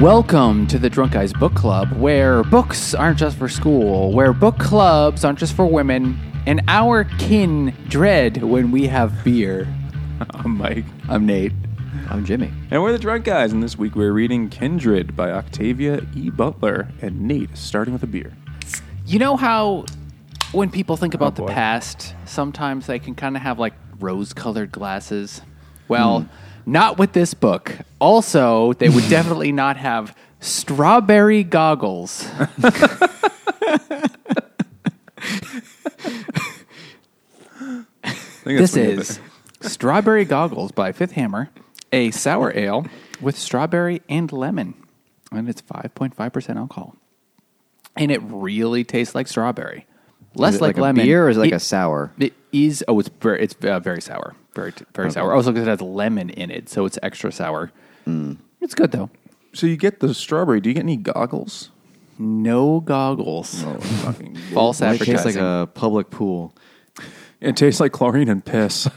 Welcome 0.00 0.66
to 0.66 0.78
the 0.78 0.90
Drunk 0.90 1.12
Guys 1.12 1.32
Book 1.32 1.54
Club, 1.54 1.90
where 1.92 2.44
books 2.44 2.92
aren't 2.92 3.16
just 3.16 3.38
for 3.38 3.48
school, 3.48 4.12
where 4.12 4.34
book 4.34 4.58
clubs 4.58 5.24
aren't 5.24 5.38
just 5.38 5.56
for 5.56 5.64
women, 5.64 6.20
and 6.44 6.60
our 6.68 7.04
kin 7.04 7.74
dread 7.88 8.42
when 8.42 8.70
we 8.70 8.86
have 8.88 9.24
beer. 9.24 9.66
I'm 10.32 10.58
Mike. 10.58 10.84
I'm 11.08 11.24
Nate. 11.24 11.54
I'm 12.10 12.26
Jimmy. 12.26 12.52
And 12.70 12.82
we're 12.82 12.92
the 12.92 12.98
Drunk 12.98 13.24
Guys, 13.24 13.54
and 13.54 13.62
this 13.62 13.78
week 13.78 13.96
we're 13.96 14.12
reading 14.12 14.50
Kindred 14.50 15.16
by 15.16 15.30
Octavia 15.30 16.06
E. 16.14 16.28
Butler. 16.28 16.88
And 17.00 17.22
Nate 17.22 17.56
starting 17.56 17.94
with 17.94 18.02
a 18.02 18.06
beer. 18.06 18.36
You 19.06 19.18
know 19.18 19.38
how 19.38 19.86
when 20.52 20.70
people 20.70 20.98
think 20.98 21.14
about 21.14 21.32
oh, 21.32 21.36
the 21.36 21.42
boy. 21.44 21.54
past, 21.54 22.14
sometimes 22.26 22.86
they 22.86 22.98
can 22.98 23.14
kind 23.14 23.34
of 23.34 23.40
have 23.40 23.58
like 23.58 23.72
rose 23.98 24.34
colored 24.34 24.72
glasses? 24.72 25.40
Well, 25.88 26.20
hmm. 26.20 26.28
Not 26.66 26.98
with 26.98 27.12
this 27.12 27.32
book. 27.34 27.76
Also, 28.00 28.72
they 28.74 28.88
would 28.88 29.08
definitely 29.08 29.52
not 29.52 29.76
have 29.76 30.16
strawberry 30.40 31.44
goggles. 31.44 32.28
This 38.44 38.76
is 38.76 39.18
Strawberry 39.60 40.24
Goggles 40.24 40.70
by 40.70 40.92
Fifth 40.92 41.12
Hammer, 41.12 41.50
a 41.92 42.10
sour 42.12 42.56
ale 42.56 42.86
with 43.20 43.36
strawberry 43.36 44.02
and 44.08 44.30
lemon. 44.30 44.74
And 45.32 45.48
it's 45.48 45.62
5.5% 45.62 46.56
alcohol. 46.56 46.94
And 47.96 48.12
it 48.12 48.20
really 48.22 48.84
tastes 48.84 49.14
like 49.14 49.26
strawberry. 49.26 49.86
Less 50.36 50.54
Is 50.54 50.60
it 50.60 50.62
like, 50.62 50.76
like, 50.76 50.82
lemon. 50.82 51.04
beer 51.06 51.26
or 51.26 51.30
is 51.30 51.36
it 51.36 51.40
like 51.40 51.52
It- 51.52 51.56
a 51.56 51.60
sour? 51.60 52.12
It 52.18 52.34
is. 52.52 52.84
Oh, 52.86 53.00
it's 53.00 53.08
very. 53.20 53.42
It's 53.42 53.56
uh, 53.64 53.80
very 53.80 54.00
sour. 54.02 54.36
Very 54.56 54.72
very 54.94 55.12
sour. 55.12 55.32
Also, 55.34 55.52
because 55.52 55.68
it 55.68 55.70
has 55.70 55.80
lemon 55.80 56.30
in 56.30 56.50
it, 56.50 56.68
so 56.68 56.84
it's 56.86 56.98
extra 57.02 57.30
sour. 57.30 57.70
Mm. 58.06 58.38
It's 58.60 58.74
good 58.74 58.90
though. 58.90 59.10
So 59.52 59.66
you 59.66 59.76
get 59.76 60.00
the 60.00 60.12
strawberry. 60.14 60.60
Do 60.60 60.68
you 60.70 60.74
get 60.74 60.82
any 60.82 60.96
goggles? 60.96 61.70
No 62.18 62.80
goggles. 62.80 63.62
Oh, 63.64 63.74
fucking 63.78 64.36
False 64.54 64.80
Well, 64.80 64.94
it 64.94 65.00
tastes 65.00 65.24
like 65.26 65.36
a 65.36 65.68
public 65.74 66.10
pool. 66.10 66.54
It 67.40 67.56
tastes 67.56 67.78
like 67.80 67.92
chlorine 67.92 68.28
and 68.30 68.42
piss. 68.44 68.88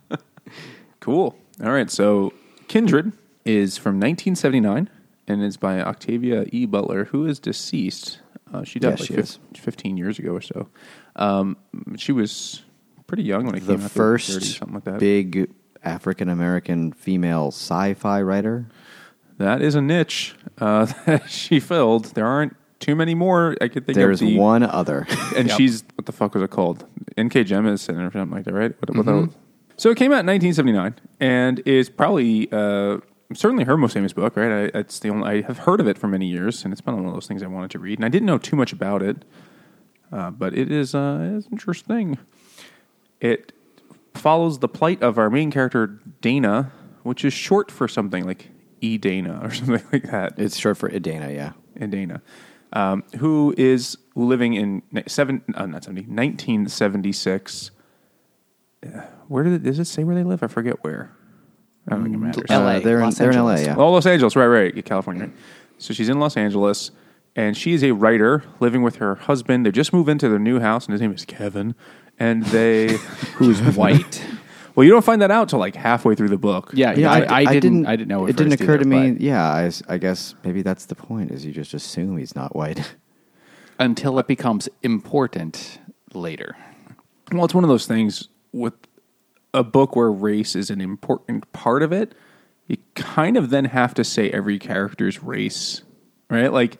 cool. 1.00 1.36
All 1.62 1.70
right. 1.70 1.90
So 1.90 2.32
Kindred 2.68 3.12
is 3.44 3.76
from 3.78 3.96
1979 3.96 4.90
and 5.28 5.42
is 5.42 5.56
by 5.56 5.80
Octavia 5.80 6.46
E. 6.52 6.66
Butler, 6.66 7.04
who 7.06 7.26
is 7.26 7.38
deceased. 7.38 8.20
Uh, 8.52 8.64
she 8.64 8.78
died 8.78 8.88
Yeah, 8.88 8.94
like 8.96 9.06
she 9.06 9.14
fif- 9.14 9.24
is. 9.24 9.38
15 9.56 9.96
years 9.96 10.18
ago 10.18 10.32
or 10.32 10.40
so. 10.40 10.68
Um, 11.16 11.56
she 11.96 12.12
was 12.12 12.62
pretty 13.12 13.24
young 13.24 13.44
when 13.44 13.54
it 13.54 13.60
The 13.66 13.74
came 13.76 13.84
out. 13.84 13.90
30, 13.90 13.94
first 13.94 14.42
something 14.58 14.74
like 14.76 14.84
that. 14.84 14.98
big 14.98 15.50
African 15.84 16.30
American 16.30 16.92
female 16.92 17.48
sci-fi 17.48 18.22
writer. 18.22 18.66
That 19.36 19.60
is 19.60 19.74
a 19.74 19.82
niche 19.82 20.34
uh, 20.58 20.86
that 21.06 21.28
she 21.28 21.60
filled. 21.60 22.06
There 22.14 22.24
aren't 22.26 22.56
too 22.80 22.96
many 22.96 23.14
more. 23.14 23.54
I 23.60 23.68
could 23.68 23.84
think 23.84 23.96
There's 23.96 24.22
of 24.22 24.28
the, 24.28 24.38
one 24.38 24.62
other. 24.62 25.06
and 25.36 25.48
Yep. 25.48 25.58
she's 25.58 25.84
what 25.96 26.06
the 26.06 26.12
fuck 26.12 26.32
was 26.32 26.42
it 26.42 26.48
called? 26.50 26.86
N.K. 27.18 27.44
Jemisin 27.44 27.98
or 28.00 28.10
something 28.10 28.30
like 28.30 28.44
that, 28.46 28.54
right? 28.54 28.72
What, 28.80 28.96
what 28.96 29.04
Mm-hmm. 29.06 29.26
the- 29.26 29.34
so 29.76 29.90
it 29.90 29.96
came 29.98 30.12
out 30.12 30.20
in 30.20 30.26
1979 30.26 30.94
and 31.20 31.60
is 31.66 31.90
probably 31.90 32.48
uh, 32.50 32.98
certainly 33.34 33.64
her 33.64 33.76
most 33.76 33.92
famous 33.92 34.12
book, 34.14 34.36
right? 34.38 34.70
I, 34.74 34.78
it's 34.78 35.00
the 35.00 35.10
only 35.10 35.28
I 35.28 35.42
have 35.42 35.58
heard 35.58 35.80
of 35.80 35.86
it 35.88 35.98
for 35.98 36.08
many 36.08 36.26
years, 36.26 36.64
and 36.64 36.72
it's 36.72 36.80
been 36.80 36.94
one 36.96 37.04
of 37.06 37.12
those 37.12 37.26
things 37.26 37.42
I 37.42 37.46
wanted 37.48 37.72
to 37.72 37.78
read, 37.78 37.98
and 37.98 38.04
I 38.06 38.08
didn't 38.08 38.26
know 38.26 38.38
too 38.38 38.54
much 38.56 38.72
about 38.72 39.02
it, 39.02 39.24
uh, 40.12 40.30
but 40.30 40.56
it 40.56 40.70
is 40.70 40.94
uh, 40.94 41.34
it's 41.36 41.48
interesting. 41.50 42.16
It 43.22 43.52
follows 44.14 44.58
the 44.58 44.68
plight 44.68 45.02
of 45.02 45.16
our 45.18 45.30
main 45.30 45.50
character 45.50 45.98
Dana, 46.20 46.72
which 47.04 47.24
is 47.24 47.32
short 47.32 47.70
for 47.70 47.88
something 47.88 48.24
like 48.26 48.50
E 48.80 48.98
Dana 48.98 49.40
or 49.42 49.50
something 49.54 49.82
like 49.92 50.10
that. 50.10 50.34
it's 50.38 50.56
short 50.58 50.76
for 50.76 50.90
Edana, 50.90 51.34
yeah. 51.34 51.52
and 51.76 51.90
Dana, 51.92 52.20
um, 52.72 53.04
who 53.18 53.54
is 53.56 53.96
living 54.16 54.54
in 54.54 54.82
seven, 55.06 55.42
uh, 55.54 55.66
not 55.66 55.84
70, 55.84 56.02
1976. 56.02 57.70
Uh, 58.84 59.00
Where 59.28 59.44
did 59.44 59.52
it, 59.54 59.62
does 59.62 59.78
it 59.78 59.86
say 59.86 60.02
where 60.04 60.14
they 60.16 60.24
live? 60.24 60.42
I 60.42 60.48
forget 60.48 60.82
where. 60.82 61.12
I 61.88 61.92
don't 61.94 62.02
think 62.04 62.14
it 62.16 62.18
matters. 62.18 62.50
LA, 62.50 62.56
Uh, 62.56 62.80
they're 62.80 63.00
in, 63.00 63.10
they're 63.10 63.30
in 63.30 63.38
LA, 63.38 63.54
yeah. 63.56 63.74
Oh, 63.76 63.90
Los 63.90 64.06
Angeles, 64.06 64.36
right, 64.36 64.46
right, 64.46 64.84
California. 64.84 65.24
Right? 65.24 65.32
So 65.78 65.94
she's 65.94 66.08
in 66.08 66.18
Los 66.20 66.36
Angeles, 66.36 66.90
and 67.34 67.56
she 67.56 67.72
is 67.72 67.82
a 67.82 67.92
writer 67.92 68.44
living 68.60 68.82
with 68.82 68.96
her 68.96 69.14
husband. 69.16 69.64
They 69.66 69.70
just 69.72 69.92
moved 69.92 70.08
into 70.08 70.28
their 70.28 70.38
new 70.38 70.60
house, 70.60 70.86
and 70.86 70.92
his 70.92 71.00
name 71.00 71.12
is 71.12 71.24
Kevin. 71.24 71.74
And 72.18 72.44
they, 72.46 72.88
Who's 73.34 73.60
white? 73.76 74.24
well, 74.74 74.84
you 74.84 74.92
don't 74.92 75.04
find 75.04 75.22
that 75.22 75.30
out 75.30 75.48
till 75.48 75.58
like 75.58 75.74
halfway 75.74 76.14
through 76.14 76.28
the 76.28 76.38
book. 76.38 76.70
yeah, 76.72 76.94
yeah. 76.94 77.10
I, 77.10 77.40
I, 77.40 77.60
didn't. 77.60 77.86
I 77.86 77.96
didn't 77.96 78.08
know. 78.08 78.24
At 78.24 78.30
It 78.30 78.36
didn't 78.36 78.52
first 78.52 78.62
occur 78.62 78.78
to 78.78 78.84
me. 78.84 79.12
but 79.12 79.20
Yeah, 79.20 79.70
I 79.88 79.98
guess 79.98 80.34
maybe 80.44 80.62
that's 80.62 80.86
the 80.86 80.94
point. 80.94 81.30
Is 81.30 81.44
you 81.44 81.52
just 81.52 81.74
assume 81.74 82.16
he's 82.16 82.34
not 82.34 82.54
white. 82.54 82.94
until 83.78 84.18
it 84.18 84.26
becomes 84.26 84.68
important 84.82 85.78
later. 86.14 86.56
Well, 87.32 87.44
it's 87.44 87.54
one 87.54 87.64
of 87.64 87.68
those 87.68 87.86
things 87.86 88.28
with 88.52 88.74
a 89.54 89.64
book 89.64 89.96
where 89.96 90.10
race 90.10 90.54
is 90.54 90.70
an 90.70 90.80
important 90.80 91.50
part 91.52 91.82
of 91.82 91.92
it. 91.92 92.14
You 92.66 92.76
kind 92.94 93.36
of 93.36 93.50
then 93.50 93.66
have 93.66 93.94
to 93.94 94.04
say 94.04 94.30
every 94.30 94.58
character's 94.58 95.22
race, 95.22 95.82
right? 96.30 96.52
Like 96.52 96.78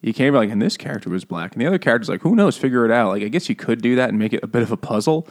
you 0.00 0.14
can't 0.14 0.32
be 0.32 0.38
like, 0.38 0.50
and 0.50 0.62
this 0.62 0.76
character 0.76 1.10
was 1.10 1.24
black, 1.24 1.52
and 1.52 1.60
the 1.60 1.66
other 1.66 1.78
character's 1.78 2.08
like, 2.08 2.22
who 2.22 2.36
knows? 2.36 2.56
Figure 2.56 2.84
it 2.84 2.90
out. 2.90 3.08
Like 3.10 3.22
I 3.22 3.28
guess 3.28 3.48
you 3.48 3.54
could 3.54 3.82
do 3.82 3.96
that 3.96 4.10
and 4.10 4.18
make 4.18 4.32
it 4.32 4.42
a 4.42 4.46
bit 4.46 4.62
of 4.62 4.70
a 4.70 4.76
puzzle, 4.76 5.26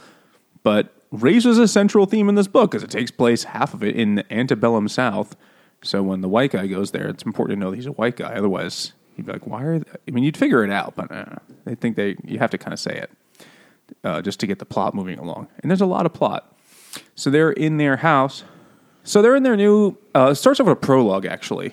but 0.62 0.94
race 1.10 1.46
is 1.46 1.58
a 1.58 1.68
central 1.68 2.06
theme 2.06 2.28
in 2.28 2.34
this 2.34 2.48
book 2.48 2.70
because 2.70 2.82
it 2.82 2.90
takes 2.90 3.10
place 3.10 3.44
half 3.44 3.74
of 3.74 3.82
it 3.82 3.96
in 3.96 4.16
the 4.16 4.32
antebellum 4.32 4.88
South. 4.88 5.36
So 5.82 6.02
when 6.02 6.20
the 6.20 6.28
white 6.28 6.52
guy 6.52 6.66
goes 6.66 6.90
there, 6.90 7.08
it's 7.08 7.22
important 7.22 7.58
to 7.58 7.64
know 7.64 7.70
that 7.70 7.76
he's 7.76 7.86
a 7.86 7.92
white 7.92 8.16
guy. 8.16 8.34
Otherwise, 8.34 8.92
you'd 9.16 9.26
be 9.26 9.32
like, 9.32 9.46
why 9.46 9.62
are? 9.62 9.78
They? 9.78 9.90
I 10.08 10.10
mean, 10.10 10.24
you'd 10.24 10.36
figure 10.36 10.64
it 10.64 10.70
out, 10.70 10.94
but 10.96 11.10
uh, 11.10 11.36
they 11.64 11.74
think 11.74 11.96
they 11.96 12.16
you 12.24 12.38
have 12.38 12.50
to 12.50 12.58
kind 12.58 12.72
of 12.72 12.80
say 12.80 12.96
it 12.96 13.10
uh, 14.04 14.22
just 14.22 14.40
to 14.40 14.46
get 14.46 14.58
the 14.58 14.66
plot 14.66 14.94
moving 14.94 15.18
along. 15.18 15.48
And 15.62 15.70
there's 15.70 15.80
a 15.80 15.86
lot 15.86 16.06
of 16.06 16.12
plot. 16.12 16.54
So 17.14 17.30
they're 17.30 17.52
in 17.52 17.76
their 17.76 17.98
house. 17.98 18.44
So 19.04 19.22
they're 19.22 19.36
in 19.36 19.42
their 19.42 19.56
new. 19.56 19.96
Uh, 20.14 20.34
starts 20.34 20.60
off 20.60 20.66
with 20.66 20.76
a 20.78 20.80
prologue, 20.80 21.26
actually, 21.26 21.72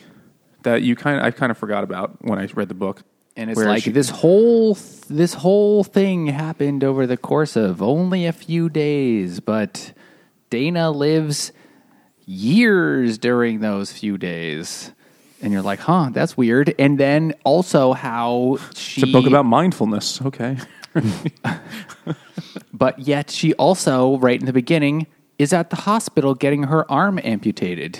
that 0.66 0.84
you 0.84 0.96
kind 0.96 1.18
of 1.18 1.24
I 1.24 1.31
kind 1.31 1.52
of 1.52 1.58
forgot 1.58 1.84
about 1.84 2.18
when 2.22 2.38
I 2.38 2.48
read 2.53 2.68
the 2.68 2.76
book. 2.76 3.02
And 3.38 3.50
it's 3.50 3.58
Where 3.58 3.68
like 3.68 3.84
she- 3.84 3.92
this 3.92 4.09
whole 4.09 4.78
this 5.09 5.34
whole 5.34 5.84
thing 5.84 6.28
happened 6.28 6.84
over 6.84 7.08
the 7.08 7.18
course 7.18 7.56
of 7.56 7.81
only 7.81 8.26
a 8.26 8.34
few 8.34 8.70
days, 8.70 9.40
but 9.40 9.94
Dana 10.50 10.92
lives 10.92 11.52
years 12.25 13.18
during 13.18 13.59
those 13.59 13.92
few 13.92 14.18
days. 14.18 14.92
And 15.42 15.52
you're 15.52 15.62
like, 15.62 15.80
huh, 15.80 16.09
that's 16.12 16.38
weird. 16.38 16.74
And 16.80 16.98
then 16.98 17.34
also 17.44 17.94
how 17.94 18.58
she 18.74 19.02
It's 19.02 19.09
a 19.09 19.12
book 19.12 19.28
about 19.28 19.46
mindfulness. 19.46 20.22
Okay. 20.22 20.58
but 22.74 22.98
yet 23.00 23.30
she 23.30 23.54
also, 23.56 24.18
right 24.20 24.40
in 24.40 24.46
the 24.46 24.54
beginning, 24.54 25.08
is 25.38 25.52
at 25.54 25.70
the 25.70 25.75
hospital 25.75 26.34
getting 26.34 26.64
her 26.64 26.90
arm 26.90 27.20
amputated. 27.24 28.00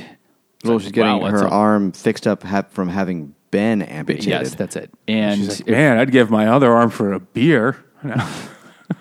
Well, 0.66 0.80
she's 0.80 0.92
getting 0.92 1.22
Wow, 1.22 1.30
her 1.30 1.46
a- 1.46 1.50
arm 1.50 1.92
fixed 1.92 2.28
up 2.28 2.44
ha- 2.44 2.64
from 2.70 2.90
having 2.90 3.36
been 3.52 3.82
amputated. 3.82 4.30
Yes, 4.30 4.56
that's 4.56 4.76
it. 4.76 4.92
And 5.08 5.40
She's 5.42 5.60
like, 5.62 5.70
man, 5.70 5.98
I'd 5.98 6.12
give 6.12 6.30
my 6.30 6.48
other 6.48 6.72
arm 6.74 6.90
for 6.90 7.14
a 7.14 7.20
beer. 7.20 7.78
No. 8.04 8.16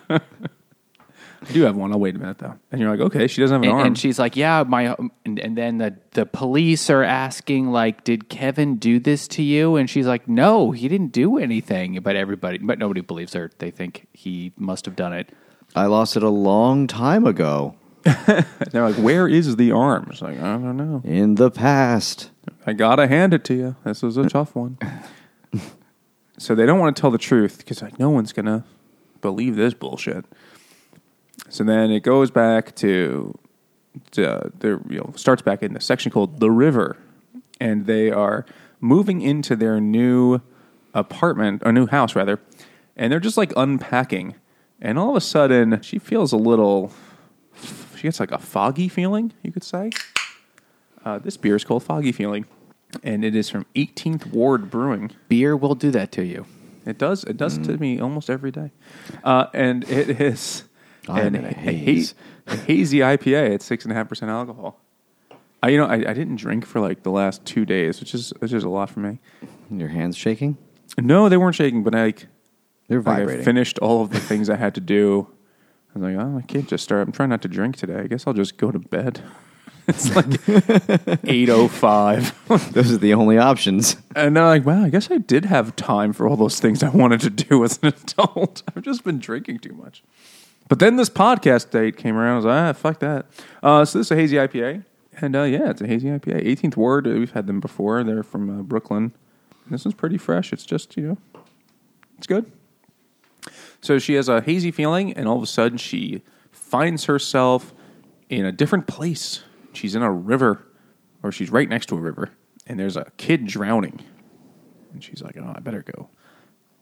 I 1.47 1.53
do 1.53 1.63
have 1.63 1.77
one. 1.77 1.93
I'll 1.93 2.01
wait 2.01 2.15
a 2.17 2.19
minute 2.19 2.39
though. 2.39 2.55
And 2.73 2.81
you're 2.81 2.91
like, 2.91 3.01
okay, 3.01 3.27
she 3.27 3.43
doesn't 3.43 3.55
have 3.55 3.63
an 3.63 3.69
and, 3.69 3.79
arm. 3.79 3.87
and 3.89 3.99
she's 3.99 4.19
like, 4.19 4.35
"Yeah, 4.35 4.65
my." 4.67 4.97
And, 5.27 5.39
and 5.39 5.59
then 5.59 5.77
the 5.77 5.95
the 6.13 6.25
police 6.25 6.89
are 6.89 7.03
asking, 7.03 7.71
like, 7.71 8.03
"Did 8.05 8.31
Kevin 8.31 8.77
do 8.77 8.99
this 8.99 9.29
to 9.29 9.43
you?" 9.43 9.77
And 9.77 9.91
she's 9.91 10.07
like, 10.07 10.27
"No, 10.27 10.71
he 10.71 10.89
didn't 10.89 11.13
do 11.13 11.37
anything." 11.37 11.99
But 12.03 12.17
everybody, 12.17 12.57
but 12.59 12.79
nobody 12.79 13.03
believes 13.03 13.35
her. 13.35 13.51
They 13.59 13.71
think 13.71 14.07
he 14.15 14.53
must 14.57 14.87
have 14.87 14.97
done 14.97 15.13
it. 15.13 15.31
I 15.77 15.85
lost 15.87 16.17
it 16.17 16.23
a 16.23 16.31
long 16.31 16.87
time 16.87 17.27
ago 17.27 17.75
And 17.75 17.84
they're 18.71 18.83
like, 18.83 18.97
where 18.97 19.27
is 19.27 19.57
the 19.57 19.73
arm? 19.73 20.09
It's 20.11 20.21
like, 20.23 20.39
I 20.39 20.53
don't 20.53 20.77
know. 20.77 21.03
in 21.05 21.37
the 21.37 21.51
past. 21.51 22.31
I 22.67 22.73
gotta 22.73 23.06
hand 23.06 23.33
it 23.35 23.45
to 23.45 23.55
you. 23.55 23.77
This 23.85 24.03
was 24.03 24.17
a 24.17 24.25
tough 24.29 24.55
one. 24.55 24.79
so 26.39 26.55
they 26.55 26.67
don't 26.67 26.79
want 26.79 26.97
to 26.97 27.01
tell 27.01 27.11
the 27.11 27.19
truth 27.19 27.59
because 27.59 27.83
like 27.83 27.99
no 27.99 28.11
one's 28.11 28.33
gonna 28.33 28.65
believe 29.21 29.56
this 29.56 29.75
bullshit. 29.75 30.25
So 31.49 31.65
then 31.65 31.91
it 31.91 32.01
goes 32.01 32.31
back 32.31 32.75
to, 32.77 33.39
to 34.12 34.50
the 34.59 34.81
you 34.89 34.99
know 34.99 35.12
starts 35.17 35.43
back 35.43 35.62
in 35.62 35.73
the 35.73 35.81
section 35.81 36.12
called 36.12 36.41
the 36.41 36.50
river, 36.50 36.97
and 37.61 37.87
they 37.87 38.11
are 38.11 38.45
moving 38.81 39.23
into 39.23 39.57
their 39.57 39.81
new 39.81 40.41
apartment 40.93 41.62
or 41.65 41.73
new 41.73 41.87
house 41.87 42.15
rather, 42.15 42.39
and 42.97 43.11
they're 43.12 43.21
just 43.21 43.37
like 43.39 43.53
unpacking, 43.57 44.35
and 44.81 44.99
all 44.99 45.11
of 45.11 45.17
a 45.17 45.21
sudden 45.21 45.81
she 45.81 45.99
feels 45.99 46.33
a 46.33 46.37
little. 46.37 46.93
She 48.05 48.09
gets 48.09 48.21
like 48.21 48.33
a 48.33 48.39
foggy 48.39 48.89
feeling, 48.89 49.33
you 49.43 49.51
could 49.51 49.65
say. 49.65 49.89
Uh, 51.06 51.19
this 51.21 51.39
beer 51.39 51.56
is 51.56 51.65
called 51.65 51.83
Foggy 51.85 52.12
Feeling, 52.12 52.45
and 53.03 53.25
it 53.25 53.35
is 53.35 53.49
from 53.49 53.65
18th 53.77 54.27
Ward 54.31 54.71
Brewing. 54.71 55.11
Beer 55.31 55.56
will 55.56 55.75
do 55.75 55.91
that 55.93 56.12
to 56.12 56.23
you. 56.23 56.45
It 56.85 56.99
does. 56.99 57.25
It 57.25 57.39
does 57.39 57.59
Mm. 57.59 57.65
to 57.65 57.79
me 57.79 57.99
almost 57.99 58.29
every 58.29 58.51
day, 58.51 58.73
uh, 59.25 59.47
and 59.55 59.85
it 59.91 60.21
is 60.21 60.65
an 61.09 61.35
a 61.35 61.55
haze. 61.55 62.15
a 62.47 62.56
hazy 62.59 62.99
IPA 62.99 63.55
at 63.55 63.62
six 63.62 63.87
and 63.87 63.93
a 63.93 63.95
half 63.95 64.11
percent 64.11 64.31
alcohol. 64.31 64.79
I, 65.62 65.71
you 65.71 65.79
know, 65.79 65.87
I, 65.87 65.95
I 65.95 66.12
didn't 66.12 66.37
drink 66.37 66.67
for 66.67 66.81
like 66.81 67.05
the 67.05 67.11
last 67.11 67.43
two 67.47 67.65
days, 67.65 68.00
which 68.00 68.12
is 68.12 68.35
which 68.41 68.53
is 68.53 68.65
a 68.65 68.69
lot 68.69 68.91
for 68.91 69.00
me. 69.00 69.19
Your 69.71 69.89
hands 69.89 70.15
shaking? 70.15 70.59
No, 70.99 71.31
they 71.31 71.39
weren't 71.39 71.55
shaking, 71.55 71.83
but 71.83 71.95
I, 71.95 72.05
like, 72.05 72.27
They're 72.89 73.00
like 73.00 73.29
I 73.31 73.43
finished 73.43 73.79
all 73.79 74.03
of 74.03 74.11
the 74.11 74.21
things 74.21 74.50
I 74.50 74.57
had 74.57 74.75
to 74.75 74.83
do. 74.83 75.29
I 75.94 75.99
was 75.99 76.14
like, 76.14 76.25
oh, 76.26 76.38
I 76.38 76.43
can't 76.43 76.69
just 76.69 76.82
start. 76.85 77.06
I'm 77.06 77.12
trying 77.12 77.29
not 77.29 77.43
to 77.43 77.49
drink 77.49 77.76
today. 77.76 78.00
I 78.00 78.06
guess 78.06 78.26
I'll 78.26 78.35
just 78.35 78.56
go 78.56 78.70
to 78.70 78.79
bed. 78.79 79.23
it's 79.87 80.17
like 80.17 80.26
eight 81.25 81.50
oh 81.50 81.69
five, 81.69 82.35
Those 82.73 82.93
are 82.93 82.96
the 82.96 83.12
only 83.12 83.37
options. 83.37 83.96
and 84.17 84.38
I'm 84.38 84.46
like, 84.46 84.64
wow, 84.64 84.82
I 84.82 84.88
guess 84.88 85.11
I 85.11 85.19
did 85.19 85.44
have 85.44 85.76
time 85.76 86.14
for 86.14 86.26
all 86.26 86.37
those 86.37 86.58
things 86.58 86.82
I 86.82 86.88
wanted 86.88 87.20
to 87.20 87.31
do 87.31 87.62
as 87.64 87.79
an 87.82 87.88
adult. 88.02 88.62
I've 88.75 88.82
just 88.82 89.05
been 89.05 89.19
drinking 89.19 89.58
too 89.58 89.75
much. 89.75 90.02
But 90.69 90.79
then 90.79 90.96
this 90.96 91.11
podcast 91.11 91.70
date 91.70 91.99
came 91.99 92.17
around. 92.17 92.32
I 92.32 92.37
was 92.37 92.44
like, 92.47 92.61
ah, 92.61 92.73
fuck 92.73 92.99
that. 93.00 93.26
Uh, 93.62 93.85
so 93.85 93.99
this 93.99 94.06
is 94.06 94.11
a 94.11 94.17
hazy 94.17 94.37
IPA, 94.37 94.85
and 95.20 95.37
uh, 95.37 95.43
yeah, 95.43 95.69
it's 95.69 95.82
a 95.82 95.87
hazy 95.87 96.08
IPA. 96.08 96.43
18th 96.47 96.76
Ward. 96.76 97.06
We've 97.06 97.32
had 97.32 97.47
them 97.47 97.61
before. 97.61 98.02
They're 98.02 98.23
from 98.23 98.49
uh, 98.49 98.62
Brooklyn. 98.62 99.12
This 99.70 99.85
is 99.85 99.93
pretty 99.93 100.17
fresh. 100.17 100.50
It's 100.52 100.64
just 100.64 100.97
you 100.97 101.02
know, 101.35 101.43
it's 102.17 102.26
good. 102.26 102.50
So 103.85 103.99
she 103.99 104.15
has 104.15 104.31
a 104.31 104.41
hazy 104.41 104.71
feeling, 104.71 105.13
and 105.13 105.29
all 105.29 105.37
of 105.37 105.43
a 105.43 105.47
sudden 105.47 105.77
she 105.77 106.23
finds 106.51 107.05
herself 107.05 107.75
in 108.31 108.47
a 108.47 108.51
different 108.51 108.87
place. 108.87 109.43
She's 109.75 109.95
in 109.95 110.01
a 110.01 110.11
river, 110.11 110.67
or 111.23 111.31
she's 111.31 111.51
right 111.51 111.69
next 111.69 111.91
to 111.91 111.97
a 111.97 112.01
river, 112.01 112.31
and 112.67 112.81
there's 112.81 112.97
a 112.97 113.13
kid 113.19 113.47
drowning. 113.47 114.01
And 114.95 115.05
she's 115.05 115.21
like, 115.23 115.37
"Oh, 115.37 115.53
I 115.55 115.61
better 115.61 115.83
go 115.83 116.09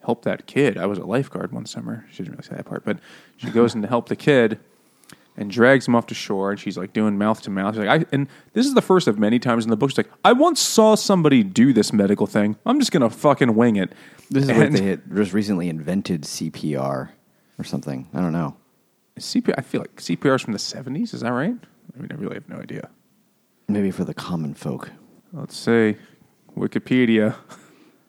help 0.04 0.22
that 0.22 0.46
kid." 0.46 0.78
I 0.78 0.86
was 0.86 0.96
a 0.96 1.04
lifeguard 1.04 1.50
one 1.50 1.66
summer. 1.66 2.06
She 2.08 2.18
didn't 2.18 2.36
really 2.36 2.44
say 2.44 2.54
that 2.54 2.66
part, 2.66 2.84
but 2.84 3.00
she 3.36 3.50
goes 3.50 3.74
in 3.74 3.82
to 3.82 3.88
help 3.88 4.08
the 4.08 4.14
kid 4.14 4.60
and 5.36 5.50
drags 5.50 5.88
him 5.88 5.94
off 5.94 6.06
to 6.08 6.14
shore. 6.14 6.50
And 6.50 6.60
she's 6.60 6.76
like 6.76 6.92
doing 6.92 7.16
mouth 7.18 7.40
to 7.42 7.50
mouth. 7.50 7.74
She's 7.74 7.84
like, 7.84 8.02
I, 8.02 8.06
and 8.12 8.28
this 8.52 8.66
is 8.66 8.74
the 8.74 8.82
first 8.82 9.08
of 9.08 9.18
many 9.18 9.38
times 9.38 9.64
in 9.64 9.70
the 9.70 9.76
book. 9.76 9.90
She's 9.90 9.98
like, 9.98 10.10
"I 10.24 10.32
once 10.32 10.60
saw 10.60 10.94
somebody 10.94 11.42
do 11.42 11.72
this 11.72 11.92
medical 11.92 12.26
thing. 12.26 12.56
I'm 12.66 12.78
just 12.78 12.92
gonna 12.92 13.10
fucking 13.10 13.54
wing 13.54 13.76
it." 13.76 13.92
This 14.30 14.44
is 14.44 14.50
And- 14.50 14.58
what 14.58 14.72
they 14.72 14.82
had 14.84 15.02
just 15.14 15.32
recently 15.32 15.68
invented 15.68 16.22
CPR 16.24 17.10
or 17.58 17.64
something. 17.64 18.08
I 18.14 18.20
don't 18.20 18.32
know. 18.32 18.56
CPR. 19.18 19.54
I 19.58 19.62
feel 19.62 19.80
like 19.80 19.96
CPR 20.00 20.34
is 20.36 20.42
from 20.42 20.52
the 20.52 20.58
70s. 20.58 21.12
Is 21.14 21.20
that 21.20 21.30
right? 21.32 21.54
I 21.96 22.00
mean, 22.00 22.08
I 22.10 22.14
really 22.14 22.34
have 22.34 22.48
no 22.48 22.56
idea. 22.56 22.88
Maybe 23.68 23.90
for 23.90 24.04
the 24.04 24.14
common 24.14 24.54
folk. 24.54 24.90
Let's 25.32 25.56
say 25.56 25.96
Wikipedia. 26.56 27.36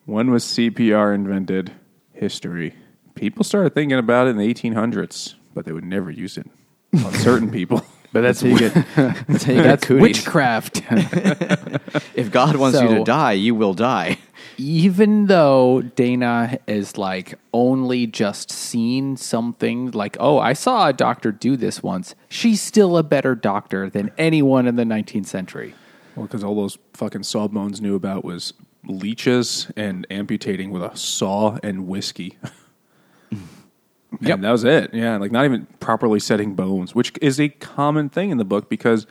When 0.05 0.31
was 0.31 0.43
CPR 0.43 1.13
invented? 1.15 1.71
History. 2.11 2.75
People 3.15 3.43
started 3.43 3.73
thinking 3.73 3.97
about 3.97 4.27
it 4.27 4.31
in 4.31 4.37
the 4.37 4.47
1800s, 4.53 5.35
but 5.53 5.65
they 5.65 5.71
would 5.71 5.83
never 5.85 6.09
use 6.11 6.37
it 6.37 6.47
on 6.93 7.13
certain 7.13 7.49
people. 7.59 7.81
But 8.11 8.21
that's 8.21 8.41
how 8.41 8.47
you 8.49 8.59
get. 8.59 8.73
That's 8.95 9.43
how 9.43 9.53
you 9.53 9.57
get 9.57 9.63
that's 9.63 9.85
cooties. 9.85 10.01
witchcraft. 10.01 10.83
If 12.15 12.31
God 12.31 12.55
wants 12.57 12.79
you 12.79 12.87
So- 12.87 12.95
to 12.99 13.03
die, 13.03 13.31
you 13.33 13.55
will 13.55 13.73
die. 13.73 14.19
Even 14.57 15.25
though 15.25 15.81
Dana 15.81 16.59
is 16.67 16.95
like 16.97 17.33
only 17.53 18.05
just 18.05 18.51
seen 18.51 19.17
something 19.17 19.89
like, 19.91 20.15
oh, 20.19 20.37
I 20.37 20.53
saw 20.53 20.87
a 20.89 20.93
doctor 20.93 21.31
do 21.31 21.57
this 21.57 21.81
once, 21.81 22.13
she's 22.29 22.61
still 22.61 22.97
a 22.97 23.03
better 23.03 23.33
doctor 23.33 23.89
than 23.89 24.11
anyone 24.17 24.67
in 24.67 24.75
the 24.75 24.83
19th 24.83 25.25
century. 25.25 25.73
Well, 26.15 26.27
because 26.27 26.43
all 26.43 26.55
those 26.55 26.77
fucking 26.93 27.23
sawbones 27.23 27.81
knew 27.81 27.95
about 27.95 28.23
was 28.23 28.53
leeches 28.85 29.71
and 29.75 30.05
amputating 30.11 30.69
with 30.69 30.83
a 30.83 30.95
saw 30.95 31.57
and 31.63 31.87
whiskey. 31.87 32.37
Yep. 34.21 34.35
And 34.35 34.43
that 34.43 34.51
was 34.51 34.63
it. 34.63 34.93
Yeah, 34.93 35.17
like 35.17 35.31
not 35.31 35.45
even 35.45 35.65
properly 35.79 36.19
setting 36.19 36.55
bones, 36.55 36.93
which 36.93 37.13
is 37.21 37.39
a 37.39 37.49
common 37.49 38.09
thing 38.09 38.29
in 38.29 38.37
the 38.37 38.45
book 38.45 38.69
because 38.69 39.07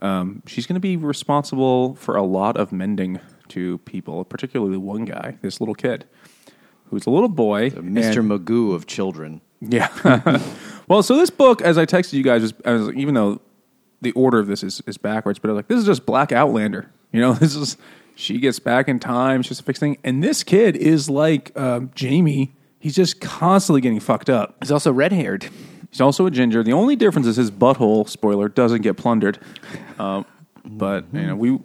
um, 0.00 0.42
she's 0.46 0.66
going 0.66 0.74
to 0.74 0.80
be 0.80 0.96
responsible 0.96 1.94
for 1.94 2.16
a 2.16 2.22
lot 2.22 2.56
of 2.56 2.72
mending 2.72 3.20
to 3.48 3.78
people, 3.78 4.24
particularly 4.24 4.76
one 4.76 5.04
guy, 5.04 5.38
this 5.42 5.60
little 5.60 5.74
kid, 5.74 6.04
who's 6.90 7.06
a 7.06 7.10
little 7.10 7.28
boy. 7.28 7.70
Mr. 7.70 8.18
and- 8.18 8.30
Magoo 8.30 8.74
of 8.74 8.86
children. 8.86 9.40
yeah. 9.60 9.88
well, 10.88 11.02
so 11.02 11.16
this 11.16 11.30
book, 11.30 11.62
as 11.62 11.78
I 11.78 11.86
texted 11.86 12.14
you 12.14 12.22
guys, 12.22 12.42
was, 12.42 12.54
I 12.64 12.72
was 12.72 12.90
even 12.94 13.14
though 13.14 13.40
the 14.02 14.12
order 14.12 14.38
of 14.38 14.46
this 14.46 14.62
is, 14.62 14.82
is 14.86 14.98
backwards, 14.98 15.38
but 15.38 15.48
I 15.48 15.52
was 15.52 15.58
like, 15.58 15.68
this 15.68 15.78
is 15.78 15.86
just 15.86 16.04
Black 16.04 16.30
Outlander. 16.32 16.90
You 17.12 17.20
know, 17.20 17.32
this 17.34 17.54
is 17.54 17.76
she 18.14 18.38
gets 18.38 18.58
back 18.58 18.88
in 18.88 18.98
time, 18.98 19.42
she's 19.42 19.60
fixing, 19.60 19.98
and 20.04 20.22
this 20.22 20.42
kid 20.42 20.76
is 20.76 21.08
like 21.08 21.56
um, 21.58 21.90
Jamie. 21.94 22.52
He's 22.78 22.94
just 22.94 23.20
constantly 23.20 23.80
getting 23.80 24.00
fucked 24.00 24.30
up. 24.30 24.56
He's 24.60 24.70
also 24.70 24.92
red 24.92 25.12
haired. 25.12 25.48
He's 25.90 26.00
also 26.00 26.26
a 26.26 26.30
ginger. 26.30 26.62
The 26.62 26.72
only 26.72 26.96
difference 26.96 27.26
is 27.26 27.36
his 27.36 27.50
butthole. 27.50 28.08
Spoiler 28.08 28.48
doesn't 28.48 28.82
get 28.82 28.96
plundered. 28.96 29.38
Um, 29.98 30.24
but 30.64 31.04
you 31.12 31.22
know, 31.22 31.36
we 31.36 31.58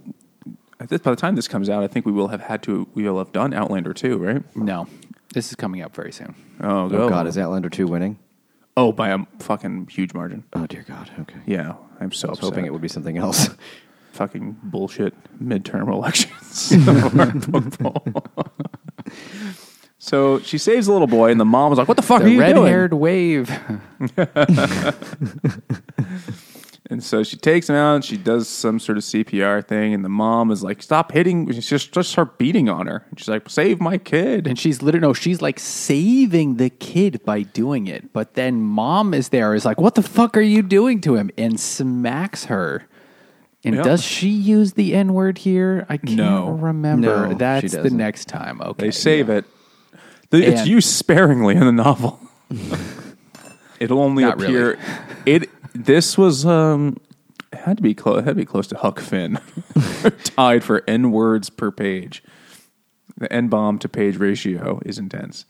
at 0.79 0.89
this, 0.89 1.01
by 1.01 1.11
the 1.11 1.17
time 1.17 1.35
this 1.35 1.47
comes 1.47 1.69
out, 1.69 1.83
I 1.83 1.87
think 1.87 2.05
we 2.05 2.11
will 2.11 2.29
have 2.29 2.41
had 2.41 2.63
to 2.63 2.87
we 2.93 3.03
will 3.03 3.19
have 3.19 3.31
done 3.31 3.53
Outlander 3.53 3.93
too, 3.93 4.17
right? 4.17 4.43
No, 4.55 4.87
this 5.33 5.49
is 5.49 5.55
coming 5.55 5.81
up 5.81 5.95
very 5.95 6.11
soon. 6.11 6.35
Oh, 6.61 6.89
Oh. 6.91 7.09
God, 7.09 7.27
is 7.27 7.37
Outlander 7.37 7.69
2 7.69 7.87
winning? 7.87 8.19
Oh, 8.77 8.91
by 8.91 9.09
a 9.09 9.19
fucking 9.39 9.87
huge 9.87 10.13
margin. 10.13 10.43
Oh, 10.53 10.65
dear 10.65 10.83
God. 10.87 11.11
Okay. 11.19 11.39
Yeah, 11.45 11.73
I'm 11.99 12.11
so 12.11 12.27
I 12.27 12.31
was 12.31 12.39
upset. 12.39 12.49
hoping 12.53 12.65
it 12.65 12.73
would 12.73 12.81
be 12.81 12.87
something 12.87 13.17
else. 13.17 13.49
fucking 14.13 14.57
bullshit 14.63 15.13
midterm 15.41 15.91
elections. 15.91 16.71
of 20.07 20.13
our 20.13 20.19
football. 20.29 20.39
so 20.39 20.39
she 20.39 20.57
saves 20.57 20.87
the 20.87 20.93
little 20.93 21.07
boy, 21.07 21.31
and 21.31 21.39
the 21.39 21.45
mom 21.45 21.69
was 21.69 21.79
like, 21.79 21.87
"What 21.87 21.97
the 21.97 22.03
fuck 22.03 22.21
are 22.21 22.25
The 22.25 22.31
you 22.31 22.39
red 22.39 22.55
doing?" 22.55 22.67
haired 22.71 22.93
wave. 22.93 23.49
And 26.89 27.01
so 27.01 27.23
she 27.23 27.37
takes 27.37 27.69
him 27.69 27.75
out. 27.77 27.95
And 27.95 28.03
she 28.03 28.17
does 28.17 28.49
some 28.49 28.77
sort 28.77 28.97
of 28.97 29.05
CPR 29.05 29.65
thing, 29.65 29.93
and 29.93 30.03
the 30.03 30.09
mom 30.09 30.51
is 30.51 30.61
like, 30.61 30.81
"Stop 30.83 31.13
hitting!" 31.13 31.49
She 31.53 31.61
just 31.61 31.93
just 31.93 32.09
start 32.11 32.37
beating 32.37 32.67
on 32.67 32.85
her. 32.87 33.05
And 33.09 33.17
she's 33.17 33.29
like, 33.29 33.49
"Save 33.49 33.79
my 33.79 33.97
kid!" 33.97 34.45
And 34.45 34.59
she's 34.59 34.81
literally 34.81 35.07
no, 35.07 35.13
she's 35.13 35.41
like 35.41 35.57
saving 35.57 36.57
the 36.57 36.69
kid 36.69 37.21
by 37.23 37.43
doing 37.43 37.87
it. 37.87 38.11
But 38.11 38.33
then 38.33 38.61
mom 38.61 39.13
is 39.13 39.29
there, 39.29 39.55
is 39.55 39.63
like, 39.63 39.79
"What 39.79 39.95
the 39.95 40.03
fuck 40.03 40.35
are 40.35 40.41
you 40.41 40.61
doing 40.61 40.99
to 41.01 41.15
him?" 41.15 41.29
and 41.37 41.57
smacks 41.57 42.45
her. 42.45 42.83
And 43.63 43.75
Yep. 43.75 43.83
does 43.85 44.03
she 44.03 44.27
use 44.27 44.73
the 44.73 44.93
N 44.93 45.13
word 45.13 45.37
here? 45.37 45.85
I 45.87 45.95
can't 45.95 46.17
No. 46.17 46.49
remember. 46.49 47.27
No, 47.27 47.29
she 47.29 47.35
That's 47.35 47.71
the 47.71 47.89
next 47.91 48.27
time. 48.27 48.59
Okay, 48.59 48.87
they 48.87 48.91
save 48.91 49.29
it. 49.29 49.45
The, 50.31 50.45
it's 50.45 50.61
And- 50.61 50.69
used 50.69 50.89
sparingly 50.89 51.55
in 51.55 51.61
the 51.65 51.71
novel. 51.71 52.19
It'll 53.79 53.99
only 53.99 54.23
Not 54.23 54.39
really. 54.39 54.53
appear. 54.55 54.79
It 55.25 55.49
this 55.73 56.17
was 56.17 56.45
um 56.45 56.97
it 57.51 57.59
had 57.59 57.77
to 57.77 57.83
be 57.83 57.93
close. 57.93 58.23
Had 58.23 58.31
to 58.31 58.35
be 58.35 58.45
close 58.45 58.67
to 58.67 58.77
Huck 58.77 58.99
Finn, 58.99 59.39
tied 60.23 60.63
for 60.63 60.83
n 60.87 61.11
words 61.11 61.49
per 61.49 61.71
page. 61.71 62.23
The 63.17 63.31
n 63.31 63.47
bomb 63.47 63.79
to 63.79 63.89
page 63.89 64.17
ratio 64.17 64.79
is 64.85 64.97
intense, 64.97 65.45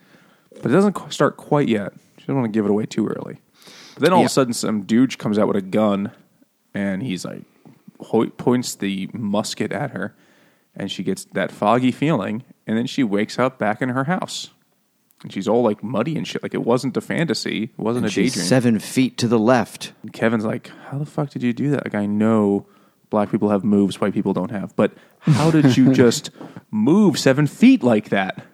but 0.61 0.65
it 0.71 0.73
doesn't 0.73 0.93
qu- 0.93 1.11
start 1.11 1.37
quite 1.37 1.67
yet. 1.67 1.93
She 2.17 2.21
doesn't 2.23 2.35
want 2.35 2.45
to 2.53 2.57
give 2.57 2.65
it 2.65 2.71
away 2.71 2.85
too 2.85 3.07
early. 3.07 3.39
But 3.95 4.03
then 4.03 4.13
all 4.13 4.21
of 4.21 4.25
a 4.25 4.29
sudden, 4.29 4.53
some 4.53 4.83
dude 4.83 5.17
comes 5.17 5.37
out 5.37 5.47
with 5.47 5.57
a 5.57 5.61
gun, 5.61 6.11
and 6.73 7.03
he's 7.03 7.25
like 7.25 7.41
ho- 7.99 8.29
points 8.29 8.75
the 8.75 9.09
musket 9.13 9.71
at 9.71 9.91
her, 9.91 10.15
and 10.75 10.89
she 10.91 11.03
gets 11.03 11.25
that 11.33 11.51
foggy 11.51 11.91
feeling, 11.91 12.43
and 12.65 12.77
then 12.77 12.87
she 12.87 13.03
wakes 13.03 13.37
up 13.37 13.57
back 13.59 13.81
in 13.81 13.89
her 13.89 14.05
house. 14.05 14.49
And 15.23 15.31
she's 15.31 15.47
all 15.47 15.61
like 15.61 15.83
muddy 15.83 16.15
and 16.17 16.27
shit. 16.27 16.41
Like 16.41 16.53
it 16.53 16.63
wasn't 16.65 16.97
a 16.97 17.01
fantasy. 17.01 17.63
It 17.65 17.77
wasn't 17.77 18.05
And 18.05 18.11
a 18.11 18.13
she's 18.13 18.33
daydream. 18.33 18.47
seven 18.47 18.79
feet 18.79 19.17
to 19.19 19.27
the 19.27 19.37
left. 19.39 19.93
And 20.01 20.11
Kevin's 20.11 20.45
like, 20.45 20.71
"How 20.89 20.97
the 20.97 21.05
fuck 21.05 21.29
did 21.29 21.43
you 21.43 21.53
do 21.53 21.69
that?" 21.71 21.85
Like, 21.85 21.93
I 21.95 22.05
know 22.07 22.65
black 23.11 23.29
people 23.29 23.49
have 23.49 23.63
moves 23.63 24.01
white 24.01 24.13
people 24.13 24.33
don't 24.33 24.51
have, 24.51 24.75
but 24.75 24.93
how 25.19 25.51
did 25.51 25.77
you 25.77 25.93
just 26.03 26.31
move 26.71 27.19
seven 27.19 27.45
feet 27.45 27.83
like 27.83 28.09
that? 28.09 28.45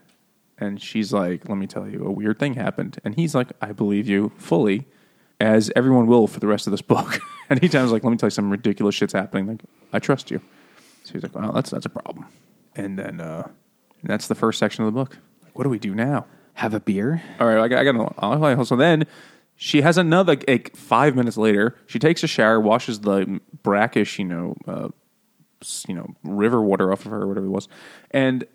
And 0.58 0.82
she's 0.82 1.14
like, 1.14 1.48
"Let 1.48 1.58
me 1.58 1.68
tell 1.68 1.88
you, 1.88 2.04
a 2.06 2.12
weird 2.12 2.38
thing 2.40 2.56
happened." 2.56 3.00
And 3.06 3.16
he's 3.16 3.34
like, 3.34 3.50
"I 3.62 3.72
believe 3.72 4.08
you 4.10 4.32
fully." 4.38 4.88
As 5.40 5.72
everyone 5.76 6.08
will 6.08 6.26
for 6.26 6.40
the 6.40 6.48
rest 6.48 6.66
of 6.66 6.72
this 6.72 6.82
book. 6.82 7.20
Anytime 7.52 7.84
he's 7.84 7.92
like, 7.92 8.04
let 8.04 8.10
me 8.10 8.18
tell 8.18 8.26
you 8.26 8.32
some 8.32 8.50
ridiculous 8.50 8.96
shit's 8.96 9.14
happening. 9.14 9.46
Like, 9.46 9.62
I 9.94 10.00
trust 10.00 10.32
you. 10.32 10.42
So 11.04 11.14
he's 11.14 11.22
like, 11.22 11.36
well, 11.36 11.52
that's 11.54 11.70
that's 11.70 11.86
a 11.86 11.90
problem. 11.90 12.26
And 12.76 12.98
then 12.98 13.22
uh, 13.22 13.48
and 14.02 14.10
that's 14.10 14.28
the 14.28 14.34
first 14.34 14.58
section 14.58 14.84
of 14.84 14.92
the 14.92 15.00
book. 15.00 15.20
Like, 15.44 15.56
what 15.56 15.64
do 15.66 15.70
we 15.70 15.78
do 15.78 15.94
now? 15.94 16.26
Have 16.58 16.74
a 16.74 16.80
beer. 16.80 17.22
All 17.40 17.48
right, 17.48 17.60
I 17.60 17.68
got, 17.68 17.80
I 17.80 17.84
got 17.84 18.56
an 18.58 18.66
So 18.66 18.76
then 18.76 19.06
she 19.56 19.82
has 19.82 19.98
another, 19.98 20.38
like 20.48 20.76
five 20.76 21.16
minutes 21.16 21.38
later, 21.38 21.76
she 21.86 22.00
takes 22.00 22.24
a 22.24 22.28
shower, 22.28 22.60
washes 22.60 23.02
the 23.02 23.40
brackish, 23.62 24.18
you 24.18 24.26
know, 24.26 24.56
uh, 24.68 24.90
you 25.88 25.94
know, 25.94 26.08
river 26.24 26.62
water 26.62 26.92
off 26.92 27.06
of 27.06 27.12
her, 27.12 27.28
whatever 27.28 27.46
it 27.46 27.52
was, 27.52 27.68
and 28.12 28.46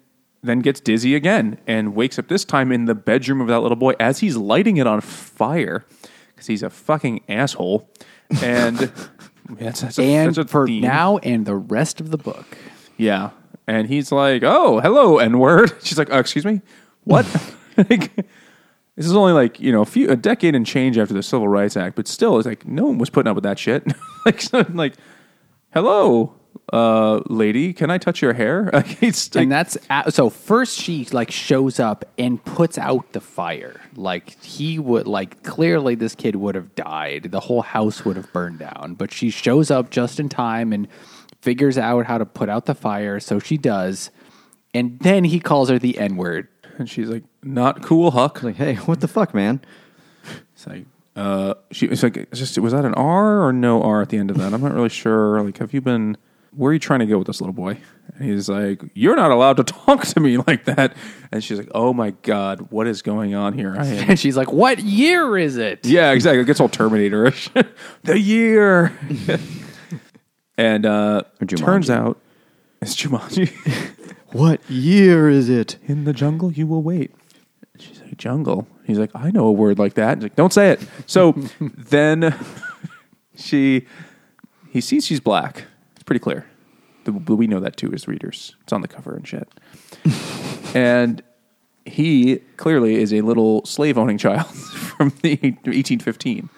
then 0.42 0.58
gets 0.58 0.80
dizzy 0.80 1.14
again 1.14 1.58
and 1.66 1.94
wakes 1.94 2.18
up 2.18 2.26
this 2.26 2.44
time 2.44 2.72
in 2.72 2.86
the 2.86 2.94
bedroom 2.94 3.40
of 3.40 3.46
that 3.46 3.60
little 3.60 3.76
boy 3.76 3.94
as 4.00 4.18
he's 4.18 4.36
lighting 4.36 4.78
it 4.78 4.86
on 4.86 5.00
fire 5.00 5.84
because 6.34 6.48
he's 6.48 6.62
a 6.62 6.70
fucking 6.70 7.22
asshole. 7.28 7.88
And 8.42 8.78
that's, 9.48 9.82
that's 9.82 9.98
a, 10.00 10.02
and 10.02 10.34
that's 10.34 10.50
for 10.50 10.66
theme. 10.66 10.82
now 10.82 11.18
and 11.18 11.46
the 11.46 11.54
rest 11.54 12.00
of 12.00 12.10
the 12.10 12.18
book. 12.18 12.58
Yeah. 12.96 13.30
And 13.68 13.86
he's 13.88 14.10
like, 14.10 14.42
oh, 14.42 14.80
hello, 14.80 15.18
N 15.18 15.38
word. 15.38 15.72
She's 15.82 15.96
like, 15.96 16.08
oh, 16.10 16.18
excuse 16.18 16.44
me? 16.44 16.62
What? 17.04 17.26
like, 17.76 18.14
this 18.96 19.06
is 19.06 19.14
only 19.14 19.32
like, 19.32 19.60
you 19.60 19.72
know, 19.72 19.82
a 19.82 19.86
few, 19.86 20.10
a 20.10 20.16
decade 20.16 20.54
and 20.54 20.66
change 20.66 20.98
after 20.98 21.14
the 21.14 21.22
Civil 21.22 21.48
Rights 21.48 21.76
Act, 21.76 21.96
but 21.96 22.06
still, 22.06 22.38
it's 22.38 22.46
like, 22.46 22.66
no 22.66 22.86
one 22.86 22.98
was 22.98 23.10
putting 23.10 23.30
up 23.30 23.34
with 23.34 23.44
that 23.44 23.58
shit. 23.58 23.86
like, 24.26 24.40
so, 24.40 24.64
like, 24.72 24.94
hello, 25.72 26.34
uh, 26.72 27.20
lady, 27.26 27.72
can 27.72 27.90
I 27.90 27.98
touch 27.98 28.22
your 28.22 28.32
hair? 28.34 28.70
it's 29.00 29.34
like, 29.34 29.42
and 29.42 29.52
that's 29.52 29.76
a- 29.90 30.10
so 30.10 30.30
first 30.30 30.78
she 30.78 31.04
like 31.06 31.30
shows 31.30 31.80
up 31.80 32.04
and 32.18 32.42
puts 32.44 32.78
out 32.78 33.12
the 33.12 33.20
fire. 33.20 33.80
Like 33.94 34.42
he 34.42 34.78
would 34.78 35.06
like 35.06 35.42
clearly 35.42 35.94
this 35.94 36.14
kid 36.14 36.36
would 36.36 36.54
have 36.54 36.74
died. 36.74 37.24
The 37.30 37.40
whole 37.40 37.62
house 37.62 38.04
would 38.04 38.16
have 38.16 38.32
burned 38.32 38.58
down. 38.58 38.94
But 38.98 39.12
she 39.12 39.30
shows 39.30 39.70
up 39.70 39.90
just 39.90 40.20
in 40.20 40.28
time 40.28 40.72
and 40.72 40.88
figures 41.40 41.76
out 41.76 42.06
how 42.06 42.18
to 42.18 42.26
put 42.26 42.48
out 42.48 42.66
the 42.66 42.74
fire 42.74 43.18
so 43.20 43.38
she 43.38 43.58
does. 43.58 44.10
And 44.74 44.98
then 45.00 45.24
he 45.24 45.40
calls 45.40 45.68
her 45.68 45.78
the 45.78 45.98
n-word 45.98 46.48
and 46.82 46.90
she's 46.90 47.08
like, 47.08 47.24
not 47.42 47.82
cool, 47.82 48.10
Huck. 48.10 48.42
Like, 48.42 48.56
hey, 48.56 48.74
what 48.74 49.00
the 49.00 49.08
fuck, 49.08 49.34
man? 49.34 49.60
It's 50.54 50.66
like, 50.66 50.84
uh, 51.16 51.54
she 51.70 51.86
was 51.86 52.02
like, 52.02 52.16
it's 52.16 52.38
just 52.38 52.58
was 52.58 52.72
that 52.72 52.84
an 52.84 52.94
R 52.94 53.46
or 53.46 53.52
no 53.52 53.82
R 53.82 54.02
at 54.02 54.08
the 54.08 54.18
end 54.18 54.30
of 54.30 54.38
that? 54.38 54.52
I'm 54.52 54.60
not 54.60 54.74
really 54.74 54.88
sure. 54.88 55.40
Like, 55.42 55.58
have 55.58 55.72
you 55.72 55.80
been? 55.80 56.16
Where 56.54 56.70
are 56.70 56.72
you 56.74 56.78
trying 56.78 57.00
to 57.00 57.06
go 57.06 57.16
with 57.16 57.28
this 57.28 57.40
little 57.40 57.54
boy? 57.54 57.78
And 58.14 58.30
he's 58.30 58.48
like, 58.48 58.82
you're 58.92 59.16
not 59.16 59.30
allowed 59.30 59.56
to 59.56 59.64
talk 59.86 60.04
to 60.08 60.20
me 60.20 60.36
like 60.36 60.64
that. 60.64 60.94
And 61.30 61.42
she's 61.42 61.56
like, 61.56 61.70
oh 61.74 61.94
my 61.94 62.10
god, 62.22 62.70
what 62.70 62.86
is 62.86 63.00
going 63.00 63.34
on 63.34 63.54
here? 63.54 63.74
I 63.78 63.86
am. 63.86 64.10
and 64.10 64.18
she's 64.18 64.36
like 64.36 64.52
what 64.52 64.78
year 64.80 65.38
is 65.38 65.56
it 65.56 65.86
yeah, 65.86 66.12
exactly. 66.12 66.40
It 66.40 66.46
gets 66.46 66.60
all 66.60 66.68
Terminator-ish. 66.68 67.48
the 68.02 68.18
year. 68.18 68.92
and 70.58 70.84
uh, 70.84 71.22
turns 71.56 71.88
out 71.88 72.18
it's 72.82 72.94
Jumanji. 72.96 73.50
What 74.32 74.62
year 74.70 75.28
is 75.28 75.50
it? 75.50 75.76
In 75.86 76.04
the 76.04 76.14
jungle, 76.14 76.50
you 76.50 76.66
will 76.66 76.82
wait. 76.82 77.14
She's 77.78 78.00
like, 78.00 78.16
jungle? 78.16 78.66
He's 78.86 78.98
like, 78.98 79.10
I 79.14 79.30
know 79.30 79.44
a 79.44 79.52
word 79.52 79.78
like 79.78 79.92
that. 79.94 80.16
He's 80.16 80.22
like, 80.22 80.36
don't 80.36 80.54
say 80.54 80.70
it. 80.70 80.80
So 81.04 81.32
then 81.60 82.34
she, 83.36 83.86
he 84.70 84.80
sees 84.80 85.04
she's 85.04 85.20
black. 85.20 85.64
It's 85.96 86.02
pretty 86.04 86.20
clear. 86.20 86.46
The- 87.04 87.12
We 87.12 87.46
know 87.46 87.60
that 87.60 87.76
too 87.76 87.92
as 87.92 88.08
readers. 88.08 88.56
It's 88.62 88.72
on 88.72 88.80
the 88.80 88.88
cover 88.88 89.14
and 89.14 89.28
shit. 89.28 89.46
and 90.74 91.22
he 91.84 92.36
clearly 92.56 92.94
is 93.02 93.12
a 93.12 93.20
little 93.20 93.66
slave 93.66 93.98
owning 93.98 94.16
child 94.16 94.46
from 94.46 95.10
the 95.20 95.32
1815. 95.64 96.48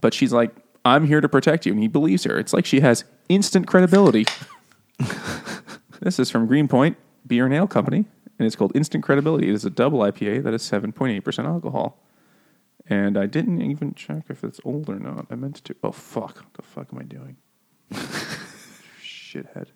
But 0.00 0.14
she's 0.14 0.32
like, 0.32 0.50
I'm 0.84 1.06
here 1.06 1.20
to 1.20 1.28
protect 1.28 1.64
you. 1.64 1.70
And 1.72 1.80
he 1.80 1.86
believes 1.86 2.24
her. 2.24 2.36
It's 2.40 2.52
like 2.52 2.66
she 2.66 2.80
has 2.80 3.04
instant 3.28 3.68
credibility. 3.68 4.26
This 6.00 6.18
is 6.18 6.30
from 6.30 6.46
Greenpoint 6.46 6.98
Beer 7.26 7.46
and 7.46 7.54
Ale 7.54 7.66
Company, 7.66 8.04
and 8.38 8.46
it's 8.46 8.54
called 8.54 8.76
Instant 8.76 9.02
Credibility. 9.02 9.48
It 9.48 9.54
is 9.54 9.64
a 9.64 9.70
double 9.70 10.00
IPA 10.00 10.42
that 10.44 10.54
is 10.54 10.62
7.8% 10.62 11.44
alcohol. 11.46 11.98
And 12.88 13.18
I 13.18 13.26
didn't 13.26 13.62
even 13.62 13.94
check 13.94 14.24
if 14.28 14.44
it's 14.44 14.60
old 14.64 14.88
or 14.88 15.00
not. 15.00 15.26
I 15.30 15.34
meant 15.34 15.56
to. 15.64 15.74
Oh, 15.82 15.90
fuck. 15.90 16.36
What 16.36 16.54
the 16.54 16.62
fuck 16.62 16.88
am 16.92 17.00
I 17.00 17.02
doing? 17.02 17.36
Shithead. 19.02 19.68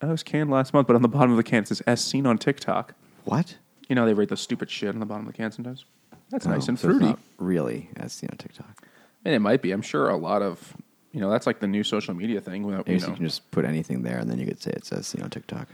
I 0.00 0.06
was 0.06 0.22
canned 0.22 0.50
last 0.50 0.72
month, 0.72 0.86
but 0.86 0.94
on 0.94 1.02
the 1.02 1.08
bottom 1.08 1.30
of 1.30 1.36
the 1.36 1.42
can 1.42 1.62
it 1.62 1.68
says 1.68 1.80
as 1.80 2.04
seen 2.04 2.26
on 2.26 2.38
TikTok. 2.38 2.94
What? 3.24 3.56
You 3.88 3.96
know, 3.96 4.06
they 4.06 4.14
write 4.14 4.28
the 4.28 4.36
stupid 4.36 4.70
shit 4.70 4.90
on 4.90 5.00
the 5.00 5.06
bottom 5.06 5.26
of 5.26 5.32
the 5.32 5.36
can 5.36 5.50
sometimes. 5.50 5.84
That's 6.30 6.46
nice 6.46 6.68
and 6.68 6.78
so 6.78 6.90
it's 6.90 6.98
fruity. 6.98 7.06
not 7.06 7.18
really 7.38 7.90
as 7.96 8.12
seen 8.12 8.28
on 8.30 8.36
TikTok. 8.36 8.86
And 9.24 9.34
it 9.34 9.40
might 9.40 9.62
be. 9.62 9.72
I'm 9.72 9.82
sure 9.82 10.08
a 10.08 10.16
lot 10.16 10.42
of, 10.42 10.76
you 11.16 11.22
know, 11.22 11.30
that's 11.30 11.46
like 11.46 11.60
the 11.60 11.66
new 11.66 11.82
social 11.82 12.12
media 12.12 12.42
thing. 12.42 12.62
Without, 12.62 12.86
you 12.86 12.96
you, 12.96 13.00
know, 13.00 13.14
can 13.14 13.24
just 13.24 13.50
put 13.50 13.64
anything 13.64 14.02
there, 14.02 14.18
and 14.18 14.30
then 14.30 14.38
you 14.38 14.44
could 14.44 14.60
say 14.60 14.70
it 14.72 14.84
says 14.84 15.06
seen 15.06 15.22
on 15.22 15.30
TikTok. 15.30 15.66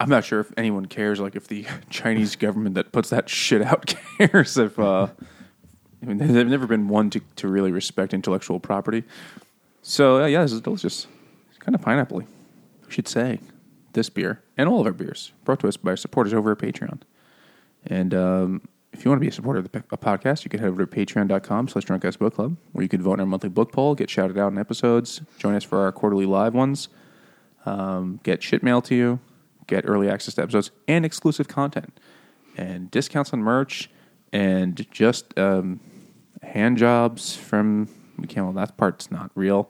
I'm 0.00 0.08
not 0.08 0.24
sure 0.24 0.40
if 0.40 0.52
anyone 0.56 0.86
cares, 0.86 1.20
like 1.20 1.36
if 1.36 1.46
the 1.46 1.64
Chinese 1.90 2.34
government 2.34 2.74
that 2.74 2.90
puts 2.90 3.10
that 3.10 3.28
shit 3.28 3.62
out 3.62 3.94
cares 4.18 4.58
if. 4.58 4.76
Uh, 4.76 5.06
I 6.02 6.06
mean, 6.06 6.18
they've 6.18 6.48
never 6.48 6.66
been 6.66 6.88
one 6.88 7.10
to, 7.10 7.20
to 7.36 7.46
really 7.46 7.70
respect 7.70 8.12
intellectual 8.12 8.58
property. 8.58 9.04
So 9.82 10.24
uh, 10.24 10.26
yeah, 10.26 10.42
this 10.42 10.50
is 10.50 10.62
delicious. 10.62 11.06
It's 11.50 11.58
kind 11.58 11.76
of 11.76 11.80
pineapple. 11.80 12.18
We 12.18 12.26
should 12.88 13.06
say 13.06 13.38
this 13.92 14.10
beer 14.10 14.42
and 14.56 14.68
all 14.68 14.80
of 14.80 14.86
our 14.86 14.92
beers 14.92 15.30
brought 15.44 15.60
to 15.60 15.68
us 15.68 15.76
by 15.76 15.90
our 15.90 15.96
supporters 15.96 16.34
over 16.34 16.50
at 16.50 16.58
Patreon. 16.58 17.02
And 17.86 18.12
um, 18.12 18.62
if 18.96 19.04
you 19.04 19.10
want 19.10 19.18
to 19.18 19.20
be 19.20 19.28
a 19.28 19.32
supporter 19.32 19.58
of 19.58 19.70
the 19.70 19.80
podcast, 19.98 20.44
you 20.44 20.50
can 20.50 20.58
head 20.60 20.70
over 20.70 20.86
to 20.86 20.90
patreon.com 20.90 21.68
slash 21.68 21.84
drunk 21.84 22.02
book 22.18 22.34
club, 22.34 22.56
where 22.72 22.82
you 22.82 22.88
can 22.88 23.02
vote 23.02 23.14
in 23.14 23.20
our 23.20 23.26
monthly 23.26 23.50
book 23.50 23.70
poll, 23.70 23.94
get 23.94 24.08
shouted 24.08 24.38
out 24.38 24.52
in 24.52 24.58
episodes, 24.58 25.20
join 25.38 25.54
us 25.54 25.64
for 25.64 25.78
our 25.80 25.92
quarterly 25.92 26.24
live 26.24 26.54
ones, 26.54 26.88
um, 27.66 28.20
get 28.22 28.42
shit 28.42 28.62
mail 28.62 28.80
to 28.80 28.94
you, 28.94 29.20
get 29.66 29.84
early 29.86 30.08
access 30.08 30.34
to 30.34 30.42
episodes, 30.42 30.70
and 30.88 31.04
exclusive 31.04 31.46
content, 31.46 32.00
and 32.56 32.90
discounts 32.90 33.32
on 33.34 33.40
merch, 33.40 33.90
and 34.32 34.86
just 34.90 35.38
um, 35.38 35.80
hand 36.42 36.78
jobs 36.78 37.36
from 37.36 37.88
well, 38.34 38.52
that 38.52 38.78
part's 38.78 39.10
not 39.10 39.30
real, 39.34 39.68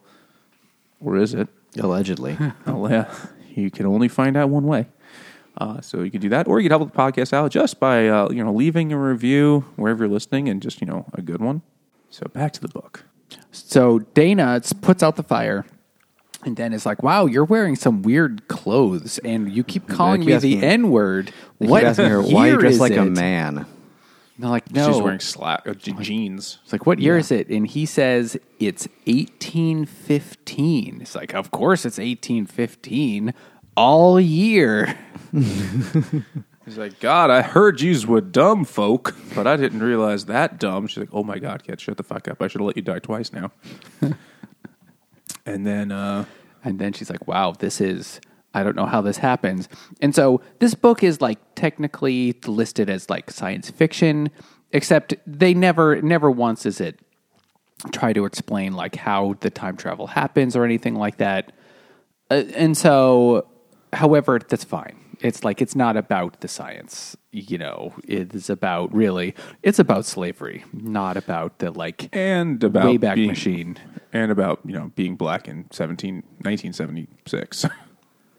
or 1.00 1.16
is 1.16 1.34
it? 1.34 1.48
Allegedly. 1.76 2.38
oh 2.66 2.88
yeah, 2.88 3.12
you 3.50 3.72
can 3.72 3.86
only 3.86 4.06
find 4.06 4.36
out 4.36 4.50
one 4.50 4.66
way. 4.66 4.86
Uh, 5.58 5.80
so 5.80 6.02
you 6.02 6.10
can 6.10 6.20
do 6.20 6.28
that, 6.28 6.46
or 6.46 6.60
you 6.60 6.68
can 6.68 6.78
help 6.78 6.92
the 6.92 6.98
podcast 6.98 7.32
out 7.32 7.50
just 7.50 7.80
by 7.80 8.08
uh, 8.08 8.28
you 8.30 8.44
know 8.44 8.52
leaving 8.52 8.92
a 8.92 8.98
review 8.98 9.64
wherever 9.76 10.04
you're 10.04 10.12
listening, 10.12 10.48
and 10.48 10.60
just 10.60 10.80
you 10.80 10.86
know 10.86 11.06
a 11.14 11.22
good 11.22 11.40
one. 11.40 11.62
So 12.10 12.26
back 12.32 12.52
to 12.54 12.60
the 12.60 12.68
book. 12.68 13.04
So 13.50 14.00
Dana 14.00 14.60
puts 14.82 15.02
out 15.02 15.16
the 15.16 15.22
fire, 15.22 15.64
and 16.44 16.56
then 16.56 16.74
is 16.74 16.84
like, 16.84 17.02
"Wow, 17.02 17.24
you're 17.26 17.44
wearing 17.44 17.74
some 17.74 18.02
weird 18.02 18.48
clothes, 18.48 19.18
and 19.18 19.50
you 19.50 19.64
keep 19.64 19.88
calling 19.88 20.20
keep 20.20 20.42
me 20.42 20.56
the 20.56 20.62
N 20.62 20.90
word. 20.90 21.32
They 21.58 21.66
What 21.68 21.80
keep 21.80 21.88
asking 21.88 22.10
her 22.10 22.20
why 22.20 22.46
you 22.46 22.52
year 22.52 22.58
dress 22.58 22.74
is 22.74 22.80
like 22.80 22.96
a 22.96 23.06
man. 23.06 23.58
And 23.58 23.66
they're 24.38 24.50
like, 24.50 24.70
"No." 24.70 24.92
She's 24.92 25.00
wearing 25.00 25.20
slack 25.20 25.66
uh, 25.66 25.72
je- 25.72 25.92
jeans. 26.02 26.58
It's 26.64 26.72
like, 26.72 26.84
"What 26.84 26.98
year 26.98 27.16
is 27.16 27.30
it?" 27.30 27.48
And 27.48 27.66
he 27.66 27.86
says 27.86 28.36
it's 28.60 28.86
1815. 29.06 30.98
It's 31.00 31.14
like, 31.14 31.34
"Of 31.34 31.50
course 31.50 31.86
it's 31.86 31.98
1815 31.98 33.32
all 33.76 34.20
year." 34.20 34.96
He's 36.66 36.76
like, 36.78 36.98
God, 36.98 37.30
I 37.30 37.42
heard 37.42 37.80
yous 37.80 38.06
were 38.06 38.20
dumb 38.20 38.64
folk, 38.64 39.14
but 39.36 39.46
I 39.46 39.56
didn't 39.56 39.84
realize 39.84 40.26
that 40.26 40.58
dumb. 40.58 40.88
She's 40.88 40.98
like, 40.98 41.10
Oh 41.12 41.22
my 41.22 41.38
God, 41.38 41.62
kid, 41.62 41.80
shut 41.80 41.96
the 41.96 42.02
fuck 42.02 42.26
up. 42.26 42.42
I 42.42 42.48
should 42.48 42.60
have 42.60 42.66
let 42.66 42.76
you 42.76 42.82
die 42.82 42.98
twice 42.98 43.32
now. 43.32 43.52
and 45.46 45.64
then, 45.64 45.92
uh, 45.92 46.24
And 46.64 46.80
then 46.80 46.92
she's 46.92 47.08
like, 47.08 47.28
wow, 47.28 47.52
this 47.52 47.80
is, 47.80 48.20
I 48.52 48.64
don't 48.64 48.74
know 48.74 48.86
how 48.86 49.00
this 49.00 49.18
happens. 49.18 49.68
And 50.00 50.12
so 50.12 50.40
this 50.58 50.74
book 50.74 51.04
is 51.04 51.20
like 51.20 51.38
technically 51.54 52.34
listed 52.46 52.90
as 52.90 53.08
like 53.08 53.30
science 53.30 53.70
fiction, 53.70 54.30
except 54.72 55.14
they 55.24 55.54
never, 55.54 56.02
never 56.02 56.30
once 56.32 56.66
is 56.66 56.80
it 56.80 56.98
try 57.92 58.12
to 58.12 58.24
explain 58.24 58.72
like 58.72 58.96
how 58.96 59.36
the 59.40 59.50
time 59.50 59.76
travel 59.76 60.08
happens 60.08 60.56
or 60.56 60.64
anything 60.64 60.96
like 60.96 61.18
that. 61.18 61.52
Uh, 62.28 62.42
and 62.56 62.76
so, 62.76 63.46
however, 63.96 64.38
that's 64.38 64.64
fine. 64.64 64.96
It's 65.20 65.42
like 65.44 65.62
it's 65.62 65.74
not 65.74 65.96
about 65.96 66.40
the 66.42 66.48
science, 66.48 67.16
you 67.32 67.56
know. 67.56 67.94
It's 68.06 68.50
about 68.50 68.94
really, 68.94 69.34
it's 69.62 69.78
about 69.78 70.04
slavery, 70.04 70.62
not 70.72 71.16
about 71.16 71.58
the 71.58 71.70
like 71.70 72.14
and 72.14 72.62
about 72.62 72.84
Wayback 72.86 73.14
being, 73.14 73.28
Machine. 73.28 73.78
and 74.12 74.30
about 74.30 74.60
you 74.64 74.74
know 74.74 74.92
being 74.94 75.16
black 75.16 75.48
in 75.48 75.66
17, 75.72 76.16
1976. 76.42 77.64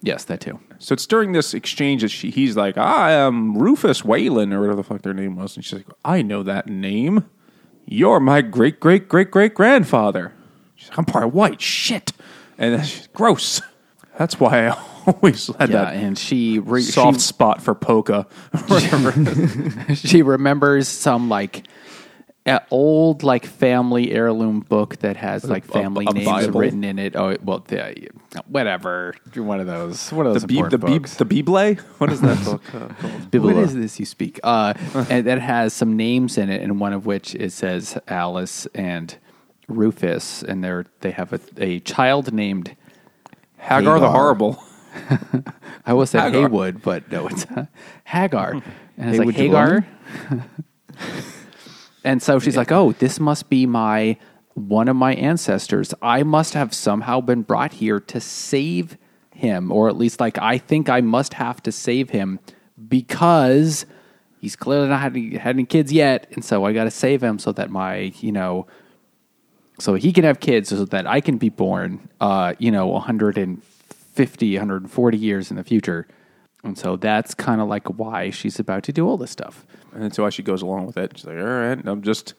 Yes, 0.04 0.26
that 0.26 0.42
too. 0.42 0.60
so 0.78 0.94
it's 0.94 1.08
during 1.08 1.32
this 1.32 1.56
exchange 1.56 2.04
that 2.04 2.10
she, 2.10 2.30
he's 2.30 2.56
like, 2.56 2.78
I 2.78 3.12
am 3.14 3.58
Rufus 3.58 4.04
Weylin 4.04 4.54
or 4.54 4.60
whatever 4.60 4.76
the 4.76 4.84
fuck 4.84 5.02
their 5.02 5.14
name 5.16 5.36
was, 5.36 5.56
and 5.56 5.66
she's 5.66 5.74
like, 5.80 5.88
I 6.06 6.22
know 6.22 6.44
that 6.44 6.68
name. 6.68 7.26
You're 7.88 8.20
my 8.20 8.42
great 8.42 8.80
great 8.80 9.10
great 9.10 9.32
great 9.32 9.56
grandfather. 9.56 10.34
She's 10.76 10.90
like, 10.90 11.00
I'm 11.00 11.06
part 11.06 11.34
white. 11.34 11.60
Shit, 11.60 12.12
and 12.60 12.86
she's 12.86 13.08
gross. 13.08 13.62
That's 14.20 14.40
why 14.40 14.68
I 14.68 14.78
always 15.08 15.48
had 15.60 15.70
Yeah, 15.70 15.86
that 15.86 15.96
and 15.96 16.18
she 16.18 16.60
re- 16.60 16.82
soft 16.82 17.18
she, 17.18 17.22
spot 17.22 17.62
for 17.62 17.74
polka. 17.74 18.28
she 19.96 20.22
remembers 20.22 20.88
some 20.88 21.30
like 21.30 21.68
a 22.46 22.62
old 22.72 23.24
like 23.24 23.46
family 23.46 24.12
heirloom 24.12 24.62
book 24.62 24.98
that 25.00 25.18
has 25.18 25.44
like 25.44 25.66
a- 25.68 25.72
family 25.72 26.06
a 26.10 26.14
names 26.14 26.26
Bible? 26.26 26.60
written 26.60 26.84
in 26.84 26.98
it. 27.00 27.16
Oh 27.16 27.36
well, 27.44 27.60
the, 27.68 28.10
whatever. 28.48 29.16
One 29.36 29.60
of 29.60 29.68
those. 29.68 30.12
One 30.14 30.28
of 30.28 30.34
those 30.34 30.44
the 30.44 30.48
Bib- 30.48 30.70
the 30.70 30.76
important 30.76 31.04
Bib- 31.04 31.30
the 31.30 31.42
Bible. 31.44 31.84
What 31.98 32.12
is 32.12 32.22
that 32.22 32.46
book 32.46 32.64
uh, 32.74 32.88
called? 33.32 33.36
What 33.44 33.56
is 33.58 33.74
this 33.76 34.00
you 34.00 34.06
speak? 34.06 34.40
Uh, 34.44 34.74
and 35.10 35.28
that 35.28 35.40
has 35.42 35.74
some 35.74 35.98
names 35.98 36.38
in 36.38 36.50
it, 36.50 36.62
and 36.62 36.80
one 36.80 36.94
of 36.94 37.06
which 37.06 37.36
it 37.36 37.52
says 37.52 37.98
Alice 38.08 38.66
and 38.74 39.18
Rufus, 39.68 40.42
and 40.44 40.64
they're 40.64 40.86
they 41.02 41.12
have 41.12 41.34
a, 41.34 41.40
a 41.58 41.80
child 41.82 42.32
named 42.34 42.78
Hagar, 43.58 44.00
the 44.00 44.10
Horrible. 44.10 44.64
I 45.86 46.06
said 46.06 46.22
Hagar. 46.22 46.42
Haywood, 46.42 46.82
but 46.82 47.12
no, 47.12 47.28
it's 47.28 47.46
Hagar. 48.06 48.62
And 48.98 49.16
it's 49.16 49.20
like 49.24 49.36
Hagar. 49.36 49.88
and 52.04 52.22
so 52.22 52.40
she's 52.40 52.58
like, 52.58 52.72
"Oh, 52.72 52.94
this 52.94 53.20
must 53.20 53.50
be 53.50 53.66
my 53.66 54.18
one 54.54 54.88
of 54.88 54.96
my 54.96 55.14
ancestors. 55.16 55.94
I 56.02 56.24
must 56.24 56.54
have 56.54 56.74
somehow 56.74 57.22
been 57.22 57.44
brought 57.44 57.74
here 57.74 58.00
to 58.00 58.20
save 58.20 58.98
him, 59.32 59.72
or 59.72 59.88
at 59.88 59.98
least 59.98 60.20
like 60.20 60.38
I 60.40 60.58
think 60.58 60.90
I 60.90 61.02
must 61.02 61.36
have 61.36 61.62
to 61.64 61.72
save 61.72 62.10
him 62.10 62.40
because 62.88 63.86
he's 64.40 64.56
clearly 64.56 64.90
not 64.90 65.02
had 65.02 65.16
any, 65.16 65.38
had 65.38 65.56
any 65.56 65.66
kids 65.66 65.94
yet, 65.94 66.28
and 66.32 66.44
so 66.44 66.66
I 66.66 66.74
got 66.74 66.86
to 66.86 66.92
save 66.92 67.24
him 67.24 67.40
so 67.40 67.52
that 67.54 67.70
my 67.70 68.14
you 68.20 68.32
know 68.32 68.68
so 69.80 69.94
he 69.94 70.12
can 70.12 70.24
have 70.24 70.40
kids 70.40 70.70
so 70.70 70.86
that 70.86 71.06
I 71.06 71.22
can 71.22 71.38
be 71.38 71.50
born, 71.50 72.10
uh, 72.20 72.56
you 72.58 72.72
know, 72.72 72.88
150, 72.88 73.62
140 74.26 75.18
years 75.18 75.50
in 75.52 75.58
the 75.58 75.64
future. 75.64 76.08
And 76.64 76.78
so 76.78 76.96
that's 76.96 77.34
kind 77.34 77.62
of 77.62 77.68
like 77.68 77.88
why 77.88 78.30
she's 78.30 78.60
about 78.60 78.84
to 78.84 78.94
do 78.94 79.08
all 79.08 79.18
this 79.18 79.32
stuff. 79.32 79.66
And 79.94 80.04
that's 80.04 80.18
why 80.18 80.30
she 80.30 80.44
goes 80.44 80.62
along 80.62 80.86
with 80.86 80.98
it. 80.98 81.18
She's 81.18 81.26
like, 81.26 81.38
all 81.38 81.44
right, 81.44 81.80
I'm 81.86 82.02
just, 82.02 82.34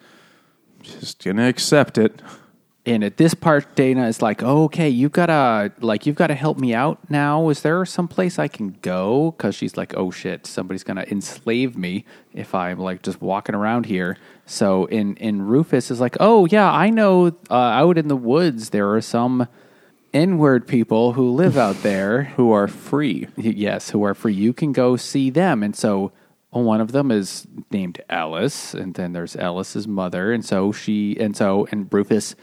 just 0.82 1.22
gonna 1.24 1.48
accept 1.48 1.98
it. 1.98 2.20
And 2.88 3.04
at 3.04 3.18
this 3.18 3.34
part, 3.34 3.74
Dana 3.74 4.06
is 4.06 4.22
like, 4.22 4.42
oh, 4.42 4.64
"Okay, 4.64 4.88
you've 4.88 5.12
got 5.12 5.26
to 5.26 5.72
like 5.80 6.06
you've 6.06 6.16
got 6.16 6.28
to 6.28 6.34
help 6.34 6.56
me 6.56 6.72
out 6.72 6.98
now. 7.10 7.50
Is 7.50 7.60
there 7.60 7.84
some 7.84 8.08
place 8.08 8.38
I 8.38 8.48
can 8.48 8.78
go?" 8.80 9.32
Because 9.32 9.54
she's 9.54 9.76
like, 9.76 9.94
"Oh 9.94 10.10
shit, 10.10 10.46
somebody's 10.46 10.84
gonna 10.84 11.04
enslave 11.10 11.76
me 11.76 12.06
if 12.32 12.54
I'm 12.54 12.78
like 12.78 13.02
just 13.02 13.20
walking 13.20 13.54
around 13.54 13.84
here." 13.86 14.16
So 14.46 14.86
in 14.86 15.16
in 15.16 15.42
Rufus 15.42 15.90
is 15.90 16.00
like, 16.00 16.16
"Oh 16.18 16.46
yeah, 16.46 16.72
I 16.72 16.88
know. 16.88 17.36
Uh, 17.50 17.54
out 17.54 17.98
in 17.98 18.08
the 18.08 18.16
woods, 18.16 18.70
there 18.70 18.90
are 18.94 19.02
some 19.02 19.48
N-word 20.14 20.66
people 20.66 21.12
who 21.12 21.30
live 21.30 21.56
out 21.58 21.82
there 21.82 22.24
Who 22.36 22.52
are 22.52 22.68
free? 22.68 23.28
yes, 23.36 23.90
who 23.90 24.02
are 24.04 24.14
free. 24.14 24.34
You 24.34 24.52
can 24.52 24.72
go 24.72 24.96
see 24.96 25.30
them. 25.30 25.62
And 25.62 25.76
so 25.76 26.12
one 26.50 26.80
of 26.80 26.92
them 26.92 27.10
is 27.10 27.46
named 27.70 28.00
Alice, 28.08 28.72
and 28.74 28.94
then 28.94 29.12
there's 29.12 29.36
Alice's 29.36 29.86
mother, 29.86 30.32
and 30.32 30.44
so 30.44 30.72
she 30.72 31.16
and 31.20 31.36
so 31.36 31.68
and 31.70 31.92
Rufus 31.92 32.34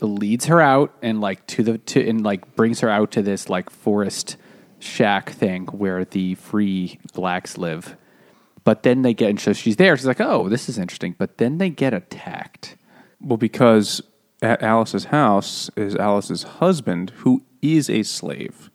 leads 0.00 0.46
her 0.46 0.60
out 0.60 0.94
and 1.02 1.20
like 1.20 1.46
to 1.48 1.62
the 1.62 1.78
to 1.78 2.08
and 2.08 2.22
like 2.24 2.54
brings 2.56 2.80
her 2.80 2.88
out 2.88 3.10
to 3.12 3.22
this 3.22 3.48
like 3.48 3.68
forest 3.68 4.36
shack 4.78 5.30
thing 5.30 5.66
where 5.66 6.04
the 6.04 6.34
free 6.36 6.98
blacks 7.14 7.58
live. 7.58 7.96
But 8.64 8.84
then 8.84 9.02
they 9.02 9.12
get 9.12 9.30
and 9.30 9.40
so 9.40 9.52
she's 9.52 9.76
there. 9.76 9.96
She's 9.96 10.06
like, 10.06 10.20
"Oh, 10.20 10.48
this 10.48 10.68
is 10.68 10.78
interesting." 10.78 11.16
But 11.18 11.38
then 11.38 11.58
they 11.58 11.68
get 11.70 11.92
attacked. 11.92 12.76
Well, 13.20 13.36
because 13.36 14.00
at 14.42 14.62
Alice's 14.62 15.06
house 15.06 15.70
is 15.76 15.94
Alice's 15.96 16.42
husband, 16.42 17.10
who 17.18 17.42
is 17.62 17.88
a 17.88 18.02
slave. 18.02 18.70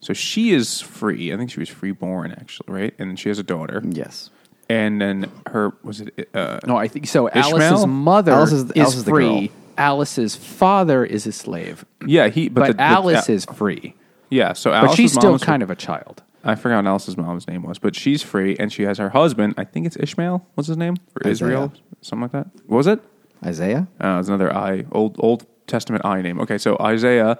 So 0.00 0.12
she 0.12 0.50
is 0.52 0.80
free. 0.80 1.32
I 1.32 1.36
think 1.36 1.50
she 1.50 1.60
was 1.60 1.68
freeborn, 1.68 2.32
actually, 2.32 2.72
right? 2.72 2.94
And 2.98 3.18
she 3.18 3.28
has 3.28 3.38
a 3.38 3.42
daughter. 3.42 3.82
Yes. 3.84 4.30
And 4.68 5.00
then 5.00 5.30
her 5.48 5.72
was 5.82 6.00
it? 6.00 6.28
Uh, 6.34 6.58
No, 6.66 6.76
I 6.76 6.88
think 6.88 7.06
so. 7.06 7.28
Ishmael? 7.28 7.62
Alice's 7.62 7.86
mother 7.86 8.32
Alice 8.32 8.52
is- 8.52 8.64
is, 8.64 8.72
Alice 8.76 8.94
is 8.96 9.04
the 9.04 9.10
free. 9.10 9.46
girl. 9.48 9.56
Alice's 9.78 10.34
father 10.36 11.04
is 11.04 11.26
a 11.26 11.32
slave. 11.32 11.84
yeah, 12.06 12.28
he. 12.28 12.48
But, 12.48 12.60
But, 12.60 12.66
the- 12.68 12.72
the- 12.74 12.82
Alice 12.82 13.28
uh, 13.28 13.32
is 13.32 13.44
free. 13.46 13.94
Yeah, 14.30 14.54
so 14.54 14.70
But 14.70 14.76
Alice's 14.78 14.96
she's 14.96 15.14
mom 15.14 15.20
still 15.20 15.32
was- 15.32 15.44
kind 15.44 15.62
of 15.62 15.70
a 15.70 15.76
child. 15.76 16.22
I 16.44 16.54
forgot 16.54 16.76
what 16.84 16.86
Alice's 16.90 17.16
mom's 17.16 17.48
name 17.48 17.62
was, 17.64 17.78
but 17.80 17.96
she's 17.96 18.22
free, 18.22 18.56
and 18.58 18.72
she 18.72 18.84
has 18.84 18.98
her 18.98 19.08
husband. 19.10 19.54
I 19.56 19.64
think 19.64 19.84
it's 19.86 19.96
Ishmael. 19.96 20.46
What's 20.54 20.68
his 20.68 20.76
name? 20.76 20.94
Or 21.16 21.28
Israel, 21.28 21.72
something 22.02 22.22
like 22.22 22.32
that. 22.32 22.46
What 22.66 22.76
was 22.76 22.86
it? 22.86 23.00
Isaiah? 23.44 23.88
Uh, 24.00 24.18
it's 24.18 24.28
another 24.28 24.54
I 24.54 24.84
old 24.92 25.16
Old 25.18 25.46
Testament 25.66 26.04
I 26.04 26.22
name. 26.22 26.40
Okay, 26.40 26.58
so 26.58 26.76
Isaiah 26.80 27.38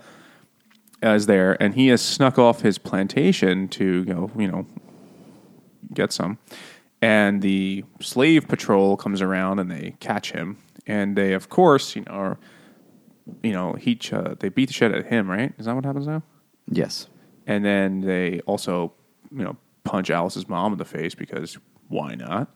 is 1.03 1.27
there, 1.27 1.61
and 1.63 1.75
he 1.75 1.89
has 1.89 2.03
snuck 2.03 2.39
off 2.39 2.63
his 2.63 2.79
plantation 2.79 3.69
to 3.69 4.05
go, 4.05 4.31
you 4.37 4.49
know, 4.49 4.67
get 5.93 6.13
some. 6.13 6.39
And 7.03 7.43
the 7.43 7.85
slave 8.01 8.49
patrol 8.49 8.97
comes 8.97 9.21
around 9.21 9.59
and 9.59 9.71
they 9.71 9.95
catch 10.01 10.33
him, 10.33 10.59
and 10.87 11.17
they, 11.17 11.33
of 11.33 11.49
course, 11.49 11.95
you 11.95 12.03
know, 12.03 12.13
are, 12.13 12.39
you 13.43 13.53
know, 13.53 13.75
he 13.75 13.99
uh, 14.13 14.35
they 14.39 14.49
beat 14.49 14.67
the 14.67 14.73
shit 14.73 14.93
out 14.93 14.99
of 14.99 15.07
him. 15.07 15.31
Right? 15.31 15.53
Is 15.59 15.67
that 15.67 15.75
what 15.75 15.85
happens 15.85 16.07
now? 16.07 16.23
Yes. 16.69 17.09
And 17.47 17.65
then 17.65 18.01
they 18.01 18.41
also, 18.41 18.93
you 19.31 19.45
know, 19.45 19.57
punch 19.85 20.11
Alice's 20.11 20.49
mom 20.49 20.73
in 20.73 20.79
the 20.79 20.85
face 20.85 21.15
because 21.15 21.59
why 21.89 22.15
not? 22.15 22.53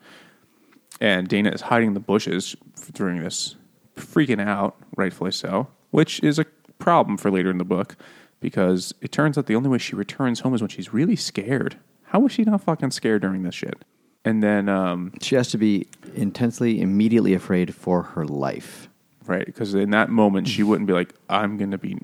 And 1.01 1.29
Dana 1.29 1.51
is 1.51 1.63
hiding 1.63 1.89
in 1.89 1.95
the 1.95 2.01
bushes 2.01 2.55
during 2.93 3.23
this, 3.23 3.57
freaking 3.97 4.41
out, 4.41 4.77
rightfully 4.97 5.33
so, 5.33 5.69
which 5.91 6.23
is 6.23 6.39
a 6.39 6.45
problem 6.79 7.17
for 7.17 7.31
later 7.31 7.51
in 7.51 7.59
the 7.59 7.65
book 7.65 7.97
because 8.41 8.95
it 9.01 9.13
turns 9.13 9.37
out 9.39 9.47
the 9.47 9.55
only 9.55 9.69
way 9.69 9.79
she 9.79 9.95
returns 9.95 10.41
home 10.41 10.55
is 10.55 10.61
when 10.61 10.69
she's 10.69 10.93
really 10.93 11.17
scared. 11.17 11.77
How 12.05 12.21
was 12.21 12.33
she 12.33 12.43
not 12.43 12.63
fucking 12.63 12.91
scared 12.91 13.23
during 13.23 13.43
this 13.43 13.55
shit? 13.55 13.85
And 14.25 14.43
then, 14.43 14.69
um, 14.69 15.13
She 15.23 15.35
has 15.37 15.49
to 15.51 15.59
be 15.59 15.87
intensely, 16.15 16.81
immediately 16.81 17.33
afraid 17.35 17.75
for 17.75 18.03
her 18.03 18.27
life. 18.27 18.89
right, 19.27 19.47
because 19.47 19.75
in 19.75 19.91
that 19.91 20.11
moment 20.11 20.49
she 20.49 20.63
wouldn't 20.63 20.87
be 20.87 20.93
like, 20.93 21.15
I'm 21.29 21.57
going 21.57 21.71
to 21.71 21.79
be. 21.79 21.97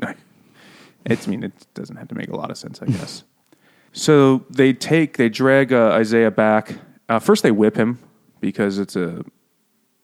It's, 1.04 1.26
I 1.26 1.30
mean, 1.30 1.42
it 1.42 1.52
doesn't 1.74 1.96
have 1.96 2.08
to 2.08 2.14
make 2.14 2.28
a 2.28 2.36
lot 2.36 2.50
of 2.50 2.58
sense, 2.58 2.80
I 2.82 2.86
guess. 2.86 3.24
so 3.92 4.44
they 4.50 4.72
take, 4.72 5.16
they 5.16 5.28
drag 5.28 5.72
uh, 5.72 5.90
Isaiah 5.90 6.30
back. 6.30 6.78
Uh, 7.08 7.18
first, 7.18 7.42
they 7.42 7.50
whip 7.50 7.76
him 7.76 7.98
because 8.46 8.78
it's 8.78 8.94
a, 8.94 9.24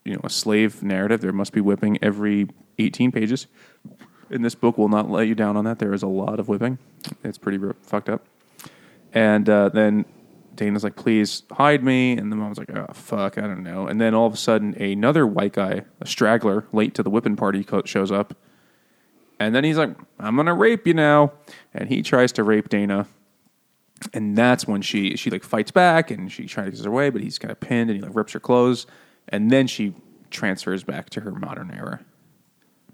you 0.05 0.15
know, 0.15 0.21
a 0.25 0.29
slave 0.29 0.83
narrative. 0.83 1.21
There 1.21 1.31
must 1.31 1.53
be 1.53 1.61
whipping 1.61 1.97
every 2.03 2.49
18 2.77 3.13
pages. 3.13 3.47
And 4.31 4.45
this 4.45 4.57
book 4.57 4.77
will 4.77 4.89
not 4.89 5.09
let 5.09 5.29
you 5.29 5.37
down 5.37 5.57
on 5.57 5.65
that. 5.65 5.79
There 5.79 5.95
is 5.95 6.03
a 6.03 6.09
lot 6.09 6.41
of 6.41 6.49
whipping. 6.49 6.79
It's 7.23 7.39
pretty 7.39 7.65
r- 7.65 7.77
fucked 7.83 8.09
up. 8.09 8.27
And 9.13 9.49
uh, 9.49 9.69
then 9.69 10.07
Dana's 10.57 10.83
like, 10.83 10.97
please 10.97 11.45
hide 11.53 11.85
me. 11.85 12.17
And 12.17 12.33
the 12.33 12.37
mom's 12.37 12.59
like, 12.59 12.77
oh, 12.77 12.89
fuck, 12.95 13.39
I 13.39 13.43
don't 13.43 13.63
know. 13.63 13.87
And 13.87 14.01
then 14.01 14.13
all 14.13 14.27
of 14.27 14.35
a 14.35 14.37
sudden, 14.37 14.75
another 14.75 15.25
white 15.25 15.53
guy, 15.53 15.83
a 16.01 16.07
straggler, 16.07 16.67
late 16.73 16.97
to 16.97 17.05
the 17.05 17.11
whipping 17.11 17.37
party, 17.37 17.63
co- 17.63 17.85
shows 17.85 18.11
up. 18.11 18.35
And 19.39 19.55
then 19.55 19.63
he's 19.63 19.79
like, 19.79 19.91
I'm 20.19 20.35
to 20.45 20.53
rape 20.53 20.85
you 20.85 20.95
now. 20.95 21.31
And 21.73 21.89
he 21.89 22.03
tries 22.03 22.33
to 22.33 22.43
rape 22.43 22.69
Dana. 22.69 23.07
And 24.13 24.37
that's 24.37 24.67
when 24.67 24.83
she, 24.83 25.17
she 25.17 25.31
like 25.31 25.45
fights 25.45 25.71
back 25.71 26.11
and 26.11 26.31
she 26.31 26.47
tries 26.47 26.71
to 26.71 26.77
get 26.77 26.85
her 26.85 26.91
way, 26.91 27.11
but 27.11 27.21
he's 27.23 27.39
kind 27.39 27.51
of 27.53 27.61
pinned 27.61 27.91
and 27.91 27.99
he 27.99 28.05
like 28.05 28.15
rips 28.17 28.33
her 28.33 28.41
clothes. 28.41 28.87
And 29.29 29.51
then 29.51 29.67
she 29.67 29.95
transfers 30.31 30.83
back 30.85 31.11
to 31.11 31.21
her 31.21 31.31
modern 31.33 31.71
era 31.71 32.01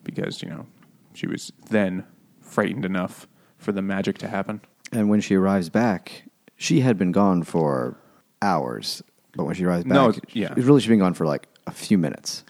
because, 0.04 0.42
you 0.42 0.48
know, 0.48 0.66
she 1.14 1.26
was 1.26 1.52
then 1.70 2.04
frightened 2.40 2.84
enough 2.84 3.26
for 3.58 3.72
the 3.72 3.82
magic 3.82 4.18
to 4.18 4.28
happen. 4.28 4.60
And 4.92 5.08
when 5.08 5.20
she 5.20 5.34
arrives 5.34 5.68
back, 5.68 6.24
she 6.56 6.80
had 6.80 6.98
been 6.98 7.12
gone 7.12 7.42
for 7.42 7.96
hours. 8.42 9.02
But 9.36 9.44
when 9.44 9.54
she 9.54 9.64
arrives 9.64 9.84
back, 9.84 9.92
No, 9.94 10.12
yeah. 10.32 10.52
it's 10.56 10.66
really 10.66 10.80
she's 10.80 10.88
been 10.88 10.98
gone 10.98 11.14
for 11.14 11.26
like 11.26 11.48
a 11.66 11.70
few 11.72 11.98
minutes. 11.98 12.44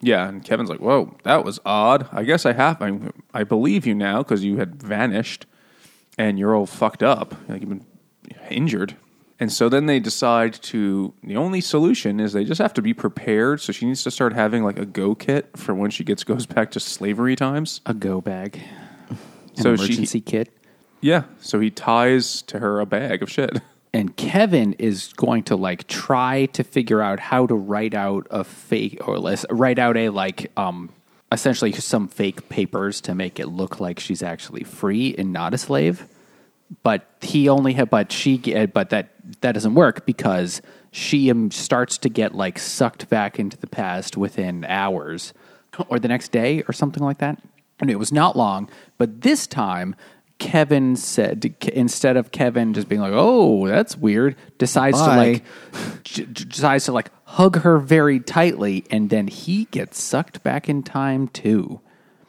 Yeah, 0.00 0.28
and 0.28 0.44
Kevin's 0.44 0.70
like, 0.70 0.78
"Whoa, 0.78 1.16
that 1.24 1.44
was 1.44 1.58
odd. 1.66 2.08
I 2.12 2.22
guess 2.22 2.46
I 2.46 2.52
have. 2.52 2.80
I, 2.80 2.96
I 3.34 3.42
believe 3.42 3.84
you 3.84 3.96
now 3.96 4.18
because 4.22 4.44
you 4.44 4.56
had 4.58 4.80
vanished, 4.80 5.44
and 6.18 6.38
you're 6.38 6.54
all 6.54 6.66
fucked 6.66 7.02
up. 7.02 7.34
Like 7.48 7.60
you've 7.62 7.70
been 7.70 7.86
injured." 8.50 8.96
And 9.40 9.52
so 9.52 9.68
then 9.68 9.86
they 9.86 10.00
decide 10.00 10.52
to. 10.54 11.14
The 11.22 11.36
only 11.36 11.60
solution 11.60 12.18
is 12.20 12.32
they 12.32 12.44
just 12.44 12.60
have 12.60 12.74
to 12.74 12.82
be 12.82 12.92
prepared. 12.92 13.60
So 13.60 13.72
she 13.72 13.86
needs 13.86 14.02
to 14.02 14.10
start 14.10 14.32
having 14.32 14.64
like 14.64 14.78
a 14.78 14.84
go 14.84 15.14
kit 15.14 15.56
for 15.56 15.74
when 15.74 15.90
she 15.90 16.02
gets 16.04 16.24
goes 16.24 16.44
back 16.44 16.72
to 16.72 16.80
slavery 16.80 17.36
times. 17.36 17.80
A 17.86 17.94
go 17.94 18.20
bag. 18.20 18.60
An 19.08 19.16
So 19.54 19.76
she- 19.76 19.84
emergency 19.84 20.20
kit. 20.20 20.52
Yeah. 21.00 21.22
So 21.40 21.60
he 21.60 21.70
ties 21.70 22.42
to 22.42 22.58
her 22.58 22.80
a 22.80 22.86
bag 22.86 23.22
of 23.22 23.30
shit. 23.30 23.60
And 23.94 24.14
Kevin 24.18 24.74
is 24.74 25.14
going 25.14 25.44
to 25.44 25.56
like 25.56 25.86
try 25.88 26.44
to 26.52 26.62
figure 26.62 27.00
out 27.00 27.18
how 27.18 27.46
to 27.46 27.54
write 27.54 27.94
out 27.94 28.26
a 28.30 28.44
fake 28.44 29.08
or 29.08 29.18
less 29.18 29.46
write 29.50 29.78
out 29.78 29.96
a 29.96 30.10
like 30.10 30.52
um 30.58 30.90
essentially 31.30 31.72
some 31.72 32.08
fake 32.08 32.48
papers 32.48 33.00
to 33.02 33.14
make 33.14 33.38
it 33.38 33.48
look 33.48 33.80
like 33.80 34.00
she's 34.00 34.22
actually 34.22 34.64
free 34.64 35.14
and 35.16 35.32
not 35.32 35.54
a 35.54 35.58
slave. 35.58 36.06
But 36.82 37.06
he 37.22 37.48
only 37.48 37.72
had 37.72 37.90
but 37.90 38.12
she 38.12 38.40
eh, 38.52 38.66
but 38.66 38.90
that 38.90 39.10
that 39.40 39.52
doesn't 39.52 39.74
work 39.74 40.04
because 40.04 40.60
she 40.90 41.32
starts 41.50 41.98
to 41.98 42.08
get 42.08 42.34
like 42.34 42.58
sucked 42.58 43.08
back 43.08 43.38
into 43.38 43.56
the 43.56 43.66
past 43.66 44.16
within 44.16 44.64
hours 44.64 45.32
or 45.88 45.98
the 45.98 46.08
next 46.08 46.30
day 46.30 46.62
or 46.68 46.72
something 46.72 47.02
like 47.02 47.18
that. 47.18 47.40
And 47.80 47.90
it 47.90 47.96
was 47.96 48.12
not 48.12 48.36
long, 48.36 48.68
but 48.98 49.22
this 49.22 49.46
time 49.46 49.94
Kevin 50.38 50.94
said 50.94 51.54
instead 51.72 52.16
of 52.16 52.30
Kevin 52.30 52.72
just 52.72 52.88
being 52.88 53.00
like, 53.00 53.12
"Oh, 53.14 53.66
that's 53.66 53.96
weird," 53.96 54.36
decides 54.58 54.98
to 54.98 55.06
like 55.06 55.44
decides 56.32 56.84
to 56.84 56.92
like 56.92 57.10
hug 57.32 57.60
her 57.60 57.78
very 57.78 58.18
tightly, 58.18 58.84
and 58.90 59.10
then 59.10 59.28
he 59.28 59.66
gets 59.66 60.00
sucked 60.00 60.42
back 60.42 60.66
in 60.66 60.82
time 60.82 61.28
too. 61.28 61.78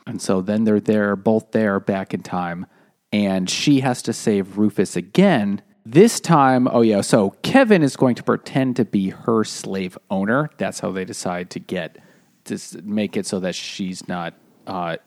And 0.05 0.21
so 0.21 0.41
then 0.41 0.65
they're 0.65 0.81
there, 0.81 1.15
both 1.15 1.51
there, 1.51 1.79
back 1.79 2.13
in 2.13 2.21
time, 2.21 2.65
and 3.13 3.49
she 3.49 3.79
has 3.79 4.01
to 4.03 4.13
save 4.13 4.57
Rufus 4.57 4.97
again. 4.97 5.61
This 5.85 6.19
time, 6.19 6.67
oh 6.67 6.81
yeah, 6.81 6.99
so 6.99 7.31
Kevin 7.43 7.81
is 7.81 7.95
going 7.95 8.15
to 8.15 8.23
pretend 8.23 8.75
to 8.75 8.83
be 8.83 9.11
her 9.11 9.45
slave 9.45 9.97
owner. 10.09 10.49
That's 10.57 10.81
how 10.81 10.91
they 10.91 11.05
decide 11.05 11.49
to 11.51 11.59
get 11.59 11.97
to 12.43 12.59
make 12.83 13.15
it 13.15 13.25
so 13.25 13.39
that 13.39 13.55
she's 13.55 14.05
not 14.09 14.33
uh, 14.67 14.97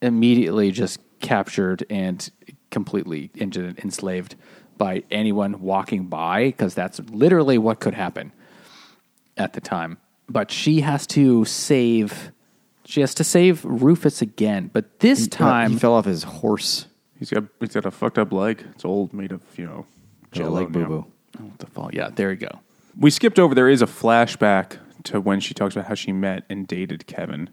immediately 0.00 0.72
just 0.72 0.98
captured 1.20 1.86
and 1.88 2.28
completely 2.72 3.30
enslaved 3.36 4.34
by 4.76 5.04
anyone 5.12 5.60
walking 5.60 6.06
by 6.06 6.46
because 6.46 6.74
that's 6.74 6.98
literally 6.98 7.56
what 7.56 7.78
could 7.78 7.94
happen 7.94 8.32
at 9.36 9.52
the 9.52 9.60
time. 9.60 9.98
But 10.28 10.50
she 10.50 10.80
has 10.80 11.06
to 11.08 11.44
save. 11.44 12.32
She 12.84 13.00
has 13.00 13.14
to 13.14 13.24
save 13.24 13.64
Rufus 13.64 14.22
again, 14.22 14.70
but 14.72 15.00
this 15.00 15.26
Uh, 15.26 15.30
time 15.30 15.70
he 15.72 15.78
fell 15.78 15.94
off 15.94 16.04
his 16.04 16.22
horse. 16.24 16.86
He's 17.18 17.30
got 17.30 17.44
he's 17.60 17.74
got 17.74 17.86
a 17.86 17.90
fucked 17.90 18.18
up 18.18 18.32
leg. 18.32 18.64
It's 18.72 18.84
old, 18.84 19.12
made 19.12 19.32
of 19.32 19.40
you 19.56 19.66
know 19.66 19.86
Jello 20.32 20.48
jello. 20.48 20.60
leg 20.60 20.72
boo 20.72 20.80
now. 20.80 20.86
boo. 20.88 21.06
Oh, 21.40 21.42
what 21.44 21.58
the 21.58 21.66
fall. 21.66 21.90
Yeah, 21.92 22.10
there 22.14 22.30
you 22.30 22.36
go. 22.36 22.60
We 22.98 23.10
skipped 23.10 23.38
over. 23.38 23.54
There 23.54 23.68
is 23.68 23.82
a 23.82 23.86
flashback 23.86 24.76
to 25.04 25.20
when 25.20 25.40
she 25.40 25.54
talks 25.54 25.74
about 25.76 25.86
how 25.88 25.94
she 25.94 26.12
met 26.12 26.44
and 26.50 26.66
dated 26.66 27.06
Kevin, 27.06 27.50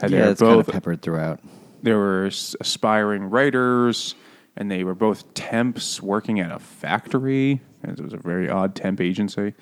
Had 0.00 0.10
yeah, 0.10 0.18
they're 0.22 0.30
it's 0.30 0.40
kind 0.40 0.58
of 0.60 0.66
both 0.66 0.72
peppered 0.72 1.02
throughout. 1.02 1.40
they 1.82 1.92
were 1.92 2.26
s- 2.26 2.56
aspiring 2.60 3.24
writers, 3.24 4.14
and 4.56 4.70
they 4.70 4.82
were 4.84 4.94
both 4.94 5.34
temps 5.34 6.00
working 6.02 6.40
at 6.40 6.50
a 6.50 6.58
factory. 6.58 7.60
And 7.82 7.98
it 7.98 8.02
was 8.02 8.12
a 8.14 8.16
very 8.16 8.48
odd 8.48 8.74
temp 8.74 9.00
agency, 9.00 9.54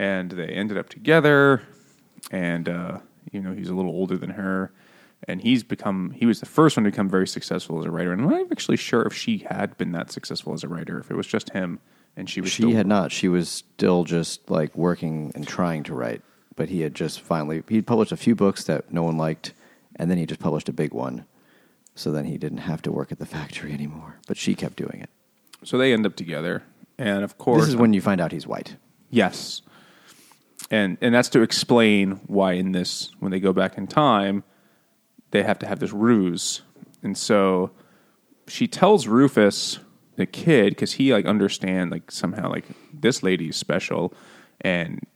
and 0.00 0.30
they 0.30 0.46
ended 0.46 0.78
up 0.78 0.88
together. 0.88 1.60
And 2.30 2.68
uh, 2.68 2.98
you 3.30 3.40
know, 3.40 3.52
he's 3.52 3.68
a 3.68 3.74
little 3.74 3.90
older 3.90 4.16
than 4.16 4.30
her, 4.30 4.72
and 5.28 5.42
he's 5.42 5.62
become 5.62 6.12
he 6.12 6.24
was 6.26 6.40
the 6.40 6.46
first 6.46 6.76
one 6.76 6.84
to 6.84 6.90
become 6.90 7.08
very 7.08 7.28
successful 7.28 7.78
as 7.78 7.84
a 7.84 7.90
writer. 7.90 8.12
And 8.12 8.22
I'm 8.22 8.30
not 8.30 8.50
actually 8.50 8.78
sure 8.78 9.02
if 9.02 9.14
she 9.14 9.38
had 9.38 9.76
been 9.76 9.92
that 9.92 10.10
successful 10.10 10.54
as 10.54 10.64
a 10.64 10.68
writer, 10.68 10.98
if 10.98 11.10
it 11.10 11.16
was 11.16 11.26
just 11.26 11.50
him, 11.50 11.80
and 12.16 12.30
she 12.30 12.40
was 12.40 12.50
She 12.50 12.62
still, 12.62 12.72
had 12.76 12.86
not. 12.86 13.12
She 13.12 13.28
was 13.28 13.48
still 13.48 14.04
just 14.04 14.50
like 14.50 14.74
working 14.74 15.32
and 15.34 15.46
trying 15.46 15.82
to 15.84 15.94
write. 15.94 16.22
But 16.56 16.70
he 16.70 16.80
had 16.80 16.94
just 16.94 17.20
finally 17.20 17.62
he'd 17.68 17.86
published 17.86 18.12
a 18.12 18.16
few 18.16 18.34
books 18.34 18.64
that 18.64 18.92
no 18.92 19.02
one 19.02 19.18
liked, 19.18 19.52
and 19.96 20.10
then 20.10 20.16
he 20.16 20.24
just 20.24 20.40
published 20.40 20.68
a 20.70 20.72
big 20.72 20.94
one. 20.94 21.26
So 21.94 22.10
then 22.10 22.24
he 22.24 22.38
didn't 22.38 22.58
have 22.58 22.80
to 22.82 22.92
work 22.92 23.12
at 23.12 23.18
the 23.18 23.26
factory 23.26 23.72
anymore. 23.72 24.16
But 24.26 24.38
she 24.38 24.54
kept 24.54 24.76
doing 24.76 25.00
it. 25.02 25.10
So 25.62 25.76
they 25.76 25.92
end 25.92 26.06
up 26.06 26.16
together, 26.16 26.62
and 26.96 27.22
of 27.22 27.36
course, 27.36 27.62
This 27.62 27.68
is 27.70 27.76
when 27.76 27.92
you 27.92 28.00
find 28.00 28.20
out 28.20 28.32
he's 28.32 28.46
white. 28.46 28.76
Yes. 29.10 29.60
And 30.70 30.98
and 31.00 31.14
that's 31.14 31.28
to 31.30 31.42
explain 31.42 32.20
why 32.26 32.52
in 32.52 32.72
this 32.72 33.10
when 33.18 33.32
they 33.32 33.40
go 33.40 33.52
back 33.52 33.76
in 33.76 33.86
time 33.86 34.44
they 35.32 35.42
have 35.42 35.58
to 35.60 35.66
have 35.66 35.78
this 35.78 35.92
ruse. 35.92 36.62
And 37.02 37.16
so 37.16 37.70
she 38.48 38.66
tells 38.66 39.06
Rufus 39.06 39.78
the 40.16 40.26
kid 40.26 40.76
cuz 40.76 40.92
he 40.92 41.12
like 41.12 41.24
understand 41.26 41.90
like 41.90 42.10
somehow 42.10 42.50
like 42.50 42.66
this 42.92 43.22
lady 43.22 43.48
is 43.48 43.56
special 43.56 44.12
and 44.60 45.06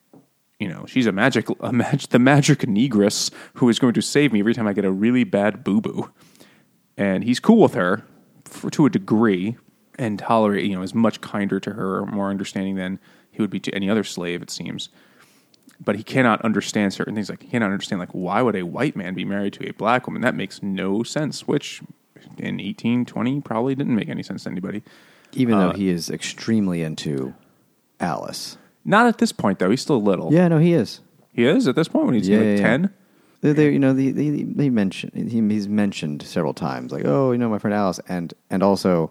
you 0.59 0.69
know, 0.69 0.87
she's 0.87 1.07
a 1.07 1.13
magic 1.13 1.47
a 1.61 1.73
mag, 1.73 2.01
the 2.11 2.19
magic 2.19 2.61
negress 2.61 3.31
who 3.55 3.69
is 3.69 3.79
going 3.79 3.95
to 3.95 4.03
save 4.03 4.33
me 4.33 4.41
every 4.41 4.55
time 4.55 4.67
I 4.67 4.73
get 4.73 4.85
a 4.85 4.93
really 4.93 5.25
bad 5.25 5.65
boo-boo. 5.65 6.11
And 6.97 7.25
he's 7.25 7.41
cool 7.41 7.61
with 7.61 7.75
her 7.75 8.05
for, 8.45 8.71
to 8.71 8.87
a 8.87 8.91
degree 8.91 9.57
and 9.99 10.19
tolerate, 10.19 10.65
you 10.65 10.75
know, 10.75 10.83
is 10.83 10.95
much 10.95 11.21
kinder 11.21 11.61
to 11.61 11.73
her, 11.73 12.07
more 12.07 12.31
understanding 12.31 12.77
than 12.77 12.99
he 13.31 13.43
would 13.43 13.51
be 13.51 13.61
to 13.61 13.75
any 13.75 13.91
other 13.91 14.05
slave, 14.05 14.43
it 14.43 14.51
seems. 14.51 14.89
But 15.81 15.97
he 15.97 16.03
cannot 16.03 16.41
understand 16.43 16.93
certain 16.93 17.15
things. 17.15 17.29
Like 17.29 17.43
he 17.43 17.49
cannot 17.49 17.71
understand, 17.73 17.99
like 18.01 18.11
why 18.13 18.43
would 18.43 18.55
a 18.57 18.63
white 18.65 18.95
man 18.97 19.15
be 19.15 19.25
married 19.25 19.53
to 19.55 19.69
a 19.69 19.73
black 19.73 20.07
woman? 20.07 20.23
That 20.23 20.35
makes 20.35 20.63
no 20.63 21.03
sense. 21.03 21.49
Which 21.49 21.83
in 22.39 22.61
eighteen 22.61 23.05
twenty 23.05 23.41
probably 23.41 23.75
didn't 23.75 23.95
make 23.97 24.09
any 24.09 24.23
sense 24.23 24.45
to 24.45 24.51
anybody. 24.51 24.83
Even 25.33 25.55
Uh, 25.55 25.69
though 25.69 25.73
he 25.77 25.89
is 25.89 26.11
extremely 26.11 26.83
into 26.83 27.35
Alice. 28.01 28.57
Not 28.85 29.07
at 29.07 29.19
this 29.19 29.33
point 29.33 29.59
though. 29.59 29.71
He's 29.71 29.81
still 29.83 30.03
little. 30.03 30.33
Yeah, 30.33 30.49
no, 30.49 30.59
he 30.59 30.75
is. 30.75 31.01
he 31.33 31.45
is 31.45 31.67
at 31.67 31.75
this 31.75 31.89
point 31.89 32.07
when 32.07 32.15
he's 32.15 32.29
Yeah, 32.29 32.39
like 32.39 32.47
yeah, 32.47 32.53
yeah. 32.55 32.63
ten. 32.63 32.91
They, 33.41 33.53
they, 33.53 33.71
you 33.73 33.79
know, 33.79 33.93
they, 33.93 34.11
they, 34.11 34.31
they 34.31 34.71
mention 34.71 35.11
he, 35.29 35.41
he's 35.55 35.69
mentioned 35.69 36.23
several 36.23 36.55
times, 36.55 36.93
like, 36.93 37.05
oh, 37.05 37.31
you 37.31 37.37
know, 37.37 37.51
my 37.51 37.59
friend 37.59 37.75
Alice, 37.75 38.01
and 38.09 38.33
and 38.49 38.63
also 38.63 39.11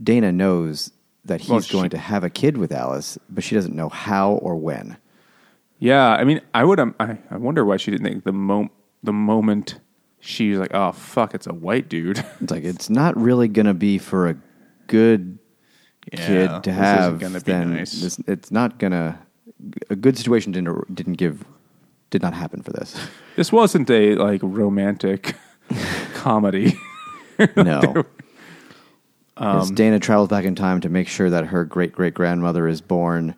Dana 0.00 0.30
knows 0.30 0.92
that 1.24 1.40
he's 1.40 1.50
Well, 1.50 1.60
she- 1.60 1.72
going 1.72 1.90
to 1.90 1.98
have 1.98 2.22
a 2.22 2.30
kid 2.30 2.56
with 2.56 2.70
Alice, 2.72 3.18
but 3.28 3.42
she 3.42 3.54
doesn't 3.56 3.74
know 3.74 3.88
how 3.88 4.32
or 4.32 4.54
when. 4.54 4.96
Yeah, 5.78 6.08
I 6.08 6.24
mean, 6.24 6.40
I 6.54 6.64
would. 6.64 6.80
Um, 6.80 6.94
I, 6.98 7.18
I 7.30 7.36
wonder 7.36 7.64
why 7.64 7.76
she 7.76 7.90
didn't 7.90 8.06
think 8.06 8.24
the 8.24 8.32
mo- 8.32 8.70
the 9.02 9.12
moment 9.12 9.78
she 10.20 10.50
was 10.50 10.58
like, 10.58 10.74
"Oh 10.74 10.92
fuck, 10.92 11.34
it's 11.34 11.46
a 11.46 11.54
white 11.54 11.88
dude." 11.88 12.18
It's 12.40 12.50
like 12.50 12.64
it's 12.64 12.90
not 12.90 13.16
really 13.16 13.46
going 13.48 13.66
to 13.66 13.74
be 13.74 13.98
for 13.98 14.28
a 14.28 14.36
good 14.88 15.38
Yeah, 16.12 16.26
kid 16.26 16.62
to 16.64 16.72
have. 16.72 17.18
gonna 17.20 17.40
be 17.40 17.52
then 17.52 17.74
nice. 17.76 18.00
this, 18.00 18.18
it's 18.26 18.50
not 18.50 18.78
going 18.78 18.92
to. 18.92 19.18
A 19.90 19.96
good 19.96 20.16
situation 20.16 20.52
didn't 20.52 20.94
didn't 20.94 21.14
give 21.14 21.44
did 22.10 22.22
not 22.22 22.32
happen 22.34 22.62
for 22.62 22.72
this. 22.72 22.96
this 23.36 23.52
wasn't 23.52 23.88
a 23.90 24.14
like 24.16 24.40
romantic 24.42 25.36
comedy. 26.14 26.78
No. 27.56 28.02
Um, 29.36 29.72
Dana 29.74 30.00
travels 30.00 30.28
back 30.28 30.44
in 30.44 30.56
time 30.56 30.80
to 30.80 30.88
make 30.88 31.06
sure 31.06 31.30
that 31.30 31.46
her 31.46 31.64
great 31.64 31.92
great 31.92 32.14
grandmother 32.14 32.66
is 32.66 32.80
born 32.80 33.36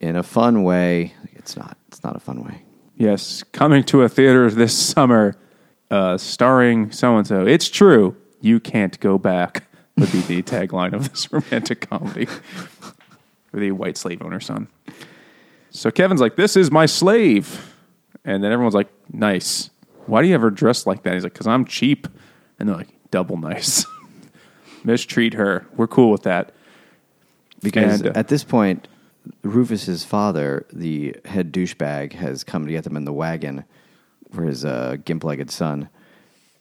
in 0.00 0.14
a 0.16 0.22
fun 0.22 0.62
way. 0.62 1.14
It's 1.42 1.56
not. 1.56 1.76
It's 1.88 2.02
not 2.02 2.16
a 2.16 2.20
fun 2.20 2.42
way. 2.44 2.62
Yes, 2.96 3.42
coming 3.52 3.82
to 3.84 4.02
a 4.02 4.08
theater 4.08 4.50
this 4.50 4.76
summer, 4.76 5.36
uh, 5.90 6.16
starring 6.18 6.92
so 6.92 7.16
and 7.16 7.26
so. 7.26 7.46
It's 7.46 7.68
true. 7.68 8.16
You 8.40 8.60
can't 8.60 8.98
go 9.00 9.18
back. 9.18 9.64
Would 9.96 10.10
be 10.12 10.20
the 10.20 10.42
tagline 10.42 10.94
of 10.94 11.10
this 11.10 11.30
romantic 11.32 11.88
comedy 11.88 12.24
for 12.26 13.60
the 13.60 13.72
white 13.72 13.96
slave 13.98 14.22
owner 14.22 14.40
son. 14.40 14.68
So 15.70 15.90
Kevin's 15.90 16.20
like, 16.20 16.36
"This 16.36 16.56
is 16.56 16.70
my 16.70 16.86
slave," 16.86 17.74
and 18.24 18.42
then 18.42 18.52
everyone's 18.52 18.74
like, 18.74 18.88
"Nice. 19.12 19.70
Why 20.06 20.22
do 20.22 20.28
you 20.28 20.34
ever 20.34 20.50
dress 20.50 20.86
like 20.86 21.02
that?" 21.02 21.14
He's 21.14 21.24
like, 21.24 21.34
"Cause 21.34 21.46
I'm 21.46 21.64
cheap," 21.64 22.08
and 22.58 22.68
they're 22.68 22.76
like, 22.76 22.88
"Double 23.10 23.36
nice." 23.36 23.84
Mistreat 24.84 25.34
her. 25.34 25.66
We're 25.76 25.86
cool 25.86 26.10
with 26.10 26.22
that. 26.22 26.52
Because 27.62 28.00
And, 28.00 28.16
uh, 28.16 28.18
at 28.18 28.28
this 28.28 28.44
point, 28.44 28.88
Rufus's 29.42 30.04
father, 30.04 30.66
the 30.72 31.16
head 31.24 31.52
douchebag, 31.52 32.12
has 32.14 32.44
come 32.44 32.66
to 32.66 32.72
get 32.72 32.84
them 32.84 32.96
in 32.96 33.04
the 33.04 33.12
wagon 33.12 33.64
for 34.32 34.44
his 34.44 34.64
uh, 34.64 34.96
gimp-legged 35.04 35.50
son, 35.50 35.88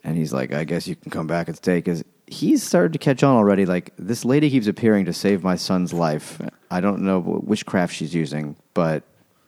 and 0.03 0.17
he's 0.17 0.33
like, 0.33 0.53
"I 0.53 0.63
guess 0.63 0.87
you 0.87 0.95
can 0.95 1.11
come 1.11 1.27
back 1.27 1.47
and 1.47 1.57
stay." 1.57 1.77
Because 1.77 2.03
he's 2.27 2.63
started 2.63 2.93
to 2.93 2.99
catch 2.99 3.23
on 3.23 3.35
already. 3.35 3.65
Like 3.65 3.93
this 3.97 4.23
lady 4.25 4.49
keeps 4.49 4.67
appearing 4.67 5.05
to 5.05 5.13
save 5.13 5.43
my 5.43 5.55
son's 5.55 5.93
life. 5.93 6.41
I 6.69 6.81
don't 6.81 7.01
know 7.01 7.21
wh- 7.21 7.47
which 7.47 7.65
craft 7.65 7.93
she's 7.95 8.13
using, 8.13 8.55
but 8.73 9.03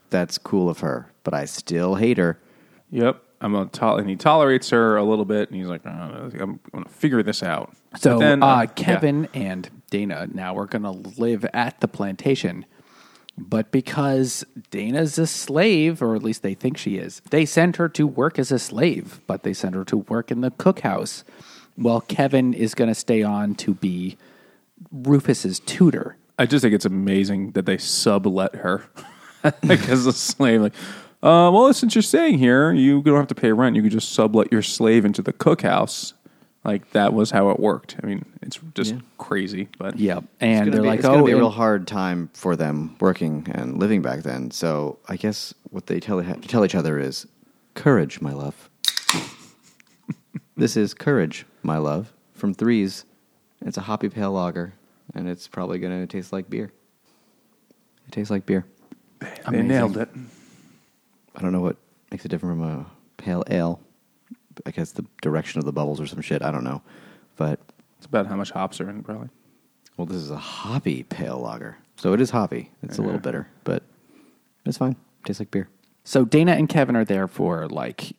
that's 0.10 0.38
cool 0.38 0.70
of 0.70 0.80
her. 0.80 1.12
But 1.24 1.34
I 1.34 1.46
still 1.46 1.96
hate 1.96 2.18
her. 2.18 2.40
Yep. 2.92 3.22
I'm 3.42 3.52
gonna 3.54 3.70
tol- 3.70 3.98
and 3.98 4.10
he 4.10 4.16
tolerates 4.16 4.70
her 4.70 4.96
a 4.96 5.04
little 5.04 5.26
bit, 5.26 5.50
and 5.50 5.58
he's 5.58 5.68
like, 5.68 5.86
"Uh, 5.86 5.90
"I'm 6.40 6.60
gonna 6.72 6.88
figure 6.88 7.22
this 7.24 7.44
out." 7.44 7.74
So 7.98 8.18
then, 8.18 8.42
uh, 8.42 8.62
yeah. 8.62 8.66
Kevin 8.68 9.28
and 9.34 9.70
Dana 9.90 10.28
now 10.34 10.58
are 10.58 10.66
going 10.66 10.82
to 10.84 10.92
live 11.20 11.46
at 11.54 11.80
the 11.80 11.88
plantation. 11.88 12.66
But 13.38 13.72
because 13.72 14.46
Dana's 14.70 15.18
a 15.18 15.26
slave, 15.26 16.02
or 16.02 16.16
at 16.16 16.24
least 16.24 16.44
they 16.44 16.54
think 16.54 16.78
she 16.78 16.98
is, 16.98 17.22
they 17.32 17.46
send 17.46 17.78
her 17.78 17.90
to 17.90 18.06
work 18.06 18.38
as 18.38 18.52
a 18.52 18.60
slave, 18.60 19.22
but 19.26 19.44
they 19.44 19.54
send 19.54 19.74
her 19.76 19.84
to 19.86 19.98
work 19.98 20.30
in 20.30 20.42
the 20.42 20.52
cookhouse. 20.52 21.24
Well, 21.78 22.02
Kevin 22.02 22.54
is 22.54 22.76
going 22.76 22.90
to 22.90 22.96
stay 22.96 23.24
on 23.24 23.56
to 23.56 23.74
be 23.74 24.18
Rufus's 24.92 25.60
tutor. 25.60 26.18
I 26.38 26.46
just 26.46 26.62
think 26.62 26.76
it's 26.76 26.86
amazing 26.86 27.52
that 27.52 27.66
they 27.66 27.78
sublet 27.78 28.56
her 28.56 28.86
as 29.64 30.06
a 30.06 30.14
slave. 30.14 30.62
Like, 30.62 30.74
uh, 31.24 31.50
well, 31.52 31.74
since 31.74 31.96
you're 31.96 32.02
staying 32.02 32.38
here, 32.38 32.72
you 32.72 33.02
don't 33.02 33.18
have 33.18 33.28
to 33.28 33.36
pay 33.36 33.52
rent. 33.52 33.76
You 33.76 33.82
can 33.82 33.92
just 33.92 34.14
sublet 34.14 34.52
your 34.52 34.62
slave 34.62 35.06
into 35.06 35.22
the 35.22 35.34
cookhouse. 35.34 36.14
Like 36.64 36.92
that 36.92 37.14
was 37.14 37.32
how 37.32 37.50
it 37.50 37.60
worked. 37.60 37.98
I 38.02 38.06
mean, 38.06 38.26
it's 38.58 38.74
just 38.74 38.92
Yeah. 38.94 39.00
crazy, 39.18 39.68
but 39.78 39.98
Yep. 39.98 40.24
It's 40.24 40.32
And 40.42 40.74
they're 40.74 40.82
be, 40.82 40.88
like, 40.88 41.00
it's 41.00 41.08
gonna 41.08 41.22
oh, 41.24 41.26
be 41.26 41.32
a 41.32 41.38
real 41.38 41.50
hard 41.50 41.88
time 41.88 42.30
for 42.34 42.56
them 42.56 42.96
working 43.00 43.48
and 43.52 43.80
living 43.80 44.02
back 44.02 44.22
then. 44.24 44.52
So 44.52 44.98
I 45.08 45.16
guess 45.18 45.54
what 45.72 45.88
they 45.88 46.00
tell 46.00 46.22
tell 46.24 46.64
each 46.66 46.76
other 46.76 47.00
is, 47.00 47.26
"Courage, 47.76 48.22
my 48.22 48.34
love." 48.34 48.70
this 50.56 50.78
is 50.78 50.94
courage, 50.94 51.46
my 51.64 51.78
love, 51.78 52.14
from 52.34 52.54
Threes. 52.54 53.06
It's 53.66 53.78
a 53.78 53.82
hoppy 53.82 54.10
pale 54.10 54.32
lager, 54.32 54.74
and 55.16 55.28
it's 55.30 55.48
probably 55.48 55.80
going 55.80 56.00
to 56.00 56.08
taste 56.08 56.34
like 56.34 56.50
beer. 56.50 56.72
It 58.08 58.12
tastes 58.12 58.30
like 58.30 58.46
beer. 58.46 58.66
they 59.20 59.28
Amazing. 59.46 59.68
nailed 59.68 59.98
it. 59.98 60.10
I 61.36 61.42
don't 61.42 61.52
know 61.54 61.62
what 61.62 61.78
makes 62.12 62.26
it 62.26 62.28
different 62.30 62.60
from 62.60 62.70
a 62.70 62.86
pale 63.18 63.44
ale. 63.50 63.80
I 64.66 64.72
guess 64.72 64.92
the 64.92 65.06
direction 65.22 65.60
of 65.60 65.66
the 65.66 65.72
bubbles 65.72 66.00
or 66.00 66.06
some 66.06 66.22
shit. 66.22 66.44
I 66.44 66.52
don't 66.52 66.64
know, 66.64 66.82
but 67.38 67.60
It's 68.04 68.10
about 68.10 68.28
how 68.28 68.36
much 68.36 68.52
hops 68.52 68.82
are 68.82 68.90
in 68.90 69.00
it, 69.00 69.06
probably. 69.06 69.30
well, 69.96 70.06
this 70.06 70.18
is 70.18 70.30
a 70.30 70.36
hoppy 70.36 71.04
pale 71.04 71.40
lager, 71.40 71.78
so 71.96 72.12
it 72.12 72.20
is 72.20 72.32
hoppy. 72.32 72.70
It's 72.82 72.98
a 72.98 73.02
little 73.02 73.18
bitter, 73.18 73.48
but 73.64 73.82
it's 74.66 74.78
fine. 74.78 74.98
Tastes 75.24 75.40
like 75.40 75.52
beer. 75.52 75.70
So 76.04 76.26
Dana 76.26 76.52
and 76.52 76.68
Kevin 76.68 76.98
are 76.98 77.06
there 77.06 77.30
for 77.30 77.66
like 77.70 78.14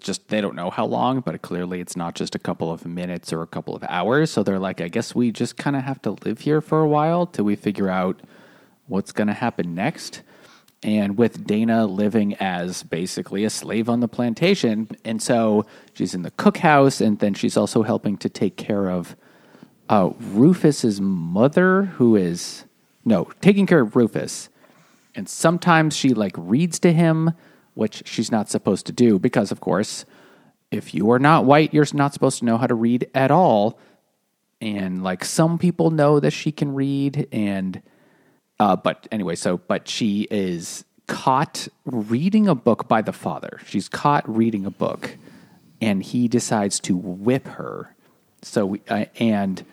just 0.00 0.28
they 0.28 0.40
don't 0.40 0.54
know 0.54 0.70
how 0.70 0.86
long, 0.86 1.20
but 1.20 1.42
clearly 1.42 1.80
it's 1.80 1.96
not 1.96 2.14
just 2.14 2.34
a 2.34 2.38
couple 2.38 2.72
of 2.72 2.86
minutes 2.86 3.30
or 3.30 3.42
a 3.42 3.46
couple 3.46 3.76
of 3.76 3.84
hours. 3.90 4.30
So 4.30 4.42
they're 4.42 4.58
like, 4.58 4.80
I 4.80 4.88
guess 4.88 5.14
we 5.14 5.30
just 5.32 5.58
kind 5.58 5.76
of 5.76 5.82
have 5.82 6.00
to 6.02 6.12
live 6.24 6.40
here 6.40 6.62
for 6.62 6.80
a 6.80 6.88
while 6.88 7.26
till 7.26 7.44
we 7.44 7.56
figure 7.56 7.90
out 7.90 8.22
what's 8.86 9.12
going 9.12 9.28
to 9.28 9.34
happen 9.34 9.74
next. 9.74 10.22
And 10.82 11.18
with 11.18 11.46
Dana 11.46 11.84
living 11.84 12.36
as 12.36 12.84
basically 12.84 13.44
a 13.44 13.50
slave 13.50 13.90
on 13.90 14.00
the 14.00 14.08
plantation, 14.08 14.88
and 15.04 15.20
so 15.20 15.66
she's 15.92 16.14
in 16.14 16.22
the 16.22 16.30
cookhouse, 16.30 17.04
and 17.04 17.18
then 17.18 17.34
she's 17.34 17.58
also 17.58 17.82
helping 17.82 18.16
to 18.16 18.30
take 18.30 18.56
care 18.56 18.88
of 18.88 19.14
uh, 19.88 20.10
Rufus's 20.18 21.00
mother, 21.00 21.84
who 21.84 22.16
is 22.16 22.64
no 23.04 23.30
taking 23.40 23.66
care 23.66 23.80
of 23.80 23.96
Rufus. 23.96 24.48
And 25.14 25.28
sometimes 25.28 25.96
she 25.96 26.12
like 26.12 26.34
reads 26.36 26.78
to 26.80 26.92
him 26.92 27.32
which 27.74 28.02
she's 28.06 28.30
not 28.30 28.48
supposed 28.50 28.86
to 28.86 28.92
do 28.92 29.18
because 29.18 29.52
of 29.52 29.60
course 29.60 30.04
if 30.70 30.94
you 30.94 31.10
are 31.10 31.18
not 31.18 31.44
white 31.44 31.72
you're 31.72 31.86
not 31.92 32.12
supposed 32.12 32.38
to 32.38 32.44
know 32.44 32.58
how 32.58 32.66
to 32.66 32.74
read 32.74 33.08
at 33.14 33.30
all. 33.30 33.78
And 34.60 35.02
like 35.02 35.24
some 35.24 35.58
people 35.58 35.90
know 35.90 36.20
that 36.20 36.32
she 36.32 36.52
can 36.52 36.74
read 36.74 37.28
and 37.32 37.80
uh 38.58 38.76
but 38.76 39.06
anyway 39.10 39.36
so 39.36 39.56
but 39.56 39.88
she 39.88 40.26
is 40.30 40.84
caught 41.06 41.68
reading 41.84 42.48
a 42.48 42.54
book 42.54 42.88
by 42.88 43.00
the 43.00 43.12
father. 43.12 43.60
She's 43.66 43.88
caught 43.88 44.28
reading 44.28 44.66
a 44.66 44.70
book 44.70 45.16
and 45.80 46.02
he 46.02 46.28
decides 46.28 46.80
to 46.80 46.96
whip 46.96 47.46
her. 47.46 47.94
So 48.42 48.76
uh, 48.88 49.06
and 49.18 49.64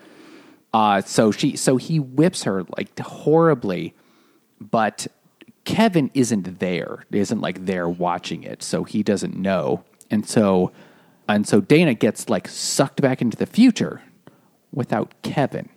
uh, 0.73 1.01
so 1.01 1.31
she 1.31 1.55
so 1.55 1.77
he 1.77 1.99
whips 1.99 2.43
her 2.43 2.63
like 2.77 2.97
horribly, 2.99 3.93
but 4.59 5.07
Kevin 5.65 6.09
isn't 6.13 6.59
there. 6.59 7.05
Isn't 7.11 7.41
like 7.41 7.65
there 7.65 7.87
watching 7.87 8.43
it, 8.43 8.63
so 8.63 8.83
he 8.83 9.03
doesn't 9.03 9.37
know. 9.37 9.83
And 10.09 10.27
so 10.27 10.71
and 11.27 11.47
so 11.47 11.61
Dana 11.61 11.93
gets 11.93 12.29
like 12.29 12.47
sucked 12.47 13.01
back 13.01 13.21
into 13.21 13.37
the 13.37 13.45
future 13.45 14.01
without 14.71 15.13
Kevin. 15.21 15.69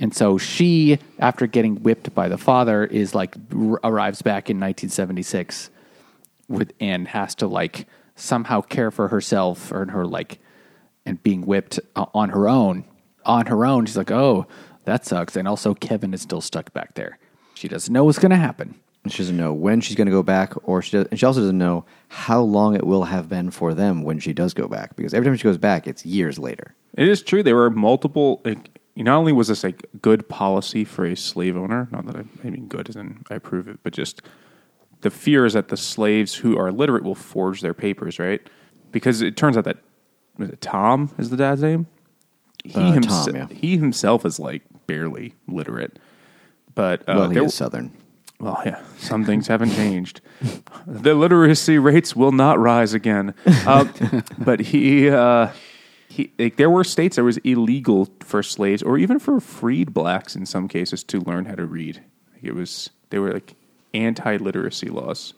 And 0.00 0.14
so 0.14 0.38
she, 0.38 0.98
after 1.18 1.46
getting 1.46 1.82
whipped 1.82 2.14
by 2.14 2.28
the 2.28 2.38
father, 2.38 2.84
is 2.84 3.14
like 3.14 3.34
r- 3.54 3.78
arrives 3.84 4.22
back 4.22 4.48
in 4.48 4.56
1976 4.56 5.68
with 6.48 6.72
and 6.80 7.06
has 7.08 7.34
to 7.36 7.46
like 7.46 7.86
somehow 8.16 8.62
care 8.62 8.90
for 8.90 9.08
herself 9.08 9.70
and 9.70 9.90
her 9.90 10.06
like 10.06 10.38
and 11.04 11.22
being 11.22 11.42
whipped 11.42 11.78
uh, 11.96 12.06
on 12.14 12.30
her 12.30 12.48
own. 12.48 12.84
On 13.24 13.46
her 13.46 13.66
own, 13.66 13.86
she's 13.86 13.96
like, 13.96 14.10
"Oh, 14.10 14.46
that 14.84 15.04
sucks." 15.06 15.36
And 15.36 15.46
also, 15.46 15.74
Kevin 15.74 16.14
is 16.14 16.22
still 16.22 16.40
stuck 16.40 16.72
back 16.72 16.94
there. 16.94 17.18
She 17.54 17.68
doesn't 17.68 17.92
know 17.92 18.04
what's 18.04 18.18
going 18.18 18.30
to 18.30 18.36
happen. 18.36 18.80
She 19.08 19.18
doesn't 19.18 19.36
know 19.36 19.52
when 19.52 19.80
she's 19.80 19.96
going 19.96 20.06
to 20.06 20.12
go 20.12 20.22
back, 20.22 20.52
or 20.68 20.82
she 20.82 20.92
does, 20.96 21.06
and 21.10 21.18
she 21.18 21.24
also 21.24 21.40
doesn't 21.40 21.56
know 21.56 21.84
how 22.08 22.40
long 22.40 22.74
it 22.74 22.86
will 22.86 23.04
have 23.04 23.28
been 23.28 23.50
for 23.50 23.72
them 23.72 24.02
when 24.02 24.18
she 24.18 24.32
does 24.32 24.52
go 24.52 24.68
back. 24.68 24.94
Because 24.96 25.14
every 25.14 25.26
time 25.26 25.36
she 25.36 25.44
goes 25.44 25.58
back, 25.58 25.86
it's 25.86 26.04
years 26.04 26.38
later. 26.38 26.74
It 26.96 27.08
is 27.08 27.22
true. 27.22 27.42
There 27.42 27.56
were 27.56 27.70
multiple. 27.70 28.42
Like, 28.44 28.78
not 28.96 29.16
only 29.16 29.32
was 29.32 29.48
this 29.48 29.64
like 29.64 29.86
good 30.02 30.28
policy 30.28 30.84
for 30.84 31.06
a 31.06 31.16
slave 31.16 31.56
owner, 31.56 31.88
not 31.90 32.06
that 32.06 32.16
I, 32.16 32.24
I 32.44 32.50
mean 32.50 32.66
good 32.66 32.88
as 32.88 32.96
in 32.96 33.22
I 33.30 33.36
approve 33.36 33.68
it, 33.68 33.78
but 33.82 33.92
just 33.92 34.22
the 35.00 35.10
fear 35.10 35.46
is 35.46 35.54
that 35.54 35.68
the 35.68 35.76
slaves 35.76 36.34
who 36.34 36.58
are 36.58 36.70
literate 36.70 37.02
will 37.02 37.14
forge 37.14 37.60
their 37.60 37.74
papers, 37.74 38.18
right? 38.18 38.40
Because 38.92 39.22
it 39.22 39.36
turns 39.36 39.56
out 39.56 39.64
that 39.64 39.78
was 40.36 40.50
it 40.50 40.60
Tom 40.60 41.10
is 41.18 41.30
the 41.30 41.36
dad's 41.36 41.62
name. 41.62 41.86
He 42.64 42.72
Uh, 42.74 43.00
Tom, 43.00 43.34
yeah. 43.36 43.46
he 43.48 43.76
himself 43.78 44.24
is 44.26 44.38
like 44.38 44.62
barely 44.86 45.34
literate, 45.48 45.98
but 46.74 47.00
uh, 47.02 47.14
well, 47.16 47.28
he 47.28 47.34
there- 47.34 47.44
is 47.44 47.54
Southern. 47.54 47.90
well, 48.38 48.60
yeah, 48.66 48.80
some 48.98 49.24
things 49.24 49.46
haven't 49.48 49.72
changed. 49.72 50.20
The 50.86 51.14
literacy 51.14 51.78
rates 51.78 52.16
will 52.16 52.32
not 52.32 52.58
rise 52.58 52.94
again. 52.94 53.34
Uh, 53.46 53.84
but 54.38 54.60
he, 54.60 55.08
uh, 55.10 55.48
he, 56.08 56.32
like, 56.38 56.56
there 56.56 56.70
were 56.70 56.82
states 56.84 57.16
that 57.16 57.22
was 57.24 57.36
illegal 57.38 58.08
for 58.20 58.42
slaves 58.42 58.82
or 58.82 58.98
even 58.98 59.18
for 59.18 59.40
freed 59.40 59.92
blacks 59.94 60.34
in 60.34 60.46
some 60.46 60.66
cases 60.68 61.04
to 61.04 61.20
learn 61.20 61.44
how 61.44 61.54
to 61.54 61.66
read. 61.66 62.02
It 62.42 62.54
was 62.54 62.90
they 63.10 63.18
were 63.18 63.32
like 63.32 63.54
anti-literacy 63.94 64.88
laws. 64.88 65.34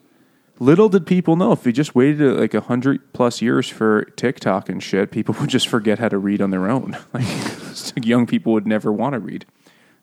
Little 0.59 0.87
did 0.87 1.07
people 1.07 1.35
know 1.35 1.51
if 1.51 1.65
you 1.65 1.71
just 1.71 1.95
waited 1.95 2.21
uh, 2.21 2.39
like 2.39 2.53
a 2.53 2.61
hundred 2.61 3.13
plus 3.13 3.41
years 3.41 3.67
for 3.67 4.05
TikTok 4.15 4.69
and 4.69 4.81
shit, 4.81 5.11
people 5.11 5.35
would 5.39 5.49
just 5.49 5.67
forget 5.67 5.99
how 5.99 6.09
to 6.09 6.17
read 6.17 6.41
on 6.41 6.51
their 6.51 6.69
own. 6.69 6.97
Like 7.95 8.05
young 8.05 8.27
people 8.27 8.53
would 8.53 8.67
never 8.67 8.91
want 8.91 9.13
to 9.13 9.19
read; 9.19 9.45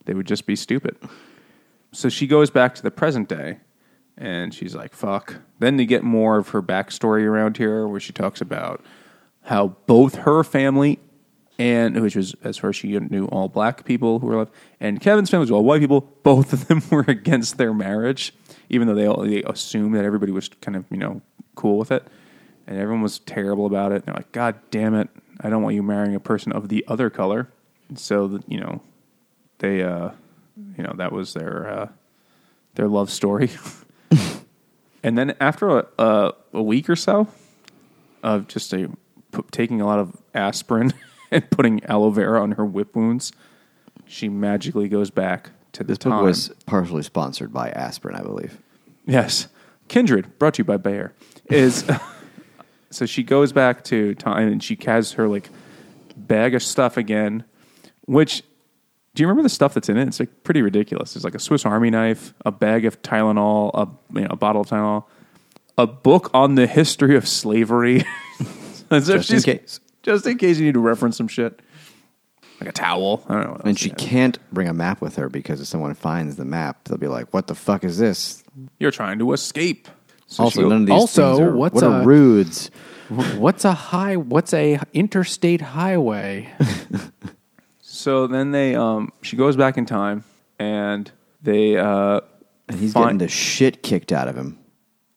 they 0.04 0.12
would 0.12 0.26
just 0.26 0.44
be 0.44 0.56
stupid. 0.56 0.96
So 1.92 2.08
she 2.08 2.26
goes 2.26 2.50
back 2.50 2.74
to 2.74 2.82
the 2.82 2.90
present 2.90 3.28
day 3.28 3.58
and 4.16 4.52
she's 4.52 4.74
like 4.74 4.92
fuck. 4.92 5.36
Then 5.58 5.78
to 5.78 5.86
get 5.86 6.04
more 6.04 6.36
of 6.36 6.50
her 6.50 6.62
backstory 6.62 7.24
around 7.24 7.56
here 7.56 7.86
where 7.86 8.00
she 8.00 8.12
talks 8.12 8.40
about 8.40 8.84
how 9.42 9.76
both 9.86 10.16
her 10.16 10.44
family 10.44 10.98
and 11.60 12.00
which 12.00 12.16
was 12.16 12.34
as 12.42 12.56
far 12.56 12.70
as 12.70 12.76
she 12.76 12.98
knew 12.98 13.26
all 13.26 13.46
black 13.48 13.84
people 13.84 14.18
who 14.18 14.26
were 14.26 14.36
left 14.36 14.52
and 14.80 14.98
kevin's 15.00 15.28
family 15.28 15.42
was 15.42 15.50
all 15.50 15.62
white 15.62 15.80
people. 15.80 16.00
Both 16.22 16.52
of 16.54 16.68
them 16.68 16.82
were 16.90 17.04
against 17.06 17.58
their 17.58 17.74
marriage 17.74 18.32
even 18.70 18.88
though 18.88 18.94
they 18.94 19.06
all 19.06 19.22
they 19.22 19.42
assumed 19.42 19.94
that 19.94 20.04
everybody 20.04 20.32
was 20.32 20.48
kind 20.48 20.76
of 20.76 20.84
you 20.90 20.96
know 20.96 21.20
cool 21.54 21.76
with 21.76 21.92
it. 21.92 22.06
And 22.66 22.78
everyone 22.78 23.02
was 23.02 23.18
terrible 23.18 23.66
about 23.66 23.92
it. 23.92 24.06
They're 24.06 24.14
like 24.14 24.32
god 24.32 24.56
damn 24.70 24.94
it. 24.94 25.08
I 25.40 25.50
don't 25.50 25.62
want 25.62 25.74
you 25.74 25.82
marrying 25.82 26.14
a 26.14 26.20
person 26.20 26.52
of 26.52 26.68
the 26.68 26.84
other 26.88 27.10
color. 27.10 27.48
And 27.88 27.98
so 27.98 28.40
you 28.48 28.60
know 28.60 28.80
they 29.58 29.82
uh 29.82 30.10
you 30.76 30.84
know 30.84 30.94
that 30.96 31.12
was 31.12 31.34
their 31.34 31.68
uh, 31.68 31.88
their 32.74 32.88
love 32.88 33.10
story. 33.10 33.50
and 35.02 35.18
then 35.18 35.34
after 35.40 35.78
a, 35.78 35.86
a, 35.98 36.32
a 36.54 36.62
week 36.62 36.88
or 36.88 36.96
so 36.96 37.28
of 38.22 38.48
just 38.48 38.72
a 38.72 38.88
p- 39.32 39.42
taking 39.50 39.80
a 39.80 39.86
lot 39.86 39.98
of 39.98 40.16
aspirin 40.34 40.92
and 41.30 41.48
putting 41.50 41.82
aloe 41.84 42.10
vera 42.10 42.42
on 42.42 42.52
her 42.52 42.64
whip 42.64 42.94
wounds, 42.96 43.32
she 44.06 44.28
magically 44.28 44.88
goes 44.88 45.10
back 45.10 45.50
to 45.72 45.84
the 45.84 45.88
This 45.88 45.98
book 45.98 46.12
time. 46.12 46.24
was 46.24 46.50
partially 46.66 47.02
sponsored 47.02 47.52
by 47.52 47.70
aspirin, 47.70 48.16
I 48.16 48.22
believe. 48.22 48.58
Yes. 49.06 49.48
Kindred, 49.88 50.38
brought 50.38 50.54
to 50.54 50.60
you 50.60 50.64
by 50.64 50.76
Bayer, 50.76 51.12
is 51.46 51.84
so 52.90 53.06
she 53.06 53.22
goes 53.22 53.52
back 53.52 53.84
to 53.84 54.14
time 54.16 54.48
and 54.48 54.62
she 54.62 54.78
has 54.86 55.12
her 55.12 55.28
like 55.28 55.50
bag 56.16 56.54
of 56.54 56.62
stuff 56.62 56.96
again, 56.96 57.44
which 58.06 58.42
do 59.14 59.22
you 59.22 59.26
remember 59.26 59.42
the 59.42 59.48
stuff 59.48 59.74
that's 59.74 59.88
in 59.88 59.96
it? 59.96 60.06
It's 60.06 60.20
like 60.20 60.44
pretty 60.44 60.62
ridiculous. 60.62 61.16
It's 61.16 61.24
like 61.24 61.34
a 61.34 61.40
Swiss 61.40 61.66
Army 61.66 61.90
knife, 61.90 62.32
a 62.46 62.52
bag 62.52 62.84
of 62.84 63.02
Tylenol, 63.02 63.70
a 63.74 63.88
you 64.16 64.22
know, 64.22 64.28
a 64.30 64.36
bottle 64.36 64.62
of 64.62 64.68
Tylenol, 64.68 65.04
a 65.76 65.86
book 65.86 66.30
on 66.32 66.54
the 66.54 66.66
history 66.68 67.16
of 67.16 67.26
slavery. 67.26 68.04
As 68.90 69.08
if 69.08 69.22
Just 69.26 69.46
in 69.48 69.58
case. 69.58 69.80
Just 70.02 70.26
in 70.26 70.38
case 70.38 70.58
you 70.58 70.64
need 70.66 70.74
to 70.74 70.80
reference 70.80 71.16
some 71.16 71.28
shit. 71.28 71.60
Like 72.60 72.68
a 72.68 72.72
towel. 72.72 73.24
I 73.28 73.34
don't 73.34 73.42
know. 73.44 73.50
what 73.52 73.60
And 73.60 73.68
else 73.70 73.78
she 73.78 73.88
has. 73.90 73.98
can't 73.98 74.38
bring 74.52 74.68
a 74.68 74.74
map 74.74 75.00
with 75.00 75.16
her 75.16 75.28
because 75.30 75.60
if 75.60 75.66
someone 75.66 75.94
finds 75.94 76.36
the 76.36 76.44
map, 76.44 76.84
they'll 76.84 76.98
be 76.98 77.06
like, 77.08 77.32
"What 77.32 77.46
the 77.46 77.54
fuck 77.54 77.84
is 77.84 77.96
this?" 77.98 78.44
You're 78.78 78.90
trying 78.90 79.18
to 79.20 79.32
escape. 79.32 79.88
So 80.26 80.44
also, 80.44 80.60
she 80.60 80.62
go- 80.64 80.68
none 80.68 80.80
of 80.82 80.86
these 80.86 80.94
Also, 80.94 81.36
things 81.36 81.40
are, 81.48 81.56
what's 81.56 81.74
what 81.76 81.84
are 81.84 82.02
a- 82.02 82.04
rudes? 82.04 82.70
What's 83.38 83.64
a 83.64 83.72
high? 83.72 84.16
What's 84.16 84.52
a 84.54 84.78
interstate 84.92 85.60
highway? 85.60 86.52
So 87.82 88.26
then 88.26 88.52
they, 88.52 88.74
um, 88.76 89.12
she 89.20 89.36
goes 89.36 89.56
back 89.56 89.76
in 89.76 89.84
time, 89.84 90.24
and 90.58 91.10
they, 91.42 91.76
uh, 91.76 92.20
And 92.68 92.78
he's 92.78 92.92
find- 92.92 93.06
getting 93.06 93.18
the 93.18 93.28
shit 93.28 93.82
kicked 93.82 94.12
out 94.12 94.28
of 94.28 94.36
him. 94.36 94.58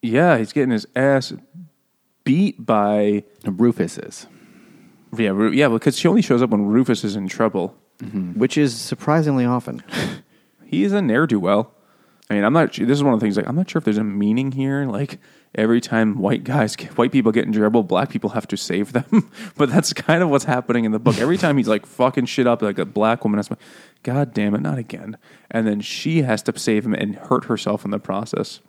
yeah, 0.02 0.38
he's 0.38 0.52
getting 0.52 0.72
his 0.72 0.86
ass 0.96 1.32
beat 2.24 2.66
by, 2.66 3.24
Rufus 3.46 3.98
is. 3.98 4.28
Yeah, 5.18 5.30
Ru- 5.30 5.52
yeah, 5.52 5.68
because 5.68 5.98
she 5.98 6.08
only 6.08 6.22
shows 6.22 6.42
up 6.42 6.50
when 6.50 6.66
Rufus 6.66 7.04
is 7.04 7.16
in 7.16 7.28
trouble. 7.28 7.76
Mm-hmm. 8.00 8.40
which 8.40 8.58
is 8.58 8.76
surprisingly 8.76 9.46
often. 9.46 9.84
He's 10.66 10.92
a 10.92 11.02
ne'er 11.02 11.28
do 11.28 11.40
well. 11.40 11.72
I 12.30 12.34
mean, 12.34 12.44
I'm 12.44 12.52
not. 12.52 12.74
This 12.74 12.90
is 12.90 13.04
one 13.04 13.14
of 13.14 13.20
the 13.20 13.24
things. 13.24 13.38
Like, 13.38 13.48
I'm 13.48 13.56
not 13.56 13.70
sure 13.70 13.78
if 13.78 13.86
there's 13.86 14.00
a 14.00 14.04
meaning 14.04 14.52
here. 14.52 14.86
Like, 14.86 15.20
every 15.56 15.80
time 15.80 16.18
white 16.18 16.44
guys, 16.44 16.76
get, 16.76 16.98
white 16.98 17.12
people 17.12 17.32
get 17.32 17.46
in 17.46 17.54
trouble, 17.54 17.84
black 17.84 18.10
people 18.10 18.32
have 18.32 18.48
to 18.48 18.58
save 18.58 18.94
them. 18.94 19.30
but 19.58 19.70
that's 19.70 19.94
kind 19.94 20.24
of 20.24 20.30
what's 20.30 20.46
happening 20.46 20.86
in 20.86 20.92
the 20.92 21.00
book. 21.00 21.20
Every 21.20 21.38
time 21.38 21.58
he's 21.58 21.68
like 21.68 21.86
fucking 21.86 22.26
shit 22.26 22.48
up, 22.48 22.62
like 22.62 22.80
a 22.80 22.86
black 22.86 23.24
woman, 23.24 23.38
has 23.38 23.48
to, 23.50 23.58
God 24.02 24.34
damn 24.34 24.56
it, 24.56 24.62
not 24.62 24.80
again. 24.80 25.18
And 25.52 25.68
then 25.68 25.80
she 25.80 26.24
has 26.24 26.42
to 26.44 26.58
save 26.58 26.86
him 26.86 26.96
and 26.96 27.16
hurt 27.16 27.46
herself 27.46 27.86
in 27.86 27.92
the 27.92 28.00
process. 28.00 28.60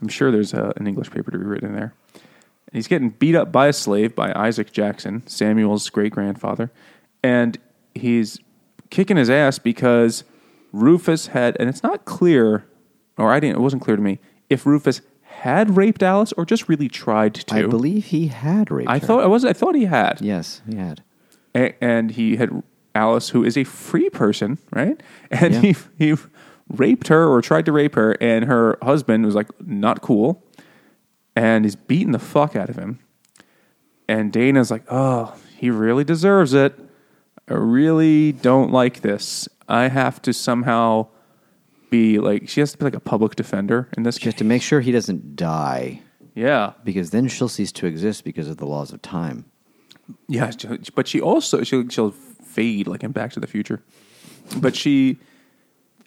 I'm 0.00 0.08
sure 0.08 0.30
there's 0.30 0.52
a, 0.52 0.72
an 0.76 0.86
English 0.86 1.10
paper 1.10 1.30
to 1.30 1.38
be 1.38 1.44
written 1.44 1.74
there. 1.74 1.94
And 2.70 2.74
he's 2.76 2.86
getting 2.88 3.10
beat 3.10 3.34
up 3.34 3.50
by 3.50 3.68
a 3.68 3.72
slave 3.72 4.14
by 4.14 4.32
Isaac 4.34 4.72
Jackson, 4.72 5.26
Samuel's 5.26 5.88
great 5.90 6.12
grandfather, 6.12 6.70
and 7.22 7.56
he's 7.94 8.38
kicking 8.90 9.16
his 9.16 9.30
ass 9.30 9.58
because 9.58 10.24
Rufus 10.72 11.28
had, 11.28 11.56
and 11.58 11.68
it's 11.68 11.82
not 11.82 12.04
clear, 12.04 12.66
or 13.16 13.32
I 13.32 13.40
didn't, 13.40 13.56
it 13.56 13.60
wasn't 13.62 13.82
clear 13.82 13.96
to 13.96 14.02
me 14.02 14.18
if 14.50 14.66
Rufus 14.66 15.00
had 15.22 15.76
raped 15.76 16.02
Alice 16.02 16.32
or 16.32 16.44
just 16.44 16.68
really 16.68 16.88
tried 16.88 17.34
to. 17.34 17.54
I 17.54 17.62
believe 17.66 18.06
he 18.06 18.26
had 18.28 18.70
raped 18.70 18.90
I 18.90 18.98
her. 18.98 19.06
thought 19.06 19.22
I 19.22 19.26
was. 19.26 19.44
I 19.44 19.52
thought 19.52 19.74
he 19.74 19.84
had, 19.86 20.20
Yes, 20.20 20.60
he 20.68 20.76
had. 20.76 21.02
A- 21.54 21.82
and 21.82 22.10
he 22.12 22.36
had 22.36 22.62
Alice, 22.94 23.30
who 23.30 23.44
is 23.44 23.56
a 23.56 23.64
free 23.64 24.10
person, 24.10 24.58
right? 24.72 25.00
And 25.30 25.54
Yeah. 25.54 25.60
he 25.60 25.76
he 25.98 26.14
raped 26.76 27.08
her 27.08 27.26
or 27.28 27.40
tried 27.40 27.64
to 27.66 27.72
rape 27.72 27.94
her, 27.94 28.12
and 28.20 28.44
her 28.44 28.76
husband 28.82 29.24
was 29.24 29.34
like 29.34 29.48
not 29.66 30.02
cool, 30.02 30.42
and 31.38 31.64
he's 31.64 31.76
beating 31.76 32.12
the 32.12 32.18
fuck 32.18 32.56
out 32.56 32.68
of 32.68 32.76
him. 32.76 32.98
And 34.08 34.32
Dana's 34.32 34.70
like, 34.70 34.84
"Oh, 34.90 35.34
he 35.56 35.70
really 35.70 36.04
deserves 36.04 36.52
it. 36.54 36.78
I 37.48 37.54
really 37.54 38.32
don't 38.32 38.72
like 38.72 39.00
this. 39.02 39.48
I 39.68 39.88
have 39.88 40.20
to 40.22 40.32
somehow 40.32 41.08
be 41.90 42.18
like 42.18 42.48
she 42.48 42.60
has 42.60 42.72
to 42.72 42.78
be 42.78 42.84
like 42.84 42.94
a 42.96 43.00
public 43.00 43.34
defender 43.36 43.88
in 43.96 44.02
this 44.02 44.16
She 44.18 44.24
has 44.26 44.34
case. 44.34 44.38
to 44.38 44.44
make 44.44 44.62
sure 44.62 44.80
he 44.80 44.92
doesn't 44.92 45.36
die 45.36 46.02
Yeah, 46.34 46.72
because 46.84 47.10
then 47.10 47.28
she'll 47.28 47.48
cease 47.48 47.72
to 47.72 47.86
exist 47.86 48.24
because 48.24 48.48
of 48.48 48.56
the 48.58 48.66
laws 48.66 48.92
of 48.92 49.00
time. 49.02 49.46
Yeah, 50.28 50.50
she- 50.50 50.68
but 50.94 51.06
she 51.08 51.20
also 51.20 51.62
she'll, 51.62 51.88
she'll 51.88 52.10
fade 52.12 52.86
like 52.88 53.02
in 53.04 53.12
Back 53.12 53.32
to 53.32 53.40
the 53.40 53.46
Future, 53.46 53.82
but 54.60 54.74
she 54.76 55.18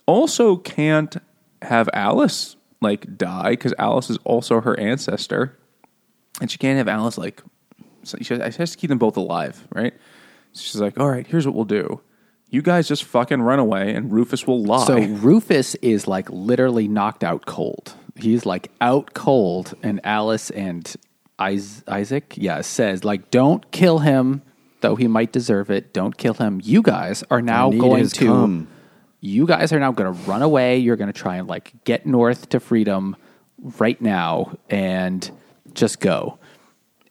also 0.05 0.55
can't 0.57 1.15
have 1.61 1.89
Alice 1.93 2.55
like 2.81 3.17
die 3.17 3.51
because 3.51 3.73
Alice 3.77 4.09
is 4.09 4.17
also 4.23 4.61
her 4.61 4.79
ancestor, 4.79 5.57
and 6.39 6.49
she 6.49 6.57
can't 6.57 6.77
have 6.77 6.87
Alice 6.87 7.17
like 7.17 7.41
so 8.03 8.17
she 8.21 8.33
has, 8.33 8.53
she 8.53 8.57
has 8.57 8.71
to 8.71 8.77
keep 8.77 8.89
them 8.89 8.97
both 8.97 9.17
alive, 9.17 9.67
right? 9.73 9.93
So 10.53 10.63
she's 10.63 10.81
like, 10.81 10.99
all 10.99 11.09
right, 11.09 11.25
here's 11.25 11.45
what 11.45 11.55
we'll 11.55 11.65
do. 11.65 12.01
You 12.49 12.61
guys 12.61 12.87
just 12.87 13.05
fucking 13.05 13.41
run 13.41 13.59
away, 13.59 13.93
and 13.93 14.11
Rufus 14.11 14.45
will 14.45 14.61
lie. 14.63 14.85
So 14.85 14.99
Rufus 14.99 15.75
is 15.75 16.07
like 16.07 16.29
literally 16.29 16.87
knocked 16.87 17.23
out 17.23 17.45
cold. 17.45 17.93
He's 18.15 18.45
like 18.45 18.71
out 18.81 19.13
cold, 19.13 19.73
and 19.81 20.01
Alice 20.03 20.49
and 20.49 20.93
Isaac, 21.39 22.33
yeah, 22.35 22.59
says 22.61 23.05
like, 23.05 23.31
"Don't 23.31 23.71
kill 23.71 23.99
him, 23.99 24.41
though 24.81 24.95
he 24.97 25.07
might 25.07 25.31
deserve 25.31 25.71
it. 25.71 25.93
Don't 25.93 26.17
kill 26.17 26.33
him. 26.33 26.59
You 26.61 26.81
guys 26.81 27.23
are 27.31 27.41
now 27.41 27.69
going 27.71 28.09
to." 28.09 28.25
cum. 28.25 28.67
You 29.21 29.45
guys 29.45 29.71
are 29.71 29.79
now 29.79 29.91
going 29.91 30.13
to 30.13 30.19
run 30.23 30.41
away. 30.41 30.77
You're 30.79 30.95
going 30.97 31.11
to 31.11 31.17
try 31.19 31.37
and 31.37 31.47
like 31.47 31.71
get 31.85 32.05
north 32.05 32.49
to 32.49 32.59
freedom 32.59 33.15
right 33.79 34.01
now 34.01 34.57
and 34.69 35.29
just 35.73 35.99
go. 35.99 36.39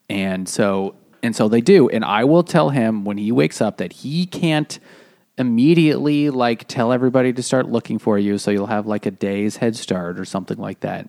And 0.08 0.48
so 0.48 0.96
and 1.22 1.36
so 1.36 1.48
they 1.48 1.60
do. 1.60 1.88
And 1.88 2.04
I 2.04 2.24
will 2.24 2.42
tell 2.42 2.70
him 2.70 3.04
when 3.04 3.16
he 3.18 3.30
wakes 3.30 3.60
up 3.60 3.76
that 3.78 3.92
he 3.92 4.26
can't 4.26 4.78
immediately 5.38 6.30
like 6.30 6.66
tell 6.68 6.92
everybody 6.92 7.32
to 7.32 7.42
start 7.42 7.68
looking 7.68 7.98
for 7.98 8.18
you 8.18 8.38
so 8.38 8.50
you'll 8.50 8.66
have 8.66 8.86
like 8.86 9.06
a 9.06 9.10
day's 9.10 9.56
head 9.56 9.76
start 9.76 10.18
or 10.18 10.24
something 10.24 10.58
like 10.58 10.80
that. 10.80 11.08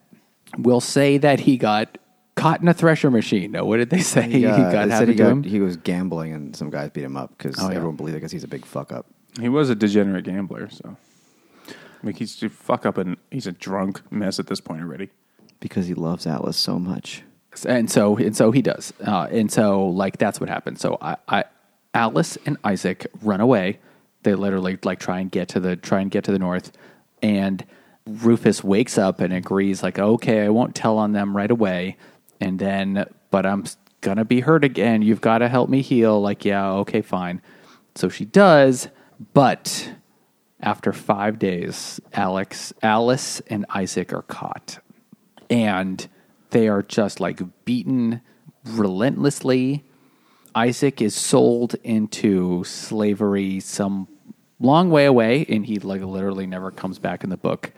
We'll 0.58 0.82
say 0.82 1.18
that 1.18 1.42
he 1.42 1.58
got 1.58 1.98
caught 2.36 2.62
in 2.62 2.68
a 2.68 2.74
thresher 2.74 3.12
machine. 3.12 3.52
No, 3.52 3.66
what 3.66 3.78
did 3.78 3.90
they 3.90 4.00
say? 4.02 4.28
Yeah, 4.30 4.56
he 4.56 4.72
got 4.72 4.88
they 4.90 4.96
said 4.96 5.08
he, 5.10 5.16
to 5.16 5.24
got, 5.36 5.46
he 5.46 5.60
was 5.60 5.78
gambling 5.78 6.34
and 6.34 6.56
some 6.56 6.70
guys 6.70 6.90
beat 6.92 7.04
him 7.04 7.18
up 7.18 7.36
because 7.38 7.56
Oh, 7.60 7.70
yeah. 7.70 7.76
everyone 7.76 7.96
believed 7.98 8.16
it 8.16 8.20
because 8.20 8.32
he's 8.32 8.44
a 8.44 8.48
big 8.50 8.66
fuck 8.66 8.92
up. 8.92 9.06
He 9.40 9.50
was 9.50 9.70
a 9.70 9.76
degenerate 9.76 10.26
gambler, 10.26 10.70
so. 10.70 10.98
Like 12.04 12.18
he's 12.18 12.42
a 12.44 12.50
fuck 12.50 12.86
up 12.86 12.98
and 12.98 13.18
he's 13.30 13.48
a 13.48 13.52
drunk 13.52 14.02
mess 14.12 14.40
at 14.40 14.48
this 14.48 14.60
point 14.60 14.82
already. 14.82 15.10
Because 15.60 15.88
he 15.88 15.94
loves 15.94 16.26
Alice 16.26 16.58
so 16.58 16.80
much. 16.80 17.24
and 17.68 17.92
so 17.92 18.18
and 18.18 18.36
so 18.36 18.52
he 18.52 18.62
does. 18.62 18.94
Uh, 19.06 19.28
and 19.30 19.52
so 19.52 19.88
like 19.88 20.18
that's 20.18 20.40
what 20.40 20.50
happens 20.50 20.80
so 20.82 20.98
I, 21.02 21.18
I 21.28 21.44
alice 21.94 22.38
and 22.46 22.58
isaac 22.64 23.08
run 23.22 23.42
away. 23.42 23.80
They 24.24 24.36
literally 24.36 24.80
like 24.84 25.00
try 25.00 25.20
and 25.20 25.30
get 25.30 25.50
to 25.50 25.60
the 25.60 25.76
try 25.76 26.00
and 26.02 26.10
get 26.10 26.24
to 26.26 26.32
the 26.32 26.40
north. 26.40 26.72
And 27.22 27.64
rufus 28.08 28.64
wakes 28.64 28.98
up 28.98 29.20
and 29.20 29.32
agrees 29.32 29.84
like 29.84 30.00
okay 30.00 30.44
i 30.44 30.50
won't 30.50 30.74
tell 30.74 30.98
on 30.98 31.12
them 31.12 31.36
right 31.38 31.52
away. 31.52 31.98
And 32.40 32.58
then 32.58 33.06
but 33.30 33.46
i'm 33.46 33.66
gonna 34.00 34.26
be 34.26 34.40
hurt 34.40 34.64
again. 34.64 35.04
You've 35.04 35.22
got 35.22 35.40
to 35.40 35.48
help 35.50 35.70
me 35.70 35.82
heal. 35.82 36.20
Like 36.20 36.44
yeah 36.46 36.72
okay 36.72 37.02
fine. 37.02 37.42
So 37.96 38.10
she 38.10 38.26
does 38.26 38.88
but 39.34 39.94
after 40.60 40.94
five 40.94 41.40
days 41.40 42.00
alex 42.14 42.74
alice 42.82 43.42
and 43.48 43.66
isaac 43.70 44.14
are 44.14 44.22
caught 44.24 44.80
and 45.50 46.08
they 46.52 46.68
are 46.68 46.82
just 46.82 47.20
like 47.20 47.42
beaten 47.66 48.22
relentlessly. 48.66 49.84
Isaac 50.54 51.02
is 51.02 51.16
sold 51.16 51.76
into 51.84 52.64
slavery 52.64 53.60
some 53.60 54.08
long 54.60 54.90
way 54.90 55.06
away, 55.06 55.46
and 55.50 55.66
he 55.66 55.80
like 55.80 56.02
literally 56.02 56.46
never 56.46 56.72
comes 56.72 57.00
back 57.00 57.24
in 57.24 57.30
the 57.30 57.38
book. 57.38 57.72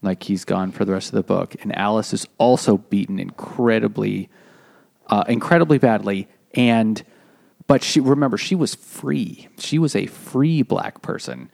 Like 0.00 0.22
he's 0.22 0.44
gone 0.44 0.70
for 0.70 0.84
the 0.84 0.92
rest 0.92 1.08
of 1.08 1.14
the 1.14 1.22
book. 1.22 1.56
And 1.62 1.76
Alice 1.76 2.12
is 2.12 2.26
also 2.38 2.78
beaten 2.78 3.18
incredibly, 3.18 4.28
uh, 5.08 5.24
incredibly 5.26 5.78
badly. 5.78 6.28
And 6.54 7.02
but 7.68 7.84
she 7.84 8.00
remember 8.00 8.36
she 8.36 8.56
was 8.56 8.74
free. 8.74 9.46
She 9.58 9.78
was 9.78 9.94
a 9.94 10.06
free 10.06 10.62
black 10.62 11.00
person. 11.02 11.50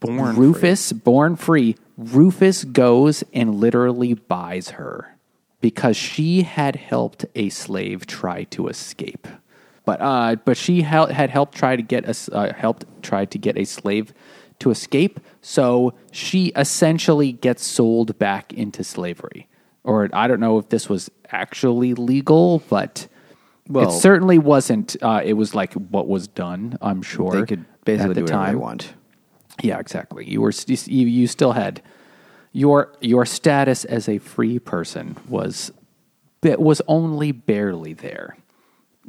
Born 0.00 0.36
free. 0.36 0.46
Rufus, 0.46 0.92
born 0.92 1.36
free, 1.36 1.76
Rufus 1.98 2.64
goes 2.64 3.24
and 3.34 3.56
literally 3.56 4.14
buys 4.14 4.70
her 4.70 5.16
because 5.60 5.96
she 5.96 6.42
had 6.42 6.76
helped 6.76 7.26
a 7.34 7.48
slave 7.48 8.06
try 8.06 8.44
to 8.44 8.68
escape. 8.68 9.26
But 9.84 10.00
uh, 10.00 10.36
but 10.44 10.56
she 10.56 10.82
hel- 10.82 11.08
had 11.08 11.30
helped 11.30 11.56
try 11.56 11.76
to 11.76 11.82
get 11.82 12.04
a 12.06 12.34
uh, 12.34 12.52
helped 12.52 12.84
try 13.02 13.24
to 13.24 13.38
get 13.38 13.58
a 13.58 13.64
slave 13.64 14.14
to 14.60 14.70
escape. 14.70 15.20
So 15.42 15.94
she 16.12 16.46
essentially 16.56 17.32
gets 17.32 17.64
sold 17.64 18.18
back 18.18 18.52
into 18.52 18.84
slavery. 18.84 19.48
Or 19.84 20.08
I 20.12 20.26
don't 20.26 20.40
know 20.40 20.58
if 20.58 20.68
this 20.68 20.88
was 20.88 21.10
actually 21.30 21.94
legal, 21.94 22.62
but 22.68 23.06
Well- 23.68 23.88
it 23.88 23.92
certainly 24.00 24.38
wasn't. 24.38 24.96
Uh, 25.02 25.20
it 25.24 25.34
was 25.34 25.54
like 25.54 25.72
what 25.74 26.08
was 26.08 26.28
done. 26.28 26.78
I'm 26.80 27.02
sure 27.02 27.32
They 27.32 27.46
could 27.46 27.64
basically 27.84 28.10
at 28.10 28.14
the 28.14 28.20
do 28.20 28.22
whatever 28.24 28.44
time. 28.44 28.52
they 28.54 28.60
want. 28.60 28.94
Yeah, 29.62 29.78
exactly. 29.78 30.28
You 30.28 30.40
were 30.42 30.52
st- 30.52 30.86
you, 30.88 31.06
you 31.06 31.26
still 31.26 31.52
had 31.52 31.80
your 32.52 32.92
your 33.00 33.24
status 33.26 33.84
as 33.84 34.08
a 34.08 34.18
free 34.18 34.58
person 34.58 35.16
was 35.28 35.70
it 36.42 36.60
was 36.60 36.80
only 36.86 37.32
barely 37.32 37.92
there. 37.92 38.36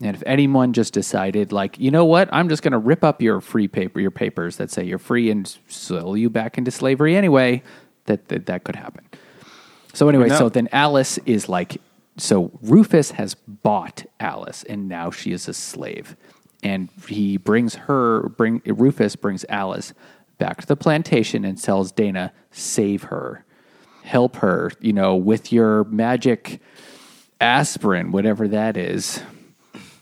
And 0.01 0.15
if 0.15 0.21
anyone 0.27 0.73
just 0.73 0.93
decided, 0.93 1.51
like, 1.51 1.79
you 1.79 1.89
know 1.91 2.05
what, 2.05 2.29
I'm 2.31 2.49
just 2.49 2.61
going 2.61 2.71
to 2.73 2.77
rip 2.77 3.03
up 3.03 3.19
your 3.21 3.41
free 3.41 3.67
paper, 3.67 3.99
your 3.99 4.11
papers 4.11 4.57
that 4.57 4.69
say 4.69 4.83
you're 4.83 4.99
free, 4.99 5.31
and 5.31 5.55
sell 5.67 6.15
you 6.15 6.29
back 6.29 6.57
into 6.59 6.69
slavery 6.71 7.15
anyway, 7.15 7.63
that 8.05 8.27
that, 8.29 8.45
that 8.45 8.63
could 8.63 8.75
happen. 8.75 9.05
So 9.93 10.07
anyway, 10.07 10.27
No. 10.29 10.37
so 10.37 10.49
then 10.49 10.69
Alice 10.71 11.17
is 11.25 11.49
like, 11.49 11.81
so 12.17 12.51
Rufus 12.61 13.11
has 13.11 13.35
bought 13.35 14.05
Alice, 14.19 14.63
and 14.63 14.87
now 14.87 15.11
she 15.11 15.31
is 15.31 15.47
a 15.47 15.53
slave, 15.53 16.15
and 16.63 16.89
he 17.07 17.37
brings 17.37 17.75
her, 17.75 18.29
bring 18.29 18.61
Rufus 18.65 19.15
brings 19.15 19.45
Alice 19.49 19.93
back 20.37 20.61
to 20.61 20.67
the 20.67 20.75
plantation 20.75 21.45
and 21.45 21.61
tells 21.61 21.91
Dana, 21.91 22.33
save 22.51 23.03
her, 23.03 23.45
help 24.03 24.37
her, 24.37 24.71
you 24.79 24.93
know, 24.93 25.15
with 25.15 25.51
your 25.51 25.83
magic 25.85 26.59
aspirin, 27.39 28.11
whatever 28.11 28.47
that 28.47 28.77
is. 28.77 29.21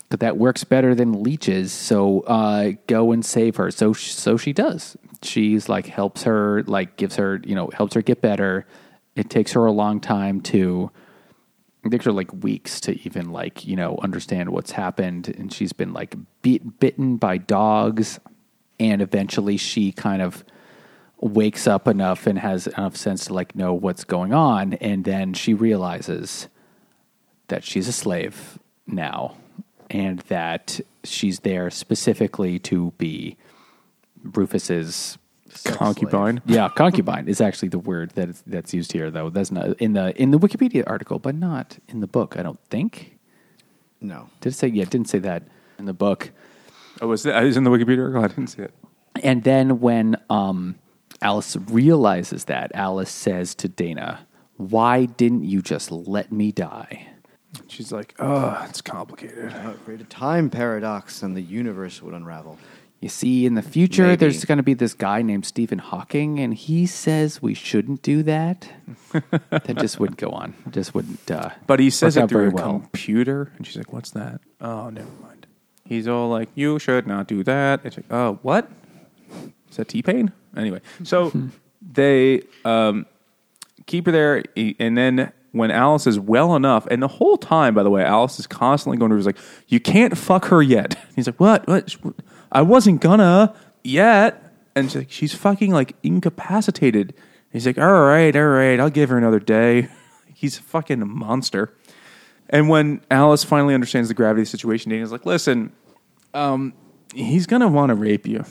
But 0.08 0.20
that 0.20 0.36
works 0.36 0.62
better 0.62 0.94
than 0.94 1.22
leeches, 1.22 1.72
so 1.72 2.20
uh, 2.20 2.72
go 2.86 3.12
and 3.12 3.24
save 3.24 3.56
her. 3.56 3.70
So, 3.70 3.92
so 3.92 4.36
she 4.36 4.52
does. 4.52 4.96
She's 5.22 5.68
like 5.68 5.86
helps 5.86 6.22
her, 6.22 6.62
like 6.64 6.96
gives 6.96 7.16
her, 7.16 7.40
you 7.44 7.54
know, 7.54 7.70
helps 7.74 7.94
her 7.94 8.02
get 8.02 8.20
better. 8.22 8.66
It 9.16 9.28
takes 9.28 9.52
her 9.52 9.66
a 9.66 9.72
long 9.72 10.00
time 10.00 10.40
to, 10.42 10.90
it 11.86 12.04
her 12.04 12.12
like 12.12 12.32
weeks 12.32 12.80
to 12.82 13.00
even 13.06 13.30
like 13.30 13.64
you 13.66 13.76
know 13.76 13.98
understand 14.02 14.50
what's 14.50 14.72
happened, 14.72 15.28
and 15.28 15.52
she's 15.52 15.72
been 15.72 15.92
like 15.92 16.14
beat, 16.42 16.78
bitten 16.80 17.16
by 17.16 17.38
dogs, 17.38 18.18
and 18.78 19.02
eventually 19.02 19.56
she 19.56 19.92
kind 19.92 20.22
of 20.22 20.44
wakes 21.20 21.66
up 21.66 21.88
enough 21.88 22.26
and 22.26 22.38
has 22.38 22.66
enough 22.66 22.96
sense 22.96 23.26
to 23.26 23.34
like 23.34 23.54
know 23.54 23.72
what's 23.74 24.04
going 24.04 24.32
on, 24.32 24.74
and 24.74 25.04
then 25.04 25.34
she 25.34 25.54
realizes 25.54 26.48
that 27.48 27.64
she's 27.64 27.88
a 27.88 27.92
slave 27.92 28.58
now. 28.86 29.36
And 29.88 30.18
that 30.22 30.80
she's 31.04 31.40
there 31.40 31.70
specifically 31.70 32.58
to 32.58 32.92
be 32.98 33.36
Rufus's 34.24 35.16
concubine. 35.64 36.40
yeah 36.46 36.68
concubine 36.68 37.28
is 37.28 37.40
actually 37.40 37.68
the 37.68 37.78
word 37.78 38.10
that 38.10 38.28
is, 38.28 38.42
that's 38.46 38.72
used 38.74 38.92
here 38.92 39.10
though 39.10 39.30
that's 39.30 39.50
not 39.50 39.80
in 39.80 39.92
the 39.94 40.14
in 40.20 40.30
the 40.30 40.38
Wikipedia 40.38 40.84
article 40.86 41.18
but 41.18 41.34
not 41.34 41.78
in 41.88 42.00
the 42.00 42.06
book 42.06 42.36
I 42.36 42.42
don't 42.42 42.60
think 42.70 43.18
No. 44.00 44.28
did 44.40 44.52
it 44.52 44.56
say 44.56 44.68
yeah 44.68 44.82
it 44.82 44.90
didn't 44.90 45.08
say 45.08 45.18
that 45.20 45.42
in 45.78 45.84
the 45.86 45.92
book 45.94 46.30
Oh, 47.00 47.08
was 47.08 47.22
that 47.24 47.44
is 47.44 47.56
in 47.58 47.64
the 47.64 47.70
Wikipedia 47.70 48.00
article? 48.02 48.24
I 48.24 48.28
didn't 48.28 48.46
see 48.48 48.62
it. 48.62 48.74
and 49.22 49.44
then 49.44 49.80
when 49.80 50.16
um, 50.30 50.76
Alice 51.22 51.56
realizes 51.68 52.44
that 52.44 52.70
Alice 52.74 53.10
says 53.10 53.54
to 53.56 53.68
Dana 53.68 54.26
why 54.56 55.04
didn't 55.04 55.44
you 55.44 55.60
just 55.62 55.90
let 55.92 56.32
me 56.32 56.52
die 56.52 57.08
She's 57.68 57.90
like, 57.90 58.14
oh, 58.18 58.66
it's 58.68 58.82
complicated. 58.82 59.50
Create 59.86 60.02
a 60.02 60.04
time 60.04 60.50
paradox 60.50 61.22
and 61.22 61.34
the 61.34 61.40
universe 61.40 62.02
would 62.02 62.12
unravel. 62.12 62.58
You 63.00 63.10
see, 63.10 63.44
in 63.44 63.54
the 63.54 63.62
future, 63.62 64.04
Maybe. 64.04 64.16
there's 64.16 64.44
going 64.46 64.56
to 64.56 64.64
be 64.64 64.72
this 64.74 64.94
guy 64.94 65.20
named 65.20 65.44
Stephen 65.44 65.78
Hawking, 65.78 66.40
and 66.40 66.54
he 66.54 66.86
says 66.86 67.42
we 67.42 67.52
shouldn't 67.52 68.00
do 68.02 68.22
that. 68.22 68.68
that 69.50 69.76
just 69.78 70.00
wouldn't 70.00 70.18
go 70.18 70.30
on. 70.30 70.54
Just 70.70 70.94
wouldn't. 70.94 71.30
Uh, 71.30 71.50
But 71.66 71.78
he 71.78 71.90
says 71.90 72.16
it 72.16 72.28
through 72.28 72.50
very 72.50 72.50
a 72.50 72.54
well. 72.54 72.80
computer, 72.80 73.52
and 73.58 73.66
she's 73.66 73.76
like, 73.76 73.92
"What's 73.92 74.10
that?" 74.12 74.40
Oh, 74.62 74.88
never 74.88 75.10
mind. 75.22 75.46
He's 75.84 76.08
all 76.08 76.30
like, 76.30 76.48
"You 76.54 76.78
should 76.78 77.06
not 77.06 77.28
do 77.28 77.42
that." 77.44 77.80
It's 77.84 77.98
like, 77.98 78.06
"Oh, 78.10 78.38
what? 78.42 78.70
Is 79.70 79.76
that 79.76 79.88
T 79.88 80.02
Pain?" 80.02 80.32
Anyway, 80.56 80.80
so 81.04 81.30
they 81.92 82.42
um, 82.64 83.04
keep 83.86 84.06
her 84.06 84.12
there, 84.12 84.42
and 84.56 84.96
then 84.96 85.32
when 85.52 85.70
Alice 85.70 86.06
is 86.06 86.18
well 86.18 86.56
enough, 86.56 86.86
and 86.90 87.02
the 87.02 87.08
whole 87.08 87.36
time, 87.36 87.74
by 87.74 87.82
the 87.82 87.90
way, 87.90 88.02
Alice 88.04 88.38
is 88.40 88.46
constantly 88.46 88.96
going 88.96 89.10
to 89.10 89.16
was 89.16 89.26
like, 89.26 89.38
"You 89.68 89.80
can't 89.80 90.16
fuck 90.16 90.46
her 90.46 90.62
yet." 90.62 90.96
He's 91.14 91.26
like, 91.26 91.38
"What? 91.38 91.66
What? 91.68 91.94
I 92.52 92.62
wasn't 92.62 93.00
gonna 93.00 93.54
yet." 93.82 94.42
And 94.74 94.90
she's 94.90 94.96
like, 94.96 95.10
"She's 95.10 95.34
fucking 95.34 95.72
like 95.72 95.96
incapacitated." 96.02 97.14
He's 97.52 97.66
like, 97.66 97.78
"All 97.78 98.02
right, 98.04 98.34
all 98.36 98.46
right, 98.46 98.78
I'll 98.78 98.90
give 98.90 99.10
her 99.10 99.18
another 99.18 99.40
day." 99.40 99.88
He's 100.34 100.58
a 100.58 100.62
fucking 100.62 101.06
monster. 101.08 101.72
And 102.50 102.68
when 102.68 103.00
Alice 103.10 103.42
finally 103.42 103.72
understands 103.74 104.08
the 104.08 104.14
gravity 104.14 104.42
of 104.42 104.46
the 104.46 104.50
situation, 104.50 104.90
Dana's 104.90 105.10
like, 105.12 105.24
"Listen, 105.24 105.72
um, 106.34 106.74
he's 107.14 107.46
gonna 107.46 107.68
want 107.68 107.88
to 107.88 107.94
rape 107.94 108.26
you, 108.26 108.44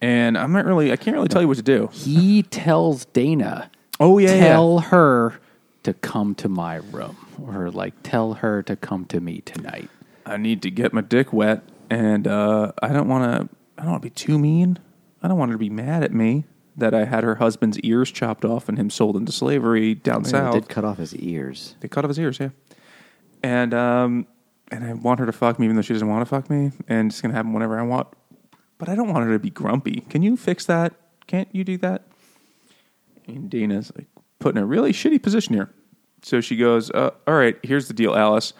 and 0.00 0.38
I'm 0.38 0.52
not 0.52 0.64
really, 0.64 0.90
I 0.90 0.96
can't 0.96 1.14
really 1.14 1.28
tell 1.28 1.42
you 1.42 1.48
what 1.48 1.58
to 1.58 1.62
do." 1.62 1.90
he 1.92 2.42
tells 2.44 3.04
Dana, 3.06 3.70
Oh 4.00 4.18
yeah, 4.18 4.38
tell 4.38 4.78
her 4.78 5.38
to 5.82 5.92
come 5.94 6.34
to 6.36 6.48
my 6.48 6.76
room, 6.76 7.16
or 7.46 7.70
like 7.70 7.94
tell 8.02 8.34
her 8.34 8.62
to 8.64 8.74
come 8.74 9.04
to 9.06 9.20
me 9.20 9.42
tonight. 9.42 9.90
I 10.26 10.36
need 10.36 10.62
to 10.62 10.70
get 10.70 10.92
my 10.92 11.00
dick 11.02 11.32
wet, 11.32 11.62
and 11.90 12.26
uh, 12.26 12.72
I 12.82 12.88
don't 12.88 13.08
want 13.08 13.24
to. 13.24 13.56
I 13.76 13.82
don't 13.82 13.92
want 13.92 14.02
to 14.02 14.06
be 14.06 14.14
too 14.14 14.38
mean. 14.38 14.78
I 15.22 15.28
don't 15.28 15.38
want 15.38 15.50
her 15.50 15.54
to 15.54 15.58
be 15.58 15.70
mad 15.70 16.02
at 16.02 16.12
me 16.12 16.44
that 16.76 16.94
I 16.94 17.04
had 17.04 17.24
her 17.24 17.36
husband's 17.36 17.78
ears 17.80 18.10
chopped 18.10 18.44
off 18.44 18.68
and 18.68 18.78
him 18.78 18.88
sold 18.90 19.16
into 19.16 19.32
slavery 19.32 19.94
down 19.96 20.22
They 20.22 20.30
south. 20.30 20.54
did 20.54 20.68
cut 20.68 20.84
off 20.84 20.98
his 20.98 21.14
ears. 21.16 21.74
They 21.80 21.88
cut 21.88 22.04
off 22.04 22.08
his 22.08 22.18
ears, 22.20 22.38
yeah. 22.40 22.50
and 23.42 23.74
um, 23.74 24.26
and 24.70 24.84
I 24.84 24.92
want 24.94 25.20
her 25.20 25.26
to 25.26 25.32
fuck 25.32 25.58
me 25.58 25.66
even 25.66 25.76
though 25.76 25.82
she 25.82 25.92
doesn't 25.92 26.08
want 26.08 26.22
to 26.22 26.26
fuck 26.26 26.48
me, 26.50 26.72
and 26.88 27.10
it's 27.10 27.20
gonna 27.20 27.34
happen 27.34 27.52
whenever 27.52 27.78
I 27.78 27.82
want. 27.82 28.08
But 28.78 28.88
I 28.88 28.94
don't 28.94 29.12
want 29.12 29.26
her 29.26 29.32
to 29.32 29.38
be 29.40 29.50
grumpy. 29.50 30.02
Can 30.08 30.22
you 30.22 30.36
fix 30.36 30.64
that? 30.66 30.94
Can't 31.26 31.48
you 31.52 31.64
do 31.64 31.76
that? 31.78 32.04
And 33.26 33.50
Dana's 33.50 33.92
like 33.96 34.06
put 34.38 34.56
in 34.56 34.62
a 34.62 34.66
really 34.66 34.92
shitty 34.92 35.20
position 35.22 35.54
here. 35.54 35.70
So 36.22 36.40
she 36.40 36.56
goes, 36.56 36.90
uh, 36.90 37.10
"All 37.26 37.34
right, 37.34 37.56
here's 37.62 37.88
the 37.88 37.94
deal, 37.94 38.14
Alice. 38.14 38.52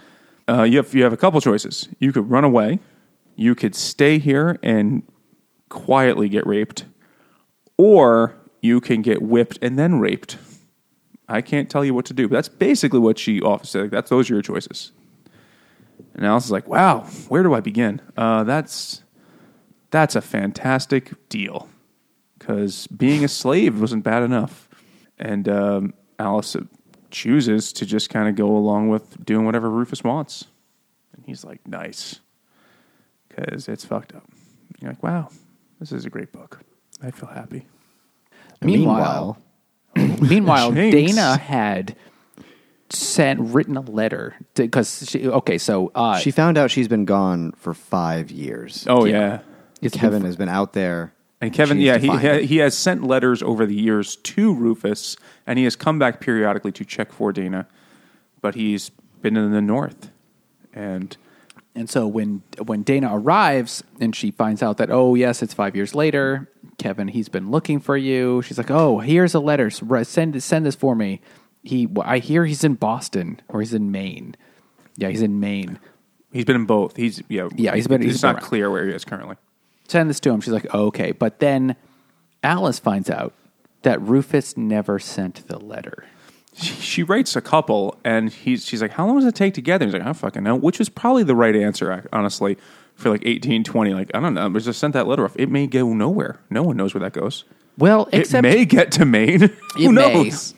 Uh, 0.48 0.62
you 0.64 0.78
have 0.78 0.94
you 0.94 1.04
have 1.04 1.12
a 1.12 1.16
couple 1.16 1.40
choices. 1.40 1.88
You 1.98 2.12
could 2.12 2.28
run 2.30 2.44
away, 2.44 2.78
you 3.38 3.54
could 3.54 3.74
stay 3.74 4.18
here 4.18 4.58
and 4.62 5.02
quietly 5.68 6.28
get 6.28 6.46
raped, 6.46 6.84
or 7.76 8.34
you 8.60 8.80
can 8.80 9.02
get 9.02 9.22
whipped 9.22 9.58
and 9.62 9.78
then 9.78 9.98
raped. 10.00 10.38
I 11.28 11.40
can't 11.40 11.70
tell 11.70 11.84
you 11.84 11.94
what 11.94 12.06
to 12.06 12.14
do. 12.14 12.28
But 12.28 12.36
that's 12.36 12.48
basically 12.48 13.00
what 13.00 13.18
she 13.18 13.40
offers. 13.40 13.74
Like, 13.74 13.90
that's 13.90 14.10
those 14.10 14.30
are 14.30 14.34
your 14.34 14.42
choices." 14.42 14.92
And 16.14 16.26
Alice 16.26 16.46
is 16.46 16.50
like, 16.50 16.66
"Wow, 16.66 17.02
where 17.28 17.42
do 17.42 17.54
I 17.54 17.60
begin? 17.60 18.00
Uh, 18.16 18.44
that's 18.44 19.02
that's 19.90 20.16
a 20.16 20.20
fantastic 20.20 21.28
deal." 21.28 21.68
because 22.48 22.86
being 22.86 23.24
a 23.24 23.28
slave 23.28 23.80
wasn't 23.80 24.04
bad 24.04 24.22
enough. 24.22 24.68
And 25.18 25.48
um, 25.48 25.94
Alice 26.18 26.56
chooses 27.10 27.72
to 27.74 27.84
just 27.84 28.10
kind 28.10 28.28
of 28.28 28.36
go 28.36 28.56
along 28.56 28.88
with 28.88 29.24
doing 29.24 29.44
whatever 29.44 29.68
Rufus 29.68 30.04
wants. 30.04 30.46
And 31.14 31.24
he's 31.26 31.44
like, 31.44 31.66
nice. 31.66 32.20
Because 33.38 33.68
it's 33.68 33.84
fucked 33.84 34.14
up. 34.14 34.24
You're 34.80 34.90
like, 34.90 35.02
wow, 35.02 35.28
this 35.80 35.92
is 35.92 36.04
a 36.04 36.10
great 36.10 36.32
book. 36.32 36.60
I 37.02 37.10
feel 37.10 37.28
happy. 37.28 37.66
Meanwhile, 38.60 39.38
meanwhile, 39.94 40.72
Jinx. 40.72 40.94
Dana 41.12 41.36
had 41.36 41.94
sent 42.90 43.40
written 43.40 43.76
a 43.76 43.80
letter 43.82 44.34
because 44.54 45.08
she 45.08 45.28
okay. 45.28 45.58
So 45.58 45.92
uh, 45.94 46.18
she 46.18 46.30
found 46.30 46.58
out 46.58 46.70
she's 46.70 46.88
been 46.88 47.04
gone 47.04 47.52
for 47.52 47.74
five 47.74 48.30
years. 48.30 48.84
Oh, 48.88 49.04
Yeah. 49.04 49.12
yeah. 49.12 49.38
it's 49.82 49.94
been 49.94 50.00
Kevin 50.00 50.24
has 50.24 50.36
been 50.36 50.48
out 50.48 50.72
there. 50.72 51.12
And 51.40 51.52
Kevin, 51.52 51.76
She 51.78 51.84
yeah, 51.86 51.98
he, 51.98 52.08
find 52.08 52.40
he 52.44 52.56
has 52.56 52.76
sent 52.76 53.04
letters 53.04 53.44
over 53.44 53.64
the 53.64 53.74
years 53.74 54.16
to 54.16 54.52
Rufus, 54.52 55.16
and 55.46 55.56
he 55.56 55.64
has 55.64 55.76
come 55.76 55.96
back 55.96 56.20
periodically 56.20 56.72
to 56.72 56.84
check 56.84 57.12
for 57.12 57.32
Dana, 57.32 57.68
but 58.40 58.56
he's 58.56 58.90
been 59.22 59.36
in 59.36 59.52
the 59.52 59.62
north, 59.62 60.10
and 60.74 61.16
And 61.78 61.88
so 61.88 62.06
when 62.08 62.42
when 62.64 62.82
Dana 62.82 63.08
arrives 63.12 63.84
and 64.00 64.14
she 64.16 64.30
finds 64.32 64.62
out 64.62 64.78
that 64.78 64.90
oh 64.90 65.14
yes 65.14 65.42
it's 65.42 65.54
five 65.54 65.76
years 65.76 65.94
later, 65.94 66.50
Kevin 66.78 67.08
he's 67.08 67.28
been 67.28 67.50
looking 67.50 67.78
for 67.78 67.96
you. 67.96 68.42
She's 68.42 68.58
like 68.58 68.70
oh 68.70 68.98
here's 68.98 69.34
a 69.34 69.40
letter 69.40 69.70
send 69.70 70.42
send 70.42 70.66
this 70.66 70.74
for 70.74 70.94
me. 70.96 71.20
He 71.62 71.88
I 72.02 72.18
hear 72.18 72.44
he's 72.44 72.64
in 72.64 72.74
Boston 72.74 73.40
or 73.48 73.60
he's 73.60 73.74
in 73.74 73.90
Maine. 73.92 74.34
Yeah, 74.96 75.08
he's 75.10 75.22
in 75.22 75.38
Maine. 75.38 75.78
he's 76.32 76.44
been 76.44 76.56
in 76.56 76.66
both. 76.66 76.96
He's 76.96 77.22
yeah, 77.28 77.48
Yeah, 77.54 77.74
he's 77.76 77.86
been- 77.86 78.02
It's 78.02 78.12
he's 78.12 78.22
not 78.22 78.34
around. 78.36 78.44
clear 78.44 78.70
where 78.70 78.84
he 78.86 78.92
is 78.92 79.04
currently. 79.04 79.36
Send 79.86 80.10
this 80.10 80.18
to 80.20 80.30
him. 80.30 80.40
She's 80.40 80.52
like 80.52 80.72
okay, 80.74 81.12
but 81.12 81.38
then 81.38 81.76
Alice 82.42 82.78
finds 82.80 83.08
out 83.08 83.34
that 83.82 84.00
Rufus 84.02 84.56
never 84.56 84.98
sent 84.98 85.46
the 85.46 85.58
letter. 85.58 86.04
She, 86.60 86.74
she 86.74 87.02
writes 87.02 87.36
a 87.36 87.40
couple, 87.40 87.96
and 88.04 88.30
he's 88.32 88.64
she's 88.64 88.82
like, 88.82 88.92
"How 88.92 89.06
long 89.06 89.16
does 89.16 89.26
it 89.26 89.34
take 89.34 89.54
to 89.54 89.62
get 89.62 89.78
there?" 89.78 89.86
He's 89.88 89.92
like, 89.94 90.02
"I 90.02 90.06
don't 90.06 90.14
fucking 90.14 90.42
know," 90.42 90.56
which 90.56 90.80
is 90.80 90.88
probably 90.88 91.22
the 91.22 91.34
right 91.36 91.54
answer, 91.56 92.08
honestly, 92.12 92.56
for 92.94 93.10
like 93.10 93.22
eighteen 93.24 93.64
twenty. 93.64 93.94
Like, 93.94 94.10
I 94.14 94.20
don't 94.20 94.34
know, 94.34 94.48
but 94.50 94.62
just 94.62 94.78
sent 94.80 94.92
that 94.94 95.06
letter 95.06 95.24
off. 95.24 95.34
It 95.36 95.50
may 95.50 95.66
go 95.66 95.92
nowhere. 95.94 96.40
No 96.50 96.62
one 96.62 96.76
knows 96.76 96.94
where 96.94 97.00
that 97.00 97.12
goes. 97.12 97.44
Well, 97.76 98.08
except 98.12 98.44
it 98.44 98.48
may 98.50 98.64
get 98.64 98.90
to 98.92 99.04
Maine. 99.04 99.40
Who 99.76 99.88
It 99.90 99.92
may. 99.92 100.24
knows? 100.24 100.54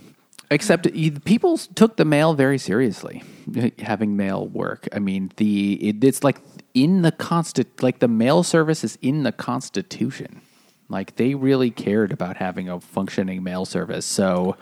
Except 0.53 0.89
people 1.25 1.59
took 1.59 1.97
the 1.97 2.05
mail 2.05 2.35
very 2.35 2.59
seriously, 2.59 3.23
eh, 3.55 3.71
having 3.79 4.17
mail 4.17 4.49
work. 4.49 4.89
I 4.93 4.99
mean, 4.99 5.31
the 5.37 5.75
it, 5.75 6.03
it's 6.03 6.25
like 6.25 6.41
in 6.75 7.03
the 7.03 7.13
constit 7.13 7.83
like 7.83 8.01
the 8.01 8.09
mail 8.09 8.43
service 8.43 8.83
is 8.83 8.99
in 9.01 9.23
the 9.23 9.31
Constitution. 9.33 10.41
Like 10.89 11.15
they 11.17 11.37
really 11.37 11.71
cared 11.71 12.11
about 12.11 12.37
having 12.39 12.69
a 12.69 12.81
functioning 12.81 13.45
mail 13.45 13.65
service. 13.65 14.05
So 14.05 14.57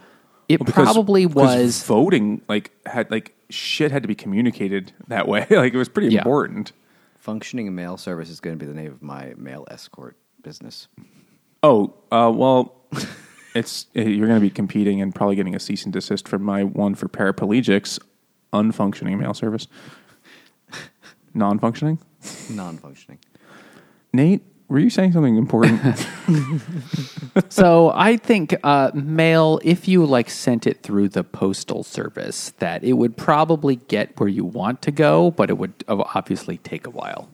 it 0.49 0.59
Because- 0.59 0.73
probably 0.93 1.27
was 1.27 1.83
voting. 1.85 2.43
Like 2.49 2.71
had 2.87 3.11
like 3.11 3.35
shit 3.51 3.91
had 3.91 4.03
to 4.03 4.09
be 4.09 4.15
communicated 4.15 4.93
that 5.09 5.29
way. 5.29 5.47
like 5.51 5.75
it 5.75 5.79
was 5.79 5.89
pretty 5.89 6.09
Yeah. 6.15 6.21
important. 6.21 6.73
Functioning 7.19 7.75
mail 7.75 7.97
service 7.97 8.31
is 8.31 8.41
going 8.41 8.59
to 8.59 8.65
be 8.65 8.71
the 8.71 8.79
name 8.79 8.93
of 8.93 9.03
my 9.03 9.35
mail 9.37 9.67
escort 9.71 10.17
business. 10.43 10.89
Oh, 11.63 11.95
uh, 12.13 12.33
well, 12.35 12.75
it's 13.55 13.87
uh, 13.97 14.03
you're 14.03 14.29
going 14.29 14.39
to 14.41 14.45
be 14.47 14.51
competing 14.51 15.03
and 15.03 15.15
probably 15.15 15.37
getting 15.37 15.55
a 15.55 15.61
cease 15.61 15.85
and 15.85 15.93
desist 15.93 16.27
from 16.29 16.43
my 16.43 16.63
one 16.65 16.95
for 16.95 17.09
paraplegics, 17.09 17.99
unfunctioning 18.53 19.19
mail 19.19 19.35
service, 19.35 19.67
non-functioning. 21.35 21.99
Non-functioning. 22.51 23.19
Nate, 24.13 24.43
were 24.69 24.79
you 24.79 24.91
saying 24.91 25.13
something 25.13 25.37
important? 25.37 25.81
so 27.49 27.91
I 27.95 28.17
think 28.17 28.55
uh, 28.63 28.91
mail, 28.95 29.61
if 29.65 29.89
you 29.89 30.05
like 30.05 30.29
sent 30.31 30.67
it 30.67 30.83
through 30.83 31.09
the 31.09 31.25
postal 31.25 31.83
service, 31.83 32.53
that 32.59 32.85
it 32.85 32.95
would 32.95 33.17
probably 33.17 33.77
get 33.77 34.19
where 34.21 34.29
you 34.29 34.45
want 34.45 34.83
to 34.83 34.91
go, 34.91 35.31
but 35.31 35.51
it 35.51 35.59
would 35.59 35.73
uh, 35.89 36.05
obviously 36.15 36.59
take 36.59 36.87
a 36.87 36.91
while. 36.91 37.31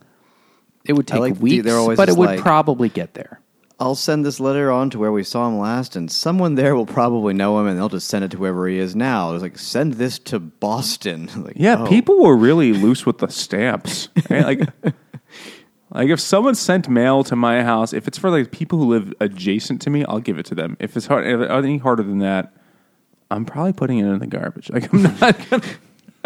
It 0.85 0.93
would 0.93 1.07
take 1.07 1.21
like 1.21 1.35
the- 1.35 1.41
weeks, 1.41 1.65
they're 1.65 1.77
always 1.77 1.97
but 1.97 2.09
it 2.09 2.17
would 2.17 2.27
like- 2.27 2.41
probably 2.41 2.89
get 2.89 3.15
there. 3.15 3.41
I'll 3.81 3.97
send 3.97 4.25
this 4.25 4.39
letter 4.39 4.71
on 4.71 4.91
to 4.91 5.01
where 5.01 5.11
we 5.11 5.25
saw 5.25 5.49
him 5.49 5.59
last, 5.59 5.97
and 5.97 6.09
someone 6.09 6.55
there 6.55 6.77
will 6.77 6.87
probably 6.87 7.35
know 7.35 7.59
him, 7.59 7.67
and 7.67 7.77
they'll 7.77 7.89
just 7.89 8.07
send 8.07 8.25
it 8.25 8.31
to 8.31 8.37
whoever 8.37 8.69
he 8.69 8.79
is 8.79 8.95
now. 8.95 9.35
It's 9.35 9.43
like 9.43 9.59
send 9.59 9.95
this 9.95 10.21
to 10.21 10.39
Boston. 10.39 11.29
like, 11.45 11.55
yeah, 11.57 11.79
oh. 11.81 11.87
people 11.89 12.23
were 12.23 12.37
really 12.37 12.73
loose 12.73 13.05
with 13.05 13.19
the 13.19 13.27
stamps. 13.29 14.09
Like, 14.31 14.61
like 15.95 16.09
if 16.11 16.21
someone 16.21 16.55
sent 16.55 16.89
mail 16.89 17.25
to 17.25 17.37
my 17.37 17.63
house, 17.63 17.93
if 17.93 18.07
it's 18.09 18.19
for 18.19 18.31
like 18.31 18.51
people 18.51 18.79
who 18.79 18.87
live 18.87 19.15
adjacent 19.21 19.81
to 19.83 19.91
me, 19.91 20.05
I'll 20.05 20.21
give 20.21 20.39
it 20.39 20.47
to 20.47 20.55
them. 20.55 20.77
If 20.81 20.97
it's 20.97 21.07
hard, 21.07 21.27
if 21.27 21.41
it's 21.41 21.51
any 21.53 21.79
harder 21.79 22.03
than 22.03 22.19
that, 22.19 22.53
I'm 23.31 23.45
probably 23.45 23.73
putting 23.73 23.99
it 23.99 24.07
in 24.07 24.19
the 24.19 24.27
garbage. 24.27 24.71
Like 24.71 24.93
I'm 24.93 25.03
not 25.21 25.51
gonna. 25.51 25.63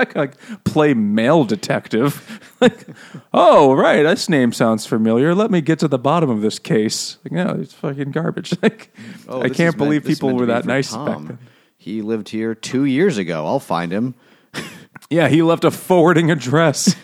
I 0.01 0.05
can 0.05 0.21
like 0.21 0.35
play 0.63 0.95
mail 0.95 1.43
detective. 1.45 2.55
like, 2.61 2.87
oh 3.35 3.73
right, 3.75 4.05
this 4.05 4.29
name 4.29 4.53
sounds 4.53 4.87
familiar. 4.87 5.35
Let 5.35 5.51
me 5.51 5.61
get 5.61 5.81
to 5.81 5.89
the 5.89 5.99
bottom 5.99 6.31
of 6.31 6.41
this 6.41 6.61
case. 6.61 7.19
Like, 7.25 7.33
no, 7.33 7.59
it's 7.61 7.75
fucking 7.75 8.13
garbage. 8.13 8.55
Like, 8.63 8.95
Oh, 9.29 9.43
I 9.43 9.49
can't 9.49 9.77
believe 9.77 10.05
meant- 10.05 10.15
people 10.15 10.35
were 10.37 10.47
that 10.47 10.67
nice 10.67 10.91
Tom. 10.93 11.07
back 11.07 11.19
then. 11.27 11.39
He 11.79 12.01
lived 12.03 12.29
here 12.29 12.55
two 12.55 12.85
years 12.85 13.19
ago. 13.19 13.45
I'll 13.45 13.59
find 13.61 13.91
him. 13.93 14.15
Yeah, 15.11 15.29
he 15.29 15.43
left 15.43 15.65
a 15.65 15.71
forwarding 15.73 16.31
address. 16.31 16.95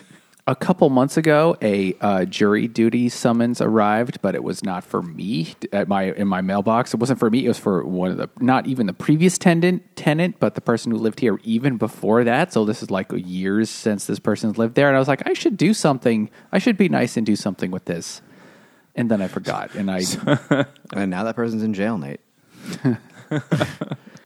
A 0.47 0.55
couple 0.55 0.87
months 0.91 1.17
ago, 1.17 1.57
a 1.59 1.95
uh, 2.01 2.25
jury 2.25 2.67
duty 2.67 3.09
summons 3.09 3.61
arrived, 3.61 4.21
but 4.21 4.35
it 4.35 4.43
was 4.43 4.63
not 4.63 4.83
for 4.83 5.01
me 5.01 5.55
at 5.73 5.87
my 5.87 6.11
in 6.11 6.27
my 6.27 6.41
mailbox. 6.41 6.93
It 6.93 6.99
wasn't 6.99 7.17
for 7.17 7.31
me. 7.31 7.45
It 7.45 7.47
was 7.47 7.57
for 7.57 7.83
one 7.83 8.11
of 8.11 8.17
the 8.17 8.29
not 8.39 8.67
even 8.67 8.85
the 8.85 8.93
previous 8.93 9.39
tenant 9.39 9.95
tenant, 9.95 10.35
but 10.39 10.53
the 10.53 10.61
person 10.61 10.91
who 10.91 10.99
lived 10.99 11.19
here 11.19 11.39
even 11.43 11.77
before 11.77 12.23
that. 12.25 12.53
So 12.53 12.63
this 12.63 12.83
is 12.83 12.91
like 12.91 13.11
years 13.11 13.71
since 13.71 14.05
this 14.05 14.19
person's 14.19 14.59
lived 14.59 14.75
there, 14.75 14.87
and 14.87 14.95
I 14.95 14.99
was 14.99 15.07
like, 15.07 15.27
I 15.27 15.33
should 15.33 15.57
do 15.57 15.73
something. 15.73 16.29
I 16.51 16.59
should 16.59 16.77
be 16.77 16.89
nice 16.89 17.17
and 17.17 17.25
do 17.25 17.35
something 17.35 17.71
with 17.71 17.85
this. 17.85 18.21
And 18.93 19.09
then 19.09 19.23
I 19.23 19.27
forgot, 19.27 19.73
and 19.73 19.89
I 19.89 20.03
And 20.93 21.09
now 21.09 21.23
that 21.23 21.35
person's 21.35 21.63
in 21.63 21.73
jail, 21.73 21.97
Nate. 21.97 22.21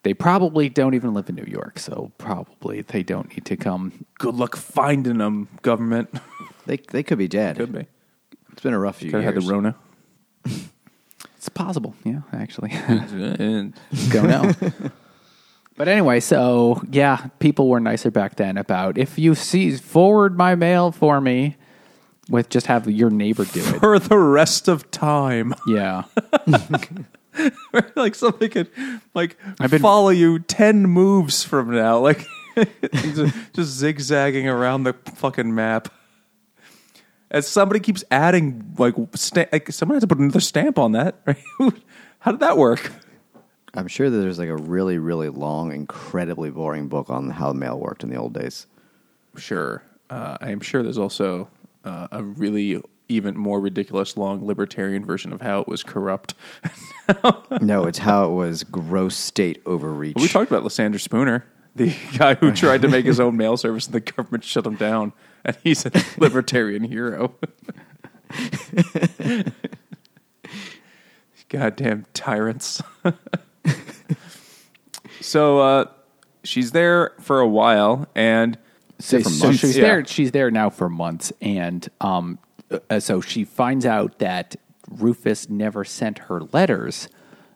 they 0.03 0.13
probably 0.13 0.69
don't 0.69 0.93
even 0.93 1.13
live 1.13 1.29
in 1.29 1.35
New 1.35 1.45
York, 1.47 1.79
so 1.79 2.11
probably 2.17 2.81
they 2.81 3.03
don't 3.03 3.29
need 3.29 3.45
to 3.45 3.57
come. 3.57 4.05
Good 4.17 4.35
luck 4.35 4.55
finding 4.55 5.17
them, 5.17 5.47
government. 5.61 6.09
They 6.65 6.77
they 6.77 7.01
could 7.01 7.17
be 7.17 7.27
dead. 7.27 7.55
Could 7.57 7.73
be. 7.73 7.87
It's 8.51 8.61
been 8.61 8.75
a 8.75 8.79
rough 8.79 8.97
few 8.97 9.09
Could 9.09 9.23
have 9.23 9.33
had 9.33 9.43
the 9.43 9.47
Rona. 9.51 9.75
It's 11.37 11.49
possible, 11.49 11.95
yeah, 12.03 12.19
actually. 12.33 12.69
Go 14.11 14.23
know. 14.23 14.51
but 15.77 15.87
anyway, 15.87 16.19
so 16.19 16.83
yeah, 16.91 17.27
people 17.39 17.69
were 17.69 17.79
nicer 17.79 18.11
back 18.11 18.35
then 18.35 18.57
about 18.57 18.97
if 18.97 19.17
you 19.17 19.33
see 19.35 19.71
forward 19.77 20.37
my 20.37 20.53
mail 20.53 20.91
for 20.91 21.21
me 21.21 21.55
with 22.29 22.49
just 22.49 22.67
have 22.67 22.89
your 22.89 23.09
neighbor 23.09 23.45
do 23.45 23.61
it. 23.61 23.79
for 23.79 23.97
the 23.97 24.17
rest 24.17 24.67
of 24.67 24.91
time. 24.91 25.55
Yeah. 25.65 26.03
like 27.95 28.15
something 28.15 28.49
could 28.49 28.69
like 29.13 29.37
been- 29.69 29.81
follow 29.81 30.09
you 30.09 30.39
10 30.39 30.83
moves 30.83 31.43
from 31.43 31.71
now. 31.71 31.99
Like 31.99 32.25
just, 32.93 33.35
just 33.53 33.69
zigzagging 33.71 34.47
around 34.47 34.83
the 34.83 34.93
fucking 35.15 35.53
map. 35.53 35.89
As 37.31 37.47
somebody 37.47 37.79
keeps 37.79 38.03
adding, 38.09 38.73
like, 38.79 38.95
sta- 39.13 39.45
like 39.51 39.71
someone 39.71 39.95
has 39.95 40.01
to 40.01 40.07
put 40.07 40.17
another 40.17 40.39
stamp 40.39 40.79
on 40.79 40.93
that, 40.93 41.21
right? 41.27 41.37
How 42.19 42.31
did 42.31 42.39
that 42.39 42.57
work? 42.57 42.91
I'm 43.75 43.87
sure 43.87 44.09
that 44.09 44.17
there's 44.17 44.39
like 44.39 44.49
a 44.49 44.55
really 44.55 44.97
really 44.97 45.29
long, 45.29 45.71
incredibly 45.71 46.49
boring 46.49 46.87
book 46.87 47.09
on 47.09 47.29
how 47.29 47.53
mail 47.53 47.79
worked 47.79 48.03
in 48.03 48.09
the 48.09 48.15
old 48.15 48.33
days. 48.33 48.65
Sure. 49.37 49.83
Uh, 50.09 50.37
I 50.41 50.49
am 50.49 50.59
sure 50.59 50.81
there's 50.81 50.97
also 50.97 51.47
uh, 51.85 52.07
a 52.11 52.23
really 52.23 52.81
even 53.09 53.35
more 53.35 53.59
ridiculous 53.59 54.15
long 54.15 54.45
libertarian 54.45 55.03
version 55.03 55.33
of 55.33 55.41
how 55.41 55.59
it 55.61 55.67
was 55.67 55.83
corrupt. 55.83 56.33
no, 57.61 57.85
it's 57.85 57.97
how 57.99 58.25
it 58.29 58.33
was 58.33 58.63
gross 58.63 59.15
state 59.15 59.61
overreach. 59.65 60.15
we 60.15 60.27
talked 60.27 60.49
about 60.51 60.63
Lysander 60.63 60.99
Spooner. 60.99 61.43
the 61.75 61.93
guy 62.17 62.35
who 62.35 62.51
tried 62.51 62.81
to 62.83 62.87
make 62.87 63.05
his 63.05 63.19
own 63.19 63.35
mail 63.35 63.57
service 63.57 63.85
and 63.87 63.93
the 63.95 63.99
government 63.99 64.43
shut 64.43 64.65
him 64.65 64.75
down, 64.75 65.11
and 65.43 65.57
he's 65.63 65.85
a 65.85 65.91
libertarian 66.17 66.83
hero. 66.83 67.33
Goddamn 71.49 72.05
tyrants. 72.13 72.81
so 75.21 75.59
uh, 75.59 75.85
she's 76.43 76.71
there 76.71 77.13
for 77.19 77.39
a 77.39 77.47
while, 77.47 78.07
and 78.15 78.57
So, 78.99 79.19
so 79.21 79.51
she's 79.53 79.75
Yeah. 79.77 79.83
there. 79.83 80.05
She's 80.05 80.31
there 80.31 80.51
now 80.51 80.69
for 80.69 80.89
months, 80.89 81.33
and 81.41 81.87
um, 82.01 82.37
uh, 82.89 82.99
so 82.99 83.21
she 83.21 83.43
finds 83.43 83.85
out 83.85 84.19
that 84.19 84.55
Rufus 84.89 85.49
never 85.49 85.83
sent 85.83 86.19
her 86.19 86.41
letters. 86.51 87.09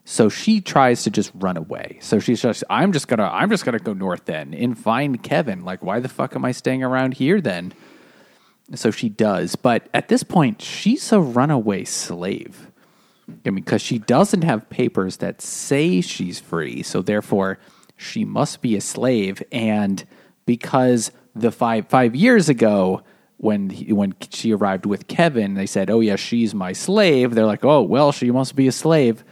So 0.05 0.27
she 0.27 0.59
tries 0.59 1.03
to 1.03 1.09
just 1.09 1.31
run 1.33 1.55
away. 1.55 1.97
So 2.01 2.19
she's 2.19 2.41
just, 2.41 2.63
I'm 2.69 2.91
just 2.91 3.07
gonna, 3.07 3.29
I'm 3.31 3.49
just 3.49 3.63
gonna 3.63 3.79
go 3.79 3.93
north 3.93 4.25
then 4.25 4.53
and 4.53 4.77
find 4.77 5.23
Kevin. 5.23 5.63
Like, 5.63 5.81
why 5.81 5.99
the 5.99 6.09
fuck 6.09 6.35
am 6.35 6.43
I 6.43 6.51
staying 6.51 6.83
around 6.83 7.15
here 7.15 7.39
then? 7.39 7.73
So 8.75 8.91
she 8.91 9.09
does, 9.09 9.55
but 9.55 9.87
at 9.93 10.07
this 10.07 10.23
point, 10.23 10.61
she's 10.61 11.11
a 11.11 11.19
runaway 11.19 11.83
slave. 11.83 12.71
I 13.45 13.49
mean, 13.49 13.63
because 13.63 13.81
she 13.81 13.99
doesn't 13.99 14.43
have 14.43 14.69
papers 14.69 15.17
that 15.17 15.41
say 15.41 16.01
she's 16.01 16.39
free, 16.39 16.83
so 16.83 17.01
therefore 17.01 17.59
she 17.95 18.25
must 18.25 18.61
be 18.61 18.75
a 18.75 18.81
slave. 18.81 19.41
And 19.51 20.03
because 20.45 21.11
the 21.35 21.51
five 21.51 21.87
five 21.87 22.15
years 22.15 22.49
ago, 22.49 23.03
when 23.43 23.69
he, 23.69 23.91
when 23.91 24.15
she 24.29 24.53
arrived 24.53 24.85
with 24.85 25.07
Kevin, 25.07 25.55
they 25.55 25.65
said, 25.65 25.89
"Oh 25.89 25.99
yeah, 25.99 26.15
she's 26.15 26.55
my 26.55 26.71
slave." 26.71 27.35
They're 27.35 27.45
like, 27.45 27.65
"Oh 27.65 27.81
well, 27.81 28.11
she 28.13 28.31
must 28.31 28.55
be 28.55 28.67
a 28.67 28.71
slave." 28.71 29.23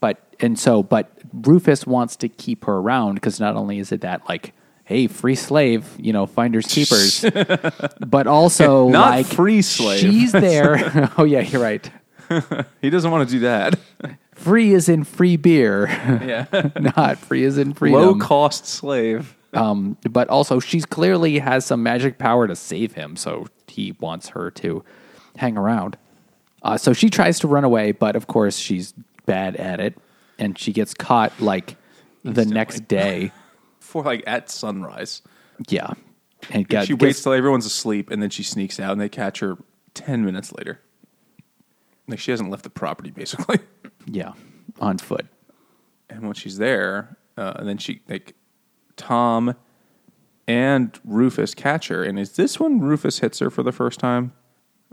But 0.00 0.18
and 0.40 0.58
so, 0.58 0.82
but 0.82 1.10
Rufus 1.32 1.86
wants 1.86 2.16
to 2.16 2.28
keep 2.28 2.64
her 2.64 2.78
around 2.78 3.14
because 3.14 3.38
not 3.38 3.54
only 3.56 3.78
is 3.78 3.92
it 3.92 4.00
that 4.02 4.28
like. 4.28 4.52
Hey, 4.82 5.06
free 5.06 5.36
slave, 5.36 5.86
you 6.00 6.12
know, 6.12 6.26
finders 6.26 6.66
keepers, 6.74 7.24
but 8.04 8.26
also 8.26 8.88
Not 8.88 9.10
like 9.10 9.26
free 9.26 9.62
slave. 9.62 10.00
She's 10.00 10.32
there. 10.32 11.12
oh 11.16 11.22
yeah, 11.22 11.42
you're 11.42 11.62
right. 11.62 11.88
he 12.82 12.90
doesn't 12.90 13.08
want 13.08 13.28
to 13.28 13.32
do 13.32 13.38
that. 13.40 13.78
Free 14.34 14.74
is 14.74 14.88
in 14.88 15.04
free 15.04 15.36
beer, 15.36 15.86
Yeah, 15.86 16.70
not 16.80 17.18
free 17.18 17.44
is 17.44 17.56
in 17.56 17.72
freedom. 17.72 18.00
low 18.00 18.14
cost 18.16 18.66
slave. 18.66 19.36
Um, 19.52 19.96
but 20.08 20.28
also, 20.28 20.60
she's 20.60 20.86
clearly 20.86 21.38
has 21.40 21.64
some 21.66 21.82
magic 21.82 22.18
power 22.18 22.46
to 22.46 22.54
save 22.54 22.92
him, 22.92 23.16
so 23.16 23.46
he 23.66 23.96
wants 24.00 24.28
her 24.30 24.50
to 24.52 24.84
hang 25.36 25.56
around. 25.56 25.96
Uh, 26.62 26.76
so 26.76 26.92
she 26.92 27.10
tries 27.10 27.38
to 27.40 27.48
run 27.48 27.64
away, 27.64 27.90
but 27.92 28.14
of 28.16 28.26
course 28.26 28.56
she's 28.56 28.92
bad 29.26 29.56
at 29.56 29.80
it, 29.80 29.96
and 30.38 30.58
she 30.58 30.72
gets 30.72 30.94
caught 30.94 31.32
like 31.40 31.76
the 32.22 32.44
next 32.44 32.86
day. 32.86 33.32
For 33.80 34.04
like 34.04 34.22
at 34.26 34.48
sunrise, 34.50 35.20
Yeah, 35.68 35.94
and 36.50 36.68
got, 36.68 36.86
she 36.86 36.92
gets- 36.92 37.02
waits 37.02 37.22
till 37.24 37.32
everyone's 37.32 37.66
asleep, 37.66 38.10
and 38.10 38.22
then 38.22 38.30
she 38.30 38.44
sneaks 38.44 38.78
out, 38.78 38.92
and 38.92 39.00
they 39.00 39.08
catch 39.08 39.40
her 39.40 39.56
ten 39.94 40.24
minutes 40.24 40.52
later. 40.52 40.80
Like 42.06 42.18
she 42.20 42.30
hasn't 42.30 42.50
left 42.50 42.62
the 42.62 42.70
property 42.70 43.10
basically. 43.10 43.58
yeah 44.06 44.32
on 44.80 44.98
foot. 44.98 45.26
and 46.08 46.22
when 46.22 46.34
she's 46.34 46.56
there, 46.58 47.16
uh, 47.36 47.54
and 47.56 47.68
then 47.68 47.78
she 47.78 48.00
like 48.08 48.34
Tom 49.00 49.54
and 50.46 50.98
Rufus 51.04 51.54
catch 51.54 51.88
her, 51.88 52.04
and 52.04 52.18
is 52.18 52.32
this 52.32 52.60
when 52.60 52.80
Rufus 52.80 53.20
hits 53.20 53.38
her 53.38 53.48
for 53.50 53.62
the 53.62 53.72
first 53.72 53.98
time? 53.98 54.32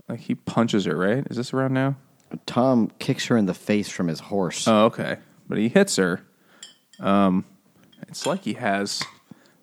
Like 0.08 0.20
he 0.20 0.34
punches 0.34 0.86
her, 0.86 0.96
right? 0.96 1.26
Is 1.30 1.36
this 1.36 1.52
around 1.52 1.74
now? 1.74 1.96
Tom 2.46 2.90
kicks 2.98 3.26
her 3.26 3.36
in 3.36 3.44
the 3.44 3.52
face 3.54 3.90
from 3.90 4.08
his 4.08 4.20
horse. 4.20 4.66
Oh, 4.66 4.86
okay. 4.86 5.18
But 5.46 5.58
he 5.58 5.68
hits 5.68 5.96
her. 5.96 6.22
Um, 7.00 7.44
it's 8.08 8.24
like 8.24 8.44
he 8.44 8.54
has. 8.54 9.02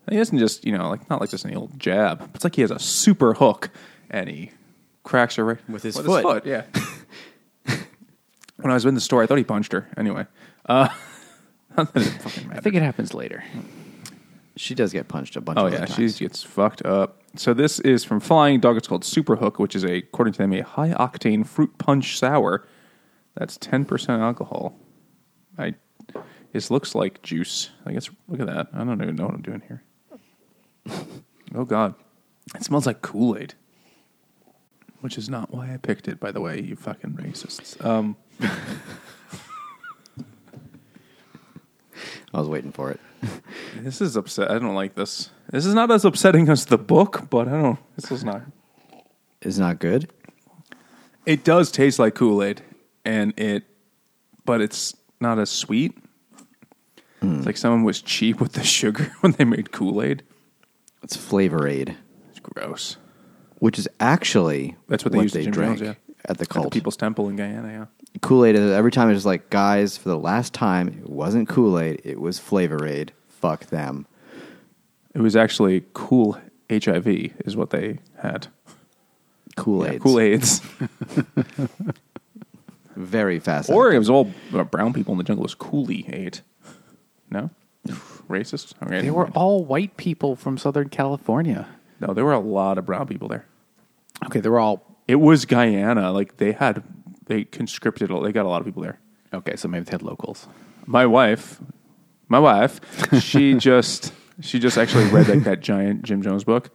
He 0.10 0.18
doesn't 0.18 0.38
just 0.38 0.64
you 0.64 0.78
know 0.78 0.90
like 0.90 1.10
not 1.10 1.22
like 1.22 1.32
just 1.32 1.44
any 1.46 1.56
old 1.56 1.80
jab. 1.80 2.30
It's 2.36 2.44
like 2.44 2.56
he 2.56 2.62
has 2.62 2.72
a 2.72 2.80
super 2.80 3.34
hook, 3.34 3.72
and 4.12 4.30
he 4.30 4.52
cracks 5.04 5.36
her 5.38 5.46
right 5.46 5.70
With 5.70 5.82
his 5.82 5.98
foot. 5.98 6.46
yeah. 6.46 6.64
when 8.58 8.70
I 8.72 8.76
was 8.76 8.86
in 8.86 8.94
the 8.94 9.02
store, 9.02 9.24
I 9.24 9.26
thought 9.26 9.40
he 9.40 9.44
punched 9.44 9.72
her. 9.72 9.90
Anyway, 9.98 10.28
uh, 10.68 10.90
that 11.76 11.88
fucking 11.94 12.52
I 12.52 12.60
think 12.60 12.76
it 12.76 12.84
happens 12.84 13.14
later. 13.16 13.44
She 14.58 14.74
does 14.74 14.94
get 14.94 15.08
punched 15.10 15.36
a 15.36 15.42
bunch 15.42 15.60
Oh 15.60 15.66
of 15.68 15.74
yeah, 15.74 15.86
she 15.86 15.94
times. 16.04 16.20
gets 16.20 16.42
fucked 16.44 16.86
up. 16.86 17.22
So 17.36 17.54
this 17.54 17.80
is 17.82 18.06
from 18.06 18.20
Flying 18.22 18.60
Dog. 18.62 18.78
It's 18.78 18.88
called 18.88 19.04
Super 19.04 19.36
Hook, 19.36 19.60
which 19.60 19.76
is 19.76 19.84
a, 19.84 19.98
according 19.98 20.34
to 20.34 20.38
them, 20.40 20.54
a 20.54 20.62
high 20.62 20.90
octane 20.94 21.46
fruit 21.46 21.78
punch 21.78 22.18
sour. 22.18 22.66
That's 23.36 23.58
ten 23.58 23.84
percent 23.86 24.22
alcohol. 24.22 24.78
I. 25.58 25.76
This 26.54 26.72
looks 26.72 26.96
like 26.96 27.22
juice. 27.22 27.72
I 27.86 27.92
guess. 27.92 28.10
Look 28.30 28.40
at 28.40 28.48
that. 28.48 28.68
I 28.74 28.86
don't 28.86 29.02
even 29.02 29.18
know 29.18 29.26
what 29.26 29.34
I'm 29.36 29.42
doing 29.42 29.62
here. 29.68 29.84
oh 31.56 31.66
God, 31.66 31.96
it 32.56 32.64
smells 32.64 32.86
like 32.86 33.02
Kool 33.02 33.38
Aid. 33.38 33.56
Which 35.02 35.18
is 35.18 35.30
not 35.30 35.54
why 35.54 35.74
I 35.74 35.78
picked 35.78 36.08
it, 36.08 36.20
by 36.22 36.32
the 36.32 36.40
way. 36.40 36.62
You 36.62 36.78
fucking 36.78 37.12
racists. 37.12 37.84
Um, 37.86 38.16
I 42.34 42.40
was 42.40 42.48
waiting 42.48 42.72
for 42.72 42.90
it. 42.92 43.00
This 43.80 44.02
is 44.02 44.16
upset. 44.16 44.50
I 44.52 44.60
don't 44.60 44.76
like 44.76 44.96
this. 44.96 45.30
This 45.52 45.66
is 45.66 45.74
not 45.74 45.92
as 45.92 46.06
upsetting 46.06 46.50
as 46.50 46.66
the 46.66 46.78
book, 46.78 47.28
but 47.30 47.48
I 47.48 47.52
don't. 47.62 47.80
This 47.96 48.12
is 48.12 48.24
not. 48.24 48.42
It's 49.42 49.58
not 49.58 49.80
good. 49.80 50.10
It 51.26 51.44
does 51.44 51.72
taste 51.72 52.00
like 52.00 52.16
Kool 52.16 52.44
Aid, 52.44 52.62
and 53.04 53.34
it, 53.38 53.64
but 54.46 54.62
it's 54.62 54.96
not 55.20 55.40
as 55.40 55.50
sweet. 55.50 55.98
Hmm. 57.22 57.38
It's 57.38 57.46
like 57.46 57.58
someone 57.58 57.84
was 57.84 58.02
cheap 58.02 58.40
with 58.40 58.54
the 58.54 58.64
sugar 58.64 59.12
when 59.22 59.34
they 59.34 59.44
made 59.46 59.72
Kool 59.72 60.02
Aid. 60.02 60.24
It's 61.04 61.16
Flavor 61.16 61.68
Aid, 61.68 61.96
It's 62.32 62.40
gross. 62.40 62.98
which 63.60 63.78
is 63.78 63.88
actually 64.00 64.76
That's 64.88 65.06
what 65.06 65.12
they 65.14 65.22
used 65.22 65.36
at 65.36 65.44
Jim 65.44 65.52
drank 65.52 65.78
Jones, 65.80 65.96
yeah. 66.05 66.05
At 66.26 66.38
the 66.38 66.44
At 66.44 66.50
the 66.50 66.54
cult. 66.54 66.74
People's 66.74 66.98
Temple 66.98 67.30
in 67.30 67.36
Guyana, 67.36 67.72
yeah. 67.72 67.86
Kool 68.22 68.46
Aid. 68.46 68.56
Every 68.56 68.92
time 68.92 69.10
it's 69.10 69.18
just 69.18 69.26
like, 69.26 69.50
guys, 69.50 69.98
for 69.98 70.10
the 70.10 70.18
last 70.18 70.54
time, 70.54 70.88
it 70.90 71.10
wasn't 71.10 71.48
Kool 71.50 71.80
Aid. 71.80 72.02
It 72.04 72.20
was 72.20 72.40
Flavor 72.40 72.86
Aid. 72.86 73.12
Fuck 73.28 73.68
them. 73.68 74.08
It 75.14 75.22
was 75.22 75.36
actually 75.36 75.84
cool 75.94 76.38
HIV, 76.70 77.08
is 77.46 77.56
what 77.56 77.70
they 77.70 78.00
had. 78.18 78.48
Kool 79.56 79.86
Yeah, 79.86 79.94
Aid. 79.94 80.02
Kool 80.02 80.20
Aids. 80.20 80.62
Very 82.96 83.40
fast. 83.40 83.70
or 83.70 83.92
it 83.92 83.98
was 84.00 84.10
all 84.10 84.32
uh, 84.54 84.64
brown 84.64 84.94
people 84.94 85.12
in 85.14 85.18
the 85.18 85.24
jungle. 85.24 85.44
It 85.44 85.48
was 85.48 85.56
Coolie 85.56 86.12
Aid. 86.14 86.40
No? 87.30 87.50
Racist? 88.30 88.74
Okay, 88.84 89.02
They 89.02 89.12
were 89.12 89.24
mind. 89.26 89.36
all 89.36 89.66
white 89.66 89.98
people 89.98 90.36
from 90.36 90.58
Southern 90.58 90.90
California. 90.90 91.68
No, 92.00 92.14
there 92.14 92.26
were 92.26 92.34
a 92.34 92.40
lot 92.40 92.78
of 92.78 92.86
brown 92.86 93.08
people 93.08 93.28
there. 93.28 93.46
Okay, 94.26 94.40
they 94.40 94.50
were 94.50 94.60
all 94.60 94.95
It 95.08 95.16
was 95.16 95.46
Guyana. 95.46 96.12
Like, 96.12 96.38
they 96.38 96.52
had, 96.54 96.84
they 97.26 97.44
conscripted, 97.44 98.10
they 98.10 98.32
got 98.32 98.46
a 98.46 98.50
lot 98.50 98.60
of 98.62 98.66
people 98.66 98.82
there. 98.84 99.00
okay. 99.34 99.56
So 99.56 99.68
maybe 99.68 99.86
they 99.86 99.92
had 99.92 100.02
locals. 100.02 100.48
my 100.86 101.06
wife, 101.06 101.60
my 102.28 102.40
wife, 102.40 102.80
she 103.22 103.54
just 103.58 104.12
she 104.42 104.60
just 104.60 104.78
actually 104.78 105.06
read 105.06 105.28
like 105.30 105.44
that 105.44 105.62
giant 105.62 106.02
Jim 106.04 106.22
Jones 106.22 106.44
book, 106.44 106.70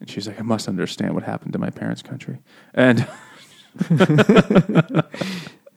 and 0.00 0.10
she's 0.10 0.26
like, 0.26 0.38
I 0.38 0.42
must 0.42 0.68
understand 0.68 1.14
what 1.14 1.22
happened 1.22 1.52
to 1.54 1.58
my 1.58 1.70
parents' 1.70 2.02
country. 2.02 2.38
And 2.74 3.06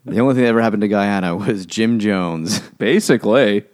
The 0.03 0.19
only 0.19 0.33
thing 0.33 0.43
that 0.43 0.49
ever 0.49 0.61
happened 0.61 0.81
to 0.81 0.87
Guyana 0.87 1.35
was 1.35 1.65
Jim 1.67 1.99
Jones. 1.99 2.59
basically, 2.79 3.65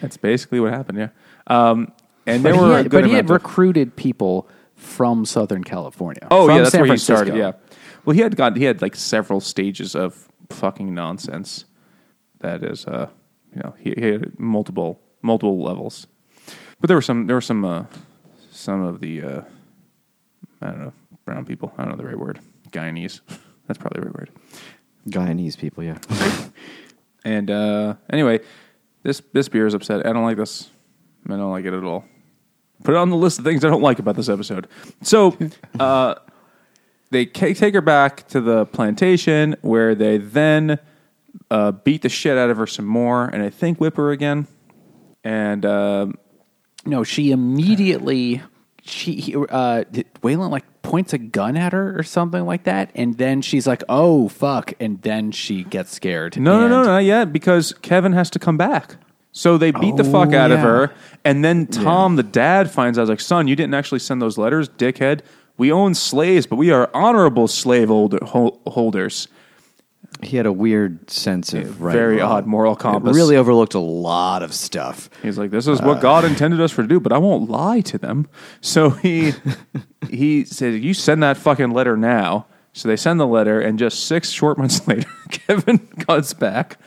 that's 0.00 0.16
basically 0.16 0.60
what 0.60 0.72
happened. 0.72 0.98
Yeah, 0.98 1.08
um, 1.48 1.90
and 2.26 2.44
there 2.44 2.54
but 2.54 2.60
were 2.62 2.68
he 2.68 2.74
had, 2.84 2.90
but 2.90 3.04
he 3.06 3.12
had 3.14 3.24
of- 3.24 3.30
recruited 3.30 3.96
people 3.96 4.48
from 4.86 5.24
Southern 5.24 5.64
California. 5.64 6.26
Oh 6.30 6.46
from 6.46 6.56
yeah, 6.56 6.62
that's 6.62 6.72
San 6.72 6.80
where 6.82 6.92
he 6.92 6.96
started. 6.96 7.36
Yeah. 7.36 7.52
Well, 8.04 8.14
he 8.14 8.22
had 8.22 8.36
got 8.36 8.56
he 8.56 8.64
had 8.64 8.80
like 8.80 8.96
several 8.96 9.40
stages 9.40 9.94
of 9.94 10.28
fucking 10.50 10.94
nonsense. 10.94 11.64
That 12.40 12.62
is, 12.62 12.86
uh, 12.86 13.08
you 13.54 13.62
know, 13.62 13.74
he, 13.78 13.94
he 13.96 14.06
had 14.06 14.38
multiple 14.38 15.00
multiple 15.22 15.62
levels. 15.62 16.06
But 16.80 16.88
there 16.88 16.96
were 16.96 17.02
some 17.02 17.26
there 17.26 17.36
were 17.36 17.40
some 17.40 17.64
uh, 17.64 17.84
some 18.50 18.82
of 18.82 19.00
the 19.00 19.22
uh, 19.22 19.40
I 20.62 20.66
don't 20.66 20.78
know 20.80 20.92
brown 21.24 21.44
people. 21.44 21.72
I 21.76 21.82
don't 21.82 21.90
know 21.92 21.96
the 21.96 22.06
right 22.06 22.18
word. 22.18 22.40
Guyanese. 22.70 23.20
That's 23.66 23.78
probably 23.78 24.00
the 24.00 24.06
right 24.06 24.16
word. 24.16 24.30
Guyanese 25.08 25.58
people, 25.58 25.84
yeah. 25.84 25.98
And 27.26 27.50
uh, 27.50 27.94
anyway, 28.08 28.38
this 29.02 29.20
this 29.32 29.48
beer 29.48 29.66
is 29.66 29.74
upset. 29.74 30.06
I 30.06 30.12
don't 30.12 30.22
like 30.22 30.36
this. 30.36 30.70
I 31.26 31.30
don't 31.30 31.50
like 31.50 31.64
it 31.64 31.74
at 31.74 31.82
all. 31.82 32.04
Put 32.84 32.94
it 32.94 32.98
on 32.98 33.10
the 33.10 33.16
list 33.16 33.38
of 33.38 33.44
things 33.44 33.64
I 33.64 33.68
don't 33.70 33.82
like 33.82 33.98
about 33.98 34.16
this 34.16 34.28
episode. 34.28 34.68
So 35.02 35.36
uh, 35.80 36.16
they 37.10 37.26
ca- 37.26 37.54
take 37.54 37.74
her 37.74 37.80
back 37.80 38.28
to 38.28 38.40
the 38.40 38.66
plantation 38.66 39.56
where 39.62 39.94
they 39.94 40.18
then 40.18 40.78
uh, 41.50 41.72
beat 41.72 42.02
the 42.02 42.08
shit 42.08 42.36
out 42.36 42.50
of 42.50 42.56
her 42.58 42.66
some 42.66 42.86
more, 42.86 43.24
and 43.26 43.42
I 43.42 43.50
think 43.50 43.80
whip 43.80 43.96
her 43.96 44.10
again. 44.10 44.46
And 45.24 45.64
uh, 45.64 46.06
No, 46.84 47.02
she 47.04 47.30
immediately 47.32 48.42
she 48.84 49.14
he- 49.16 49.34
uh 49.34 49.82
Weylin 50.22 50.50
like 50.50 50.64
points 50.82 51.12
a 51.12 51.18
gun 51.18 51.56
at 51.56 51.72
her 51.72 51.98
or 51.98 52.04
something 52.04 52.44
like 52.46 52.62
that, 52.64 52.90
and 52.94 53.16
then 53.18 53.42
she's 53.42 53.66
like, 53.66 53.82
"Oh 53.88 54.28
fuck!" 54.28 54.72
and 54.78 55.02
then 55.02 55.32
she 55.32 55.64
gets 55.64 55.92
scared. 55.92 56.38
no, 56.38 56.60
no, 56.60 56.68
no, 56.68 56.78
and- 56.78 56.86
not 56.86 56.98
yet 57.04 57.32
because 57.32 57.72
Kevin 57.82 58.12
has 58.12 58.30
to 58.30 58.38
come 58.38 58.56
back. 58.56 58.96
So 59.38 59.58
they 59.58 59.70
beat 59.70 59.96
the 59.96 60.04
fuck 60.04 60.30
Oh, 60.32 60.38
out 60.38 60.50
of 60.50 60.60
yeah. 60.60 60.64
her, 60.64 60.92
and 61.22 61.44
then 61.44 61.66
Tom, 61.66 62.16
the 62.16 62.22
dad, 62.22 62.70
finds 62.70 62.98
out 62.98 63.06
like, 63.08 63.20
"Son, 63.20 63.46
you 63.46 63.54
didn't 63.54 63.74
actually 63.74 63.98
send 63.98 64.22
those 64.22 64.38
letters, 64.38 64.70
dickhead. 64.70 65.20
We 65.58 65.70
own 65.70 65.92
slaves, 65.94 66.46
but 66.46 66.56
we 66.56 66.70
are 66.70 66.88
honorable 66.94 67.46
slave 67.46 67.88
holder, 67.88 68.18
hol- 68.24 68.58
holders." 68.66 69.28
He 70.22 70.38
had 70.38 70.46
a 70.46 70.52
weird 70.52 71.10
sense 71.10 71.52
of 71.52 71.82
right 71.82 71.92
very 71.92 72.14
and 72.14 72.22
wrong. 72.22 72.32
odd 72.32 72.46
moral 72.46 72.76
compass. 72.76 73.14
Really 73.14 73.36
overlooked 73.36 73.74
a 73.74 73.78
lot 73.78 74.42
of 74.42 74.54
stuff. 74.54 75.10
He's 75.22 75.36
like, 75.36 75.50
"This 75.50 75.66
is 75.66 75.82
what 75.82 75.98
uh, 75.98 76.00
God 76.00 76.24
intended 76.24 76.58
us 76.62 76.72
for 76.72 76.80
to 76.80 76.88
do, 76.88 76.98
but 76.98 77.12
I 77.12 77.18
won't 77.18 77.50
lie 77.50 77.82
to 77.82 77.98
them." 77.98 78.28
So 78.62 78.88
he 78.88 79.34
he 80.08 80.46
said, 80.46 80.82
"You 80.82 80.94
send 80.94 81.22
that 81.22 81.36
fucking 81.36 81.72
letter 81.72 81.94
now." 81.98 82.46
So 82.72 82.88
they 82.88 82.96
send 82.96 83.20
the 83.20 83.26
letter, 83.26 83.60
and 83.60 83.78
just 83.78 84.06
six 84.06 84.30
short 84.30 84.56
months 84.56 84.86
later, 84.88 85.08
Kevin 85.30 85.78
comes 85.78 86.32
back, 86.32 86.78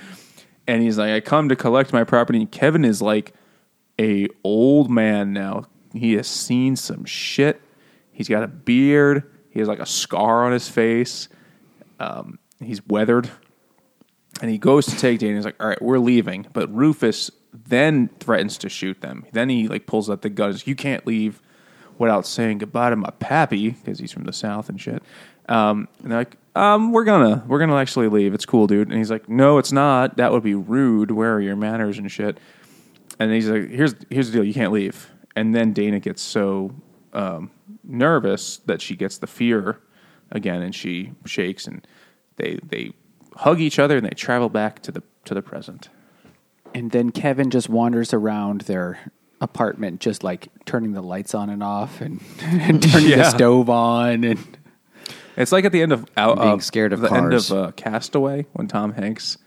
and 0.69 0.83
he's 0.83 0.97
like, 0.97 1.11
"I 1.11 1.19
come 1.19 1.49
to 1.49 1.55
collect 1.55 1.93
my 1.93 2.03
property." 2.03 2.39
And 2.39 2.51
Kevin 2.51 2.85
is 2.85 3.01
like 3.01 3.33
a 3.99 4.27
old 4.43 4.89
man 4.89 5.33
now. 5.33 5.65
He 5.93 6.13
has 6.13 6.27
seen 6.27 6.75
some 6.75 7.05
shit. 7.05 7.61
He's 8.11 8.29
got 8.29 8.43
a 8.43 8.47
beard. 8.47 9.23
He 9.49 9.59
has 9.59 9.67
like 9.67 9.79
a 9.79 9.85
scar 9.85 10.45
on 10.45 10.51
his 10.51 10.69
face. 10.69 11.27
Um, 11.99 12.39
he's 12.61 12.85
weathered 12.85 13.29
and 14.41 14.49
he 14.49 14.57
goes 14.57 14.85
to 14.85 14.95
take 14.95 15.19
Dana. 15.19 15.35
He's 15.35 15.45
like, 15.45 15.61
"All 15.61 15.67
right, 15.67 15.81
we're 15.81 15.99
leaving." 15.99 16.47
But 16.53 16.73
Rufus 16.73 17.31
then 17.53 18.09
threatens 18.19 18.57
to 18.59 18.69
shoot 18.69 19.01
them. 19.01 19.25
Then 19.31 19.49
he 19.49 19.67
like 19.67 19.85
pulls 19.85 20.09
out 20.09 20.21
the 20.21 20.29
gun. 20.29 20.51
He's 20.51 20.61
like, 20.61 20.67
You 20.67 20.75
can't 20.75 21.05
leave 21.05 21.41
without 21.97 22.25
saying 22.25 22.59
goodbye 22.59 22.91
to 22.91 22.95
my 22.95 23.11
pappy 23.11 23.71
because 23.71 23.99
he's 23.99 24.11
from 24.11 24.23
the 24.23 24.33
south 24.33 24.69
and 24.69 24.79
shit. 24.79 25.03
Um, 25.49 25.87
and 26.01 26.11
they're 26.11 26.19
like, 26.19 26.37
um, 26.55 26.91
"We're 26.93 27.03
gonna 27.03 27.43
we're 27.47 27.59
gonna 27.59 27.75
actually 27.75 28.07
leave. 28.07 28.33
It's 28.33 28.45
cool, 28.45 28.67
dude." 28.67 28.87
And 28.87 28.97
he's 28.97 29.11
like, 29.11 29.27
"No, 29.27 29.57
it's 29.57 29.71
not. 29.71 30.17
That 30.17 30.31
would 30.31 30.43
be 30.43 30.55
rude. 30.55 31.11
Where 31.11 31.33
are 31.33 31.41
your 31.41 31.55
manners 31.55 31.97
and 31.97 32.09
shit?" 32.09 32.37
And 33.19 33.33
he's 33.33 33.49
like, 33.49 33.69
"Here's 33.69 33.95
here's 34.09 34.27
the 34.31 34.37
deal. 34.37 34.43
You 34.43 34.53
can't 34.53 34.71
leave." 34.71 35.09
And 35.35 35.53
then 35.53 35.73
Dana 35.73 35.99
gets 35.99 36.21
so 36.21 36.75
um, 37.13 37.51
nervous 37.83 38.57
that 38.67 38.81
she 38.81 38.95
gets 38.95 39.17
the 39.17 39.27
fear 39.27 39.79
again, 40.31 40.61
and 40.61 40.73
she 40.73 41.13
shakes, 41.25 41.65
and 41.65 41.85
they 42.35 42.59
they 42.63 42.93
hug 43.35 43.59
each 43.59 43.79
other, 43.79 43.97
and 43.97 44.05
they 44.05 44.11
travel 44.11 44.49
back 44.49 44.81
to 44.83 44.91
the 44.91 45.03
to 45.25 45.33
the 45.33 45.41
present. 45.41 45.89
And 46.75 46.91
then 46.91 47.11
Kevin 47.11 47.49
just 47.49 47.69
wanders 47.69 48.13
around 48.13 48.61
their 48.61 49.11
apartment, 49.41 50.01
just 50.01 50.23
like 50.23 50.49
turning 50.65 50.93
the 50.93 51.01
lights 51.01 51.33
on 51.33 51.49
and 51.49 51.63
off 51.63 52.01
and, 52.01 52.21
and 52.41 52.81
turning 52.83 53.17
the 53.17 53.29
stove 53.29 53.69
on. 53.69 54.23
And 54.23 54.57
It's 55.39 55.51
like 55.51 55.65
at 55.65 55.71
the 55.71 55.81
end 55.81 55.93
of 55.93 56.05
out, 56.17 56.37
Being 56.37 56.49
uh, 56.49 56.59
scared 56.59 56.93
of 56.93 56.99
the 56.99 57.11
end 57.11 57.31
cars. 57.31 57.49
of 57.49 57.57
uh, 57.57 57.71
Castaway 57.71 58.45
when 58.53 58.67
Tom 58.67 58.93
Hanks 58.93 59.37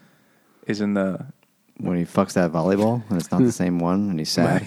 is 0.66 0.80
in 0.80 0.94
the 0.94 1.26
When 1.76 1.96
he 1.98 2.04
fucks 2.04 2.32
that 2.32 2.50
volleyball 2.50 3.08
and 3.10 3.20
it's 3.20 3.30
not 3.30 3.42
the 3.42 3.52
same 3.52 3.78
one 3.78 4.08
and 4.10 4.18
he's 4.18 4.30
sad. 4.30 4.66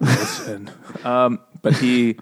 Wilson. 0.00 0.70
um, 1.04 1.40
but 1.62 1.74
he, 1.76 2.16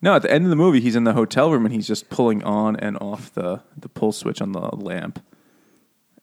no, 0.00 0.14
at 0.14 0.22
the 0.22 0.32
end 0.32 0.44
of 0.44 0.50
the 0.50 0.56
movie, 0.56 0.80
he's 0.80 0.96
in 0.96 1.04
the 1.04 1.12
hotel 1.12 1.50
room 1.50 1.66
and 1.66 1.74
he's 1.74 1.86
just 1.86 2.08
pulling 2.10 2.42
on 2.44 2.76
and 2.76 2.96
off 3.00 3.32
the, 3.34 3.60
the 3.76 3.88
pull 3.88 4.12
switch 4.12 4.40
on 4.40 4.52
the 4.52 4.60
lamp, 4.76 5.22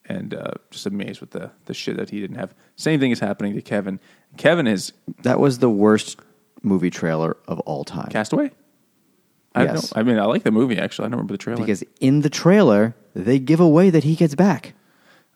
and 0.05 0.33
uh, 0.33 0.51
just 0.71 0.85
amazed 0.85 1.21
with 1.21 1.31
the 1.31 1.51
the 1.65 1.73
shit 1.73 1.97
that 1.97 2.09
he 2.09 2.19
didn't 2.19 2.37
have. 2.37 2.53
Same 2.75 2.99
thing 2.99 3.11
is 3.11 3.19
happening 3.19 3.53
to 3.55 3.61
Kevin. 3.61 3.99
Kevin 4.37 4.67
is 4.67 4.93
That 5.23 5.39
was 5.39 5.59
the 5.59 5.69
worst 5.69 6.19
movie 6.61 6.89
trailer 6.89 7.37
of 7.47 7.59
all 7.61 7.83
time. 7.83 8.09
Castaway. 8.09 8.51
I 9.55 9.65
Yes. 9.65 9.93
I 9.95 10.03
mean, 10.03 10.17
I 10.17 10.25
like 10.25 10.43
the 10.43 10.51
movie 10.51 10.77
actually. 10.77 11.05
I 11.05 11.09
don't 11.09 11.17
remember 11.17 11.33
the 11.33 11.37
trailer. 11.37 11.61
Because 11.61 11.83
in 11.99 12.21
the 12.21 12.29
trailer, 12.29 12.95
they 13.13 13.39
give 13.39 13.59
away 13.59 13.89
that 13.89 14.03
he 14.03 14.15
gets 14.15 14.35
back. 14.35 14.73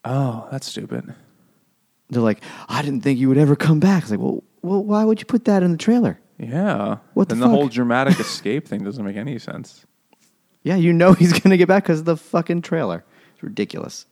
oh, 0.06 0.48
that's 0.52 0.68
stupid. 0.68 1.14
They're 2.10 2.22
like, 2.22 2.42
I 2.70 2.82
didn't 2.82 3.02
think 3.02 3.20
you 3.20 3.28
would 3.28 3.38
ever 3.38 3.56
come 3.56 3.80
back. 3.80 4.04
It's 4.04 4.12
like, 4.12 4.20
well, 4.20 4.44
well 4.62 4.84
why 4.84 5.04
would 5.04 5.20
you 5.20 5.26
put 5.26 5.46
that 5.46 5.62
in 5.62 5.72
the 5.72 5.78
trailer? 5.78 6.20
Yeah. 6.40 6.98
What 7.14 7.30
the 7.30 7.36
then 7.36 7.42
the, 7.42 7.50
whole 7.50 7.68
dramatic 7.68 8.20
escape 8.20 8.68
thing 8.68 8.84
doesn't 8.84 9.04
make 9.04 9.18
any 9.18 9.40
sense. 9.40 9.86
Yeah, 10.64 10.76
you 10.76 10.94
know 10.94 11.14
he's 11.20 11.34
going 11.34 11.52
to 11.52 11.58
get 11.58 11.68
back 11.68 11.84
because 11.84 12.00
of 12.00 12.06
the 12.06 12.18
fucking 12.18 12.62
trailer. 12.62 13.04
It's 13.34 13.44
ridiculous. 13.44 14.06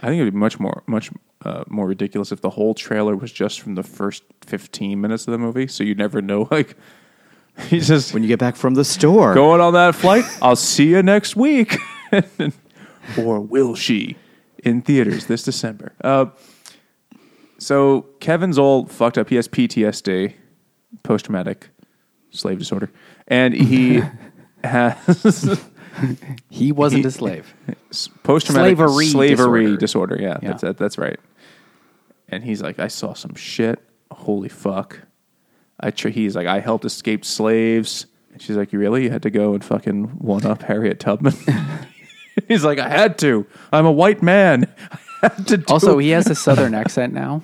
I 0.00 0.08
think 0.08 0.20
it 0.20 0.24
would 0.24 0.34
be 0.34 0.38
much 0.38 0.60
more 0.60 0.82
much 0.86 1.10
uh, 1.44 1.64
more 1.68 1.86
ridiculous 1.86 2.32
if 2.32 2.42
the 2.42 2.50
whole 2.50 2.74
trailer 2.74 3.16
was 3.16 3.32
just 3.32 3.60
from 3.60 3.76
the 3.76 3.82
first 3.82 4.24
fifteen 4.42 5.00
minutes 5.00 5.26
of 5.26 5.32
the 5.32 5.38
movie, 5.38 5.66
so 5.66 5.84
you 5.84 5.94
never 5.94 6.20
know. 6.20 6.48
Like 6.50 6.76
he's 7.68 7.86
says, 7.86 8.12
When 8.12 8.22
you 8.22 8.28
get 8.28 8.38
back 8.38 8.56
from 8.56 8.74
the 8.74 8.84
store. 8.84 9.34
going 9.34 9.60
on 9.60 9.72
that 9.74 9.94
flight. 9.94 10.24
I'll 10.42 10.56
see 10.56 10.88
you 10.90 11.02
next 11.02 11.36
week, 11.36 11.76
or 13.18 13.40
will 13.40 13.74
she? 13.74 14.16
In 14.64 14.82
theaters 14.82 15.26
this 15.26 15.44
December. 15.44 15.92
Uh, 16.02 16.26
so 17.58 18.02
Kevin's 18.20 18.58
all 18.58 18.86
fucked 18.86 19.16
up. 19.16 19.28
He 19.28 19.36
has 19.36 19.46
PTSD, 19.48 20.34
post 21.04 21.26
traumatic 21.26 21.68
slave 22.30 22.58
disorder, 22.58 22.90
and 23.28 23.54
he 23.54 24.02
has. 24.64 25.60
he 26.50 26.72
wasn't 26.72 27.02
He- 27.02 27.08
a 27.08 27.10
slave. 27.12 27.54
post 28.24 28.46
traumatic 28.46 28.76
Slavery 28.76 29.06
slavery 29.06 29.76
disorder. 29.76 29.76
disorder. 29.76 30.18
Yeah, 30.20 30.38
Yeah. 30.42 30.48
That's, 30.50 30.62
that, 30.62 30.78
that's 30.78 30.98
right. 30.98 31.18
And 32.28 32.42
he's 32.42 32.60
like, 32.60 32.80
I 32.80 32.88
saw 32.88 33.14
some 33.14 33.34
shit. 33.36 33.80
Holy 34.10 34.48
fuck! 34.48 35.00
I 35.80 35.90
tr- 35.90 36.08
he's 36.08 36.34
like, 36.36 36.46
I 36.46 36.60
helped 36.60 36.84
escape 36.84 37.24
slaves. 37.24 38.06
And 38.32 38.40
she's 38.42 38.56
like, 38.56 38.72
You 38.72 38.78
really? 38.78 39.04
You 39.04 39.10
had 39.10 39.22
to 39.22 39.30
go 39.30 39.54
and 39.54 39.64
fucking 39.64 40.04
one 40.18 40.44
up 40.46 40.62
Harriet 40.64 41.00
Tubman? 41.00 41.34
he's 42.48 42.64
like, 42.64 42.78
I 42.78 42.88
had 42.88 43.18
to. 43.18 43.46
I'm 43.72 43.86
a 43.86 43.92
white 43.92 44.22
man. 44.22 44.72
I 45.22 45.28
had 45.34 45.46
to. 45.48 45.56
Do 45.58 45.64
Also, 45.68 45.98
he 45.98 46.10
has 46.10 46.28
a 46.28 46.34
southern 46.34 46.74
accent 46.74 47.12
now. 47.12 47.42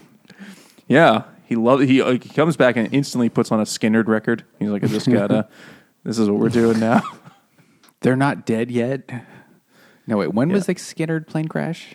yeah, 0.87 1.25
he 1.47 1.57
loves. 1.57 1.85
He 1.85 2.03
like, 2.03 2.23
he 2.25 2.31
comes 2.31 2.57
back 2.57 2.77
and 2.77 2.93
instantly 2.93 3.29
puts 3.29 3.51
on 3.53 3.61
a 3.61 3.65
Skynyrd 3.65 4.09
record. 4.09 4.45
He's 4.59 4.69
like, 4.71 4.85
I 4.85 4.87
just 4.87 5.11
gotta. 5.11 5.49
this 6.05 6.19
is 6.19 6.29
what 6.29 6.39
we're 6.39 6.49
doing 6.49 6.79
now. 6.81 7.03
They're 8.01 8.17
not 8.17 8.45
dead 8.47 8.71
yet. 8.71 9.09
No, 10.07 10.17
wait. 10.17 10.35
When 10.35 10.49
was 10.51 10.67
the 10.67 10.75
Skynyrd 10.75 11.27
plane 11.29 11.47
crash? 11.49 11.95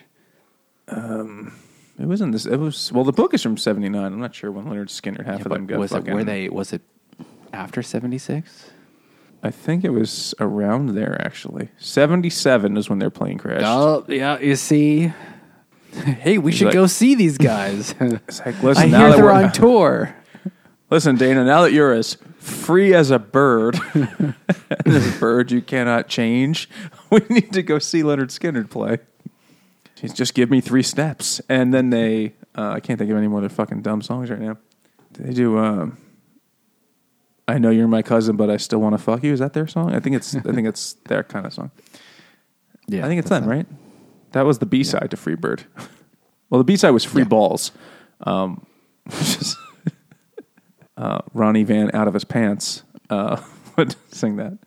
Um, 0.88 1.52
It 1.98 2.06
wasn't 2.06 2.32
this. 2.32 2.46
It 2.46 2.56
was 2.58 2.92
well. 2.92 3.04
The 3.04 3.12
book 3.12 3.34
is 3.34 3.42
from 3.42 3.56
'79. 3.56 4.04
I'm 4.04 4.20
not 4.20 4.34
sure 4.34 4.52
when 4.52 4.66
Lynyrd 4.66 4.88
Skynyrd 4.88 5.26
half 5.26 5.44
of 5.44 5.52
them 5.52 5.66
got 5.66 5.78
was 5.78 5.90
it? 5.92 5.96
fucking- 5.96 6.14
Were 6.14 6.24
they? 6.24 6.48
Was 6.48 6.72
it 6.72 6.82
after 7.52 7.82
seventy 7.82 8.18
six? 8.18 8.70
I 9.42 9.50
think 9.50 9.84
it 9.84 9.90
was 9.90 10.34
around 10.40 10.90
there 10.94 11.20
actually. 11.24 11.68
Seventy-seven 11.78 12.76
is 12.76 12.88
when 12.90 12.98
their 12.98 13.10
plane 13.10 13.38
crashed. 13.38 13.64
Oh, 13.66 14.04
yeah. 14.08 14.38
You 14.38 14.56
see. 14.56 15.12
Hey, 15.90 16.36
we 16.36 16.52
should 16.52 16.66
like- 16.66 16.74
go 16.74 16.86
see 16.86 17.14
these 17.14 17.38
guys. 17.38 17.94
It's 18.00 18.44
like, 18.44 18.62
listen, 18.62 18.84
I 18.84 18.86
now 18.88 18.98
hear 18.98 19.08
that 19.08 19.16
they're 19.16 19.24
we're 19.24 19.32
on 19.32 19.52
tour. 19.52 20.14
listen, 20.90 21.16
Dana. 21.16 21.44
Now 21.44 21.62
that 21.62 21.72
you're 21.72 21.94
as 21.94 22.18
free 22.38 22.92
as 22.94 23.10
a 23.10 23.18
bird, 23.18 23.74
as 24.84 25.16
a 25.16 25.18
bird 25.18 25.50
you 25.50 25.62
cannot 25.62 26.06
change, 26.08 26.68
we 27.10 27.20
need 27.30 27.54
to 27.54 27.62
go 27.62 27.78
see 27.78 28.02
Lynyrd 28.02 28.28
Skynyrd 28.28 28.68
play. 28.68 28.98
He's 30.00 30.12
just 30.12 30.34
give 30.34 30.50
me 30.50 30.60
three 30.60 30.82
steps, 30.82 31.40
and 31.48 31.74
then 31.74 31.90
they. 31.90 32.34
Uh, 32.56 32.70
I 32.70 32.80
can't 32.80 32.98
think 32.98 33.10
of 33.10 33.16
any 33.16 33.28
more 33.28 33.38
of 33.38 33.42
their 33.42 33.56
fucking 33.56 33.82
dumb 33.82 34.02
songs 34.02 34.30
right 34.30 34.40
now. 34.40 34.58
They 35.12 35.32
do. 35.32 35.58
Um, 35.58 35.98
I 37.46 37.58
know 37.58 37.70
you're 37.70 37.88
my 37.88 38.02
cousin, 38.02 38.36
but 38.36 38.50
I 38.50 38.58
still 38.58 38.80
want 38.80 38.94
to 38.94 38.98
fuck 38.98 39.24
you. 39.24 39.32
Is 39.32 39.40
that 39.40 39.54
their 39.54 39.66
song? 39.66 39.94
I 39.94 40.00
think 40.00 40.16
it's. 40.16 40.34
I 40.34 40.52
think 40.52 40.68
it's 40.68 40.92
their 41.06 41.22
kind 41.22 41.46
of 41.46 41.52
song. 41.52 41.70
Yeah, 42.86 43.04
I 43.04 43.08
think 43.08 43.18
it's 43.18 43.28
them, 43.28 43.46
right? 43.46 43.66
That 44.32 44.44
was 44.44 44.58
the 44.58 44.66
B 44.66 44.84
side 44.84 45.10
to 45.10 45.16
Free 45.16 45.34
Bird. 45.34 45.64
well, 46.50 46.58
the 46.58 46.64
B 46.64 46.76
side 46.76 46.90
was 46.90 47.04
Free 47.04 47.24
Balls, 47.24 47.72
um, 48.20 48.66
uh, 50.96 51.18
Ronnie 51.34 51.64
Van 51.64 51.90
out 51.94 52.08
of 52.08 52.14
his 52.14 52.24
pants 52.24 52.82
uh, 53.10 53.42
would 53.76 53.96
sing 54.10 54.36
that. 54.36 54.58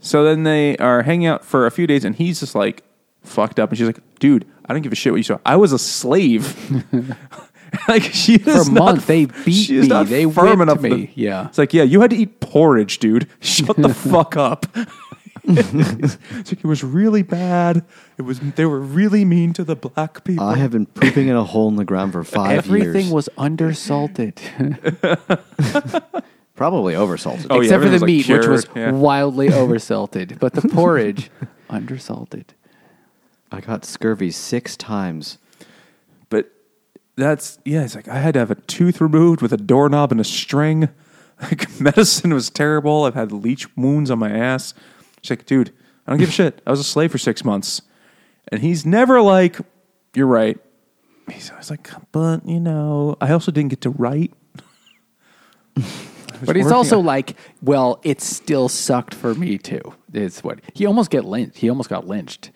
So 0.00 0.24
then 0.24 0.44
they 0.44 0.76
are 0.76 1.02
hanging 1.02 1.26
out 1.26 1.44
for 1.44 1.66
a 1.66 1.70
few 1.70 1.86
days, 1.86 2.04
and 2.04 2.14
he's 2.14 2.40
just 2.40 2.54
like 2.54 2.84
fucked 3.22 3.58
up, 3.58 3.70
and 3.70 3.78
she's 3.78 3.86
like, 3.86 4.00
"Dude, 4.18 4.46
I 4.66 4.72
don't 4.72 4.82
give 4.82 4.92
a 4.92 4.96
shit 4.96 5.12
what 5.12 5.18
you 5.18 5.22
saw. 5.22 5.38
I 5.46 5.56
was 5.56 5.72
a 5.72 5.78
slave." 5.78 6.56
like 7.88 8.02
she 8.02 8.36
is 8.36 8.42
For 8.44 8.50
a 8.70 8.72
not- 8.72 8.84
month, 8.84 9.06
they 9.06 9.26
beat 9.26 9.52
she 9.52 9.76
is 9.76 9.82
me. 9.84 9.88
not 9.88 10.06
They 10.06 10.24
firm 10.24 10.58
whipped 10.58 10.62
enough 10.62 10.80
me. 10.80 11.06
to- 11.08 11.20
Yeah. 11.20 11.48
it's 11.48 11.58
like, 11.58 11.74
yeah, 11.74 11.82
you 11.82 12.00
had 12.00 12.10
to 12.10 12.16
eat 12.16 12.40
porridge, 12.40 12.98
dude. 12.98 13.28
Shut 13.40 13.76
the 13.76 13.88
fuck 13.94 14.36
up. 14.36 14.66
it's 15.44 16.52
like, 16.52 16.60
it 16.60 16.64
was 16.64 16.82
really 16.84 17.22
bad. 17.22 17.84
It 18.18 18.22
was 18.22 18.38
they 18.40 18.66
were 18.66 18.80
really 18.80 19.24
mean 19.24 19.52
to 19.54 19.64
the 19.64 19.76
black 19.76 20.24
people. 20.24 20.44
I 20.44 20.56
have 20.56 20.72
been 20.72 20.86
pooping 20.86 21.28
in 21.28 21.36
a 21.36 21.44
hole 21.44 21.68
in 21.68 21.76
the 21.76 21.84
ground 21.86 22.12
for 22.12 22.22
five 22.24 22.58
Everything 22.58 22.82
years. 22.82 22.96
Everything 22.96 23.14
was 23.14 23.28
undersalted, 23.38 24.36
probably 26.54 26.94
oversalted. 26.94 27.46
Oh, 27.50 27.56
yeah, 27.60 27.62
except 27.62 27.82
for 27.82 27.88
the 27.88 27.92
was, 27.94 28.02
like, 28.02 28.06
meat, 28.06 28.28
which 28.28 28.46
was 28.46 28.66
yeah. 28.74 28.90
wildly 28.92 29.48
oversalted. 29.48 30.38
But 30.38 30.52
the 30.54 30.68
porridge, 30.68 31.30
undersalted. 31.70 32.44
I 33.50 33.60
got 33.60 33.84
scurvy 33.84 34.30
six 34.30 34.76
times. 34.76 35.38
but 36.28 36.50
that's 37.16 37.58
yeah. 37.64 37.82
It's 37.84 37.94
like 37.94 38.08
I 38.08 38.18
had 38.18 38.34
to 38.34 38.40
have 38.40 38.50
a 38.50 38.54
tooth 38.56 39.00
removed 39.00 39.42
with 39.42 39.52
a 39.52 39.56
doorknob 39.56 40.12
and 40.12 40.20
a 40.20 40.24
string. 40.24 40.88
Like 41.40 41.78
medicine 41.80 42.34
was 42.34 42.50
terrible. 42.50 43.04
I've 43.04 43.14
had 43.14 43.30
leech 43.30 43.76
wounds 43.76 44.10
on 44.10 44.18
my 44.18 44.28
ass. 44.28 44.74
She's 45.22 45.30
like, 45.30 45.46
dude, 45.46 45.72
I 46.04 46.10
don't 46.10 46.18
give 46.18 46.30
a 46.30 46.32
shit. 46.32 46.60
I 46.66 46.72
was 46.72 46.80
a 46.80 46.84
slave 46.84 47.12
for 47.12 47.18
six 47.18 47.44
months, 47.44 47.80
and 48.50 48.60
he's 48.60 48.84
never 48.84 49.20
like, 49.22 49.56
you're 50.16 50.26
right. 50.26 50.58
he's 51.30 51.48
always 51.52 51.70
like, 51.70 51.88
but 52.10 52.44
you 52.44 52.58
know, 52.58 53.16
I 53.20 53.30
also 53.30 53.52
didn't 53.52 53.70
get 53.70 53.82
to 53.82 53.90
write. 53.90 54.32
But 56.44 56.56
he's 56.56 56.70
also 56.72 56.98
on- 56.98 57.04
like, 57.06 57.36
well, 57.62 58.00
it 58.02 58.20
still 58.20 58.68
sucked 58.68 59.14
for 59.14 59.32
me 59.34 59.58
too. 59.58 59.80
It's 60.12 60.42
what 60.42 60.60
he 60.74 60.86
almost 60.86 61.10
get 61.10 61.24
lynched. 61.24 61.58
He 61.58 61.68
almost 61.68 61.88
got 61.88 62.06
lynched 62.06 62.50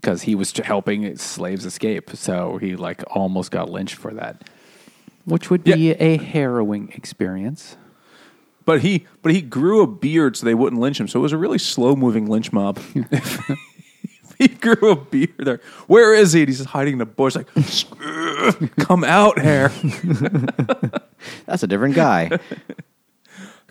because 0.00 0.22
he 0.22 0.34
was 0.34 0.52
helping 0.52 1.16
slaves 1.16 1.66
escape. 1.66 2.10
So 2.14 2.58
he 2.58 2.76
like 2.76 3.02
almost 3.08 3.50
got 3.50 3.70
lynched 3.70 3.96
for 3.96 4.12
that, 4.14 4.48
which 5.24 5.50
would 5.50 5.64
be 5.64 5.90
a 5.92 6.16
harrowing 6.16 6.92
experience. 6.94 7.76
But 8.64 8.82
he, 8.82 9.06
but 9.22 9.32
he 9.32 9.42
grew 9.42 9.82
a 9.82 9.86
beard 9.86 10.36
so 10.36 10.46
they 10.46 10.54
wouldn't 10.54 10.80
lynch 10.80 11.00
him. 11.00 11.08
So 11.08 11.18
it 11.18 11.22
was 11.22 11.32
a 11.32 11.38
really 11.38 11.58
slow 11.58 11.96
moving 11.96 12.26
lynch 12.26 12.52
mob. 12.52 12.78
he 14.38 14.48
grew 14.48 14.90
a 14.90 14.96
beard 14.96 15.34
there. 15.38 15.60
Where 15.86 16.14
is 16.14 16.32
he? 16.32 16.40
And 16.40 16.48
he's 16.48 16.58
just 16.58 16.70
hiding 16.70 16.94
in 16.94 16.98
the 16.98 17.06
bush, 17.06 17.36
like, 17.36 17.48
come 18.78 19.04
out, 19.04 19.38
hair. 19.38 19.70
That's 21.46 21.62
a 21.62 21.66
different 21.66 21.94
guy. 21.94 22.38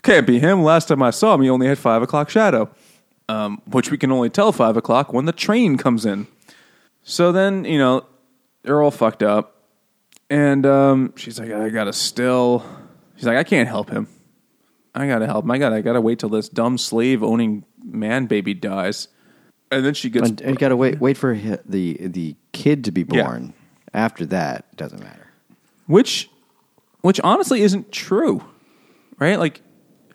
Can't 0.02 0.26
be 0.26 0.38
him. 0.38 0.62
Last 0.62 0.88
time 0.88 1.02
I 1.02 1.10
saw 1.10 1.34
him, 1.34 1.42
he 1.42 1.50
only 1.50 1.66
had 1.66 1.78
five 1.78 2.02
o'clock 2.02 2.30
shadow, 2.30 2.70
um, 3.30 3.62
which 3.66 3.90
we 3.90 3.96
can 3.98 4.10
only 4.12 4.30
tell 4.30 4.52
five 4.52 4.76
o'clock 4.76 5.12
when 5.12 5.24
the 5.24 5.32
train 5.32 5.76
comes 5.76 6.04
in. 6.04 6.26
So 7.02 7.32
then, 7.32 7.64
you 7.64 7.78
know, 7.78 8.04
they're 8.62 8.82
all 8.82 8.90
fucked 8.90 9.22
up. 9.22 9.56
And 10.28 10.64
um, 10.66 11.12
she's 11.16 11.38
like, 11.40 11.50
I 11.50 11.68
gotta 11.70 11.92
still. 11.92 12.64
She's 13.16 13.26
like, 13.26 13.36
I 13.36 13.44
can't 13.44 13.68
help 13.68 13.90
him. 13.90 14.08
I 14.94 15.06
gotta 15.06 15.26
help 15.26 15.44
him. 15.44 15.50
I 15.50 15.58
gotta, 15.58 15.76
I 15.76 15.80
gotta 15.80 16.00
wait 16.00 16.18
till 16.18 16.28
this 16.28 16.48
dumb 16.48 16.78
slave 16.78 17.22
owning 17.22 17.64
man 17.84 18.26
baby 18.26 18.54
dies. 18.54 19.08
And 19.70 19.84
then 19.84 19.94
she 19.94 20.10
gets. 20.10 20.28
and 20.28 20.40
you 20.40 20.54
got 20.54 20.70
to 20.70 20.76
wait 20.76 20.98
wait 21.00 21.16
for 21.16 21.32
hi- 21.34 21.58
the 21.64 21.96
the 22.00 22.34
kid 22.52 22.84
to 22.84 22.90
be 22.92 23.04
Yeah. 23.08 23.24
born. 23.24 23.54
After 23.94 24.26
that, 24.26 24.76
doesn't 24.76 25.00
matter. 25.00 25.28
which 25.86 26.28
which 27.02 27.20
honestly 27.20 27.62
isn't 27.62 27.90
true 27.92 28.44
right 29.18 29.38
like 29.38 29.62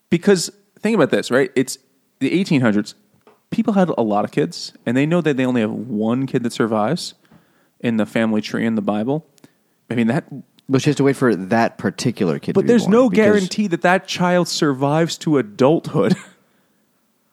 because 0.09 0.49
think 0.80 0.93
about 0.95 1.09
this 1.09 1.30
right 1.32 1.51
it's 1.55 1.78
the 2.20 2.30
1800s 2.43 2.93
people 3.56 3.74
had 3.74 3.89
a 3.97 4.01
lot 4.01 4.26
of 4.26 4.32
kids 4.32 4.74
and 4.86 4.97
they 4.97 5.06
know 5.06 5.22
that 5.22 5.38
they 5.38 5.45
only 5.45 5.62
have 5.62 5.72
one 5.72 6.28
kid 6.28 6.43
that 6.43 6.51
survives 6.51 7.14
in 7.80 7.95
the 7.97 8.06
family 8.06 8.41
tree 8.41 8.66
in 8.66 8.76
the 8.76 8.82
bible 8.82 9.26
i 9.89 9.95
mean 9.95 10.08
that 10.08 10.26
But 10.68 10.82
she 10.82 10.89
has 10.89 10.97
to 10.97 11.03
wait 11.03 11.16
for 11.16 11.34
that 11.36 11.78
particular 11.78 12.38
kid. 12.39 12.53
to 12.53 12.60
but 12.60 12.68
there's 12.68 12.88
no 12.88 13.08
guarantee 13.10 13.68
that 13.68 13.82
that 13.84 14.08
child 14.08 14.47
survives 14.49 15.18
to 15.20 15.38
adulthood 15.38 16.16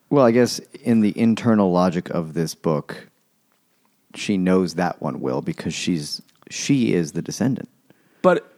Well, 0.09 0.25
I 0.25 0.29
guess 0.31 0.59
in 0.83 1.01
the 1.01 1.17
internal 1.19 1.71
logic 1.71 2.11
of 2.11 2.35
this 2.35 2.53
book, 2.53 3.09
she 4.13 4.37
knows 4.37 4.75
that 4.75 5.01
one 5.01 5.21
will 5.21 5.41
because 5.41 5.73
she's 5.73 6.21
she 6.51 6.93
is 6.93 7.13
the 7.13 7.21
descendant. 7.23 7.67
but 8.21 8.52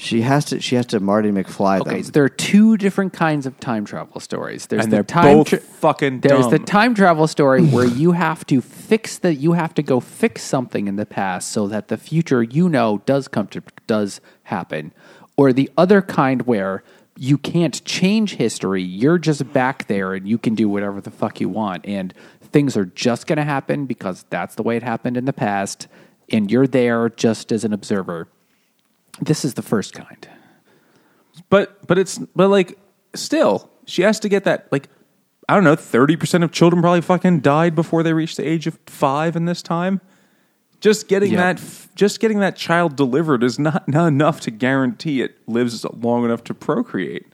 She 0.00 0.22
has 0.22 0.46
to. 0.46 0.62
She 0.62 0.76
has 0.76 0.86
to 0.86 0.98
Marty 0.98 1.30
McFly 1.30 1.82
Okay, 1.82 1.96
them. 1.96 2.04
so 2.04 2.10
there 2.12 2.24
are 2.24 2.30
two 2.30 2.78
different 2.78 3.12
kinds 3.12 3.44
of 3.44 3.60
time 3.60 3.84
travel 3.84 4.18
stories. 4.18 4.66
There's 4.66 4.84
And 4.84 4.90
the 4.90 4.96
they're 4.96 5.04
time 5.04 5.36
both 5.36 5.62
fucking 5.62 6.20
There's 6.20 6.48
the 6.48 6.58
time 6.58 6.94
travel 6.94 7.26
story 7.26 7.62
where 7.62 7.84
you 8.02 8.12
have 8.12 8.46
to 8.46 8.62
fix 8.62 9.18
the 9.18 9.34
you 9.34 9.52
have 9.52 9.74
to 9.74 9.82
go 9.82 10.00
fix 10.00 10.42
something 10.42 10.88
in 10.88 10.96
the 10.96 11.04
past 11.04 11.52
so 11.52 11.68
that 11.68 11.88
the 11.88 11.98
future 11.98 12.42
you 12.42 12.66
know 12.66 13.02
does 13.04 13.28
come 13.28 13.46
to 13.48 13.62
does 13.86 14.22
happen. 14.44 14.94
Or 15.36 15.52
the 15.52 15.70
other 15.76 16.00
kind 16.00 16.46
where 16.46 16.82
you 17.18 17.36
can't 17.36 17.84
change 17.84 18.36
history. 18.36 18.82
You're 18.82 19.18
just 19.18 19.52
back 19.52 19.86
there 19.86 20.14
and 20.14 20.26
you 20.26 20.38
can 20.38 20.54
do 20.54 20.66
whatever 20.66 21.02
the 21.02 21.10
fuck 21.10 21.42
you 21.42 21.50
want 21.50 21.84
and 21.84 22.14
things 22.40 22.74
are 22.74 22.86
just 22.86 23.26
going 23.26 23.36
to 23.36 23.44
happen 23.44 23.84
because 23.84 24.24
that's 24.30 24.54
the 24.54 24.62
way 24.62 24.78
it 24.78 24.82
happened 24.82 25.18
in 25.18 25.26
the 25.26 25.34
past 25.34 25.88
and 26.32 26.50
you're 26.50 26.66
there 26.66 27.10
just 27.10 27.52
as 27.52 27.64
an 27.64 27.74
observer. 27.74 28.28
This 29.20 29.44
is 29.44 29.54
the 29.54 29.62
first 29.62 29.92
kind. 29.94 30.28
but 31.48 31.86
but 31.86 31.98
it's 31.98 32.18
but 32.36 32.48
like 32.48 32.78
still 33.14 33.70
she 33.86 34.02
has 34.02 34.20
to 34.20 34.28
get 34.28 34.44
that 34.44 34.68
like 34.70 34.88
i 35.48 35.54
don't 35.54 35.64
know 35.64 35.74
30% 35.76 36.44
of 36.44 36.52
children 36.52 36.80
probably 36.82 37.00
fucking 37.00 37.40
died 37.40 37.74
before 37.74 38.02
they 38.02 38.12
reached 38.12 38.36
the 38.36 38.46
age 38.46 38.66
of 38.66 38.78
5 38.86 39.36
in 39.36 39.46
this 39.46 39.62
time 39.62 40.00
just 40.80 41.08
getting 41.08 41.32
Yep. 41.32 41.58
that 41.58 41.88
just 41.94 42.20
getting 42.20 42.40
that 42.40 42.56
child 42.56 42.96
delivered 42.96 43.42
is 43.42 43.58
not, 43.58 43.88
not 43.88 44.06
enough 44.06 44.40
to 44.42 44.50
guarantee 44.50 45.22
it 45.22 45.36
lives 45.48 45.84
long 45.84 46.24
enough 46.24 46.44
to 46.44 46.54
procreate 46.54 47.26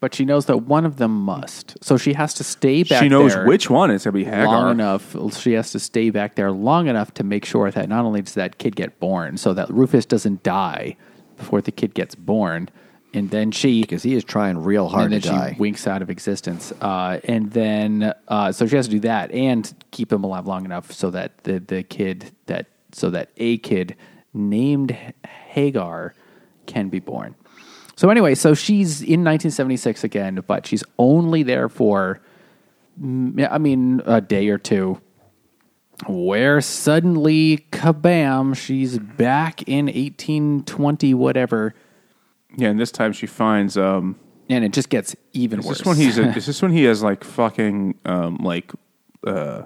But 0.00 0.14
she 0.14 0.24
knows 0.24 0.46
that 0.46 0.62
one 0.62 0.86
of 0.86 0.96
them 0.96 1.12
must. 1.24 1.76
So 1.84 1.98
she 1.98 2.14
has 2.14 2.32
to 2.34 2.44
stay 2.44 2.82
back 2.84 3.02
she 3.02 3.08
knows 3.10 3.36
which 3.46 3.68
one 3.68 3.90
is 3.90 4.04
going 4.04 4.14
to 4.14 4.18
be 4.18 4.24
hagar 4.24 4.46
long 4.46 4.70
enough. 4.72 5.14
She 5.36 5.52
has 5.52 5.70
to 5.72 5.78
stay 5.78 6.08
back 6.10 6.34
there 6.36 6.50
long 6.50 6.88
enough 6.88 7.12
to 7.14 7.22
make 7.24 7.44
sure 7.44 7.70
that 7.70 7.88
not 7.88 8.04
only 8.06 8.22
does 8.22 8.34
that 8.34 8.56
kid 8.56 8.74
get 8.76 8.98
born, 8.98 9.36
so 9.36 9.52
that 9.52 9.68
Rufus 9.70 10.06
doesn't 10.06 10.42
die 10.42 10.96
before 11.40 11.60
the 11.60 11.72
kid 11.72 11.94
gets 11.94 12.14
born, 12.14 12.68
and 13.12 13.30
then 13.30 13.50
she 13.50 13.80
because 13.80 14.02
he 14.02 14.14
is 14.14 14.22
trying 14.22 14.58
real 14.58 14.88
hard 14.88 15.12
and 15.12 15.22
to 15.22 15.28
then 15.28 15.38
die. 15.38 15.52
she 15.52 15.58
winks 15.58 15.86
out 15.86 16.02
of 16.02 16.10
existence. 16.10 16.72
Uh, 16.80 17.18
and 17.24 17.50
then 17.50 18.14
uh, 18.28 18.52
so 18.52 18.66
she 18.66 18.76
has 18.76 18.86
to 18.86 18.92
do 18.92 19.00
that 19.00 19.32
and 19.32 19.74
keep 19.90 20.12
him 20.12 20.22
alive 20.22 20.46
long 20.46 20.64
enough 20.64 20.92
so 20.92 21.10
that 21.10 21.42
the 21.44 21.58
the 21.58 21.82
kid 21.82 22.30
that 22.46 22.66
so 22.92 23.10
that 23.10 23.30
a 23.36 23.58
kid 23.58 23.96
named 24.32 24.96
Hagar 25.24 26.14
can 26.66 26.88
be 26.88 27.00
born. 27.00 27.34
So 27.96 28.08
anyway, 28.08 28.34
so 28.34 28.54
she's 28.54 29.02
in 29.02 29.24
1976 29.24 30.04
again, 30.04 30.42
but 30.46 30.66
she's 30.66 30.84
only 30.98 31.42
there 31.42 31.68
for 31.68 32.20
I 33.02 33.58
mean 33.58 34.02
a 34.06 34.20
day 34.20 34.48
or 34.48 34.58
two. 34.58 35.00
Where 36.08 36.60
suddenly, 36.60 37.66
kabam, 37.72 38.56
she's 38.56 38.98
back 38.98 39.62
in 39.64 39.86
1820, 39.86 41.14
whatever, 41.14 41.74
yeah 42.56 42.68
and 42.68 42.80
this 42.80 42.90
time 42.90 43.12
she 43.12 43.26
finds 43.26 43.76
um 43.76 44.18
and 44.48 44.64
it 44.64 44.72
just 44.72 44.88
gets 44.88 45.14
even 45.32 45.60
is 45.60 45.66
worse. 45.66 45.78
this 45.78 45.86
when 45.86 45.96
he's 45.96 46.18
is 46.18 46.46
this 46.46 46.60
when 46.60 46.72
he 46.72 46.82
has 46.82 47.00
like 47.00 47.22
fucking 47.22 47.96
um 48.04 48.38
like 48.38 48.72
uh 49.24 49.62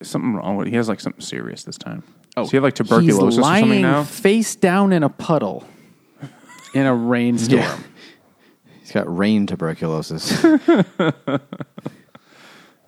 something 0.00 0.34
wrong 0.34 0.56
with 0.56 0.68
he 0.68 0.76
has 0.76 0.88
like 0.88 1.00
something 1.00 1.20
serious 1.20 1.64
this 1.64 1.76
time 1.76 2.04
oh 2.36 2.42
does 2.42 2.52
he 2.52 2.56
have 2.56 2.62
like 2.62 2.74
tuberculosis 2.74 3.34
He's 3.34 3.38
or 3.38 3.58
something 3.58 3.82
now 3.82 4.04
face 4.04 4.54
down 4.54 4.92
in 4.92 5.02
a 5.02 5.08
puddle 5.08 5.66
in 6.74 6.86
a 6.86 6.94
rainstorm. 6.94 7.60
Yeah. 7.60 7.78
He's 8.80 8.92
got 8.92 9.14
rain 9.14 9.46
tuberculosis. 9.46 10.42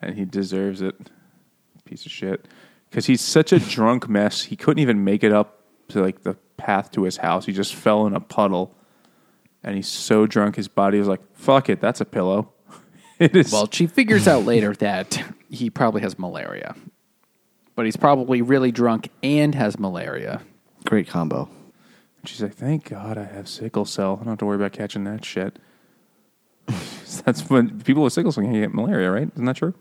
and 0.00 0.14
he 0.14 0.24
deserves 0.24 0.80
it. 0.82 0.96
Piece 1.84 2.06
of 2.06 2.12
shit. 2.12 2.46
Because 2.90 3.06
he's 3.06 3.20
such 3.20 3.52
a 3.52 3.58
drunk 3.58 4.08
mess. 4.08 4.42
He 4.42 4.56
couldn't 4.56 4.80
even 4.80 5.04
make 5.04 5.24
it 5.24 5.32
up 5.32 5.60
to 5.88 6.00
like 6.00 6.22
the 6.22 6.34
path 6.56 6.90
to 6.92 7.02
his 7.02 7.18
house. 7.18 7.46
He 7.46 7.52
just 7.52 7.74
fell 7.74 8.06
in 8.06 8.14
a 8.14 8.20
puddle, 8.20 8.74
and 9.62 9.76
he's 9.76 9.88
so 9.88 10.26
drunk 10.26 10.56
his 10.56 10.68
body 10.68 10.98
was 10.98 11.08
like, 11.08 11.20
"Fuck 11.34 11.68
it, 11.68 11.80
that's 11.80 12.00
a 12.00 12.04
pillow." 12.04 12.52
it 13.18 13.34
is. 13.36 13.52
Well, 13.52 13.68
she 13.70 13.86
figures 13.86 14.28
out 14.28 14.44
later 14.44 14.74
that 14.74 15.22
he 15.50 15.70
probably 15.70 16.02
has 16.02 16.18
malaria, 16.18 16.74
but 17.74 17.84
he's 17.84 17.96
probably 17.96 18.42
really 18.42 18.72
drunk 18.72 19.10
and 19.22 19.54
has 19.54 19.78
malaria. 19.78 20.42
Great 20.84 21.08
combo. 21.08 21.48
she's 22.24 22.42
like, 22.42 22.54
"Thank 22.54 22.90
God 22.90 23.18
I 23.18 23.24
have 23.24 23.48
sickle 23.48 23.84
cell. 23.84 24.14
I 24.20 24.24
don't 24.24 24.32
have 24.32 24.38
to 24.38 24.46
worry 24.46 24.56
about 24.56 24.72
catching 24.72 25.04
that 25.04 25.24
shit." 25.24 25.58
that's 27.24 27.48
when 27.50 27.80
people 27.82 28.02
with 28.02 28.12
sickle 28.12 28.32
cell 28.32 28.44
can 28.44 28.52
get 28.52 28.72
malaria, 28.72 29.10
right? 29.10 29.28
Isn't 29.34 29.44
that 29.44 29.56
true? 29.56 29.74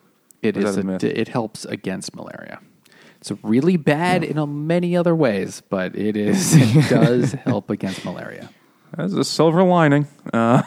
It 0.43 0.57
is 0.57 0.77
a 0.77 1.19
it 1.21 1.27
helps 1.29 1.65
against 1.65 2.15
malaria. 2.15 2.59
It's 3.19 3.31
really 3.41 3.77
bad 3.77 4.23
in 4.23 4.37
a 4.37 4.45
many 4.45 4.97
other 4.97 5.15
ways, 5.15 5.61
but 5.69 5.95
it 5.95 6.17
is. 6.17 6.53
It 6.75 6.89
does 6.89 7.31
help 7.31 7.69
against 7.69 8.03
malaria. 8.03 8.49
That's 8.97 9.13
a 9.13 9.23
silver 9.23 9.63
lining. 9.63 10.07
Uh, 10.33 10.63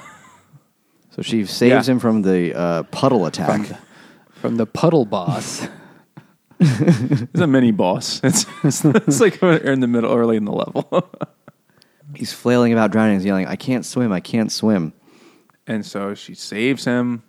So 1.10 1.22
she 1.22 1.44
saves 1.46 1.86
Yeah. 1.88 1.92
him 1.94 1.98
from 1.98 2.22
the 2.22 2.54
uh, 2.54 2.82
puddle 2.84 3.24
attack. 3.26 3.60
From 4.32 4.56
the 4.56 4.66
puddle 4.66 5.04
boss. 5.06 5.66
it's 6.60 7.40
a 7.40 7.46
mini 7.46 7.70
boss. 7.72 8.20
It's, 8.24 8.46
it's 8.64 9.20
like 9.20 9.42
in 9.42 9.80
the 9.80 9.86
middle, 9.86 10.10
early 10.14 10.36
in 10.38 10.46
the 10.46 10.52
level. 10.52 10.88
He's 12.14 12.32
flailing 12.32 12.72
about 12.72 12.92
drowning. 12.92 13.16
He's 13.16 13.26
yelling, 13.26 13.46
"I 13.46 13.56
can't 13.56 13.84
swim! 13.84 14.10
I 14.12 14.20
can't 14.20 14.50
swim!" 14.50 14.94
And 15.66 15.84
so 15.84 16.14
she 16.14 16.34
saves 16.34 16.84
him 16.86 17.22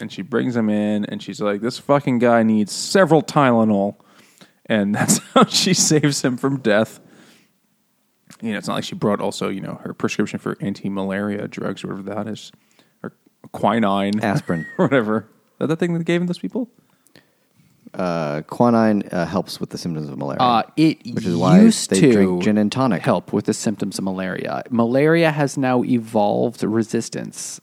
and 0.00 0.10
she 0.12 0.22
brings 0.22 0.56
him 0.56 0.68
in 0.70 1.04
and 1.06 1.22
she's 1.22 1.40
like, 1.40 1.60
This 1.60 1.78
fucking 1.78 2.18
guy 2.18 2.42
needs 2.42 2.72
several 2.72 3.22
Tylenol. 3.22 3.96
And 4.66 4.94
that's 4.94 5.18
how 5.34 5.44
she 5.46 5.74
saves 5.74 6.22
him 6.22 6.36
from 6.36 6.60
death. 6.60 7.00
You 8.40 8.52
know, 8.52 8.58
it's 8.58 8.68
not 8.68 8.74
like 8.74 8.84
she 8.84 8.94
brought 8.94 9.20
also, 9.20 9.48
you 9.48 9.60
know, 9.60 9.80
her 9.82 9.92
prescription 9.94 10.38
for 10.38 10.56
anti 10.60 10.88
malaria 10.88 11.48
drugs, 11.48 11.82
or 11.82 11.88
whatever 11.88 12.14
that 12.14 12.28
is, 12.28 12.52
or 13.02 13.12
quinine, 13.52 14.20
Aspirin. 14.20 14.66
or 14.78 14.84
whatever. 14.88 15.18
Is 15.20 15.26
that 15.60 15.66
the 15.68 15.76
thing 15.76 15.92
that 15.94 16.00
they 16.00 16.04
gave 16.04 16.20
him 16.20 16.26
those 16.26 16.38
people? 16.38 16.70
Uh, 17.94 18.42
quinine 18.42 19.02
uh, 19.10 19.24
helps 19.24 19.58
with 19.58 19.70
the 19.70 19.78
symptoms 19.78 20.08
of 20.10 20.18
malaria. 20.18 20.38
Uh, 20.40 20.62
it 20.76 20.98
Which 21.14 21.24
is 21.24 21.34
why 21.34 21.60
used 21.62 21.88
they 21.90 22.00
to 22.00 22.12
drink 22.12 22.42
gin 22.42 22.58
and 22.58 22.70
tonic. 22.70 23.00
help 23.02 23.32
with 23.32 23.46
the 23.46 23.54
symptoms 23.54 23.98
of 23.98 24.04
malaria. 24.04 24.62
Malaria 24.70 25.32
has 25.32 25.56
now 25.56 25.82
evolved 25.82 26.62
resistance, 26.62 27.60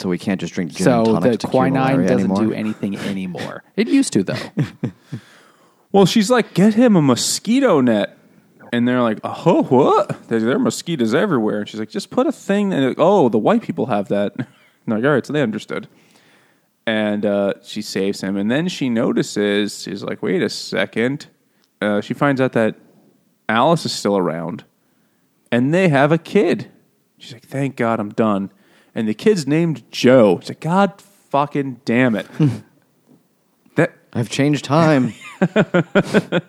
so 0.00 0.08
we 0.08 0.18
can't 0.18 0.40
just 0.40 0.54
drink 0.54 0.72
gin 0.72 0.84
so 0.84 0.98
and 0.98 1.06
tonic 1.06 1.32
the 1.32 1.38
to 1.38 1.46
cure 1.48 1.62
quinine 1.62 1.92
malaria 1.92 2.08
doesn't 2.08 2.30
anymore. 2.30 2.46
do 2.46 2.52
anything 2.52 2.96
anymore. 3.14 3.62
It 3.76 3.88
used 3.88 4.12
to 4.14 4.22
though. 4.22 4.34
Well, 5.90 6.06
she's 6.06 6.30
like, 6.30 6.54
Get 6.54 6.74
him 6.74 6.96
a 6.96 7.02
mosquito 7.02 7.80
net. 7.80 8.16
And 8.72 8.86
they're 8.86 9.00
like, 9.00 9.18
oh, 9.24 9.62
what? 9.62 10.28
There, 10.28 10.40
there 10.40 10.56
are 10.56 10.58
mosquitoes 10.58 11.14
everywhere. 11.14 11.60
And 11.60 11.68
she's 11.68 11.80
like, 11.80 11.88
just 11.88 12.10
put 12.10 12.26
a 12.26 12.32
thing. 12.32 12.72
And 12.72 12.84
like, 12.84 12.98
oh, 12.98 13.30
the 13.30 13.38
white 13.38 13.62
people 13.62 13.86
have 13.86 14.08
that. 14.08 14.34
And 14.36 14.46
like, 14.86 15.04
all 15.04 15.10
right, 15.10 15.24
so 15.24 15.32
they 15.32 15.40
understood. 15.40 15.88
And 16.86 17.24
uh, 17.24 17.54
she 17.62 17.80
saves 17.80 18.20
him. 18.20 18.36
And 18.36 18.50
then 18.50 18.68
she 18.68 18.90
notices, 18.90 19.82
she's 19.82 20.02
like, 20.02 20.22
wait 20.22 20.42
a 20.42 20.50
second. 20.50 21.28
Uh, 21.80 22.02
she 22.02 22.12
finds 22.12 22.40
out 22.40 22.52
that 22.52 22.76
Alice 23.48 23.86
is 23.86 23.92
still 23.92 24.18
around. 24.18 24.64
And 25.50 25.72
they 25.72 25.88
have 25.88 26.12
a 26.12 26.18
kid. 26.18 26.70
She's 27.16 27.32
like, 27.32 27.46
thank 27.46 27.76
God 27.76 28.00
I'm 28.00 28.10
done. 28.10 28.50
And 28.98 29.08
the 29.08 29.14
kid's 29.14 29.46
named 29.46 29.84
Joe. 29.92 30.40
She's 30.40 30.48
like, 30.50 30.60
God 30.60 31.00
fucking 31.30 31.82
damn 31.84 32.16
it. 32.16 32.26
Hmm. 32.26 32.48
that 33.76 33.92
I've 34.12 34.28
changed 34.28 34.64
time. 34.64 35.14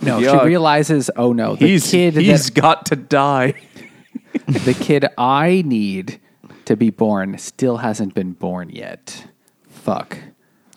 No, 0.00 0.18
Yeah. 0.18 0.38
she 0.38 0.46
realizes, 0.46 1.10
oh 1.16 1.32
no, 1.32 1.56
the 1.56 1.66
he's, 1.66 1.90
kid 1.90 2.14
he's 2.14 2.46
that, 2.50 2.60
got 2.60 2.86
to 2.86 2.94
die. 2.96 3.54
the 4.46 4.72
kid 4.78 5.06
I 5.18 5.64
need 5.66 6.20
to 6.66 6.76
be 6.76 6.90
born 6.90 7.36
still 7.38 7.78
hasn't 7.78 8.14
been 8.14 8.32
born 8.32 8.70
yet. 8.70 9.26
Fuck. 9.68 10.16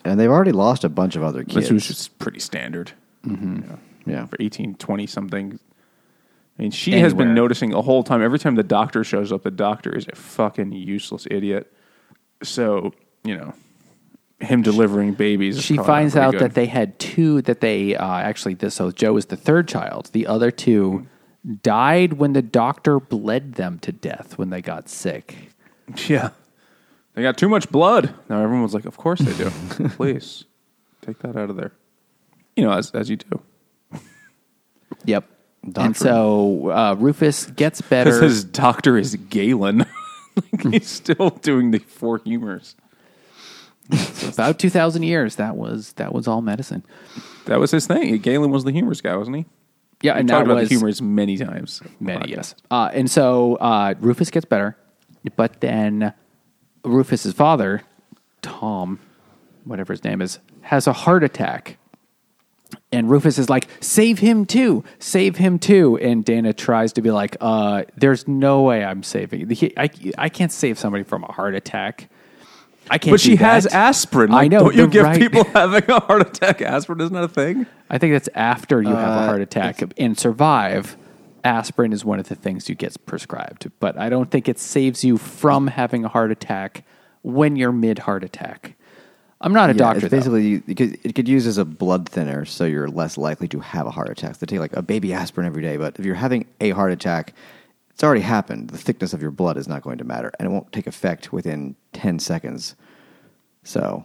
and 0.04 0.18
they've 0.18 0.28
already 0.28 0.50
lost 0.50 0.82
a 0.82 0.88
bunch 0.88 1.14
of 1.14 1.22
other 1.22 1.44
kids. 1.44 1.54
Which 1.54 1.70
was 1.70 1.86
just 1.86 2.18
pretty 2.18 2.40
standard. 2.40 2.90
Mm-hmm. 3.24 3.74
yeah. 4.10 4.26
for 4.26 4.36
18, 4.40 4.74
20 4.74 5.06
something. 5.06 5.60
I 6.58 6.62
mean, 6.62 6.70
she 6.70 6.92
has 6.92 7.12
been 7.14 7.28
Anywhere. 7.28 7.34
noticing 7.34 7.70
the 7.70 7.82
whole 7.82 8.02
time. 8.02 8.22
Every 8.22 8.38
time 8.38 8.54
the 8.56 8.62
doctor 8.62 9.02
shows 9.04 9.32
up, 9.32 9.42
the 9.42 9.50
doctor 9.50 9.94
is 9.96 10.06
a 10.12 10.14
fucking 10.14 10.72
useless 10.72 11.26
idiot. 11.30 11.72
So, 12.42 12.92
you 13.24 13.36
know, 13.36 13.54
him 14.40 14.60
delivering 14.62 15.14
babies. 15.14 15.56
is 15.58 15.64
She 15.64 15.74
probably 15.76 15.86
not 15.88 15.92
finds 15.94 16.16
out 16.16 16.32
good. 16.32 16.40
that 16.40 16.54
they 16.54 16.66
had 16.66 16.98
two 16.98 17.40
that 17.42 17.60
they 17.60 17.96
uh, 17.96 18.16
actually 18.18 18.54
this 18.54 18.74
so 18.74 18.90
Joe 18.90 19.16
is 19.16 19.26
the 19.26 19.36
third 19.36 19.66
child. 19.68 20.10
The 20.12 20.26
other 20.26 20.50
two 20.50 21.06
died 21.62 22.14
when 22.14 22.32
the 22.34 22.42
doctor 22.42 23.00
bled 23.00 23.54
them 23.54 23.78
to 23.80 23.90
death 23.92 24.36
when 24.38 24.50
they 24.50 24.60
got 24.60 24.88
sick. 24.88 25.34
Yeah. 26.06 26.30
They 27.14 27.22
got 27.22 27.36
too 27.38 27.48
much 27.48 27.70
blood. 27.70 28.14
Now 28.28 28.42
everyone 28.42 28.62
was 28.62 28.74
like, 28.74 28.84
of 28.84 28.96
course 28.96 29.20
they 29.20 29.36
do. 29.36 29.50
Please 29.96 30.44
take 31.04 31.18
that 31.20 31.36
out 31.36 31.50
of 31.50 31.56
there. 31.56 31.72
You 32.56 32.64
know, 32.64 32.72
as, 32.72 32.90
as 32.92 33.08
you 33.10 33.16
do. 33.16 33.40
Yep. 35.04 35.24
And 35.76 35.96
so 35.96 36.70
uh, 36.70 36.96
Rufus 36.98 37.46
gets 37.46 37.80
better. 37.80 38.20
His 38.22 38.44
doctor 38.44 38.96
is 38.98 39.16
Galen. 39.16 39.86
Like, 40.34 40.72
He's 40.72 40.88
still 40.88 41.28
doing 41.28 41.72
the 41.72 41.78
four 41.78 42.16
humors. 42.24 42.74
about 44.26 44.58
two 44.58 44.70
thousand 44.70 45.02
years. 45.02 45.36
That 45.36 45.56
was 45.56 45.92
that 45.94 46.14
was 46.14 46.26
all 46.26 46.40
medicine. 46.40 46.84
That 47.44 47.60
was 47.60 47.70
his 47.70 47.86
thing. 47.86 48.16
Galen 48.18 48.50
was 48.50 48.64
the 48.64 48.72
humors 48.72 49.02
guy, 49.02 49.14
wasn't 49.14 49.36
he? 49.36 49.46
Yeah, 50.00 50.14
We 50.14 50.20
and 50.20 50.28
talked 50.30 50.46
that 50.46 50.50
about 50.52 50.60
was 50.60 50.68
the 50.70 50.74
humors 50.74 51.02
many 51.02 51.36
times. 51.36 51.82
Many, 52.00 52.30
yes. 52.30 52.54
Uh, 52.70 52.90
and 52.94 53.10
so 53.10 53.56
uh, 53.56 53.92
Rufus 54.00 54.30
gets 54.30 54.46
better, 54.46 54.76
but 55.36 55.60
then 55.60 56.14
Rufus's 56.82 57.34
father, 57.34 57.82
Tom, 58.40 59.00
whatever 59.64 59.92
his 59.92 60.02
name 60.02 60.22
is, 60.22 60.38
has 60.62 60.86
a 60.86 60.92
heart 60.92 61.22
attack. 61.22 61.76
And 62.90 63.10
Rufus 63.10 63.38
is 63.38 63.48
like, 63.48 63.68
save 63.80 64.18
him 64.18 64.44
too, 64.46 64.84
save 64.98 65.36
him 65.36 65.58
too. 65.58 65.96
And 65.98 66.24
Dana 66.24 66.52
tries 66.52 66.92
to 66.94 67.02
be 67.02 67.10
like, 67.10 67.36
uh, 67.40 67.84
there's 67.96 68.28
no 68.28 68.62
way 68.62 68.84
I'm 68.84 69.02
saving. 69.02 69.48
he- 69.50 69.72
I, 69.78 69.88
I 70.18 70.28
can't 70.28 70.52
save 70.52 70.78
somebody 70.78 71.04
from 71.04 71.24
a 71.24 71.32
heart 71.32 71.54
attack. 71.54 72.10
I 72.90 72.98
can't. 72.98 73.12
But 73.14 73.20
she 73.20 73.36
do 73.36 73.44
has 73.44 73.64
that. 73.64 73.74
aspirin. 73.74 74.34
I 74.34 74.48
know, 74.48 74.60
Don't 74.60 74.74
you 74.74 74.86
give 74.88 75.04
right. 75.04 75.18
people 75.20 75.44
having 75.54 75.88
a 75.90 76.00
heart 76.00 76.22
attack 76.22 76.60
aspirin? 76.60 77.00
Isn't 77.00 77.14
that 77.14 77.24
a 77.24 77.28
thing? 77.28 77.66
I 77.88 77.98
think 77.98 78.12
that's 78.12 78.28
after 78.34 78.82
you 78.82 78.88
have 78.88 78.98
a 78.98 79.20
Uh, 79.22 79.26
heart 79.26 79.40
attack 79.40 79.82
and 79.98 80.18
survive. 80.18 80.96
Aspirin 81.44 81.92
is 81.92 82.04
one 82.04 82.20
of 82.20 82.28
the 82.28 82.34
things 82.36 82.68
you 82.68 82.74
get 82.76 82.94
prescribed, 83.04 83.70
but 83.80 83.98
I 83.98 84.08
don't 84.08 84.30
think 84.30 84.48
it 84.48 84.58
saves 84.60 85.02
you 85.02 85.16
from 85.18 85.66
having 85.68 86.04
a 86.04 86.08
heart 86.08 86.30
attack 86.30 86.84
when 87.22 87.56
you're 87.56 87.72
mid 87.72 88.00
heart 88.00 88.22
attack. 88.22 88.76
I'm 89.42 89.52
not 89.52 89.70
a 89.70 89.72
Yeah, 89.72 89.78
doctor. 89.78 90.06
It's 90.06 90.10
basically 90.10 90.62
it 90.66 91.14
could 91.14 91.28
use 91.28 91.46
as 91.46 91.58
a 91.58 91.64
blood 91.64 92.08
thinner, 92.08 92.44
so 92.44 92.64
you're 92.64 92.88
less 92.88 93.18
likely 93.18 93.48
to 93.48 93.60
have 93.60 93.86
a 93.86 93.90
heart 93.90 94.08
attack. 94.08 94.38
They 94.38 94.46
take 94.46 94.60
like 94.60 94.76
a 94.76 94.82
baby 94.82 95.12
aspirin 95.12 95.46
every 95.46 95.62
day, 95.62 95.76
but 95.76 95.98
if 95.98 96.04
you're 96.04 96.14
having 96.14 96.46
a 96.60 96.70
heart 96.70 96.92
attack, 96.92 97.34
it's 97.90 98.04
already 98.04 98.20
happened. 98.22 98.70
The 98.70 98.78
thickness 98.78 99.12
of 99.12 99.20
your 99.20 99.32
blood 99.32 99.56
is 99.56 99.66
not 99.68 99.82
going 99.82 99.98
to 99.98 100.04
matter, 100.04 100.30
and 100.38 100.46
it 100.46 100.50
won't 100.50 100.72
take 100.72 100.86
effect 100.86 101.32
within 101.32 101.74
ten 101.92 102.18
seconds. 102.20 102.76
So, 103.64 104.04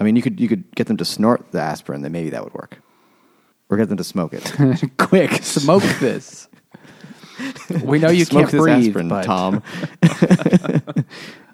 I 0.00 0.04
mean, 0.04 0.16
you 0.16 0.22
could 0.22 0.40
you 0.40 0.48
could 0.48 0.64
get 0.74 0.88
them 0.88 0.96
to 0.98 1.04
snort 1.04 1.52
the 1.52 1.60
aspirin, 1.60 2.02
then 2.02 2.12
maybe 2.12 2.30
that 2.30 2.42
would 2.44 2.54
work, 2.54 2.78
or 3.70 3.76
get 3.76 3.88
them 3.88 3.98
to 3.98 4.04
smoke 4.04 4.32
it. 4.34 4.52
quick 4.98 5.32
smoke 5.44 5.82
this. 6.00 6.48
we 7.84 8.00
know 8.00 8.10
you 8.10 8.24
Smoke 8.24 8.50
can't 8.50 8.60
breathe, 8.60 8.86
aspirin, 8.88 9.08
but 9.08 9.22
Tom. 9.24 9.62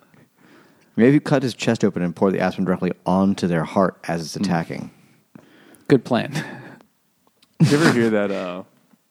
maybe 0.97 1.21
cut 1.21 1.43
his 1.43 1.55
chest 1.55 1.85
open 1.85 2.03
and 2.03 2.15
pour 2.15 2.31
the 2.31 2.41
aspirin 2.41 2.65
directly 2.65 2.93
onto 3.07 3.47
their 3.47 3.65
heart 3.65 3.99
as 4.05 4.21
it's 4.23 4.37
attacking. 4.37 4.91
good 5.89 6.05
plan. 6.05 6.33
Did 7.61 7.71
you 7.71 7.79
ever 7.79 7.93
hear 7.93 8.11
that 8.11 8.31
uh, 8.31 8.65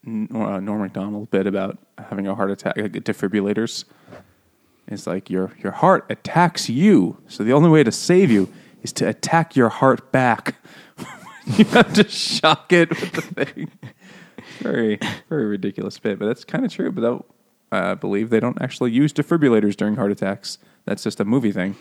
N- 0.06 0.28
uh, 0.34 0.60
Norm 0.60 0.80
Macdonald 0.82 1.30
bit 1.30 1.46
about 1.46 1.78
having 1.98 2.26
a 2.26 2.34
heart 2.34 2.50
attack, 2.50 2.76
like 2.76 2.92
defibrillators? 2.92 3.84
It's 4.86 5.06
like 5.06 5.30
your 5.30 5.52
your 5.62 5.72
heart 5.72 6.04
attacks 6.10 6.68
you, 6.68 7.16
so 7.26 7.42
the 7.42 7.52
only 7.54 7.70
way 7.70 7.82
to 7.82 7.90
save 7.90 8.30
you 8.30 8.52
is 8.82 8.92
to 8.94 9.08
attack 9.08 9.56
your 9.56 9.70
heart 9.70 10.12
back. 10.12 10.56
you 11.46 11.64
have 11.66 11.94
to 11.94 12.06
shock 12.08 12.70
it 12.72 12.90
with 12.90 13.12
the 13.12 13.22
thing. 13.22 13.70
Very 14.58 14.98
very 15.30 15.46
ridiculous 15.46 15.98
bit, 15.98 16.18
but 16.18 16.26
that's 16.26 16.44
kind 16.44 16.66
of 16.66 16.72
true. 16.72 16.92
But 16.92 17.00
that, 17.00 17.24
I 17.72 17.94
believe 17.94 18.28
they 18.28 18.40
don't 18.40 18.60
actually 18.60 18.90
use 18.92 19.12
defibrillators 19.12 19.74
during 19.74 19.96
heart 19.96 20.12
attacks. 20.12 20.58
That's 20.86 21.02
just 21.02 21.20
a 21.20 21.24
movie 21.24 21.52
thing. 21.52 21.76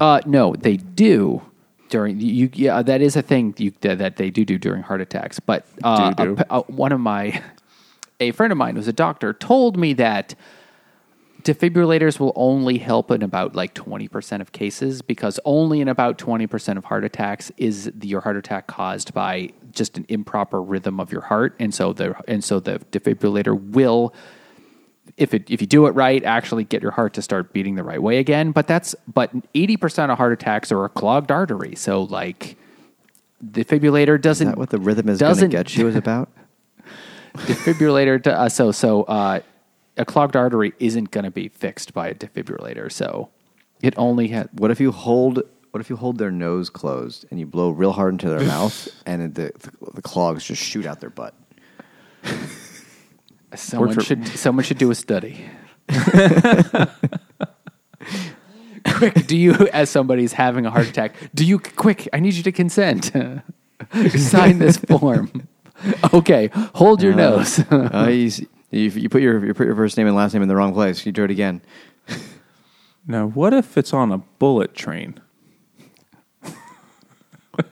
Uh, 0.00 0.20
no, 0.26 0.54
they 0.54 0.76
do 0.76 1.42
during 1.88 2.20
you. 2.20 2.50
Yeah, 2.52 2.82
that 2.82 3.00
is 3.00 3.16
a 3.16 3.22
thing 3.22 3.54
you, 3.58 3.72
that, 3.80 3.98
that 3.98 4.16
they 4.16 4.30
do 4.30 4.44
do 4.44 4.58
during 4.58 4.82
heart 4.82 5.00
attacks. 5.00 5.38
But 5.38 5.66
uh, 5.82 6.12
do. 6.14 6.36
a- 6.38 6.52
uh, 6.52 6.62
one 6.62 6.92
of 6.92 7.00
my 7.00 7.42
a 8.20 8.30
friend 8.32 8.50
of 8.50 8.58
mine 8.58 8.76
who's 8.76 8.88
a 8.88 8.92
doctor 8.92 9.32
told 9.32 9.76
me 9.76 9.92
that 9.94 10.34
defibrillators 11.42 12.18
will 12.18 12.32
only 12.34 12.78
help 12.78 13.10
in 13.12 13.22
about 13.22 13.54
like 13.54 13.72
20% 13.72 14.40
of 14.40 14.50
cases 14.50 15.00
because 15.00 15.38
only 15.44 15.80
in 15.80 15.86
about 15.86 16.18
20% 16.18 16.76
of 16.76 16.84
heart 16.86 17.04
attacks 17.04 17.52
is 17.56 17.90
the, 17.94 18.08
your 18.08 18.20
heart 18.20 18.36
attack 18.36 18.66
caused 18.66 19.14
by 19.14 19.50
just 19.70 19.96
an 19.96 20.04
improper 20.08 20.60
rhythm 20.60 20.98
of 20.98 21.12
your 21.12 21.20
heart 21.20 21.54
and 21.60 21.72
so 21.72 21.92
the 21.92 22.16
and 22.26 22.42
so 22.42 22.58
the 22.58 22.80
defibrillator 22.90 23.56
will 23.70 24.12
if 25.16 25.34
it 25.34 25.50
if 25.50 25.60
you 25.60 25.66
do 25.66 25.86
it 25.86 25.90
right 25.90 26.24
actually 26.24 26.64
get 26.64 26.82
your 26.82 26.90
heart 26.90 27.14
to 27.14 27.22
start 27.22 27.52
beating 27.52 27.74
the 27.74 27.82
right 27.82 28.02
way 28.02 28.18
again 28.18 28.52
but 28.52 28.66
that's 28.66 28.94
but 29.12 29.32
80% 29.52 30.10
of 30.10 30.18
heart 30.18 30.32
attacks 30.32 30.70
are 30.72 30.84
a 30.84 30.88
clogged 30.88 31.30
artery 31.30 31.74
so 31.74 32.02
like 32.02 32.56
defibrillator 33.44 34.20
doesn't 34.20 34.48
that 34.48 34.58
what 34.58 34.70
the 34.70 34.78
rhythm 34.78 35.08
is 35.08 35.18
going 35.18 35.36
to 35.36 35.48
get 35.48 35.76
you 35.76 35.88
is 35.88 35.96
about? 35.96 36.30
defibrillator 37.36 38.22
to, 38.22 38.32
uh, 38.34 38.48
so 38.48 38.72
so 38.72 39.02
uh, 39.04 39.40
a 39.98 40.04
clogged 40.04 40.36
artery 40.36 40.72
isn't 40.78 41.10
going 41.10 41.24
to 41.24 41.30
be 41.30 41.48
fixed 41.48 41.92
by 41.92 42.08
a 42.08 42.14
defibrillator 42.14 42.90
so 42.90 43.28
it 43.82 43.94
only 43.96 44.28
has 44.28 44.48
What 44.52 44.70
if 44.70 44.80
you 44.80 44.92
hold? 44.92 45.42
What 45.70 45.80
if 45.80 45.90
you 45.90 45.96
hold 45.96 46.18
their 46.18 46.30
nose 46.30 46.70
closed 46.70 47.26
and 47.30 47.38
you 47.38 47.46
blow 47.46 47.70
real 47.70 47.92
hard 47.92 48.14
into 48.14 48.28
their 48.28 48.40
mouth, 48.46 48.88
and 49.04 49.34
the, 49.34 49.52
the 49.58 49.92
the 49.94 50.02
clogs 50.02 50.44
just 50.44 50.62
shoot 50.62 50.86
out 50.86 51.00
their 51.00 51.10
butt? 51.10 51.34
Someone 53.54 53.94
for- 53.94 54.02
should 54.02 54.26
someone 54.26 54.64
should 54.64 54.78
do 54.78 54.90
a 54.90 54.94
study 54.94 55.44
quick 58.94 59.26
do 59.26 59.36
you 59.36 59.52
as 59.72 59.90
somebody's 59.90 60.32
having 60.32 60.66
a 60.66 60.70
heart 60.70 60.88
attack 60.88 61.14
do 61.34 61.44
you 61.44 61.58
quick 61.58 62.08
i 62.12 62.20
need 62.20 62.34
you 62.34 62.42
to 62.42 62.52
consent 62.52 63.12
sign 64.16 64.58
this 64.58 64.76
form 64.76 65.48
okay 66.12 66.50
hold 66.74 67.02
your 67.02 67.14
nose 67.14 67.58
uh, 67.70 68.08
you, 68.10 68.30
you, 68.70 68.90
you 68.90 69.08
put 69.08 69.22
your 69.22 69.44
you 69.44 69.54
put 69.54 69.66
your 69.66 69.76
first 69.76 69.96
name 69.96 70.06
and 70.06 70.16
last 70.16 70.32
name 70.34 70.42
in 70.42 70.48
the 70.48 70.56
wrong 70.56 70.72
place. 70.72 71.06
You 71.06 71.12
do 71.12 71.24
it 71.24 71.30
again. 71.30 71.62
Now, 73.06 73.28
what 73.28 73.52
if 73.54 73.78
it's 73.78 73.92
on 73.92 74.10
a 74.10 74.18
bullet 74.18 74.74
train? 74.74 75.20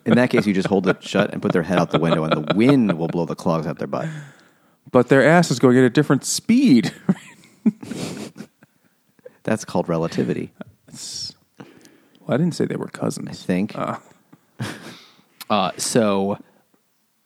In 0.07 0.15
that 0.15 0.31
case, 0.31 0.47
you 0.47 0.55
just 0.55 0.69
hold 0.69 0.87
it 0.87 1.03
shut 1.03 1.33
and 1.33 1.43
put 1.43 1.53
their 1.53 1.63
head 1.63 1.79
out 1.79 1.91
the 1.91 1.99
window, 1.99 2.25
and 2.25 2.47
the 2.47 2.55
wind 2.55 2.97
will 2.97 3.09
blow 3.09 3.27
the 3.27 3.35
clogs 3.35 3.67
out 3.67 3.79
their 3.79 3.89
butt. 3.89 4.09
But 4.95 5.09
their 5.09 5.27
ass 5.27 5.51
is 5.51 5.59
going 5.59 5.77
at 5.77 5.83
a 5.83 5.91
different 5.91 6.25
speed. 6.25 6.93
That's 9.43 9.65
called 9.65 9.89
relativity, 9.91 10.53
well, 12.21 12.29
I 12.29 12.37
didn't 12.39 12.53
say 12.55 12.65
they 12.65 12.77
were 12.77 12.87
cousins. 12.89 13.29
I 13.29 13.33
think. 13.33 13.75
Uh, 15.51 15.71
so 15.77 16.39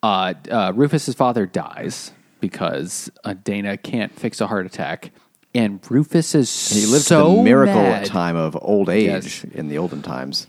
uh, 0.03 0.35
uh, 0.51 0.73
Rufus's 0.75 1.15
father 1.15 1.47
dies 1.47 2.11
because 2.41 3.09
uh, 3.25 3.35
Dana 3.45 3.77
can't 3.77 4.13
fix 4.19 4.41
a 4.41 4.47
heart 4.49 4.67
attack, 4.67 5.13
and 5.55 5.81
Rufus 5.89 6.35
is 6.35 6.71
he 6.71 6.87
lived 6.87 7.05
so 7.05 7.37
the 7.37 7.43
miracle 7.43 7.75
mad 7.83 8.07
time 8.07 8.35
of 8.37 8.59
old 8.61 8.89
age 8.89 9.05
Yes. 9.07 9.45
in 9.55 9.69
the 9.69 9.79
olden 9.79 10.03
times. 10.03 10.47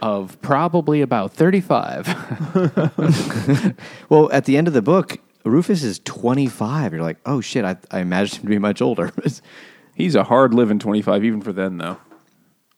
of 0.00 0.40
probably 0.42 1.00
about 1.00 1.32
thirty-five. 1.32 2.06
Well, 4.08 4.30
at 4.32 4.44
the 4.44 4.56
end 4.56 4.68
of 4.68 4.74
the 4.74 4.82
book, 4.82 5.18
Rufus 5.48 5.82
is 5.82 6.00
25. 6.00 6.92
You're 6.92 7.02
like, 7.02 7.18
oh 7.26 7.40
shit, 7.40 7.64
I, 7.64 7.76
I 7.90 8.00
imagined 8.00 8.38
him 8.38 8.42
to 8.44 8.48
be 8.50 8.58
much 8.58 8.80
older. 8.82 9.12
He's 9.94 10.14
a 10.14 10.24
hard 10.24 10.54
living 10.54 10.78
25 10.78 11.24
even 11.24 11.40
for 11.40 11.52
then 11.52 11.78
though. 11.78 11.98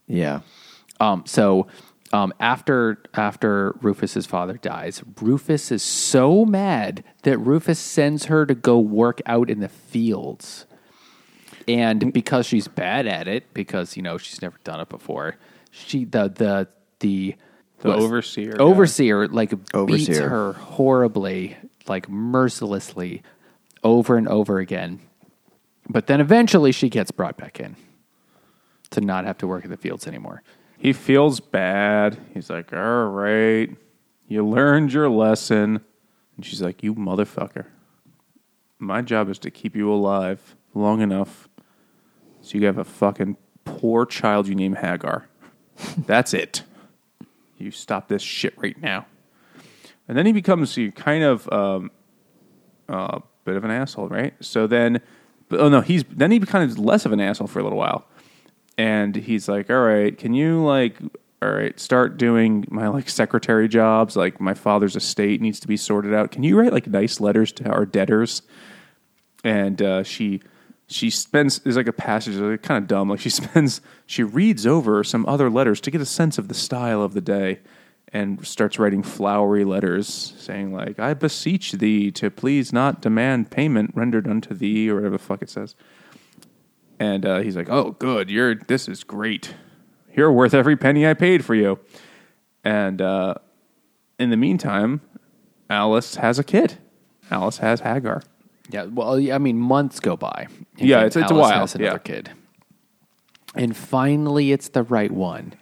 yeah. 0.06 0.40
Um, 1.00 1.22
so 1.26 1.66
um, 2.12 2.32
after 2.40 3.02
after 3.14 3.74
Rufus's 3.80 4.26
father 4.26 4.58
dies, 4.58 5.02
Rufus 5.20 5.70
is 5.72 5.82
so 5.82 6.44
mad 6.44 7.02
that 7.22 7.38
Rufus 7.38 7.78
sends 7.78 8.26
her 8.26 8.44
to 8.44 8.54
go 8.54 8.78
work 8.78 9.20
out 9.26 9.48
in 9.48 9.60
the 9.60 9.68
fields. 9.68 10.66
And 11.68 12.12
because 12.12 12.46
she's 12.46 12.68
bad 12.68 13.06
at 13.06 13.28
it, 13.28 13.52
because 13.54 13.96
you 13.96 14.02
know 14.02 14.18
she's 14.18 14.42
never 14.42 14.58
done 14.64 14.80
it 14.80 14.88
before, 14.88 15.36
she 15.70 16.04
the 16.04 16.28
the 16.28 16.68
the 16.98 17.36
The 17.78 17.94
overseer 17.94 18.56
overseer 18.60 19.28
like 19.28 19.50
beats 19.50 19.70
Overseer. 19.74 20.28
her 20.28 20.52
horribly, 20.54 21.56
like 21.88 22.08
mercilessly, 22.08 23.22
over 23.82 24.16
and 24.16 24.28
over 24.28 24.58
again. 24.58 25.00
But 25.88 26.06
then 26.06 26.20
eventually 26.20 26.72
she 26.72 26.88
gets 26.88 27.10
brought 27.10 27.36
back 27.36 27.58
in 27.60 27.76
to 28.90 29.00
not 29.00 29.24
have 29.24 29.38
to 29.38 29.46
work 29.46 29.64
in 29.64 29.70
the 29.70 29.76
fields 29.76 30.06
anymore. 30.06 30.42
He 30.78 30.92
feels 30.92 31.40
bad. 31.40 32.18
He's 32.32 32.48
like, 32.50 32.72
all 32.72 33.06
right, 33.06 33.70
you 34.28 34.46
learned 34.46 34.92
your 34.92 35.10
lesson. 35.10 35.80
And 36.36 36.46
she's 36.46 36.62
like, 36.62 36.82
you 36.82 36.94
motherfucker. 36.94 37.66
My 38.78 39.02
job 39.02 39.28
is 39.28 39.38
to 39.40 39.50
keep 39.50 39.76
you 39.76 39.92
alive 39.92 40.56
long 40.74 41.00
enough 41.02 41.48
so 42.40 42.56
you 42.56 42.66
have 42.66 42.78
a 42.78 42.84
fucking 42.84 43.36
poor 43.64 44.06
child 44.06 44.48
you 44.48 44.54
name 44.54 44.76
Hagar. 44.76 45.26
That's 45.98 46.32
it. 46.32 46.62
You 47.58 47.70
stop 47.70 48.08
this 48.08 48.22
shit 48.22 48.54
right 48.56 48.80
now. 48.80 49.06
And 50.10 50.18
then 50.18 50.26
he 50.26 50.32
becomes 50.32 50.76
kind 50.96 51.22
of 51.22 51.50
um, 51.52 51.90
a 52.88 53.22
bit 53.44 53.56
of 53.56 53.64
an 53.64 53.70
asshole, 53.70 54.08
right? 54.08 54.34
So 54.40 54.66
then, 54.66 55.00
oh 55.52 55.68
no, 55.68 55.80
he's 55.80 56.04
then 56.04 56.32
he 56.32 56.38
becomes 56.38 56.78
less 56.78 57.06
of 57.06 57.12
an 57.12 57.20
asshole 57.20 57.46
for 57.46 57.60
a 57.60 57.62
little 57.62 57.78
while 57.78 58.06
and 58.80 59.14
he's 59.14 59.46
like, 59.46 59.68
"All 59.68 59.82
right, 59.82 60.16
can 60.16 60.32
you 60.32 60.64
like, 60.64 60.96
all 61.42 61.50
right, 61.50 61.78
start 61.78 62.16
doing 62.16 62.64
my 62.70 62.88
like 62.88 63.10
secretary 63.10 63.68
jobs? 63.68 64.16
Like 64.16 64.40
my 64.40 64.54
father's 64.54 64.96
estate 64.96 65.42
needs 65.42 65.60
to 65.60 65.68
be 65.68 65.76
sorted 65.76 66.14
out. 66.14 66.30
Can 66.30 66.44
you 66.44 66.58
write 66.58 66.72
like 66.72 66.86
nice 66.86 67.20
letters 67.20 67.52
to 67.52 67.68
our 67.68 67.84
debtors?" 67.84 68.40
And 69.44 69.82
uh, 69.82 70.02
she 70.02 70.40
she 70.86 71.10
spends 71.10 71.58
there's 71.58 71.76
like 71.76 71.88
a 71.88 71.92
passage 71.92 72.36
like, 72.36 72.62
kind 72.62 72.82
of 72.82 72.88
dumb. 72.88 73.10
Like 73.10 73.20
she 73.20 73.30
spends 73.42 73.82
she 74.06 74.22
reads 74.22 74.66
over 74.66 75.04
some 75.04 75.26
other 75.26 75.50
letters 75.50 75.82
to 75.82 75.90
get 75.90 76.00
a 76.00 76.06
sense 76.06 76.38
of 76.38 76.48
the 76.48 76.54
style 76.54 77.02
of 77.02 77.12
the 77.12 77.20
day. 77.20 77.60
And 78.12 78.44
starts 78.44 78.76
writing 78.78 79.04
flowery 79.04 79.64
letters 79.64 80.08
saying 80.36 80.72
like, 80.72 80.98
"I 80.98 81.14
beseech 81.14 81.72
thee 81.72 82.10
to 82.12 82.28
please 82.30 82.72
not 82.72 83.00
demand 83.00 83.50
payment 83.52 83.92
rendered 83.94 84.26
unto 84.26 84.52
thee," 84.52 84.90
or 84.90 84.96
whatever 84.96 85.16
the 85.16 85.22
fuck 85.22 85.42
it 85.42 85.50
says. 85.50 85.76
And 86.98 87.24
uh, 87.24 87.38
he's 87.38 87.54
like, 87.56 87.68
"Oh, 87.70 87.92
good. 87.92 88.28
You're 88.28 88.56
this 88.56 88.88
is 88.88 89.04
great. 89.04 89.54
You're 90.16 90.32
worth 90.32 90.54
every 90.54 90.76
penny 90.76 91.06
I 91.06 91.14
paid 91.14 91.44
for 91.44 91.54
you." 91.54 91.78
And 92.64 93.00
uh, 93.00 93.34
in 94.18 94.30
the 94.30 94.36
meantime, 94.36 95.00
Alice 95.70 96.16
has 96.16 96.38
a 96.40 96.44
kid. 96.44 96.78
Alice 97.30 97.58
has 97.58 97.80
Hagar. 97.80 98.22
Yeah, 98.70 98.84
well, 98.84 99.14
I 99.32 99.38
mean, 99.38 99.56
months 99.56 100.00
go 100.00 100.16
by. 100.16 100.48
Yeah, 100.76 100.98
it's- 101.06 101.14
it's 101.16 101.30
a 101.30 101.34
Alice 101.34 101.48
while, 101.50 101.60
Has 101.60 101.74
another 101.76 101.92
yeah. 101.92 101.98
kid, 101.98 102.30
and 103.54 103.76
finally, 103.76 104.50
it's 104.52 104.68
the 104.68 104.82
right 104.82 105.10
one. 105.12 105.54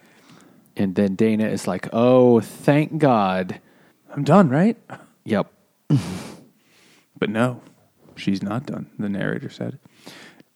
And 0.79 0.95
then 0.95 1.13
Dana 1.15 1.45
is 1.45 1.67
like, 1.67 1.87
"Oh, 1.93 2.39
thank 2.39 2.97
God." 2.97 3.59
I'm 4.11 4.23
done, 4.23 4.49
right? 4.49 4.77
Yep. 5.25 5.51
But 7.19 7.29
no, 7.29 7.61
she's 8.15 8.41
not 8.41 8.65
done. 8.65 8.89
The 8.97 9.09
narrator 9.09 9.49
said, 9.49 9.77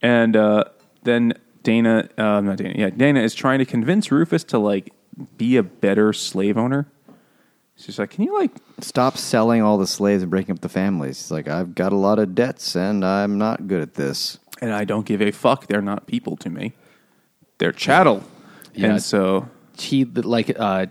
and 0.01 0.33
uh, 0.33 0.63
then 1.03 1.33
Dana, 1.61 2.07
uh, 2.17 2.39
not 2.39 2.55
Dana, 2.57 2.73
yeah, 2.77 2.89
Dana 2.89 3.19
is 3.19 3.35
trying 3.35 3.59
to 3.59 3.65
convince 3.65 4.09
Rufus 4.11 4.45
to 4.45 4.57
like 4.57 4.93
be 5.35 5.57
a 5.57 5.63
better 5.63 6.13
slave 6.13 6.57
owner. 6.57 6.87
She's 7.75 7.99
like, 7.99 8.11
"Can 8.11 8.23
you 8.23 8.39
like 8.39 8.51
Stop 8.79 9.17
selling 9.17 9.61
all 9.61 9.77
the 9.77 9.87
slaves 9.87 10.23
and 10.23 10.29
breaking 10.31 10.53
up 10.53 10.61
the 10.61 10.69
families. 10.69 11.17
He's 11.19 11.31
like, 11.31 11.47
I've 11.47 11.75
got 11.75 11.91
a 11.93 11.95
lot 11.95 12.17
of 12.19 12.33
debts 12.33 12.75
and 12.75 13.03
I'm 13.05 13.37
not 13.37 13.67
good 13.67 13.81
at 13.81 13.93
this. 13.95 14.39
and 14.61 14.73
I 14.73 14.83
don't 14.85 15.05
give 15.05 15.21
a 15.21 15.31
fuck. 15.31 15.67
They're 15.67 15.81
not 15.81 16.07
people 16.07 16.35
to 16.37 16.49
me. 16.49 16.73
They're 17.59 17.71
chattel. 17.71 18.23
Yeah. 18.73 18.87
And 18.91 19.03
so 19.03 19.47
He 19.77 20.05
like 20.05 20.55
uh, 20.59 20.87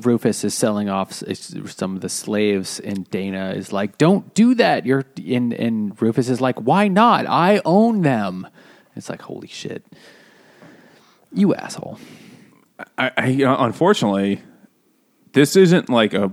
Rufus 0.00 0.44
is 0.44 0.54
selling 0.54 0.88
off 0.88 1.12
some 1.12 1.94
of 1.94 2.02
the 2.02 2.08
slaves, 2.08 2.78
and 2.80 3.08
Dana 3.10 3.52
is 3.52 3.72
like, 3.72 3.98
"Don't 3.98 4.32
do 4.34 4.54
that." 4.56 4.84
You're 4.84 5.04
and 5.26 5.52
and 5.52 6.00
Rufus 6.00 6.28
is 6.28 6.40
like, 6.40 6.58
"Why 6.60 6.88
not? 6.88 7.26
I 7.26 7.60
own 7.64 8.02
them." 8.02 8.46
It's 8.94 9.08
like, 9.08 9.22
holy 9.22 9.48
shit, 9.48 9.84
you 11.32 11.54
asshole. 11.54 11.98
I, 12.98 13.10
I 13.16 13.26
you 13.28 13.44
know, 13.44 13.56
unfortunately, 13.58 14.42
this 15.32 15.56
isn't 15.56 15.88
like 15.88 16.12
a 16.12 16.30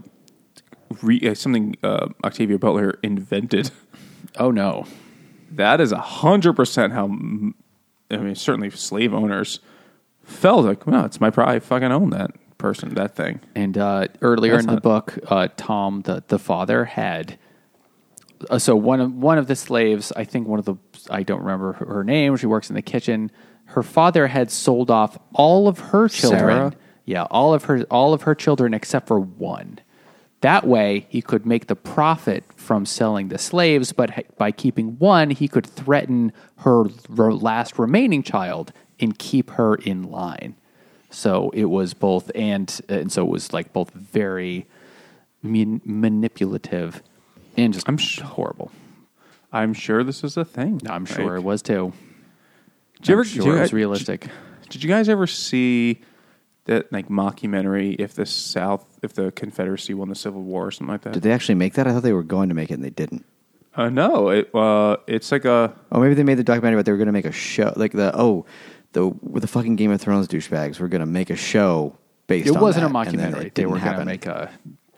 re, 1.01 1.29
uh, 1.29 1.33
something 1.33 1.75
uh, 1.83 2.07
Octavia 2.23 2.57
Butler 2.57 2.99
invented. 3.03 3.71
Oh 4.37 4.51
no. 4.51 4.85
That 5.51 5.81
is 5.81 5.91
a 5.91 5.97
hundred 5.97 6.53
percent 6.53 6.93
how. 6.93 7.05
I 7.05 8.17
mean, 8.17 8.35
certainly 8.35 8.69
slave 8.69 9.13
owners 9.13 9.59
felt 10.29 10.65
like, 10.65 10.85
well, 10.87 11.05
it's 11.05 11.19
my 11.19 11.29
pride. 11.29 11.55
I 11.55 11.59
fucking 11.59 11.91
own 11.91 12.09
that 12.11 12.31
person, 12.57 12.93
that 12.95 13.15
thing. 13.15 13.39
And 13.55 13.77
uh, 13.77 14.07
earlier 14.21 14.53
That's 14.53 14.63
in 14.63 14.67
the 14.67 14.73
not- 14.75 14.83
book, 14.83 15.19
uh, 15.27 15.47
Tom, 15.57 16.01
the, 16.01 16.23
the 16.27 16.39
father, 16.39 16.85
had 16.85 17.37
uh, 18.49 18.57
so 18.57 18.75
one 18.75 19.01
of 19.01 19.13
one 19.13 19.37
of 19.37 19.47
the 19.47 19.55
slaves, 19.55 20.13
I 20.15 20.23
think 20.23 20.47
one 20.47 20.59
of 20.59 20.65
the 20.65 20.75
I 21.09 21.23
don't 21.23 21.39
remember 21.39 21.73
her, 21.73 21.85
her 21.85 22.03
name. 22.03 22.37
She 22.37 22.45
works 22.47 22.69
in 22.69 22.75
the 22.75 22.81
kitchen. 22.81 23.31
Her 23.65 23.83
father 23.83 24.27
had 24.27 24.49
sold 24.49 24.89
off 24.89 25.17
all 25.33 25.67
of 25.67 25.79
her 25.79 26.07
children. 26.07 26.39
Sarah? 26.39 26.73
Yeah, 27.05 27.23
all 27.23 27.53
of 27.53 27.65
her 27.65 27.83
all 27.91 28.13
of 28.13 28.21
her 28.23 28.35
children 28.35 28.73
except 28.73 29.07
for 29.07 29.19
one. 29.19 29.79
That 30.41 30.65
way, 30.65 31.05
he 31.09 31.21
could 31.21 31.45
make 31.45 31.67
the 31.67 31.75
profit 31.75 32.45
from 32.55 32.85
selling 32.85 33.27
the 33.27 33.37
slaves, 33.37 33.91
but 33.91 34.17
h- 34.17 34.25
by 34.37 34.51
keeping 34.53 34.97
one, 34.97 35.31
he 35.31 35.49
could 35.49 35.65
threaten 35.65 36.31
her 36.59 36.85
r- 37.17 37.33
last 37.33 37.77
remaining 37.77 38.23
child 38.23 38.71
and 38.99 39.17
keep 39.17 39.51
her 39.51 39.75
in 39.75 40.03
line. 40.03 40.55
So 41.09 41.49
it 41.51 41.65
was 41.65 41.93
both, 41.93 42.29
and 42.35 42.79
and 42.89 43.11
so 43.11 43.25
it 43.25 43.29
was 43.29 43.51
like 43.53 43.73
both 43.73 43.91
very 43.91 44.67
man- 45.41 45.81
manipulative 45.85 47.01
and 47.57 47.73
just 47.73 47.87
I'm 47.89 47.97
sh- 47.97 48.19
horrible. 48.19 48.71
I'm 49.51 49.73
sure 49.73 50.03
this 50.03 50.23
is 50.23 50.37
a 50.37 50.45
thing. 50.45 50.81
I'm 50.87 51.05
sure 51.05 51.31
Like, 51.31 51.39
it 51.39 51.43
was 51.43 51.61
too. 51.63 51.93
Did 53.01 53.07
you 53.09 53.13
I'm 53.15 53.19
ever? 53.19 53.25
sure 53.25 53.43
did 53.43 53.49
you- 53.49 53.57
it 53.57 53.61
was 53.61 53.73
realistic. 53.73 54.27
Did 54.69 54.83
you 54.83 54.89
guys 54.89 55.09
ever 55.09 55.25
see 55.25 56.01
that 56.65 56.91
like 56.93 57.07
mockumentary? 57.09 57.95
If 57.99 58.13
the 58.13 58.27
South, 58.27 58.85
if 59.01 59.13
the 59.13 59.31
Confederacy 59.31 59.95
won 59.95 60.09
the 60.09 60.15
Civil 60.15 60.43
War 60.43 60.67
or 60.67 60.71
something 60.71 60.91
like 60.91 61.01
that? 61.01 61.13
Did 61.13 61.23
they 61.23 61.31
actually 61.31 61.55
make 61.55 61.73
that? 61.73 61.87
I 61.87 61.91
thought 61.93 62.03
they 62.03 62.13
were 62.13 62.21
going 62.21 62.49
to 62.49 62.55
make 62.55 62.69
it 62.69 62.75
and 62.75 62.83
they 62.83 62.91
didn't. 62.91 63.25
uh, 63.75 63.89
no, 63.89 64.29
it 64.29 64.53
uh, 64.53 64.97
it's 65.07 65.31
like 65.31 65.45
a 65.45 65.73
Oh, 65.91 65.99
maybe 65.99 66.13
they 66.13 66.23
made 66.23 66.37
the 66.37 66.43
documentary, 66.43 66.77
but 66.77 66.85
they 66.85 66.91
were 66.91 66.99
going 66.99 67.07
to 67.07 67.11
make 67.13 67.25
a 67.25 67.31
show. 67.31 67.73
Like 67.75 67.93
the, 67.93 68.11
oh, 68.15 68.45
the, 68.93 69.07
with 69.07 69.41
the 69.41 69.47
fucking 69.47 69.75
Game 69.75 69.91
of 69.91 70.01
Thrones 70.01 70.27
douchebags 70.27 70.79
were 70.79 70.87
going 70.87 71.01
to 71.01 71.05
make 71.05 71.29
a 71.29 71.35
show 71.35 71.97
based 72.27 72.47
It 72.47 72.55
on 72.55 72.61
wasn't 72.61 72.85
a 72.85 72.93
that, 72.93 73.07
and 73.07 73.19
then 73.19 73.33
mockumentary. 73.33 73.53
They 73.53 73.65
were 73.65 73.79
going 73.79 73.99
to 73.99 74.05
make 74.05 74.25
a, 74.25 74.51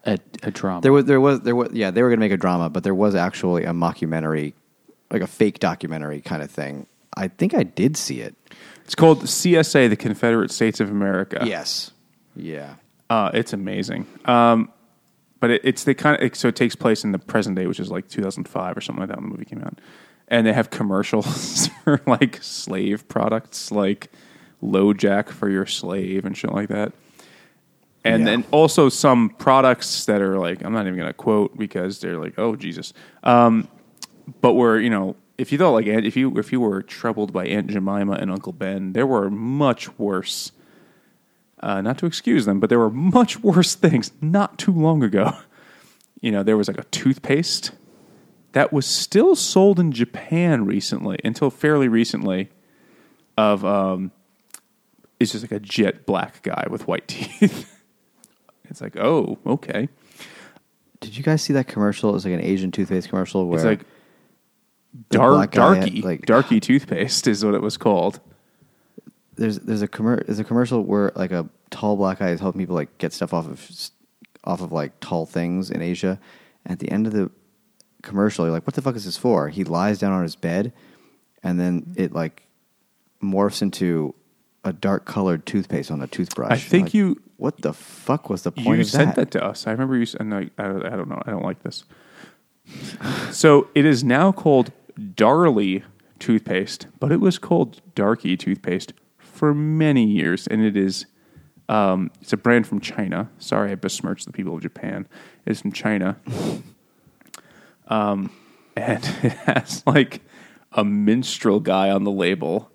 a 0.06 0.18
a 0.44 0.52
drama. 0.52 0.82
There 0.82 0.94
was, 0.94 1.06
there 1.06 1.22
was, 1.22 1.42
there 1.42 1.56
was, 1.56 1.70
yeah, 1.74 1.92
they 1.92 2.02
were 2.02 2.10
going 2.10 2.20
to 2.20 2.26
make 2.26 2.32
a 2.32 2.38
drama, 2.38 2.70
but 2.70 2.84
there 2.84 2.96
was 2.96 3.16
actually 3.16 3.66
a 3.66 3.72
mockumentary, 3.72 4.54
like 5.10 5.22
a 5.22 5.28
fake 5.28 5.60
documentary 5.60 6.22
kind 6.22 6.42
of 6.42 6.52
thing. 6.52 6.88
I 7.16 7.28
think 7.28 7.54
I 7.54 7.64
did 7.64 7.98
see 7.98 8.22
it. 8.22 8.36
It's 8.86 8.96
called 8.96 9.24
CSA, 9.24 9.90
the 9.90 9.96
Confederate 9.96 10.52
States 10.52 10.80
of 10.80 10.90
America. 10.90 11.44
Yes. 11.46 11.92
Yeah. 12.36 12.76
Uh, 13.10 13.30
it's 13.34 13.54
amazing. 13.54 14.08
Um, 14.26 14.72
but 15.40 15.52
it, 15.52 15.62
it's 15.64 15.84
the 15.84 15.94
kind 15.94 16.22
of 16.22 16.36
so 16.36 16.48
it 16.48 16.56
takes 16.56 16.76
place 16.76 17.04
in 17.04 17.12
the 17.12 17.20
present 17.20 17.58
day, 17.58 17.68
which 17.68 17.80
is 17.80 17.92
like 17.92 18.08
2005 18.08 18.78
or 18.78 18.82
something 18.82 19.02
like 19.02 19.10
that 19.10 19.18
when 19.18 19.30
the 19.30 19.32
movie 19.32 19.46
came 19.46 19.62
out. 19.62 19.80
And 20.32 20.48
they 20.48 20.54
have 20.54 20.70
commercials 20.72 21.68
for 21.84 22.02
like 22.08 22.40
slave 22.42 23.08
products, 23.08 23.72
like 23.72 24.10
LoJack 24.64 25.30
for 25.30 25.50
your 25.50 25.66
slave 25.68 26.26
and 26.26 26.36
shit 26.38 26.52
like 26.54 26.70
that. 26.70 26.94
And 28.04 28.22
Yeah. 28.22 28.26
then 28.32 28.46
also 28.50 28.90
some 28.90 29.30
products 29.30 30.06
that 30.06 30.22
are 30.22 30.40
like 30.40 30.64
I'm 30.64 30.74
not 30.74 30.88
even 30.88 30.96
going 30.96 31.08
to 31.10 31.14
quote 31.14 31.56
because 31.58 32.00
they're 32.00 32.18
like 32.18 32.40
oh 32.40 32.56
Jesus. 32.56 32.94
Um, 33.24 33.68
but 34.42 34.54
were 34.54 34.80
you 34.80 34.90
know 34.90 35.16
if 35.38 35.52
you 35.52 35.58
thought 35.58 35.72
like 35.72 35.86
if 35.88 36.16
you 36.16 36.36
if 36.40 36.52
you 36.52 36.62
were 36.62 36.82
troubled 36.82 37.34
by 37.34 37.46
Aunt 37.48 37.68
Jemima 37.68 38.14
and 38.14 38.32
Uncle 38.32 38.54
Ben, 38.54 38.94
there 38.94 39.06
were 39.08 39.30
much 39.30 39.98
worse 40.00 40.52
uh, 41.60 41.82
not 41.82 41.98
to 42.00 42.06
excuse 42.08 42.46
them, 42.46 42.60
but 42.60 42.70
there 42.70 42.80
were 42.80 42.90
much 42.90 43.40
worse 43.44 43.76
things 43.86 44.12
not 44.22 44.58
too 44.58 44.72
long 44.72 45.04
ago. 45.04 45.34
You 46.22 46.32
know, 46.32 46.42
there 46.44 46.58
was 46.58 46.68
like 46.68 46.78
a 46.80 46.84
toothpaste 46.86 47.72
that 48.54 48.74
was 48.74 48.86
still 48.86 49.36
sold 49.36 49.80
in 49.80 49.92
Japan 49.92 50.66
recently, 50.66 51.18
until 51.24 51.50
fairly 51.50 51.88
recently. 51.88 52.50
Of 53.38 53.64
um, 53.66 54.12
it's 55.20 55.32
just 55.32 55.44
like 55.44 55.52
a 55.52 55.60
jet 55.60 56.06
black 56.06 56.44
guy 56.44 56.68
with 56.70 56.88
white 56.88 57.08
teeth. 57.08 57.68
it's 58.70 58.82
like, 58.82 58.98
oh, 58.98 59.40
okay. 59.46 59.88
Did 61.00 61.18
you 61.18 61.24
guys 61.24 61.42
see 61.42 61.54
that 61.54 61.68
commercial? 61.68 62.10
It 62.10 62.14
was 62.14 62.26
like 62.26 62.34
an 62.34 62.42
Asian 62.44 62.72
toothpaste 62.72 63.10
commercial 63.10 63.48
where 63.48 63.58
It's 63.58 63.66
like 63.66 63.86
dark, 65.10 65.52
guy 65.52 65.76
had, 65.76 65.80
darky, 65.86 66.02
like- 66.02 66.26
darky 66.26 66.60
toothpaste 66.60 67.26
is 67.28 67.44
what 67.44 67.56
it 67.56 67.62
was 67.62 67.78
called. 67.78 68.20
there's 69.36 69.60
there's 69.60 69.82
a 69.82 69.88
commer- 69.88 70.24
there's 70.26 70.40
a 70.40 70.44
commercial 70.44 70.84
where 70.84 71.12
like 71.16 71.32
a 71.32 71.48
tall 71.72 71.96
black 71.96 72.20
guy 72.20 72.30
is 72.30 72.40
helping 72.42 72.60
people 72.62 72.76
like 72.76 72.96
get 72.98 73.14
stuff 73.14 73.34
off 73.34 73.48
of 73.48 73.72
off 74.44 74.62
of 74.62 74.72
like 74.72 75.00
tall 75.00 75.26
things 75.26 75.72
in 75.72 75.82
Asia. 75.82 76.20
At 76.66 76.80
the 76.80 76.92
end 76.92 77.08
of 77.08 77.14
the 77.14 77.32
commercial, 78.02 78.46
you're 78.46 78.52
like, 78.54 78.66
"What 78.68 78.76
the 78.76 78.82
fuck 78.82 78.96
is 78.96 79.06
this 79.06 79.18
for?" 79.18 79.50
He 79.50 79.64
lies 79.64 80.00
down 80.00 80.12
on 80.14 80.24
his 80.24 80.36
bed, 80.36 80.74
and 81.44 81.60
then 81.60 81.94
it 81.96 82.14
like 82.14 82.44
morphs 83.24 83.62
into 83.62 84.14
a 84.64 84.74
dark 84.74 85.06
colored 85.06 85.46
toothpaste 85.46 85.90
on 85.92 86.02
a 86.02 86.08
toothbrush. 86.08 86.52
I 86.52 86.58
think 86.58 86.88
Like, 86.88 86.94
you- 86.94 87.22
What 87.38 87.62
the 87.64 87.74
fuck 87.74 88.30
was 88.30 88.44
the 88.44 88.52
point 88.52 88.78
You 88.78 88.84
sent 88.84 89.16
that 89.16 89.32
to 89.32 89.44
us. 89.44 89.66
I 89.66 89.72
remember 89.72 89.96
you. 89.96 90.04
s- 90.04 90.14
And 90.14 90.32
I, 90.34 90.50
I, 90.60 90.64
don't 90.68 91.10
know. 91.10 91.20
I 91.26 91.32
don't 91.32 91.44
like 91.44 91.64
this. 91.64 91.84
so 93.32 93.68
it 93.74 93.86
is 93.86 94.04
now 94.04 94.32
called 94.32 94.72
Darlie 95.00 95.84
toothpaste, 96.20 96.88
but 97.00 97.12
it 97.12 97.20
was 97.20 97.40
called 97.40 97.82
Darky 97.96 98.38
toothpaste 98.38 98.94
for 99.18 99.54
many 99.54 100.06
years, 100.06 100.48
and 100.48 100.62
it 100.62 100.78
is. 100.78 101.06
Um, 101.70 102.12
it's 102.22 102.34
a 102.34 102.38
brand 102.38 102.68
from 102.68 102.82
China. 102.82 103.30
Sorry, 103.40 103.72
I 103.72 103.76
besmirched 103.76 104.26
the 104.26 104.32
people 104.34 104.56
of 104.56 104.62
Japan. 104.62 105.08
It's 105.46 105.62
from 105.62 105.72
China, 105.72 106.18
um, 107.88 108.32
and 108.76 109.04
it 109.24 109.34
has 109.34 109.84
like 109.86 110.22
a 110.72 110.84
minstrel 110.84 111.60
guy 111.60 111.90
on 111.90 112.04
the 112.04 112.12
label, 112.12 112.72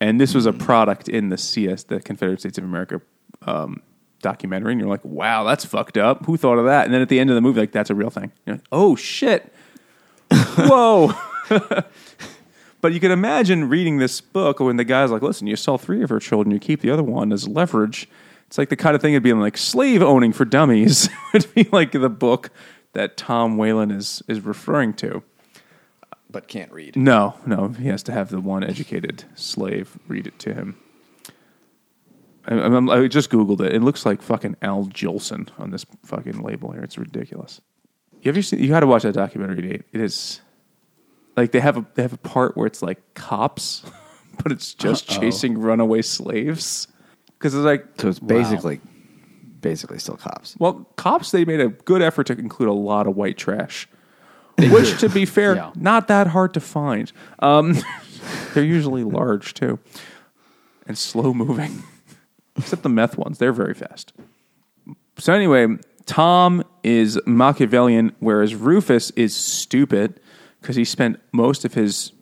and 0.00 0.20
this 0.20 0.34
was 0.34 0.46
a 0.46 0.52
product 0.52 1.08
in 1.08 1.28
the 1.28 1.38
CS, 1.38 1.84
the 1.84 2.00
Confederate 2.00 2.40
States 2.40 2.58
of 2.58 2.64
America 2.64 3.00
um, 3.42 3.82
documentary, 4.20 4.72
and 4.72 4.80
you're 4.80 4.90
like, 4.90 5.04
wow, 5.04 5.44
that's 5.44 5.64
fucked 5.64 5.96
up. 5.96 6.24
Who 6.26 6.36
thought 6.36 6.58
of 6.58 6.66
that? 6.66 6.84
And 6.84 6.94
then 6.94 7.02
at 7.02 7.08
the 7.08 7.20
end 7.20 7.30
of 7.30 7.34
the 7.34 7.40
movie, 7.40 7.60
like, 7.60 7.72
that's 7.72 7.90
a 7.90 7.94
real 7.94 8.10
thing. 8.10 8.32
You're 8.46 8.56
like, 8.56 8.66
oh 8.72 8.96
shit, 8.96 9.52
whoa. 10.56 11.12
but 12.80 12.92
you 12.92 13.00
can 13.00 13.10
imagine 13.10 13.68
reading 13.68 13.98
this 13.98 14.20
book 14.20 14.60
when 14.60 14.76
the 14.76 14.84
guy's 14.84 15.10
like, 15.10 15.22
listen, 15.22 15.46
you 15.46 15.56
sell 15.56 15.78
three 15.78 16.02
of 16.02 16.10
her 16.10 16.18
children, 16.18 16.52
you 16.52 16.58
keep 16.58 16.80
the 16.80 16.90
other 16.90 17.02
one 17.02 17.32
as 17.32 17.46
leverage. 17.48 18.08
It's 18.46 18.58
like 18.58 18.68
the 18.68 18.76
kind 18.76 18.94
of 18.94 19.02
thing 19.02 19.14
it'd 19.14 19.22
be 19.22 19.32
like 19.32 19.56
slave 19.56 20.02
owning 20.02 20.32
for 20.32 20.44
dummies. 20.44 21.08
it'd 21.34 21.52
be 21.54 21.64
like 21.72 21.92
the 21.92 22.08
book 22.08 22.50
that 22.94 23.16
Tom 23.16 23.56
Weylin 23.56 23.94
is 23.94 24.22
is 24.28 24.40
referring 24.40 24.94
to. 24.94 25.22
but 26.30 26.48
can't 26.48 26.72
read. 26.72 26.96
No, 26.96 27.34
no, 27.46 27.68
he 27.68 27.88
has 27.88 28.02
to 28.04 28.12
have 28.12 28.30
the 28.30 28.40
one 28.40 28.64
educated 28.64 29.24
slave 29.34 29.98
read 30.08 30.26
it 30.26 30.38
to 30.40 30.54
him. 30.54 30.76
I, 32.46 32.54
I, 32.56 33.00
I 33.04 33.08
just 33.08 33.30
googled 33.30 33.60
it. 33.60 33.74
It 33.74 33.82
looks 33.82 34.04
like 34.04 34.20
fucking 34.20 34.56
Al 34.62 34.84
Jolson 34.86 35.48
on 35.58 35.70
this 35.70 35.86
fucking 36.04 36.42
label 36.42 36.72
here. 36.72 36.82
It's 36.82 36.98
ridiculous. 36.98 37.60
You 38.22 38.30
ever 38.30 38.42
seen? 38.42 38.60
You 38.60 38.68
got 38.68 38.80
to 38.80 38.86
watch 38.86 39.02
that 39.04 39.14
documentary. 39.14 39.62
Date. 39.62 39.82
It 39.92 40.00
is 40.00 40.40
like 41.36 41.52
they 41.52 41.60
have 41.60 41.76
a 41.76 41.86
they 41.94 42.02
have 42.02 42.12
a 42.12 42.18
part 42.18 42.56
where 42.56 42.66
it's 42.66 42.82
like 42.82 43.00
cops, 43.14 43.84
but 44.42 44.52
it's 44.52 44.74
just 44.74 45.10
Uh-oh. 45.10 45.20
chasing 45.20 45.58
runaway 45.58 46.02
slaves. 46.02 46.88
Because 47.38 47.54
it's 47.54 47.64
like, 47.64 47.84
So 48.00 48.08
it's 48.08 48.18
basically 48.18 48.80
basically 49.64 49.98
still 49.98 50.16
cops. 50.16 50.54
well, 50.60 50.86
cops. 50.96 51.32
They 51.32 51.44
made 51.44 51.60
a 51.60 51.68
good 51.70 52.02
effort 52.02 52.28
to 52.28 52.34
include 52.38 52.68
a 52.68 52.72
lot 52.72 53.08
of 53.08 53.16
white 53.16 53.36
trash, 53.36 53.88
which, 54.58 55.00
to 55.00 55.08
be 55.08 55.24
fair, 55.24 55.56
Yeah. 55.56 55.72
not 55.74 56.06
that 56.08 56.28
hard 56.28 56.54
to 56.54 56.60
find. 56.60 57.10
Um, 57.40 57.74
they're 58.54 58.62
usually 58.62 59.02
large 59.02 59.54
too, 59.54 59.80
and 60.86 60.96
slow 60.96 61.34
moving. 61.34 61.82
Except 62.56 62.82
the 62.84 62.88
meth 62.88 63.18
ones, 63.18 63.38
they're 63.38 63.52
very 63.52 63.74
fast. 63.74 64.12
So 65.18 65.32
anyway, 65.32 65.66
Tom 66.06 66.62
is 66.84 67.18
Machiavellian, 67.26 68.14
whereas 68.20 68.54
Rufus 68.54 69.10
is 69.12 69.34
stupid 69.34 70.20
because 70.60 70.76
he 70.76 70.84
spent 70.84 71.18
most 71.32 71.64
of 71.64 71.74
his 71.74 72.12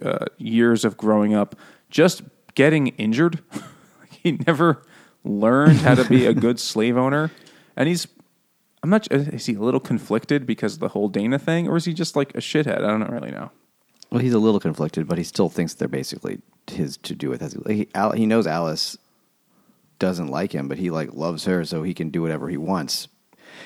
uh, 0.00 0.26
years 0.38 0.84
of 0.84 0.96
growing 0.96 1.34
up 1.34 1.54
just 1.90 2.22
getting 2.54 2.88
injured. 2.88 3.42
he 4.10 4.32
never 4.46 4.82
learned 5.24 5.78
how 5.78 5.94
to 5.94 6.04
be 6.08 6.26
a 6.26 6.34
good 6.46 6.60
slave 6.60 6.96
owner, 6.96 7.30
and 7.76 7.88
he's. 7.88 8.06
I'm 8.82 8.90
not. 8.90 9.10
Is 9.10 9.46
he 9.46 9.54
a 9.54 9.60
little 9.60 9.80
conflicted 9.80 10.46
because 10.46 10.74
of 10.74 10.80
the 10.80 10.88
whole 10.88 11.08
Dana 11.08 11.38
thing, 11.38 11.66
or 11.68 11.76
is 11.76 11.86
he 11.86 11.94
just 11.94 12.16
like 12.16 12.34
a 12.34 12.38
shithead? 12.40 12.78
I 12.84 12.88
don't 12.88 13.10
really 13.10 13.30
know. 13.30 13.50
Well, 14.10 14.20
he's 14.20 14.34
a 14.34 14.38
little 14.38 14.60
conflicted, 14.60 15.08
but 15.08 15.16
he 15.18 15.24
still 15.24 15.48
thinks 15.48 15.74
they're 15.74 15.88
basically 15.88 16.40
his 16.70 16.96
to 16.98 17.14
do 17.14 17.30
with. 17.30 17.66
He, 17.66 17.88
he 18.14 18.26
knows 18.26 18.46
Alice 18.46 18.98
doesn't 19.98 20.28
like 20.28 20.52
him, 20.52 20.68
but 20.68 20.76
he 20.78 20.90
like 20.90 21.14
loves 21.14 21.46
her, 21.46 21.64
so 21.64 21.82
he 21.82 21.94
can 21.94 22.10
do 22.10 22.20
whatever 22.22 22.48
he 22.48 22.56
wants. 22.58 23.08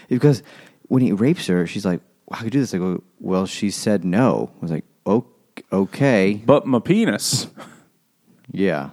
Because 0.08 0.42
when 0.82 1.02
he 1.02 1.12
rapes 1.12 1.48
her, 1.48 1.66
she's 1.66 1.84
like, 1.84 2.00
"How 2.30 2.38
could 2.38 2.44
you 2.46 2.50
do 2.50 2.60
this?" 2.60 2.72
I 2.74 2.78
go, 2.78 3.02
"Well, 3.18 3.44
she 3.46 3.70
said 3.70 4.04
no." 4.04 4.52
I 4.56 4.60
was 4.60 4.70
like, 4.70 4.84
"Oh, 5.04 5.26
okay, 5.72 6.40
But 6.46 6.64
my 6.66 6.78
penis. 6.78 7.48
yeah." 8.52 8.90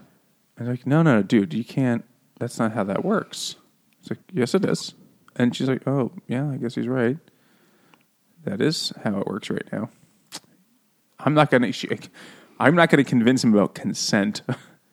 I'm 0.57 0.68
like, 0.68 0.88
no, 0.88 1.03
no, 1.03 1.22
dude, 1.22 1.53
you 1.53 1.66
can't. 1.66 2.05
That's 2.40 2.60
not 2.60 2.74
how 2.74 2.84
that 2.84 3.04
works. 3.06 3.56
It's 4.02 4.10
like, 4.12 4.20
yes, 4.32 4.54
it 4.54 4.66
is. 4.66 4.94
And 5.36 5.56
she's 5.56 5.68
like, 5.68 5.88
oh, 5.88 6.12
yeah, 6.28 6.50
I 6.50 6.58
guess 6.58 6.76
he's 6.76 6.88
right. 6.88 7.18
That 8.44 8.62
is 8.62 8.94
how 9.04 9.20
it 9.20 9.28
works 9.28 9.50
right 9.50 9.66
now. 9.72 9.90
I'm 11.20 11.34
not 11.34 11.50
gonna. 11.50 11.72
she- 11.72 11.90
I'm 12.60 12.76
not 12.76 12.90
gonna 12.90 13.04
convince 13.04 13.44
him 13.44 13.54
about 13.54 13.74
consent 13.74 14.42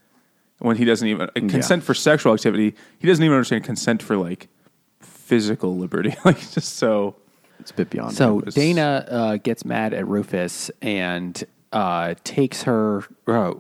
when 0.59 0.77
he 0.77 0.85
doesn't 0.85 1.07
even 1.07 1.29
consent 1.35 1.83
for 1.85 1.93
sexual 1.95 2.33
activity. 2.33 2.75
He 2.99 3.07
doesn't 3.07 3.23
even 3.23 3.35
understand 3.37 3.65
consent 3.65 4.03
for 4.03 4.17
like 4.17 4.49
physical 5.01 5.77
liberty. 5.77 6.15
like 6.25 6.39
just 6.39 6.77
so. 6.77 7.17
It's 7.61 7.71
a 7.71 7.75
bit 7.75 7.91
beyond. 7.91 8.15
So 8.17 8.41
Dana 8.41 9.07
uh, 9.09 9.37
gets 9.37 9.65
mad 9.65 9.93
at 9.95 10.09
Rufus 10.09 10.71
and 10.81 11.43
uh, 11.73 12.15
takes 12.25 12.63
her 12.65 13.05
uh, 13.27 13.55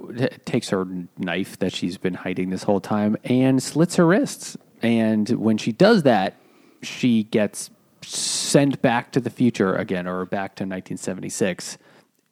takes 0.44 0.68
her 0.68 0.86
knife 1.18 1.58
that 1.58 1.72
she's 1.72 1.98
been 1.98 2.14
hiding 2.14 2.50
this 2.50 2.64
whole 2.64 2.80
time 2.80 3.16
and 3.24 3.62
slits 3.62 3.96
her 3.96 4.06
wrists. 4.06 4.56
And 4.82 5.28
when 5.30 5.58
she 5.58 5.72
does 5.72 6.02
that, 6.02 6.36
she 6.82 7.24
gets 7.24 7.70
sent 8.02 8.82
back 8.82 9.12
to 9.12 9.20
the 9.20 9.30
future 9.30 9.74
again, 9.74 10.06
or 10.06 10.24
back 10.24 10.56
to 10.56 10.64
1976. 10.64 11.78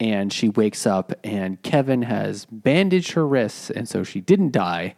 And 0.00 0.32
she 0.32 0.48
wakes 0.48 0.86
up, 0.86 1.12
and 1.22 1.60
Kevin 1.62 2.02
has 2.02 2.46
bandaged 2.46 3.12
her 3.12 3.26
wrists, 3.26 3.70
and 3.70 3.86
so 3.88 4.02
she 4.02 4.20
didn't 4.20 4.50
die, 4.50 4.94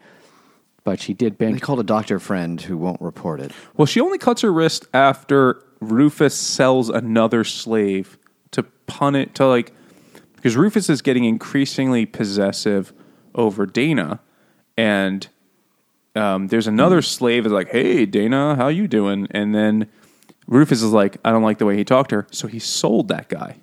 but 0.85 1.01
she 1.01 1.13
did 1.13 1.39
they 1.39 1.47
bandage. 1.47 1.63
called 1.63 1.81
a 1.81 1.85
doctor 1.85 2.21
friend 2.21 2.61
who 2.61 2.79
won't 2.79 3.01
report 3.01 3.41
it. 3.41 3.51
Well, 3.77 3.87
she 3.87 4.01
only 4.01 4.19
cuts 4.19 4.43
her 4.43 4.53
wrist 4.53 4.87
after 4.95 5.63
Rufus 5.81 6.35
sells 6.37 6.89
another 6.89 7.43
slave 7.43 8.17
to 8.53 8.63
pun 8.63 9.17
it 9.17 9.35
to 9.35 9.47
like 9.47 9.73
because 10.43 10.57
Rufus 10.57 10.91
is 10.91 11.03
getting 11.03 11.23
increasingly 11.23 12.05
possessive 12.05 12.93
over 13.33 13.65
Dana, 13.65 14.19
and 14.77 15.29
um, 16.17 16.49
there's 16.49 16.67
another 16.67 17.01
slave 17.01 17.47
is 17.47 17.53
like, 17.53 17.71
"Hey, 17.71 18.07
Dana, 18.07 18.57
how 18.57 18.67
you 18.67 18.89
doing?" 18.89 19.29
And 19.31 19.55
then 19.55 19.87
Rufus 20.49 20.83
is 20.83 20.93
like, 20.93 21.19
"I 21.25 21.31
don't 21.31 21.45
like 21.45 21.59
the 21.59 21.65
way 21.65 21.77
he 21.77 21.85
talked 21.85 22.11
to 22.11 22.17
her," 22.17 22.27
so 22.33 22.49
he 22.49 22.59
sold 22.59 23.07
that 23.07 23.29
guy. 23.29 23.59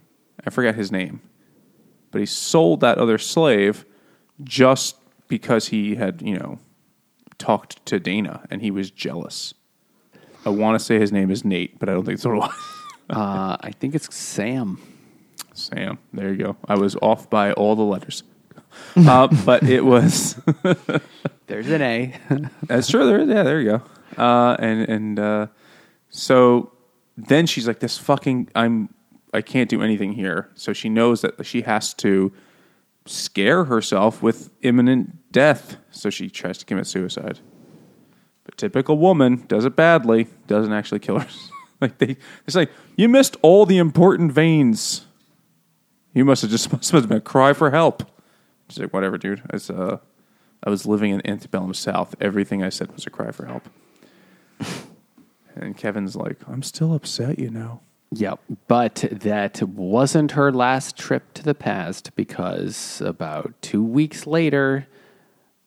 I 0.47 0.51
forget 0.51 0.76
his 0.76 0.89
name, 0.89 1.19
but 2.11 2.19
he 2.19 2.26
sold 2.26 2.80
that 2.80 2.97
other 2.97 3.18
slave 3.18 3.84
just 4.41 4.95
because 5.27 5.68
he 5.68 5.95
had 5.95 6.22
you 6.22 6.39
know 6.39 6.60
talked 7.38 7.85
to 7.88 7.99
Dana 7.99 8.47
and 8.49 8.61
he 8.61 8.72
was 8.72 8.89
jealous. 8.89 9.53
I 10.45 10.49
want 10.49 10.80
to 10.80 10.84
say 10.84 10.97
his 10.97 11.11
name 11.11 11.30
is 11.30 11.43
Nate, 11.43 11.77
but 11.77 11.89
I 11.89 11.93
don't 11.93 12.06
think 12.06 12.15
it's 12.15 12.26
what 12.26 12.35
it 12.35 12.38
was. 12.38 12.51
Uh, 13.10 13.57
I 13.60 13.72
think 13.72 13.95
it's 13.95 14.15
Sam. 14.15 14.80
Sam. 15.60 15.99
There 16.14 16.30
you 16.30 16.38
go. 16.38 16.57
I 16.68 16.76
was 16.76 16.95
off 17.02 17.30
by 17.30 17.53
all 17.53 17.76
the 17.76 17.84
letters. 17.84 18.23
Uh, 18.95 19.27
but 19.45 19.64
it 19.64 19.84
was 19.84 20.40
There's 21.49 21.69
an 21.72 21.81
A. 21.81 22.14
that's 22.68 22.90
true. 22.90 23.07
There, 23.07 23.19
yeah, 23.22 23.44
there 23.44 23.60
you 23.60 23.69
go. 23.69 24.23
Uh, 24.23 24.56
and 24.60 24.88
and 24.88 25.19
uh, 25.19 25.48
so 26.10 26.72
then 27.18 27.48
she's 27.48 27.68
like, 27.68 27.80
"This 27.80 27.98
fucking 27.98 28.49
I'm 28.53 28.94
I 29.34 29.41
can't 29.41 29.68
do 29.68 29.81
anything 29.81 30.14
here." 30.14 30.49
So 30.53 30.73
she 30.73 30.90
knows 30.90 31.22
that 31.22 31.44
she 31.44 31.64
has 31.64 31.95
to 31.95 32.31
scare 33.07 33.64
herself 33.65 34.22
with 34.22 34.52
imminent 34.61 35.31
death. 35.31 35.77
So 35.90 36.11
she 36.11 36.30
tries 36.30 36.60
to 36.60 36.65
commit 36.65 36.86
suicide. 36.86 37.40
But 38.44 38.57
typical 38.57 38.99
woman 38.99 39.44
does 39.48 39.65
it 39.65 39.76
badly. 39.76 40.27
Doesn't 40.45 40.72
actually 40.72 40.99
kill 40.99 41.18
her. 41.18 41.27
like 41.81 41.98
they, 41.98 42.15
it's 42.45 42.56
like 42.56 42.72
you 42.95 43.10
missed 43.10 43.38
all 43.41 43.65
the 43.65 43.80
important 43.80 44.31
veins. 44.31 45.07
You 46.14 46.26
must 46.26 46.41
have 46.41 46.52
just 46.52 46.72
must 46.73 46.91
have 46.91 47.07
been 47.07 47.18
a 47.18 47.22
cry 47.22 47.53
for 47.53 47.72
help. 47.72 48.03
She's 48.69 48.80
like, 48.80 48.94
whatever, 48.94 49.18
dude. 49.18 49.41
It's 49.52 49.69
uh, 49.69 49.98
I 50.64 50.69
was 50.69 50.86
living 50.86 51.11
in 51.11 51.26
antebellum 51.27 51.73
South. 51.73 52.15
Everything 52.19 52.64
I 52.64 52.69
said 52.69 52.91
was 52.91 53.07
a 53.07 53.10
cry 53.10 53.31
for 53.31 53.45
help. 53.45 53.69
and 55.56 55.77
Kevin's 55.77 56.15
like, 56.15 56.38
I'm 56.48 56.64
still 56.64 56.94
upset, 56.94 57.40
you 57.40 57.49
know. 57.49 57.81
Yep. 58.11 58.40
But 58.68 59.06
that 59.11 59.61
wasn't 59.61 60.31
her 60.31 60.52
last 60.52 60.98
trip 60.98 61.34
to 61.36 61.44
the 61.44 61.53
past 61.53 62.15
because 62.15 63.02
about 63.02 63.53
two 63.61 63.84
weeks 63.84 64.26
later, 64.26 64.88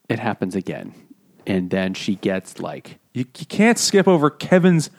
it 0.08 0.18
happens 0.18 0.54
again. 0.54 0.94
And 1.46 1.70
then 1.70 1.94
she 1.94 2.16
gets 2.16 2.58
like, 2.60 2.98
You, 3.12 3.24
you 3.38 3.46
can't 3.46 3.78
skip 3.78 4.06
over 4.06 4.28
Kevin's 4.28 4.90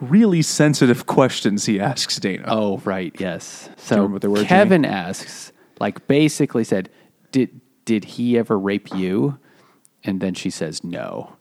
really 0.00 0.42
sensitive 0.42 1.06
questions 1.06 1.66
he 1.66 1.80
asks 1.80 2.18
Dana. 2.18 2.44
Oh, 2.46 2.78
right, 2.84 3.14
yes. 3.18 3.68
So 3.76 4.06
what 4.06 4.22
they 4.22 4.28
were, 4.28 4.44
Kevin 4.44 4.84
asks, 4.84 5.52
like, 5.80 6.06
basically 6.06 6.64
said, 6.64 6.90
"Did 7.32 7.60
did 7.84 8.04
he 8.04 8.38
ever 8.38 8.58
rape 8.58 8.94
you?" 8.94 9.38
And 10.02 10.20
then 10.20 10.34
she 10.34 10.50
says, 10.50 10.84
"No." 10.84 11.36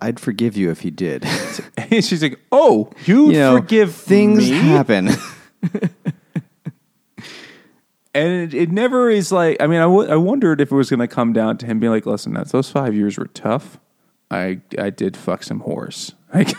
I'd 0.00 0.18
forgive 0.18 0.56
you 0.56 0.70
if 0.70 0.80
he 0.80 0.90
did. 0.90 1.24
She's 1.90 2.20
like, 2.22 2.40
"Oh, 2.50 2.90
you, 3.04 3.28
you 3.28 3.38
know, 3.38 3.56
forgive 3.56 3.94
things 3.94 4.50
me?" 4.50 4.56
happen. 4.56 5.10
And 8.16 8.32
it, 8.32 8.54
it 8.54 8.72
never 8.72 9.10
is 9.10 9.30
like. 9.30 9.58
I 9.60 9.66
mean, 9.66 9.78
I, 9.78 9.82
w- 9.84 10.08
I 10.08 10.16
wondered 10.16 10.62
if 10.62 10.72
it 10.72 10.74
was 10.74 10.88
going 10.88 11.00
to 11.00 11.06
come 11.06 11.34
down 11.34 11.58
to 11.58 11.66
him 11.66 11.78
being 11.78 11.92
like, 11.92 12.06
"Listen, 12.06 12.32
that's, 12.32 12.50
those 12.50 12.70
five 12.70 12.94
years 12.94 13.18
were 13.18 13.26
tough. 13.26 13.78
I 14.30 14.62
I 14.78 14.88
did 14.88 15.18
fuck 15.18 15.42
some 15.42 15.60
whores." 15.62 16.14
Like, 16.34 16.52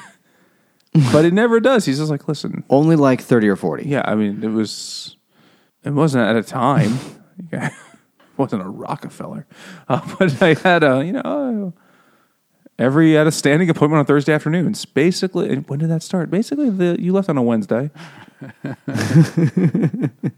but 1.12 1.26
it 1.26 1.34
never 1.34 1.60
does. 1.60 1.86
He's 1.86 1.98
just 2.00 2.10
like, 2.12 2.28
"Listen, 2.28 2.64
Only 2.70 2.96
like 2.96 3.22
thirty 3.22 3.48
or 3.48 3.56
forty. 3.56 3.88
yeah. 3.88 4.02
I 4.06 4.16
mean, 4.16 4.44
it 4.44 4.50
was. 4.50 5.16
It 5.84 5.92
wasn't 5.92 6.24
at 6.26 6.36
a 6.36 6.44
time. 6.44 6.98
it 7.52 7.72
wasn't 8.36 8.64
a 8.64 8.68
Rockefeller, 8.70 9.46
uh, 9.88 10.02
but 10.20 10.42
I 10.42 10.54
had 10.56 10.84
a 10.84 11.04
you 11.06 11.14
know." 11.14 11.74
Every 12.80 13.14
had 13.14 13.26
a 13.26 13.32
standing 13.32 13.72
appointment 13.72 14.02
on 14.02 14.06
Thursday 14.06 14.34
afternoons. 14.34 14.86
Basically, 14.86 15.50
and 15.50 15.68
when 15.68 15.80
did 15.80 15.90
that 15.90 16.04
start? 16.04 16.30
Basically, 16.30 16.70
the 16.70 16.96
you 17.00 17.12
left 17.12 17.28
on 17.28 17.38
a 17.38 17.42
Wednesday. 17.42 17.90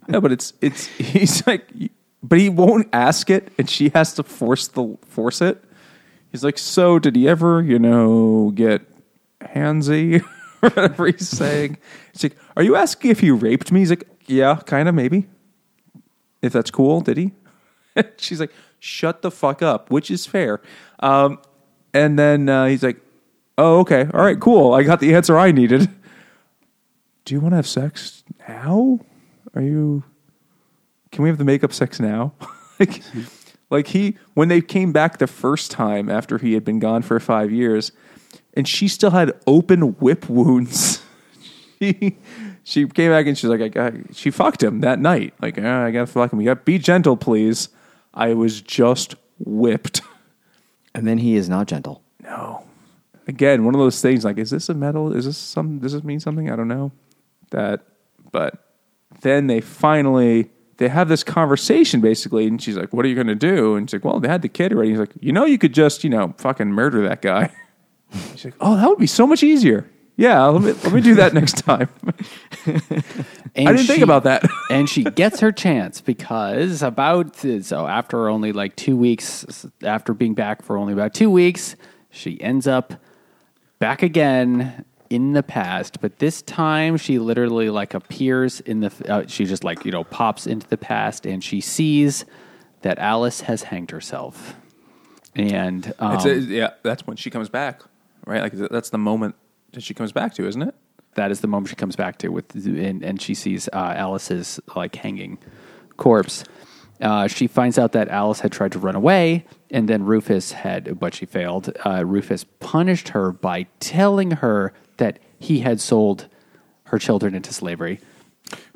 No, 0.08 0.20
but 0.22 0.32
it's 0.32 0.54
it's 0.62 0.86
he's 0.88 1.46
like, 1.46 1.68
but 2.24 2.40
he 2.40 2.50
won't 2.50 2.88
ask 2.94 3.30
it, 3.30 3.52
and 3.58 3.70
she 3.70 3.90
has 3.90 4.14
to 4.16 4.24
force 4.24 4.68
the 4.68 4.98
force 5.06 5.42
it. 5.42 5.64
He's 6.32 6.44
like, 6.44 6.58
so 6.58 6.98
did 6.98 7.16
he 7.16 7.28
ever, 7.28 7.62
you 7.62 7.78
know, 7.78 8.52
get 8.56 8.82
handsy 9.42 10.24
whatever 10.76 11.08
he's 11.08 11.30
saying? 11.30 11.78
She's 12.14 12.32
like, 12.32 12.38
are 12.58 12.64
you 12.64 12.76
asking 12.76 13.12
if 13.12 13.20
he 13.20 13.32
raped 13.32 13.72
me? 13.72 13.80
He's 13.80 13.90
like, 13.90 14.08
yeah, 14.26 14.60
kind 14.66 14.90
of, 14.90 14.96
maybe. 14.96 15.28
If 16.42 16.54
that's 16.54 16.72
cool, 16.72 17.02
did 17.02 17.18
he? 17.18 17.32
She's 18.18 18.40
like, 18.40 18.52
shut 18.80 19.22
the 19.22 19.32
fuck 19.32 19.62
up, 19.62 19.92
which 19.92 20.10
is 20.10 20.26
fair. 20.26 20.62
Um, 21.00 21.40
and 21.94 22.18
then 22.18 22.48
uh, 22.48 22.66
he's 22.66 22.84
like, 22.84 23.02
oh, 23.58 23.80
okay, 23.80 24.08
all 24.14 24.22
right, 24.22 24.40
cool. 24.40 24.74
I 24.74 24.84
got 24.84 25.00
the 25.00 25.14
answer 25.16 25.38
I 25.38 25.52
needed. 25.52 25.90
Do 27.26 27.34
you 27.34 27.42
want 27.42 27.52
to 27.54 27.58
have 27.58 27.68
sex 27.68 28.24
now? 28.48 29.00
Are 29.54 29.62
you? 29.62 30.04
Can 31.12 31.24
we 31.24 31.30
have 31.30 31.38
the 31.38 31.44
makeup 31.44 31.74
sex 31.74 32.00
now? 32.00 32.34
like, 32.80 33.02
like 33.70 33.88
he 33.88 34.18
when 34.34 34.48
they 34.48 34.62
came 34.62 34.92
back 34.92 35.18
the 35.18 35.28
first 35.28 35.72
time 35.72 36.10
after 36.10 36.38
he 36.38 36.54
had 36.54 36.64
been 36.64 36.80
gone 36.80 37.02
for 37.02 37.20
five 37.20 37.52
years, 37.52 37.92
and 38.54 38.68
she 38.68 38.88
still 38.88 39.12
had 39.12 39.34
open 39.48 39.96
whip 40.00 40.30
wounds. 40.30 41.02
she 41.82 42.18
she 42.64 42.86
came 42.88 43.12
back 43.12 43.26
and 43.26 43.38
she's 43.38 43.50
like, 43.50 43.62
I 43.62 43.68
got, 43.68 43.94
she 44.14 44.30
fucked 44.30 44.62
him 44.62 44.82
that 44.82 45.00
night. 45.00 45.34
Like, 45.42 45.58
ah, 45.60 45.86
I 45.86 45.92
gotta 45.92 46.08
fuck 46.08 46.32
him. 46.32 46.40
You 46.40 46.46
got 46.46 46.66
be 46.66 46.78
gentle, 46.78 47.18
please. 47.18 47.70
I 48.14 48.34
was 48.34 48.62
just 48.62 49.16
whipped. 49.40 50.02
And 50.94 51.08
then 51.08 51.18
he 51.20 51.36
is 51.36 51.50
not 51.50 51.68
gentle. 51.68 52.04
No. 52.22 52.64
Again, 53.28 53.64
one 53.64 53.76
of 53.76 53.80
those 53.80 54.02
things 54.02 54.26
like, 54.26 54.38
is 54.38 54.50
this 54.50 54.70
a 54.70 54.74
medal? 54.74 55.16
Is 55.16 55.26
this 55.26 55.38
some, 55.38 55.80
does 55.80 55.94
this 55.94 56.04
mean 56.04 56.20
something? 56.20 56.50
I 56.50 56.56
don't 56.56 56.68
know. 56.68 56.92
That, 57.52 57.82
but 58.32 58.74
then 59.22 59.48
they 59.48 59.62
finally, 59.62 60.50
they 60.78 60.90
have 60.90 61.10
this 61.10 61.24
conversation 61.24 62.02
basically, 62.02 62.48
and 62.48 62.62
she's 62.62 62.78
like, 62.78 62.94
what 62.94 63.06
are 63.06 63.08
you 63.08 63.16
going 63.16 63.28
to 63.28 63.36
do? 63.36 63.76
And 63.76 63.90
she's 63.90 64.00
like, 64.00 64.06
well, 64.06 64.20
they 64.20 64.28
had 64.28 64.42
the 64.42 64.50
kid 64.50 64.74
already. 64.74 64.92
He's 64.92 65.00
like, 65.00 65.14
you 65.20 65.32
know, 65.32 65.46
you 65.46 65.58
could 65.58 65.74
just, 65.74 66.04
you 66.04 66.10
know, 66.10 66.34
fucking 66.38 66.70
murder 66.70 67.08
that 67.08 67.22
guy. 67.22 67.52
She's 68.32 68.46
like, 68.46 68.56
oh, 68.62 68.76
that 68.76 68.88
would 68.88 69.00
be 69.00 69.08
so 69.08 69.28
much 69.28 69.44
easier. 69.44 69.90
Yeah, 70.16 70.44
let 70.48 70.62
me, 70.62 70.72
let 70.84 70.94
me 70.94 71.00
do 71.02 71.16
that 71.16 71.34
next 71.34 71.60
time. 71.60 71.88
And 72.66 72.76
I 73.56 73.72
didn't 73.72 73.78
think 73.88 73.98
she- 73.98 74.02
about 74.02 74.24
that. 74.26 74.44
and 74.70 74.90
she 74.90 75.04
gets 75.04 75.40
her 75.40 75.52
chance 75.52 76.02
because 76.02 76.84
about 76.84 77.38
so 77.38 77.88
after 77.88 78.28
only 78.28 78.52
like 78.52 78.76
two 78.76 78.98
weeks 78.98 79.66
after 79.82 80.14
being 80.14 80.34
back 80.34 80.62
for 80.62 80.78
only 80.78 80.92
about 80.94 81.14
two 81.14 81.30
weeks 81.30 81.76
she 82.10 82.42
ends 82.42 82.68
up 82.68 82.94
back 83.80 84.04
again 84.04 84.84
in 85.10 85.32
the 85.34 85.42
past 85.44 86.02
but 86.02 86.20
this 86.20 86.42
time 86.42 86.98
she 86.98 87.18
literally 87.18 87.70
like 87.70 87.94
appears 87.94 88.60
in 88.62 88.82
the 88.82 88.92
uh, 89.08 89.24
she 89.26 89.46
just 89.46 89.64
like 89.64 89.86
you 89.86 89.92
know 89.92 90.04
pops 90.04 90.46
into 90.46 90.68
the 90.68 90.78
past 90.78 91.26
and 91.26 91.44
she 91.44 91.62
sees 91.62 92.26
that 92.82 93.00
alice 93.00 93.42
has 93.42 93.64
hanged 93.64 93.92
herself 93.92 94.56
and 95.36 95.94
um, 96.00 96.16
It's 96.16 96.26
a, 96.26 96.36
yeah, 96.40 96.72
that's 96.84 97.06
when 97.08 97.16
she 97.16 97.30
comes 97.30 97.50
back, 97.50 97.82
right? 98.30 98.42
Like 98.42 98.54
that's 98.54 98.90
the 98.90 98.98
moment 98.98 99.36
that 99.74 99.84
she 99.84 99.94
comes 99.94 100.12
back 100.12 100.34
to, 100.36 100.48
isn't 100.48 100.62
it? 100.62 100.76
that 101.16 101.32
is 101.32 101.42
the 101.42 101.48
moment 101.48 101.70
she 101.70 101.76
comes 101.76 101.96
back 101.96 102.18
to 102.20 102.30
with 102.30 102.54
and, 102.56 103.04
and 103.04 103.22
she 103.22 103.34
sees 103.34 103.68
uh, 103.74 103.94
Alice's 103.96 104.60
like 104.76 104.96
hanging 104.96 105.38
corpse. 105.98 106.44
Uh, 107.02 107.28
she 107.28 107.48
finds 107.48 107.78
out 107.80 107.94
that 107.94 108.10
Alice 108.10 108.42
had 108.42 108.52
tried 108.52 108.74
to 108.74 108.80
run 108.80 108.96
away, 108.96 109.46
and 109.72 109.88
then 109.88 110.04
Rufus 110.04 110.52
had, 110.52 111.00
but 111.00 111.14
she 111.14 111.26
failed. 111.26 111.72
Uh, 111.86 112.06
Rufus 112.06 112.46
punished 112.60 113.10
her 113.10 113.32
by 113.32 113.68
telling 113.80 114.32
her 114.32 114.74
that 114.98 115.20
he 115.40 115.60
had 115.60 115.80
sold 115.80 116.28
her 116.86 117.00
children 117.00 117.36
into 117.36 117.54
slavery. 117.54 118.00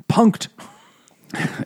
Punked. 0.08 0.48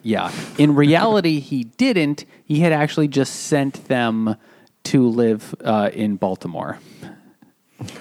Yeah. 0.02 0.32
In 0.56 0.74
reality, 0.74 1.40
he 1.40 1.64
didn't. 1.64 2.24
He 2.42 2.60
had 2.60 2.72
actually 2.72 3.06
just 3.06 3.34
sent 3.34 3.84
them 3.86 4.36
to 4.84 5.06
live 5.06 5.54
uh, 5.62 5.90
in 5.92 6.16
Baltimore. 6.16 6.78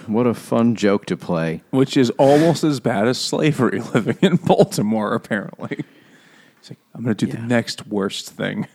What 0.08 0.26
a 0.26 0.34
fun 0.34 0.76
joke 0.76 1.06
to 1.06 1.18
play. 1.18 1.62
which 1.70 1.98
is 1.98 2.10
almost 2.12 2.64
as 2.64 2.80
bad 2.80 3.08
as 3.08 3.20
slavery 3.20 3.80
living 3.94 4.18
in 4.22 4.38
Baltimore, 4.38 5.14
apparently. 5.14 5.86
He's 6.60 6.72
like, 6.72 6.80
I'm 6.95 7.04
going 7.04 7.16
to 7.16 7.26
do 7.26 7.32
the 7.32 7.41
next 7.41 7.88
worst 7.88 8.30
thing. 8.32 8.68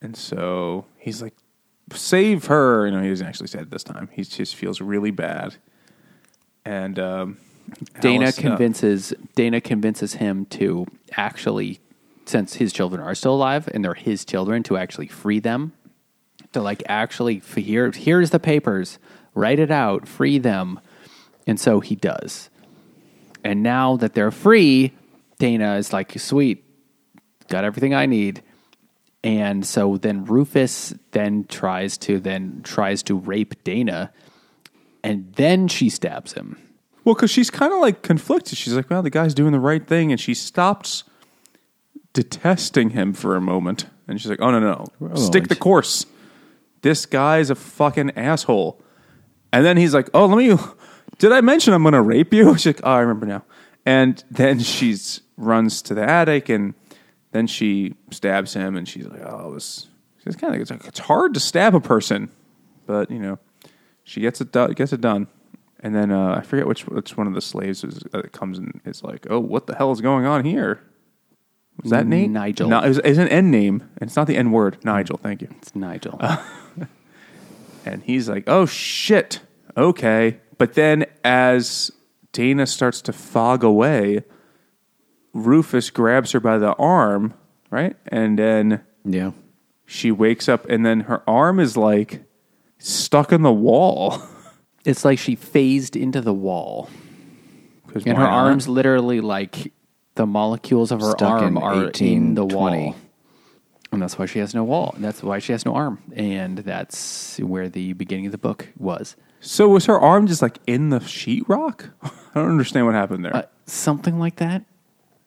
And 0.00 0.16
so 0.16 0.86
he's 0.96 1.22
like, 1.22 1.34
save 1.92 2.46
her. 2.46 2.86
You 2.86 2.92
know, 2.92 3.02
he 3.02 3.08
doesn't 3.08 3.26
actually 3.26 3.46
say 3.48 3.60
it 3.60 3.70
this 3.70 3.84
time. 3.84 4.08
He 4.12 4.24
just 4.24 4.54
feels 4.54 4.80
really 4.80 5.10
bad. 5.10 5.56
And 6.64 6.98
um, 6.98 7.38
Dana 8.00 8.24
Alice, 8.24 8.38
uh, 8.38 8.42
convinces 8.42 9.14
Dana 9.34 9.60
convinces 9.60 10.14
him 10.14 10.46
to 10.46 10.86
actually, 11.16 11.80
since 12.26 12.54
his 12.54 12.72
children 12.72 13.02
are 13.02 13.14
still 13.14 13.34
alive 13.34 13.68
and 13.72 13.84
they're 13.84 13.94
his 13.94 14.24
children, 14.24 14.62
to 14.64 14.76
actually 14.76 15.08
free 15.08 15.40
them. 15.40 15.72
To 16.52 16.62
like 16.62 16.82
actually 16.88 17.42
here 17.56 17.90
here's 17.90 18.30
the 18.30 18.40
papers, 18.40 18.98
write 19.34 19.58
it 19.58 19.70
out, 19.70 20.08
free 20.08 20.38
them, 20.38 20.80
and 21.46 21.58
so 21.58 21.80
he 21.80 21.96
does. 21.96 22.50
And 23.44 23.62
now 23.62 23.96
that 23.96 24.14
they're 24.14 24.30
free, 24.30 24.92
Dana 25.38 25.76
is 25.76 25.92
like, 25.92 26.18
sweet, 26.18 26.64
got 27.48 27.64
everything 27.64 27.94
I 27.94 28.06
need. 28.06 28.42
And 29.24 29.66
so 29.66 29.96
then 29.96 30.24
Rufus 30.24 30.94
then 31.12 31.44
tries 31.44 31.98
to 31.98 32.20
then 32.20 32.60
tries 32.62 33.02
to 33.04 33.16
rape 33.16 33.62
Dana, 33.64 34.12
and 35.02 35.32
then 35.34 35.68
she 35.68 35.88
stabs 35.88 36.32
him. 36.34 36.56
Well, 37.08 37.14
because 37.14 37.30
she's 37.30 37.48
kind 37.48 37.72
of 37.72 37.80
like 37.80 38.02
conflicted. 38.02 38.58
She's 38.58 38.74
like, 38.74 38.90
well, 38.90 39.02
the 39.02 39.08
guy's 39.08 39.32
doing 39.32 39.52
the 39.52 39.60
right 39.60 39.86
thing. 39.86 40.12
And 40.12 40.20
she 40.20 40.34
stops 40.34 41.04
detesting 42.12 42.90
him 42.90 43.14
for 43.14 43.34
a 43.34 43.40
moment. 43.40 43.86
And 44.06 44.20
she's 44.20 44.28
like, 44.28 44.42
oh, 44.42 44.50
no, 44.50 44.60
no, 44.60 44.84
no. 45.00 45.14
Stick 45.14 45.48
the 45.48 45.56
course. 45.56 46.04
This 46.82 47.06
guy's 47.06 47.48
a 47.48 47.54
fucking 47.54 48.10
asshole. 48.10 48.82
And 49.52 49.64
then 49.64 49.76
he's 49.76 49.94
like, 49.94 50.10
oh, 50.14 50.26
let 50.26 50.36
me. 50.36 50.56
Did 51.18 51.32
I 51.32 51.40
mention 51.40 51.74
I'm 51.74 51.82
going 51.82 51.94
to 51.94 52.02
rape 52.02 52.32
you? 52.32 52.54
She's 52.56 52.66
like, 52.66 52.80
oh, 52.84 52.92
I 52.92 53.00
remember 53.00 53.26
now. 53.26 53.44
And 53.86 54.22
then 54.30 54.60
she's 54.60 55.22
runs 55.38 55.80
to 55.82 55.94
the 55.94 56.02
attic 56.02 56.50
and 56.50 56.74
then 57.32 57.46
she 57.46 57.94
stabs 58.10 58.52
him 58.52 58.76
and 58.76 58.86
she's 58.86 59.06
like, 59.06 59.22
oh, 59.24 59.52
was. 59.52 59.86
It's 60.26 60.36
kind 60.36 60.54
of 60.54 60.60
it's, 60.60 60.70
like, 60.70 60.84
it's 60.84 60.98
hard 60.98 61.32
to 61.34 61.40
stab 61.40 61.74
a 61.74 61.80
person, 61.80 62.30
but 62.84 63.10
you 63.10 63.18
know, 63.18 63.38
she 64.04 64.20
gets 64.20 64.42
it 64.42 64.52
done. 64.52 64.72
Gets 64.72 64.92
it 64.92 65.00
done. 65.00 65.26
And 65.80 65.94
then 65.94 66.10
uh, 66.10 66.34
I 66.34 66.42
forget 66.42 66.66
which 66.66 66.86
which 66.86 67.16
one 67.16 67.26
of 67.26 67.32
the 67.32 67.40
slaves 67.40 67.82
is, 67.82 68.02
uh, 68.12 68.22
comes 68.30 68.58
and 68.58 68.78
is 68.84 69.02
like, 69.02 69.26
"Oh, 69.30 69.38
what 69.38 69.66
the 69.66 69.74
hell 69.74 69.90
is 69.90 70.02
going 70.02 70.26
on 70.26 70.44
here?" 70.44 70.82
Was 71.82 71.92
that 71.92 72.06
Nate? 72.06 72.28
Nigel. 72.28 72.68
No, 72.68 72.80
it 72.80 72.88
was, 72.88 72.98
it's 72.98 73.18
an 73.18 73.28
N 73.28 73.50
name, 73.50 73.88
and 73.98 74.08
it's 74.08 74.16
not 74.16 74.26
the 74.26 74.36
N 74.36 74.50
word. 74.50 74.84
Nigel, 74.84 75.16
thank 75.16 75.40
you. 75.40 75.48
It's 75.62 75.74
Nigel. 75.74 76.20
And 77.84 78.02
he's 78.02 78.28
like, 78.28 78.44
"Oh 78.46 78.66
shit, 78.66 79.40
okay." 79.76 80.38
But 80.58 80.74
then, 80.74 81.06
as 81.24 81.90
Dana 82.32 82.66
starts 82.66 83.00
to 83.02 83.12
fog 83.12 83.62
away, 83.64 84.24
Rufus 85.32 85.90
grabs 85.90 86.32
her 86.32 86.40
by 86.40 86.58
the 86.58 86.72
arm, 86.74 87.34
right, 87.70 87.96
and 88.08 88.38
then 88.38 88.80
Yeah. 89.04 89.32
she 89.86 90.10
wakes 90.10 90.48
up, 90.48 90.68
and 90.68 90.84
then 90.84 91.00
her 91.00 91.22
arm 91.28 91.60
is 91.60 91.76
like 91.76 92.24
stuck 92.78 93.32
in 93.32 93.42
the 93.42 93.52
wall. 93.52 94.20
It's 94.84 95.04
like 95.04 95.18
she 95.18 95.34
phased 95.34 95.96
into 95.96 96.22
the 96.22 96.32
wall. 96.32 96.88
and 97.94 98.06
her 98.06 98.14
not? 98.14 98.30
arms 98.46 98.68
literally 98.68 99.20
like 99.20 99.72
the 100.14 100.24
molecules 100.24 100.92
of 100.92 101.00
her 101.00 101.10
Stuck 101.10 101.42
arm 101.42 101.56
in 101.58 101.62
are 101.62 101.72
in 102.00 102.34
the 102.34 102.44
1820. 102.46 102.84
wall, 102.86 102.96
and 103.92 104.02
that's 104.02 104.18
why 104.18 104.26
she 104.26 104.38
has 104.38 104.54
no 104.54 104.64
wall. 104.64 104.92
And 104.94 105.04
that's 105.04 105.22
why 105.22 105.38
she 105.38 105.52
has 105.52 105.64
no 105.64 105.74
arm, 105.74 106.02
and 106.14 106.58
that's 106.58 107.38
where 107.38 107.68
the 107.68 107.92
beginning 107.94 108.26
of 108.26 108.32
the 108.32 108.38
book 108.38 108.68
was. 108.78 109.16
So 109.40 109.68
was 109.68 109.86
her 109.86 109.98
arm 109.98 110.26
just 110.26 110.42
like 110.42 110.58
in 110.66 110.90
the 110.90 110.98
sheetrock? 110.98 111.90
I 112.02 112.10
don't 112.34 112.50
understand 112.50 112.86
what 112.86 112.94
happened 112.94 113.24
there. 113.24 113.36
Uh, 113.36 113.42
something 113.66 114.18
like 114.18 114.36
that. 114.36 114.64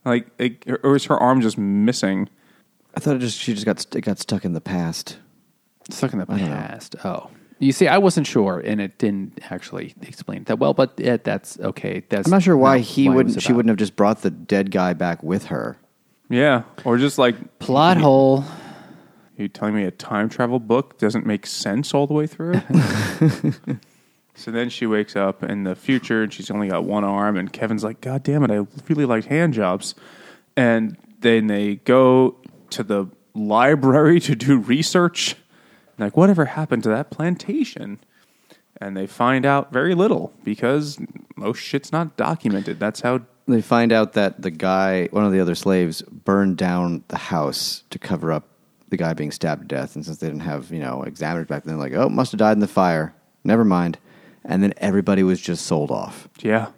like, 0.06 0.28
like, 0.40 0.66
or 0.84 0.96
is 0.96 1.06
her 1.06 1.18
arm 1.18 1.42
just 1.42 1.58
missing? 1.58 2.30
I 2.96 3.00
thought 3.00 3.16
it 3.16 3.20
just 3.20 3.38
she 3.40 3.54
just 3.54 3.66
got 3.66 3.80
st- 3.80 3.96
it 3.96 4.02
got 4.02 4.20
stuck 4.20 4.44
in 4.44 4.54
the 4.54 4.62
past. 4.62 5.18
Stuck 5.90 6.14
in 6.14 6.20
the 6.20 6.26
past. 6.26 6.96
Oh, 7.06 7.32
you 7.60 7.72
see, 7.72 7.88
I 7.88 7.98
wasn't 8.00 8.28
sure, 8.28 8.60
and 8.60 8.82
it 8.82 8.98
didn't 8.98 9.40
actually 9.50 9.94
explain 10.02 10.44
that 10.46 10.60
well. 10.60 10.74
But 10.74 10.94
yeah, 10.98 11.18
that's 11.18 11.60
okay. 11.60 12.04
That's 12.10 12.28
I'm 12.28 12.32
not 12.32 12.44
sure 12.44 12.58
why 12.58 12.78
not 12.78 12.86
he 12.86 13.08
what 13.08 13.16
wouldn't. 13.18 13.42
She 13.42 13.54
wouldn't 13.54 13.70
have 13.70 13.78
just 13.78 13.96
brought 13.96 14.24
the 14.24 14.32
dead 14.32 14.72
guy 14.72 14.94
back 14.94 15.24
with 15.24 15.46
her. 15.46 15.78
Yeah, 16.32 16.64
or 16.86 16.98
just 16.98 17.18
like 17.18 17.60
Plot 17.60 17.98
hole. 17.98 18.46
you 19.36 19.50
telling 19.50 19.76
me 19.76 19.84
a 19.84 19.92
time 19.92 20.30
travel 20.30 20.60
book 20.60 20.98
doesn't 20.98 21.26
make 21.26 21.46
sense 21.46 21.94
all 21.94 22.08
the 22.08 22.14
way 22.14 22.26
through. 22.26 22.54
so 24.36 24.50
then 24.50 24.70
she 24.70 24.86
wakes 24.86 25.18
up 25.18 25.44
in 25.44 25.66
the 25.66 25.76
future 25.76 26.24
and 26.24 26.34
she's 26.34 26.50
only 26.50 26.70
got 26.70 26.86
one 26.86 27.04
arm, 27.04 27.36
and 27.36 27.52
Kevin's 27.52 27.84
like, 27.84 28.00
"God 28.00 28.24
damn 28.24 28.44
it, 28.44 28.52
I 28.52 28.66
really 28.88 29.06
like 29.06 29.26
hand 29.26 29.54
jobs." 29.54 29.94
And 30.56 30.98
then 31.20 31.48
they 31.48 31.76
go 31.76 32.38
to 32.72 32.84
the 32.84 33.08
library 33.34 34.20
to 34.22 34.36
do 34.36 34.58
research. 34.58 35.36
Like, 35.98 36.18
whatever 36.18 36.46
happened 36.46 36.84
to 36.84 36.90
that 36.90 37.12
plantation? 37.12 38.00
And 38.80 38.98
they 38.98 39.06
find 39.06 39.46
out 39.46 39.72
very 39.72 39.94
little 39.94 40.34
because 40.44 40.98
most 41.36 41.60
shit's 41.60 41.92
not 41.92 42.18
documented. 42.18 42.80
That's 42.80 43.02
how 43.02 43.22
They 43.48 43.62
find 43.62 43.92
out 43.92 44.14
that 44.14 44.42
the 44.42 44.52
guy, 44.52 45.08
one 45.08 45.26
of 45.26 45.32
the 45.32 45.40
other 45.40 45.56
slaves, 45.56 46.02
burned 46.04 46.58
down 46.58 47.04
the 47.08 47.18
house 47.18 47.84
to 47.90 48.00
cover 48.00 48.32
up 48.32 48.48
the 48.90 48.98
guy 48.98 49.14
being 49.14 49.32
stabbed 49.32 49.62
to 49.62 49.68
death. 49.68 49.96
And 49.96 50.06
since 50.06 50.18
they 50.18 50.28
didn't 50.28 50.42
have, 50.42 50.72
you 50.72 50.80
know, 50.80 51.04
examiners 51.04 51.48
back 51.48 51.64
then, 51.64 51.80
like, 51.80 51.94
oh, 51.94 52.10
must 52.10 52.32
have 52.34 52.40
died 52.40 52.54
in 52.54 52.60
the 52.60 52.68
fire. 52.68 53.14
Never 53.44 53.66
mind. 53.66 53.98
And 54.44 54.62
then 54.62 54.74
everybody 54.78 55.24
was 55.24 55.42
just 55.42 55.66
sold 55.66 55.92
off. 55.92 56.30
Yeah. 56.40 56.72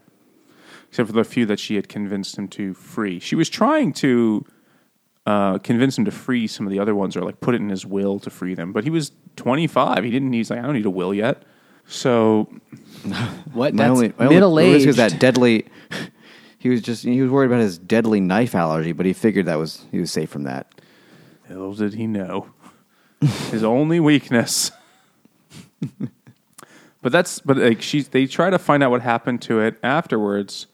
Except 0.90 1.08
for 1.08 1.14
the 1.14 1.24
few 1.24 1.46
that 1.48 1.60
she 1.60 1.76
had 1.76 1.90
convinced 1.90 2.38
him 2.38 2.48
to 2.50 2.74
free. 2.74 3.20
She 3.20 3.36
was 3.36 3.50
trying 3.50 3.94
to 3.94 4.46
uh, 5.26 5.58
convince 5.60 5.98
him 5.98 6.06
to 6.06 6.12
free 6.12 6.48
some 6.48 6.68
of 6.68 6.72
the 6.72 6.80
other 6.80 6.94
ones 6.94 7.18
or 7.18 7.22
like 7.22 7.40
put 7.40 7.56
it 7.56 7.62
in 7.62 7.70
his 7.70 7.86
will 7.86 8.20
to 8.20 8.30
free 8.30 8.54
them. 8.54 8.72
But 8.74 8.84
he 8.84 8.90
was 8.90 9.12
25. 9.36 10.04
He 10.04 10.12
didn't, 10.12 10.34
he's 10.34 10.50
like, 10.50 10.60
I 10.60 10.62
don't 10.62 10.74
need 10.74 10.86
a 10.86 10.90
will 10.90 11.14
yet. 11.14 11.44
So, 11.88 12.50
What? 13.54 13.74
My 13.74 13.84
That's 13.84 13.92
only, 13.92 14.14
my 14.18 14.26
only 14.26 14.36
middle 14.36 14.56
risk 14.56 14.88
is 14.88 14.96
that 14.98 15.20
deadly. 15.20 15.66
He 16.64 16.70
was 16.70 16.82
just 16.82 17.04
he 17.04 17.22
was 17.22 17.30
worried 17.30 17.48
about 17.48 17.60
his 17.60 17.78
deadly 17.78 18.20
knife 18.20 18.56
allergy, 18.56 18.94
but 18.94 19.06
he 19.06 19.14
figured 19.14 19.46
that 19.46 19.60
was 19.60 19.86
he 19.92 20.00
was 20.00 20.12
safe 20.12 20.30
from 20.30 20.44
that. 20.44 20.74
little 21.50 21.74
did 21.74 21.94
he 21.94 22.08
know. 22.08 22.48
his 23.52 23.64
only 23.64 24.00
weakness. 24.00 24.72
but 27.02 27.12
that's, 27.12 27.40
but 27.40 27.58
like, 27.58 27.82
she, 27.82 28.02
they 28.02 28.26
try 28.26 28.50
to 28.50 28.60
find 28.60 28.84
out 28.84 28.92
what 28.92 29.02
happened 29.02 29.42
to 29.44 29.60
it 29.60 29.78
afterwards. 29.84 30.68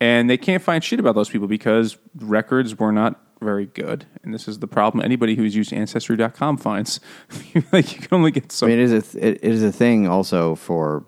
And 0.00 0.28
they 0.28 0.36
can't 0.36 0.62
find 0.62 0.82
shit 0.82 0.98
about 0.98 1.14
those 1.14 1.28
people 1.28 1.46
because 1.46 1.96
records 2.16 2.78
were 2.78 2.90
not 2.90 3.20
very 3.40 3.66
good. 3.66 4.04
And 4.24 4.34
this 4.34 4.48
is 4.48 4.58
the 4.58 4.66
problem 4.66 5.04
anybody 5.04 5.36
who's 5.36 5.54
used 5.54 5.72
Ancestry.com 5.72 6.56
finds. 6.56 6.98
like, 7.72 7.92
you 7.94 8.00
can 8.00 8.08
only 8.10 8.32
get 8.32 8.50
so 8.50 8.66
I 8.66 8.70
mean, 8.70 8.80
it 8.80 8.82
is 8.82 8.92
a 8.92 9.02
th- 9.02 9.36
it 9.40 9.44
is 9.44 9.62
a 9.62 9.70
thing 9.70 10.08
also 10.08 10.56
for 10.56 11.04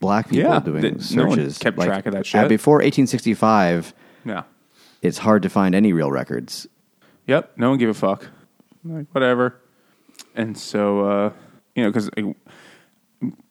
black 0.00 0.28
people 0.28 0.50
Yeah, 0.50 0.60
doing 0.60 0.82
that 0.82 1.10
no 1.14 1.26
one 1.26 1.36
searches. 1.36 1.58
kept 1.58 1.78
Like, 1.78 1.88
track 1.88 2.06
of 2.06 2.12
that 2.12 2.20
uh, 2.20 2.22
shit. 2.24 2.48
before 2.48 2.76
1865. 2.76 3.94
Yeah. 4.24 4.42
It's 5.02 5.18
hard 5.18 5.42
to 5.42 5.48
find 5.48 5.74
any 5.74 5.92
real 5.92 6.10
records. 6.10 6.66
Yep. 7.26 7.52
No 7.56 7.70
one 7.70 7.78
gave 7.78 7.88
a 7.88 7.94
fuck. 7.94 8.28
Like, 8.84 9.06
whatever. 9.12 9.60
And 10.34 10.56
so, 10.58 11.00
uh, 11.04 11.32
you 11.74 11.82
know, 11.84 11.90
because 11.90 12.10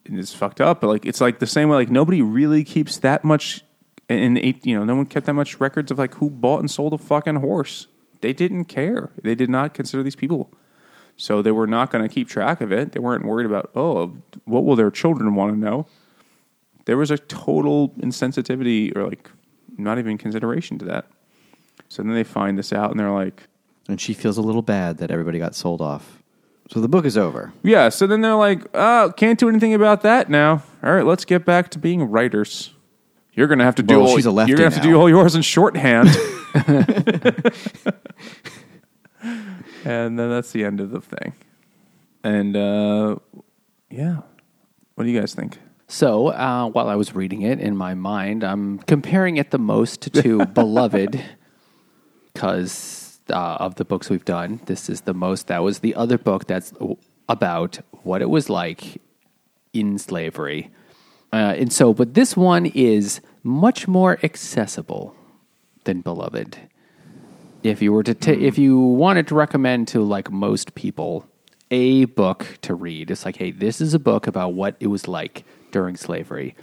it's 0.06 0.34
fucked 0.34 0.62
up, 0.62 0.82
but 0.82 0.88
like, 0.88 1.06
it's 1.06 1.22
like 1.22 1.40
the 1.40 1.48
same 1.48 1.70
way, 1.70 1.76
like, 1.78 1.90
nobody 1.92 2.22
really 2.22 2.64
keeps 2.64 2.98
that 3.00 3.24
much, 3.24 3.64
in 4.10 4.38
eight, 4.38 4.66
you 4.66 4.78
know, 4.78 4.84
no 4.84 4.96
one 4.96 5.06
kept 5.06 5.26
that 5.28 5.34
much 5.34 5.60
records 5.60 5.92
of 5.92 5.98
like 5.98 6.16
who 6.16 6.30
bought 6.30 6.60
and 6.60 6.70
sold 6.70 6.94
a 6.94 6.98
fucking 6.98 7.36
horse. 7.38 7.88
They 8.22 8.34
didn't 8.34 8.66
care. 8.66 9.12
They 9.22 9.36
did 9.36 9.50
not 9.50 9.74
consider 9.74 10.04
these 10.04 10.16
people. 10.16 10.52
So 11.16 11.42
they 11.42 11.52
were 11.52 11.68
not 11.68 11.92
going 11.92 12.08
to 12.08 12.14
keep 12.14 12.28
track 12.28 12.60
of 12.62 12.72
it. 12.72 12.92
They 12.94 13.00
weren't 13.00 13.26
worried 13.26 13.46
about, 13.46 13.72
oh, 13.76 14.16
what 14.46 14.66
will 14.66 14.76
their 14.76 14.92
children 14.92 15.36
want 15.36 15.54
to 15.54 15.60
know? 15.60 15.86
There 16.86 16.98
was 16.98 17.12
a 17.12 17.18
total 17.18 17.90
insensitivity 18.00 18.96
or 18.96 19.08
like 19.08 19.30
not 19.78 20.00
even 20.00 20.18
consideration 20.18 20.78
to 20.80 20.86
that. 20.86 21.08
So 21.90 22.04
then 22.04 22.14
they 22.14 22.24
find 22.24 22.58
this 22.58 22.74
out 22.74 22.92
and 22.92 23.00
they're 23.00 23.12
like, 23.12 23.48
And 23.88 24.00
she 24.02 24.14
feels 24.14 24.38
a 24.38 24.42
little 24.42 24.62
bad 24.62 24.98
that 24.98 25.12
everybody 25.12 25.40
got 25.40 25.56
sold 25.56 25.82
off. 25.82 26.22
So 26.70 26.80
the 26.80 26.88
book 26.88 27.06
is 27.06 27.18
over. 27.18 27.52
yeah. 27.62 27.90
So 27.90 28.08
then 28.08 28.22
they're 28.22 28.36
like, 28.36 28.66
oh, 28.74 29.14
can't 29.18 29.38
do 29.38 29.50
anything 29.50 29.74
about 29.74 30.02
that 30.04 30.30
now. 30.30 30.64
All 30.82 30.94
right, 30.94 31.06
let's 31.06 31.26
get 31.26 31.46
back 31.46 31.70
to 31.72 31.80
being 31.80 32.04
writers. 32.04 32.74
You're 33.34 33.48
gonna 33.48 33.64
have 33.66 33.76
to 33.76 33.84
do 33.84 34.00
Well, 34.00 34.10
all. 34.10 34.16
she's 34.16 34.26
a 34.26 34.32
lefty 34.32 34.52
you're 34.52 34.58
gonna 34.58 34.70
have 34.72 34.82
to 34.82 34.88
do 34.88 34.96
all 34.96 35.10
yours 35.10 35.36
in 35.36 35.42
shorthand. 35.42 36.08
and 39.86 40.18
then 40.18 40.30
that's 40.30 40.52
the 40.52 40.64
end 40.64 40.80
of 40.80 40.92
the 40.92 41.02
thing. 41.02 41.34
And 42.24 42.56
uh, 42.56 43.16
yeah, 43.90 44.18
what 44.96 45.04
do 45.04 45.10
you 45.10 45.20
guys 45.20 45.34
think? 45.34 45.58
So 45.94 46.30
uh, 46.30 46.70
while 46.70 46.90
I 46.90 46.96
was 46.96 47.14
reading 47.14 47.44
it 47.44 47.60
in 47.60 47.78
my 47.78 47.94
mind, 47.94 48.44
I'm 48.44 48.80
comparing 48.80 49.38
it 49.38 49.52
the 49.52 49.60
most 49.60 50.12
to 50.12 50.44
Beloved 50.60 51.24
because 52.34 53.20
uh, 53.30 53.58
of 53.60 53.76
the 53.76 53.86
books 53.86 54.10
we've 54.10 54.26
done. 54.26 54.60
This 54.66 54.90
is 54.90 55.02
the 55.02 55.14
most. 55.14 55.46
That 55.50 55.60
was 55.60 55.80
the 55.80 55.94
other 55.94 56.18
book 56.18 56.48
that's 56.48 56.74
about 57.30 57.78
what 58.02 58.24
it 58.24 58.30
was 58.32 58.50
like 58.50 59.04
in 59.72 60.00
slavery. 60.00 60.72
Uh, 61.32 61.54
and 61.60 61.72
so, 61.72 61.94
but 61.94 62.16
this 62.16 62.36
one 62.36 62.66
is 62.66 63.22
much 63.44 63.88
more 63.88 64.18
accessible 64.24 65.16
than 65.84 66.02
Beloved. 66.02 66.58
If 67.62 67.84
you 67.84 67.94
were 67.94 68.02
to, 68.02 68.16
ta- 68.16 68.32
if 68.32 68.58
you 68.58 68.80
wanted 68.80 69.28
to 69.28 69.36
recommend 69.36 69.90
to 69.90 70.02
like 70.02 70.32
most 70.32 70.74
people 70.74 71.28
a 71.70 72.06
book 72.06 72.58
to 72.64 72.74
read, 72.74 73.12
it's 73.12 73.26
like, 73.26 73.36
hey, 73.36 73.52
this 73.52 73.80
is 73.80 73.94
a 73.94 74.00
book 74.00 74.26
about 74.26 74.56
what 74.56 74.76
it 74.80 74.88
was 74.88 75.08
like 75.08 75.46
during 75.74 75.98
slavery. 75.98 76.56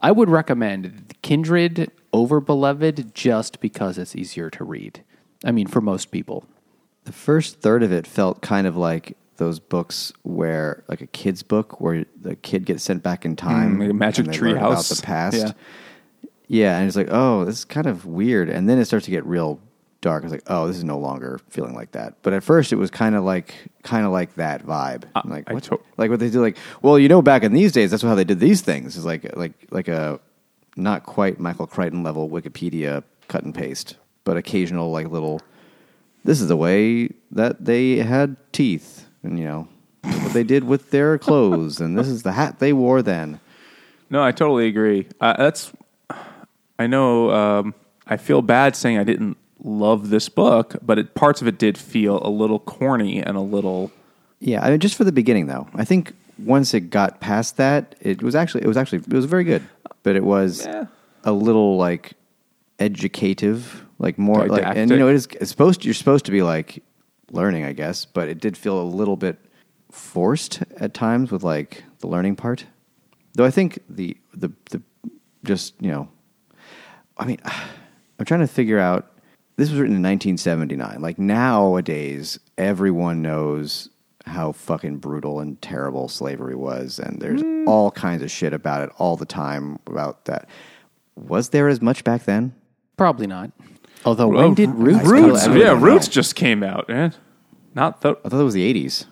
I 0.00 0.10
would 0.10 0.28
recommend 0.28 1.14
Kindred 1.22 1.92
over 2.12 2.40
Beloved 2.40 3.14
just 3.14 3.60
because 3.60 3.96
it's 3.98 4.16
easier 4.16 4.50
to 4.50 4.64
read. 4.64 5.04
I 5.44 5.52
mean, 5.52 5.68
for 5.68 5.80
most 5.80 6.10
people. 6.10 6.44
The 7.04 7.12
first 7.12 7.60
third 7.60 7.84
of 7.84 7.92
it 7.92 8.06
felt 8.06 8.42
kind 8.42 8.66
of 8.66 8.76
like 8.76 9.16
those 9.36 9.60
books 9.60 10.12
where, 10.22 10.82
like 10.88 11.00
a 11.02 11.06
kid's 11.06 11.42
book, 11.42 11.80
where 11.80 12.04
the 12.20 12.34
kid 12.36 12.64
gets 12.64 12.82
sent 12.82 13.02
back 13.02 13.24
in 13.24 13.36
time, 13.36 13.76
Mm, 13.76 13.80
like 13.80 13.90
a 13.90 13.94
Magic 13.94 14.24
and 14.24 14.34
they 14.34 14.38
Tree 14.38 14.52
about 14.52 14.72
House. 14.74 14.88
the 14.88 15.02
past. 15.02 15.36
Yeah. 15.36 15.52
Yeah. 16.48 16.78
and 16.78 16.86
it's 16.88 16.96
like, 16.96 17.08
oh, 17.10 17.44
this 17.44 17.58
is 17.58 17.64
kind 17.64 17.86
of 17.86 18.06
weird, 18.06 18.48
and 18.48 18.68
then 18.68 18.78
it 18.78 18.86
starts 18.86 19.04
to 19.04 19.10
get 19.10 19.24
real 19.26 19.60
dark. 20.06 20.22
was 20.22 20.30
like, 20.30 20.44
oh, 20.46 20.68
this 20.68 20.76
is 20.76 20.84
no 20.84 20.98
longer 20.98 21.40
feeling 21.50 21.74
like 21.74 21.90
that. 21.92 22.14
But 22.22 22.32
at 22.32 22.44
first, 22.44 22.72
it 22.72 22.76
was 22.76 22.90
kind 22.92 23.16
of 23.16 23.24
like, 23.24 23.54
kind 23.82 24.06
of 24.06 24.12
like 24.12 24.34
that 24.34 24.64
vibe. 24.64 25.02
I'm 25.16 25.28
like 25.28 25.50
I 25.50 25.54
what? 25.54 25.64
to- 25.64 25.80
like 25.96 26.10
what 26.10 26.20
they 26.20 26.30
do? 26.30 26.40
Like, 26.40 26.56
well, 26.80 26.96
you 26.96 27.08
know, 27.08 27.22
back 27.22 27.42
in 27.42 27.52
these 27.52 27.72
days, 27.72 27.90
that's 27.90 28.04
how 28.04 28.14
they 28.14 28.24
did 28.24 28.38
these 28.38 28.60
things. 28.60 28.96
Is 28.96 29.04
like, 29.04 29.36
like, 29.36 29.52
like 29.70 29.88
a 29.88 30.20
not 30.76 31.04
quite 31.04 31.40
Michael 31.40 31.66
Crichton 31.66 32.04
level 32.04 32.30
Wikipedia 32.30 33.02
cut 33.26 33.42
and 33.42 33.52
paste, 33.52 33.96
but 34.22 34.36
occasional 34.36 34.92
like 34.92 35.08
little. 35.08 35.40
This 36.24 36.40
is 36.40 36.48
the 36.48 36.56
way 36.56 37.10
that 37.32 37.64
they 37.64 37.96
had 37.96 38.36
teeth, 38.52 39.08
and 39.24 39.38
you 39.38 39.44
know 39.44 39.68
what 40.02 40.32
they 40.32 40.44
did 40.44 40.64
with 40.64 40.90
their 40.90 41.18
clothes, 41.18 41.80
and 41.80 41.98
this 41.98 42.06
is 42.08 42.22
the 42.22 42.32
hat 42.32 42.60
they 42.60 42.72
wore 42.72 43.02
then. 43.02 43.40
No, 44.08 44.22
I 44.22 44.30
totally 44.30 44.68
agree. 44.68 45.08
Uh, 45.20 45.34
that's. 45.36 45.72
I 46.78 46.86
know. 46.86 47.30
Um, 47.30 47.74
I 48.06 48.18
feel 48.18 48.42
bad 48.42 48.76
saying 48.76 48.98
I 48.98 49.04
didn't 49.04 49.36
love 49.66 50.10
this 50.10 50.28
book, 50.28 50.76
but 50.80 50.98
it, 50.98 51.14
parts 51.14 51.42
of 51.42 51.48
it 51.48 51.58
did 51.58 51.76
feel 51.76 52.24
a 52.26 52.30
little 52.30 52.58
corny 52.60 53.20
and 53.22 53.36
a 53.36 53.40
little. 53.40 53.90
Yeah, 54.38 54.64
I 54.64 54.70
mean, 54.70 54.80
just 54.80 54.94
for 54.94 55.04
the 55.04 55.12
beginning 55.12 55.46
though. 55.46 55.66
I 55.74 55.84
think 55.84 56.14
once 56.38 56.72
it 56.74 56.88
got 56.90 57.20
past 57.20 57.56
that, 57.56 57.94
it 58.00 58.22
was 58.22 58.34
actually 58.34 58.62
it 58.64 58.68
was 58.68 58.76
actually 58.76 58.98
it 58.98 59.12
was 59.12 59.24
very 59.24 59.44
good, 59.44 59.62
but 60.02 60.16
it 60.16 60.24
was 60.24 60.64
Yeah. 60.66 60.86
a 61.24 61.32
little 61.32 61.76
like 61.76 62.12
educative, 62.78 63.84
like 63.98 64.18
more 64.18 64.46
like, 64.46 64.62
and 64.76 64.90
you 64.90 64.98
know, 64.98 65.08
it 65.08 65.14
is 65.14 65.28
it's 65.40 65.50
supposed 65.50 65.84
you're 65.84 65.94
supposed 65.94 66.24
to 66.26 66.30
be 66.30 66.42
like 66.42 66.82
learning, 67.32 67.64
I 67.64 67.72
guess, 67.72 68.04
but 68.04 68.28
it 68.28 68.38
did 68.40 68.56
feel 68.56 68.80
a 68.80 68.84
little 68.84 69.16
bit 69.16 69.38
forced 69.90 70.62
at 70.76 70.94
times 70.94 71.32
with 71.32 71.42
like 71.42 71.82
the 72.00 72.06
learning 72.06 72.36
part. 72.36 72.66
Though 73.34 73.44
I 73.44 73.50
think 73.50 73.78
the 73.88 74.16
the 74.34 74.50
the 74.70 74.82
just 75.44 75.74
you 75.80 75.90
know, 75.90 76.08
I 77.16 77.24
mean, 77.24 77.38
I'm 78.18 78.24
trying 78.26 78.40
to 78.40 78.46
figure 78.46 78.78
out. 78.78 79.10
This 79.56 79.70
was 79.70 79.78
written 79.80 79.96
in 79.96 80.02
1979. 80.02 81.00
Like 81.00 81.18
nowadays, 81.18 82.38
everyone 82.58 83.22
knows 83.22 83.88
how 84.26 84.52
fucking 84.52 84.96
brutal 84.98 85.40
and 85.40 85.60
terrible 85.62 86.08
slavery 86.08 86.54
was, 86.54 86.98
and 86.98 87.20
there's 87.20 87.42
all 87.66 87.90
kinds 87.90 88.22
of 88.22 88.30
shit 88.30 88.52
about 88.52 88.82
it 88.82 88.90
all 88.98 89.16
the 89.16 89.24
time 89.26 89.78
about 89.86 90.24
that. 90.26 90.48
Was 91.14 91.50
there 91.50 91.68
as 91.68 91.80
much 91.80 92.04
back 92.04 92.24
then? 92.24 92.54
Probably 92.96 93.26
not. 93.26 93.50
Although, 94.04 94.28
Well, 94.28 94.44
when 94.44 94.54
did 94.54 94.70
Roots? 94.70 94.98
I 94.98 95.02
Roots, 95.10 95.44
don't- 95.46 95.56
yeah, 95.58 95.64
don't 95.66 95.80
know. 95.80 95.86
Roots 95.86 96.08
just 96.08 96.34
came 96.34 96.62
out, 96.62 96.88
man. 96.88 97.14
Not 97.74 98.00
the. 98.02 98.16
I 98.24 98.28
thought 98.28 98.40
it 98.40 98.44
was 98.44 98.54
the 98.54 98.72
80s. 98.74 99.06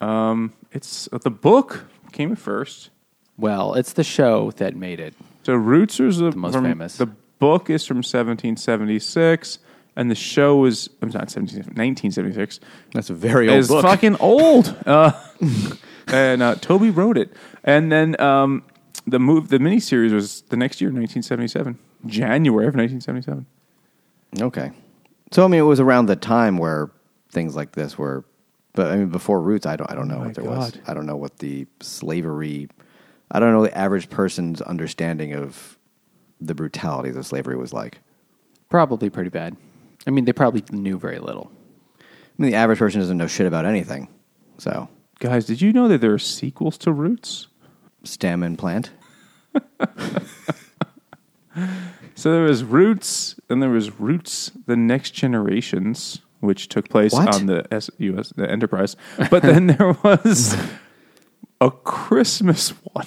Um, 0.00 0.52
It's 0.72 1.08
the 1.22 1.30
book 1.30 1.84
came 2.12 2.34
first. 2.36 2.90
Well, 3.36 3.74
it's 3.74 3.92
the 3.92 4.04
show 4.04 4.50
that 4.52 4.74
made 4.76 5.00
it. 5.00 5.14
So 5.44 5.54
Roots 5.54 5.98
is 6.00 6.18
the, 6.18 6.32
most 6.32 6.54
from, 6.54 6.64
famous. 6.64 6.96
The 6.96 7.08
book 7.40 7.68
is 7.68 7.84
from 7.84 7.96
1776, 7.98 9.58
and 9.96 10.10
the 10.10 10.14
show 10.14 10.64
is 10.64 10.88
I'm 11.02 11.08
not 11.08 11.30
17, 11.30 11.56
1976. 11.56 12.60
That's 12.94 13.10
a 13.10 13.14
very 13.14 13.48
old 13.48 13.58
It's 13.58 13.68
book. 13.68 13.82
fucking 13.82 14.16
old. 14.16 14.76
Uh, 14.86 15.12
and 16.06 16.42
uh, 16.42 16.54
Toby 16.56 16.90
wrote 16.90 17.18
it, 17.18 17.32
and 17.64 17.90
then 17.90 18.20
um, 18.20 18.62
the 19.06 19.18
move 19.18 19.48
the 19.48 19.58
miniseries 19.58 20.12
was 20.12 20.42
the 20.42 20.56
next 20.56 20.80
year, 20.80 20.90
1977, 20.90 21.78
January 22.06 22.66
of 22.68 22.74
1977. 22.74 23.46
Okay. 24.40 24.70
So 25.32 25.44
I 25.44 25.48
mean, 25.48 25.60
it 25.60 25.64
was 25.64 25.80
around 25.80 26.06
the 26.06 26.16
time 26.16 26.56
where 26.58 26.90
things 27.30 27.54
like 27.56 27.72
this 27.72 27.96
were, 27.98 28.24
but 28.74 28.90
I 28.92 28.96
mean, 28.96 29.08
before 29.08 29.40
Roots, 29.40 29.66
I 29.66 29.76
don't, 29.76 29.90
I 29.90 29.94
don't 29.94 30.08
know 30.08 30.16
Oh 30.16 30.24
what 30.24 30.34
there 30.34 30.44
was. 30.44 30.72
I 30.86 30.94
don't 30.94 31.06
know 31.06 31.16
what 31.16 31.38
the 31.38 31.66
slavery, 31.80 32.68
I 33.30 33.38
don't 33.40 33.52
know 33.52 33.62
the 33.62 33.76
average 33.76 34.10
person's 34.10 34.60
understanding 34.62 35.32
of 35.32 35.78
the 36.40 36.54
brutalities 36.54 37.16
of 37.16 37.26
slavery 37.26 37.56
was 37.56 37.72
like. 37.72 37.98
Probably 38.68 39.10
pretty 39.10 39.30
bad. 39.30 39.56
I 40.06 40.10
mean, 40.10 40.24
they 40.24 40.32
probably 40.32 40.64
knew 40.70 40.98
very 40.98 41.18
little. 41.18 41.50
I 42.00 42.04
mean, 42.42 42.50
the 42.52 42.56
average 42.56 42.78
person 42.78 43.00
doesn't 43.00 43.16
know 43.18 43.26
shit 43.26 43.46
about 43.46 43.64
anything. 43.66 44.08
So, 44.58 44.88
Guys, 45.18 45.44
did 45.44 45.60
you 45.60 45.72
know 45.72 45.88
that 45.88 46.00
there 46.00 46.14
are 46.14 46.18
sequels 46.18 46.78
to 46.78 46.92
Roots? 46.92 47.48
stem 48.04 48.42
and 48.42 48.58
plant. 48.58 48.90
So 52.14 52.32
there 52.32 52.42
was 52.44 52.62
Roots, 52.64 53.36
and 53.48 53.62
there 53.62 53.70
was 53.70 53.98
Roots: 53.98 54.52
The 54.66 54.76
Next 54.76 55.12
Generations, 55.12 56.20
which 56.40 56.68
took 56.68 56.88
place 56.88 57.12
What? 57.12 57.34
on 57.34 57.46
the 57.46 57.66
S- 57.72 57.90
U.S. 57.98 58.32
the 58.36 58.48
Enterprise. 58.50 58.94
But 59.30 59.42
then 59.42 59.66
there 59.68 59.92
was 60.04 60.56
a 61.60 61.70
Christmas 61.70 62.70
one, 62.92 63.06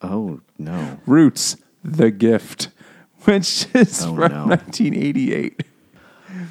Oh 0.00 0.40
no! 0.58 0.98
Roots: 1.06 1.56
The 1.84 2.10
Gift, 2.10 2.68
which 3.24 3.66
is 3.74 4.02
Oh, 4.04 4.14
from 4.14 4.32
no. 4.32 4.46
1988. 4.46 5.62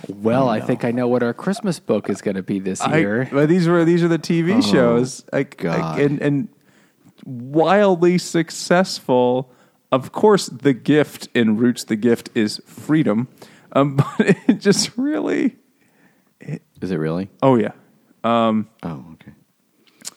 Well, 0.08 0.48
I 0.49 0.60
no. 0.60 0.66
think 0.66 0.86
I 0.86 0.91
know 0.91 1.08
what 1.08 1.24
our 1.24 1.34
Christmas 1.34 1.80
book 1.80 2.10
is 2.10 2.22
going 2.22 2.36
to 2.36 2.44
be 2.44 2.60
this 2.60 2.82
I, 2.82 2.98
year. 2.98 3.28
but 3.32 3.49
these 3.49 3.68
were 3.68 3.84
these 3.86 4.03
are 4.03 4.08
the 4.08 4.20
TV 4.20 4.58
Oh, 4.58 4.62
shows, 4.62 5.26
like, 5.34 5.64
like 5.64 5.99
and 5.99 6.22
and 6.22 6.48
wildly 7.26 8.18
successful. 8.18 9.52
Of 9.91 10.12
course, 10.12 10.48
the 10.48 10.74
gift 10.74 11.28
in 11.34 11.58
Roots, 11.58 11.84
the 11.84 11.95
gift 11.98 12.30
is 12.36 12.62
freedom, 12.66 13.28
um, 13.74 13.95
but 14.18 14.38
it 14.48 14.60
just 14.60 14.98
really, 14.98 15.58
Is 16.40 16.91
it 16.91 16.95
really? 16.98 17.30
oh 17.44 17.56
yeah, 17.56 17.72
Oh, 18.24 18.66
okay. 18.84 19.32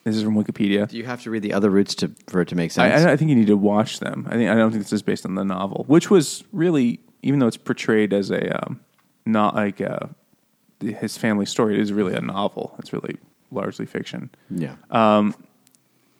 This 0.05 0.17
is 0.17 0.23
from 0.23 0.35
Wikipedia. 0.37 0.89
Do 0.89 0.97
you 0.97 1.05
have 1.05 1.23
to 1.23 1.31
read 1.31 1.43
the 1.43 1.53
other 1.53 1.71
roots 1.71 1.95
to 1.97 2.11
for 2.29 2.41
it 2.43 2.49
to 2.49 2.55
make 2.55 2.71
sense? 2.71 3.05
I 3.05 3.13
I 3.13 3.17
think 3.17 3.31
you 3.31 3.37
need 3.37 3.49
to 3.49 3.57
watch 3.57 4.01
them. 4.01 4.27
I 4.31 4.35
think 4.35 4.51
I 4.51 4.55
don't 4.55 4.71
think 4.71 4.83
this 4.83 4.93
is 4.93 5.03
based 5.03 5.25
on 5.25 5.35
the 5.35 5.45
novel, 5.45 5.85
which 5.89 6.11
was 6.11 6.45
really, 6.53 7.01
even 7.23 7.41
though 7.41 7.47
it's 7.47 7.57
portrayed 7.57 8.13
as 8.13 8.31
a 8.31 8.65
um, 8.65 8.81
not 9.27 9.55
like 9.55 9.81
uh 9.81 10.07
his 10.81 11.17
family 11.17 11.47
story, 11.47 11.75
it 11.75 11.81
is 11.81 11.93
really 11.93 12.15
a 12.15 12.21
novel. 12.21 12.75
It's 12.79 12.93
really 12.93 13.17
largely 13.51 13.87
fiction. 13.87 14.31
yeah. 14.51 14.75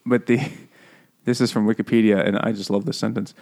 but 0.07 0.27
the 0.27 0.41
this 1.25 1.41
is 1.41 1.53
from 1.53 1.67
Wikipedia, 1.67 2.27
and 2.27 2.39
I 2.39 2.53
just 2.53 2.71
love 2.71 2.87
this 2.87 2.99
sentence. 2.99 3.35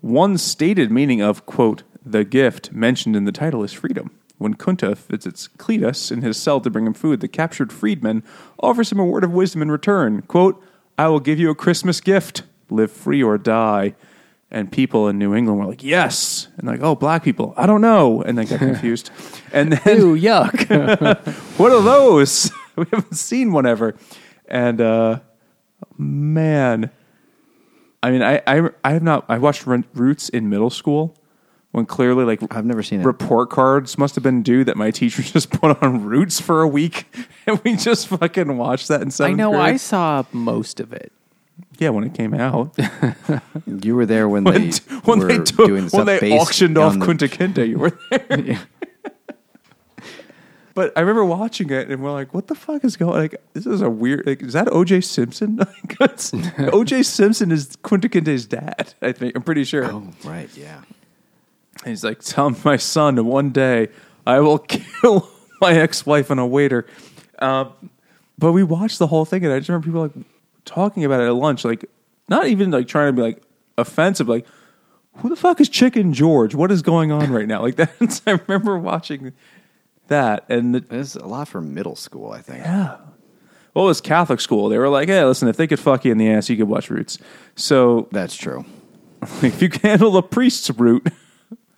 One 0.00 0.38
stated 0.38 0.92
meaning 0.92 1.20
of 1.20 1.44
quote 1.46 1.82
the 2.04 2.24
gift 2.24 2.72
mentioned 2.72 3.16
in 3.16 3.24
the 3.24 3.32
title 3.32 3.64
is 3.64 3.72
freedom. 3.72 4.10
When 4.38 4.54
Kunta 4.54 4.96
visits 4.96 5.48
Cletus 5.58 6.12
in 6.12 6.22
his 6.22 6.36
cell 6.36 6.60
to 6.60 6.70
bring 6.70 6.86
him 6.86 6.94
food, 6.94 7.20
the 7.20 7.28
captured 7.28 7.72
freedman 7.72 8.22
offers 8.60 8.90
him 8.92 9.00
a 9.00 9.04
word 9.04 9.24
of 9.24 9.32
wisdom 9.32 9.62
in 9.62 9.70
return. 9.70 10.22
Quote, 10.22 10.62
I 10.96 11.08
will 11.08 11.20
give 11.20 11.38
you 11.38 11.50
a 11.50 11.54
Christmas 11.54 12.00
gift. 12.00 12.42
Live 12.70 12.92
free 12.92 13.22
or 13.22 13.36
die. 13.36 13.94
And 14.50 14.70
people 14.72 15.08
in 15.08 15.18
New 15.18 15.34
England 15.34 15.58
were 15.58 15.66
like, 15.66 15.82
yes. 15.82 16.48
And 16.56 16.66
like, 16.68 16.80
oh, 16.80 16.94
black 16.94 17.22
people, 17.22 17.52
I 17.56 17.66
don't 17.66 17.80
know. 17.80 18.22
And 18.22 18.38
they 18.38 18.44
got 18.44 18.58
confused. 18.70 19.10
and 19.52 19.72
then 19.72 19.98
Ew, 19.98 20.14
yuck. 20.14 20.68
what 21.58 21.72
are 21.72 21.82
those? 21.82 22.50
we 22.76 22.84
haven't 22.90 23.14
seen 23.14 23.52
one 23.52 23.66
ever. 23.66 23.94
And 24.46 24.80
uh, 24.80 25.20
man, 25.98 26.90
I 28.02 28.10
mean, 28.10 28.22
I, 28.22 28.40
I 28.46 28.70
I 28.84 28.92
have 28.92 29.02
not. 29.02 29.26
I 29.28 29.38
watched 29.38 29.66
Roots 29.66 30.28
in 30.28 30.48
middle 30.48 30.70
school 30.70 31.16
when 31.72 31.84
clearly 31.86 32.24
like 32.24 32.40
I've 32.54 32.64
never 32.64 32.82
seen 32.82 33.00
it. 33.00 33.04
report 33.04 33.50
cards 33.50 33.98
must 33.98 34.14
have 34.14 34.24
been 34.24 34.42
due 34.42 34.64
that 34.64 34.76
my 34.76 34.90
teacher 34.90 35.22
just 35.34 35.50
put 35.50 35.80
on 35.82 36.04
Roots 36.04 36.40
for 36.40 36.62
a 36.62 36.68
week, 36.68 37.06
and 37.46 37.60
we 37.64 37.76
just 37.76 38.08
fucking 38.08 38.56
watched 38.56 38.88
that 38.88 39.02
in 39.02 39.08
I 39.08 39.10
seventh 39.10 39.36
know 39.36 39.50
grade. 39.50 39.62
I 39.62 39.76
saw 39.76 40.24
most 40.32 40.80
of 40.80 40.92
it. 40.92 41.12
yeah, 41.78 41.90
when 41.90 42.04
it 42.04 42.14
came 42.14 42.34
out, 42.34 42.76
You 43.82 43.94
were 43.96 44.06
there 44.06 44.28
when, 44.28 44.44
when, 44.44 44.70
they 44.70 44.76
when 45.04 45.18
were 45.20 45.26
they 45.26 45.38
took, 45.38 45.66
doing 45.66 45.88
when 45.88 46.06
they 46.06 46.18
based 46.20 46.40
auctioned 46.42 46.78
off 46.78 46.92
on 46.94 46.98
the- 47.00 47.06
Kunta 47.06 47.28
Kinte, 47.28 47.68
you 47.68 47.78
were 47.78 47.98
there. 48.10 48.58
But 50.74 50.92
I 50.96 51.00
remember 51.00 51.24
watching 51.24 51.70
it, 51.70 51.90
and 51.90 52.00
we're 52.04 52.12
like, 52.12 52.32
"What 52.32 52.46
the 52.46 52.54
fuck 52.54 52.84
is 52.84 52.96
going? 52.96 53.14
Like, 53.18 53.34
this 53.52 53.66
is 53.66 53.82
a 53.82 53.90
weird. 53.90 54.24
Like, 54.26 54.42
is 54.42 54.52
that 54.52 54.68
O.J. 54.72 55.00
Simpson? 55.00 55.56
Like, 55.56 56.00
it's- 56.00 56.32
O.J. 56.72 57.02
Simpson 57.02 57.50
is 57.50 57.76
Kunta 57.82 58.08
Kinte's 58.08 58.46
dad. 58.46 58.94
I 59.02 59.10
think 59.10 59.34
I'm 59.34 59.42
pretty 59.42 59.64
sure. 59.64 59.86
Oh, 59.86 60.06
right, 60.24 60.48
yeah. 60.56 60.82
And 61.88 61.92
he's 61.94 62.04
like, 62.04 62.18
"Tell 62.20 62.54
my 62.66 62.76
son, 62.76 63.24
one 63.24 63.48
day 63.48 63.88
I 64.26 64.40
will 64.40 64.58
kill 65.00 65.26
my 65.60 65.72
ex-wife 65.72 66.28
and 66.28 66.38
a 66.38 66.44
waiter." 66.44 66.86
Uh, 67.38 67.70
but 68.38 68.52
we 68.52 68.62
watched 68.62 68.98
the 68.98 69.06
whole 69.06 69.24
thing, 69.24 69.42
and 69.42 69.54
I 69.54 69.58
just 69.58 69.70
remember 69.70 69.86
people 69.86 70.02
like 70.02 70.12
talking 70.66 71.02
about 71.06 71.20
it 71.22 71.26
at 71.28 71.34
lunch, 71.34 71.64
like 71.64 71.86
not 72.28 72.46
even 72.46 72.70
like 72.70 72.86
trying 72.88 73.08
to 73.08 73.12
be 73.14 73.22
like 73.22 73.42
offensive, 73.78 74.28
like 74.28 74.44
who 75.16 75.30
the 75.30 75.36
fuck 75.36 75.62
is 75.62 75.70
Chicken 75.70 76.12
George? 76.12 76.54
What 76.54 76.70
is 76.70 76.82
going 76.82 77.10
on 77.10 77.32
right 77.32 77.48
now? 77.48 77.62
Like 77.68 77.76
that's 77.76 78.20
I 78.26 78.32
remember 78.32 78.78
watching 78.78 79.32
that, 80.08 80.44
and 80.50 80.76
it, 80.76 80.92
It's 80.92 81.16
a 81.16 81.24
lot 81.26 81.48
for 81.48 81.62
middle 81.62 81.96
school, 81.96 82.32
I 82.32 82.42
think. 82.42 82.64
yeah. 82.64 82.98
Well, 83.72 83.84
it 83.86 83.88
was 83.88 84.00
Catholic 84.02 84.40
school. 84.40 84.68
They 84.68 84.76
were 84.76 84.88
like, 84.90 85.08
"Hey, 85.08 85.24
listen, 85.24 85.48
if 85.48 85.56
they 85.56 85.66
could 85.66 85.80
fuck 85.80 86.04
you 86.04 86.12
in 86.12 86.18
the 86.18 86.28
ass, 86.30 86.50
you 86.50 86.56
could 86.58 86.68
watch 86.68 86.90
Roots." 86.90 87.18
So 87.56 88.08
That's 88.12 88.36
true. 88.36 88.66
if 89.42 89.62
you 89.62 89.68
can 89.70 89.80
handle 89.88 90.16
a 90.18 90.22
priest's 90.22 90.68
root, 90.70 91.06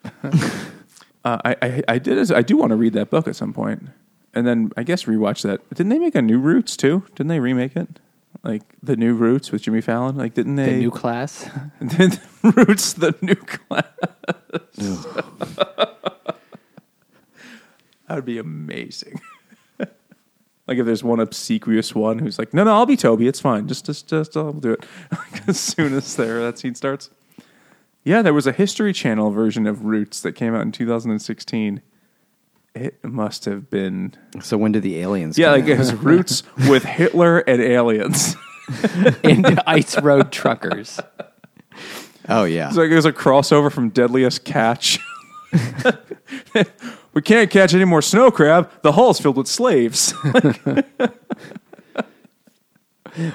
uh, 0.24 1.38
I, 1.44 1.56
I 1.62 1.82
I 1.88 1.98
did 1.98 2.32
I 2.32 2.42
do 2.42 2.56
want 2.56 2.70
to 2.70 2.76
read 2.76 2.92
that 2.94 3.10
book 3.10 3.28
at 3.28 3.36
some 3.36 3.52
point, 3.52 3.88
and 4.34 4.46
then 4.46 4.70
I 4.76 4.82
guess 4.82 5.04
rewatch 5.04 5.42
that. 5.42 5.68
Didn't 5.70 5.90
they 5.90 5.98
make 5.98 6.14
a 6.14 6.22
new 6.22 6.38
Roots 6.38 6.76
too? 6.76 7.04
Didn't 7.14 7.28
they 7.28 7.40
remake 7.40 7.76
it? 7.76 8.00
Like 8.42 8.62
the 8.82 8.96
new 8.96 9.14
Roots 9.14 9.52
with 9.52 9.62
Jimmy 9.62 9.80
Fallon? 9.80 10.16
Like 10.16 10.34
didn't 10.34 10.56
they? 10.56 10.72
The 10.72 10.78
new 10.78 10.90
class. 10.90 11.48
did 11.86 12.18
Roots 12.42 12.94
the 12.94 13.14
new 13.20 13.34
class? 13.34 13.84
that 18.08 18.14
would 18.14 18.24
be 18.24 18.38
amazing. 18.38 19.20
like 19.78 20.78
if 20.78 20.86
there's 20.86 21.04
one 21.04 21.20
obsequious 21.20 21.94
one 21.94 22.18
who's 22.18 22.38
like, 22.38 22.54
no, 22.54 22.64
no, 22.64 22.72
I'll 22.72 22.86
be 22.86 22.96
Toby. 22.96 23.28
It's 23.28 23.40
fine. 23.40 23.68
Just, 23.68 23.84
just, 23.84 24.08
just, 24.08 24.36
I'll 24.36 24.52
do 24.52 24.72
it. 24.72 24.86
as 25.46 25.60
soon 25.60 25.92
as 25.94 26.16
there 26.16 26.40
that 26.40 26.58
scene 26.58 26.74
starts. 26.74 27.10
Yeah, 28.04 28.22
there 28.22 28.34
was 28.34 28.46
a 28.46 28.52
History 28.52 28.92
Channel 28.92 29.30
version 29.30 29.66
of 29.66 29.84
Roots 29.84 30.20
that 30.22 30.32
came 30.32 30.54
out 30.54 30.62
in 30.62 30.72
2016. 30.72 31.82
It 32.74 33.04
must 33.04 33.44
have 33.46 33.68
been 33.68 34.14
So 34.40 34.56
when 34.56 34.72
did 34.72 34.82
the 34.82 35.00
aliens 35.00 35.36
yeah, 35.36 35.46
come 35.48 35.60
like 35.60 35.64
in? 35.64 35.72
it 35.72 35.78
was 35.78 35.92
Roots 36.02 36.42
with 36.68 36.84
Hitler 36.84 37.38
and 37.40 37.60
aliens. 37.60 38.36
and 39.24 39.60
ice 39.66 40.00
road 40.00 40.30
truckers. 40.30 41.00
Oh, 42.28 42.44
yeah. 42.44 42.68
It's 42.68 42.76
like 42.76 42.90
it 42.90 42.94
was 42.94 43.06
a 43.06 43.12
crossover 43.12 43.72
from 43.72 43.90
Deadliest 43.90 44.44
Catch. 44.44 45.00
we 47.12 47.22
can't 47.22 47.50
catch 47.50 47.74
any 47.74 47.84
more 47.84 48.02
snow 48.02 48.30
crab. 48.30 48.70
The 48.82 48.92
hull's 48.92 49.20
filled 49.20 49.36
with 49.36 49.48
slaves. 49.48 50.14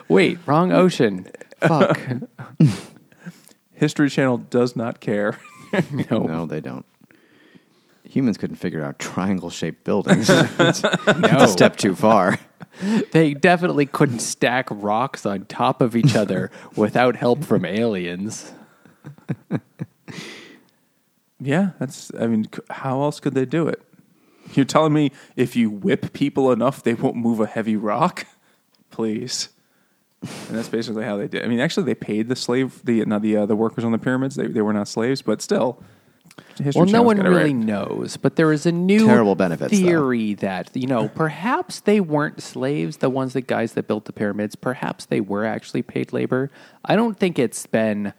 Wait, 0.07 0.39
wrong 0.45 0.71
ocean. 0.71 1.27
Fuck. 1.59 1.99
History 3.75 4.09
Channel 4.09 4.37
does 4.37 4.75
not 4.75 4.99
care. 4.99 5.37
No. 6.09 6.19
no, 6.19 6.45
they 6.45 6.61
don't. 6.61 6.85
Humans 8.05 8.37
couldn't 8.37 8.55
figure 8.55 8.81
out 8.81 8.97
triangle 8.97 9.49
shaped 9.49 9.83
buildings. 9.83 10.29
It's 10.59 10.83
No. 10.83 11.45
step 11.47 11.75
too 11.75 11.95
far. 11.95 12.39
They 13.11 13.33
definitely 13.33 13.85
couldn't 13.85 14.19
stack 14.19 14.67
rocks 14.71 15.25
on 15.25 15.45
top 15.47 15.81
of 15.81 15.95
each 15.97 16.15
other 16.15 16.49
without 16.77 17.17
help 17.17 17.43
from 17.43 17.65
aliens. 17.65 18.53
Yeah, 21.41 21.71
that's. 21.79 22.09
I 22.17 22.27
mean, 22.27 22.47
how 22.69 23.01
else 23.01 23.19
could 23.19 23.33
they 23.33 23.45
do 23.45 23.67
it? 23.67 23.81
You're 24.53 24.65
telling 24.65 24.93
me 24.93 25.11
if 25.35 25.55
you 25.57 25.69
whip 25.69 26.13
people 26.13 26.51
enough, 26.53 26.83
they 26.83 26.93
won't 26.93 27.17
move 27.17 27.41
a 27.41 27.47
heavy 27.47 27.75
rock? 27.75 28.25
Please. 28.91 29.49
And 30.47 30.57
that's 30.57 30.69
basically 30.69 31.03
how 31.03 31.17
they 31.17 31.27
did. 31.27 31.43
I 31.43 31.47
mean, 31.47 31.59
actually, 31.59 31.85
they 31.85 31.95
paid 31.95 32.29
the 32.29 32.35
slave, 32.35 32.81
the 32.83 33.03
not 33.05 33.21
the 33.21 33.37
uh, 33.37 33.45
the 33.45 33.55
workers 33.55 33.83
on 33.83 33.91
the 33.91 33.97
pyramids. 33.97 34.35
They 34.35 34.47
they 34.47 34.61
were 34.61 34.73
not 34.73 34.87
slaves, 34.87 35.21
but 35.21 35.41
still, 35.41 35.81
History 36.57 36.79
well, 36.81 36.85
no 36.85 36.91
Channel's 36.91 37.05
one 37.05 37.17
really 37.19 37.53
right. 37.53 37.55
knows, 37.55 38.17
but 38.17 38.35
there 38.35 38.51
is 38.51 38.65
a 38.65 38.71
new 38.71 39.05
Terrible 39.05 39.35
benefits, 39.35 39.71
though. 39.71 39.77
theory 39.85 40.33
that 40.35 40.69
you 40.75 40.87
know 40.87 41.07
perhaps 41.07 41.79
they 41.81 41.99
weren't 42.01 42.41
slaves. 42.41 42.97
The 42.97 43.09
ones, 43.09 43.33
the 43.33 43.41
guys 43.41 43.73
that 43.73 43.87
built 43.87 44.05
the 44.05 44.13
pyramids, 44.13 44.55
perhaps 44.55 45.05
they 45.05 45.21
were 45.21 45.45
actually 45.45 45.81
paid 45.81 46.11
labor. 46.13 46.51
I 46.83 46.95
don't 46.95 47.17
think 47.17 47.39
it's 47.39 47.65
been 47.65 48.13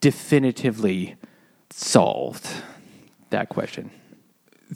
definitively 0.00 1.16
solved. 1.70 2.48
That 3.30 3.48
question. 3.48 3.90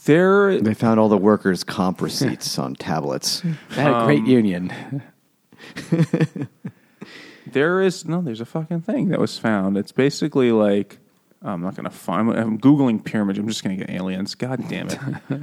There, 0.05 0.59
They 0.61 0.73
found 0.75 0.99
all 0.99 1.09
the 1.09 1.19
workers' 1.19 1.65
comp 1.65 2.01
receipts 2.01 2.59
on 2.59 2.75
tablets. 2.75 3.43
They 3.71 3.83
had 3.83 3.93
a 3.93 3.97
Um, 3.99 4.07
great 4.07 4.25
union. 4.27 5.03
there 7.47 7.81
is 7.81 8.05
no. 8.05 8.21
There's 8.21 8.41
a 8.41 8.47
fucking 8.47 8.83
thing 8.83 9.09
that 9.09 9.19
was 9.19 9.39
found. 9.39 9.77
It's 9.77 9.93
basically 9.93 10.53
like 10.53 10.99
I'm 11.43 11.63
not 11.63 11.75
gonna 11.75 11.91
find. 11.91 12.31
I'm 12.31 12.59
googling 12.59 13.05
pyramids. 13.05 13.39
I'm 13.39 13.49
just 13.49 13.63
gonna 13.63 13.77
get 13.77 13.91
aliens. 13.91 14.35
God 14.35 14.69
damn 14.69 14.89
it! 14.89 14.99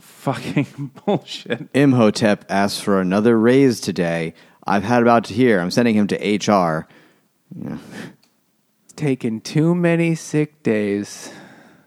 fucking 0.00 0.92
bullshit. 1.06 1.68
Imhotep 1.74 2.44
asks 2.48 2.80
for 2.80 3.00
another 3.00 3.38
raise 3.38 3.80
today. 3.80 4.34
I've 4.66 4.84
had 4.84 5.02
about 5.02 5.24
to 5.24 5.34
hear. 5.34 5.60
I'm 5.60 5.70
sending 5.70 5.94
him 5.94 6.06
to 6.08 6.52
HR. 6.52 6.88
Taking 8.96 9.40
too 9.40 9.74
many 9.74 10.14
sick 10.14 10.62
days. 10.62 11.30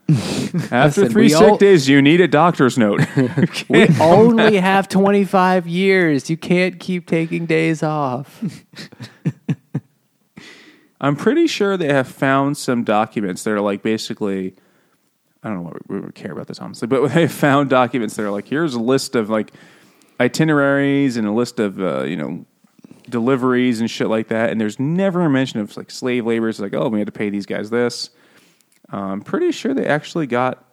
After 0.09 1.01
Listen, 1.01 1.09
three 1.09 1.23
we 1.23 1.29
sick 1.29 1.41
all- 1.41 1.57
days, 1.57 1.89
you 1.89 2.01
need 2.01 2.21
a 2.21 2.27
doctor's 2.27 2.77
note. 2.77 3.01
We 3.69 3.87
only 3.99 4.55
have 4.57 4.87
25 4.87 5.67
years. 5.67 6.29
You 6.29 6.37
can't 6.37 6.79
keep 6.79 7.07
taking 7.07 7.45
days 7.45 7.83
off. 7.83 8.41
I'm 11.01 11.15
pretty 11.15 11.47
sure 11.47 11.77
they 11.77 11.91
have 11.93 12.07
found 12.07 12.57
some 12.57 12.83
documents 12.83 13.43
that 13.43 13.51
are 13.51 13.61
like 13.61 13.83
basically. 13.83 14.55
I 15.43 15.49
don't 15.49 15.57
know 15.57 15.63
what 15.69 15.89
we, 15.89 15.99
we 15.99 16.11
care 16.13 16.31
about 16.31 16.47
this 16.47 16.59
honestly, 16.59 16.87
but 16.87 17.07
they 17.09 17.27
found 17.27 17.69
documents 17.69 18.15
that 18.15 18.25
are 18.25 18.31
like 18.31 18.47
here's 18.47 18.73
a 18.73 18.79
list 18.79 19.15
of 19.15 19.29
like 19.29 19.51
itineraries 20.19 21.15
and 21.17 21.27
a 21.27 21.31
list 21.31 21.59
of 21.59 21.79
uh, 21.81 22.03
you 22.03 22.15
know 22.15 22.45
deliveries 23.09 23.79
and 23.79 23.91
shit 23.91 24.07
like 24.07 24.29
that, 24.29 24.49
and 24.49 24.59
there's 24.59 24.79
never 24.79 25.21
a 25.21 25.29
mention 25.29 25.59
of 25.59 25.75
like 25.77 25.91
slave 25.91 26.25
labor. 26.25 26.49
It's 26.49 26.59
like 26.59 26.73
oh 26.73 26.87
we 26.89 26.99
had 26.99 27.05
to 27.07 27.11
pay 27.11 27.29
these 27.29 27.45
guys 27.45 27.69
this. 27.69 28.09
Uh, 28.91 28.97
I'm 28.97 29.21
pretty 29.21 29.51
sure 29.51 29.73
they 29.73 29.85
actually 29.85 30.27
got 30.27 30.63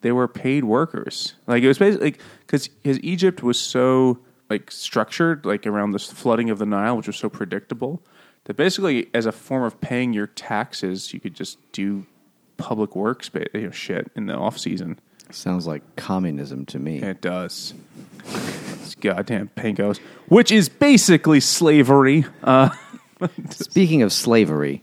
they 0.00 0.12
were 0.12 0.28
paid 0.28 0.64
workers. 0.64 1.34
Like 1.46 1.62
it 1.62 1.68
was 1.68 1.78
basically 1.78 2.16
because 2.40 2.68
because 2.68 3.00
Egypt 3.00 3.42
was 3.42 3.58
so 3.58 4.18
like 4.50 4.70
structured 4.70 5.46
like 5.46 5.66
around 5.66 5.92
this 5.92 6.10
flooding 6.10 6.50
of 6.50 6.58
the 6.58 6.66
Nile, 6.66 6.96
which 6.96 7.06
was 7.06 7.16
so 7.16 7.28
predictable 7.28 8.02
that 8.44 8.54
basically 8.54 9.08
as 9.14 9.26
a 9.26 9.32
form 9.32 9.62
of 9.62 9.80
paying 9.80 10.12
your 10.12 10.26
taxes, 10.26 11.12
you 11.12 11.20
could 11.20 11.34
just 11.34 11.58
do 11.72 12.06
public 12.56 12.94
works 12.94 13.30
you 13.54 13.62
know, 13.62 13.70
shit 13.70 14.10
in 14.14 14.26
the 14.26 14.34
off 14.34 14.58
season. 14.58 14.98
Sounds 15.30 15.66
like 15.66 15.82
communism 15.96 16.66
to 16.66 16.78
me. 16.78 16.98
It 17.00 17.20
does. 17.20 17.74
It's 18.26 18.94
goddamn 18.94 19.50
pinkos, 19.56 19.98
which 20.28 20.52
is 20.52 20.68
basically 20.68 21.40
slavery. 21.40 22.26
Uh, 22.42 22.70
Speaking 23.50 24.02
of 24.02 24.12
slavery, 24.12 24.82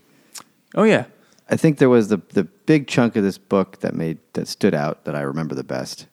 oh 0.74 0.82
yeah, 0.82 1.04
I 1.52 1.56
think 1.56 1.76
there 1.76 1.90
was 1.90 2.08
the 2.08 2.16
the 2.30 2.44
big 2.44 2.88
chunk 2.88 3.14
of 3.14 3.22
this 3.22 3.36
book 3.36 3.80
that 3.80 3.94
made 3.94 4.18
that 4.32 4.48
stood 4.48 4.74
out 4.74 5.04
that 5.04 5.14
I 5.14 5.20
remember 5.20 5.54
the 5.54 5.62
best 5.62 6.06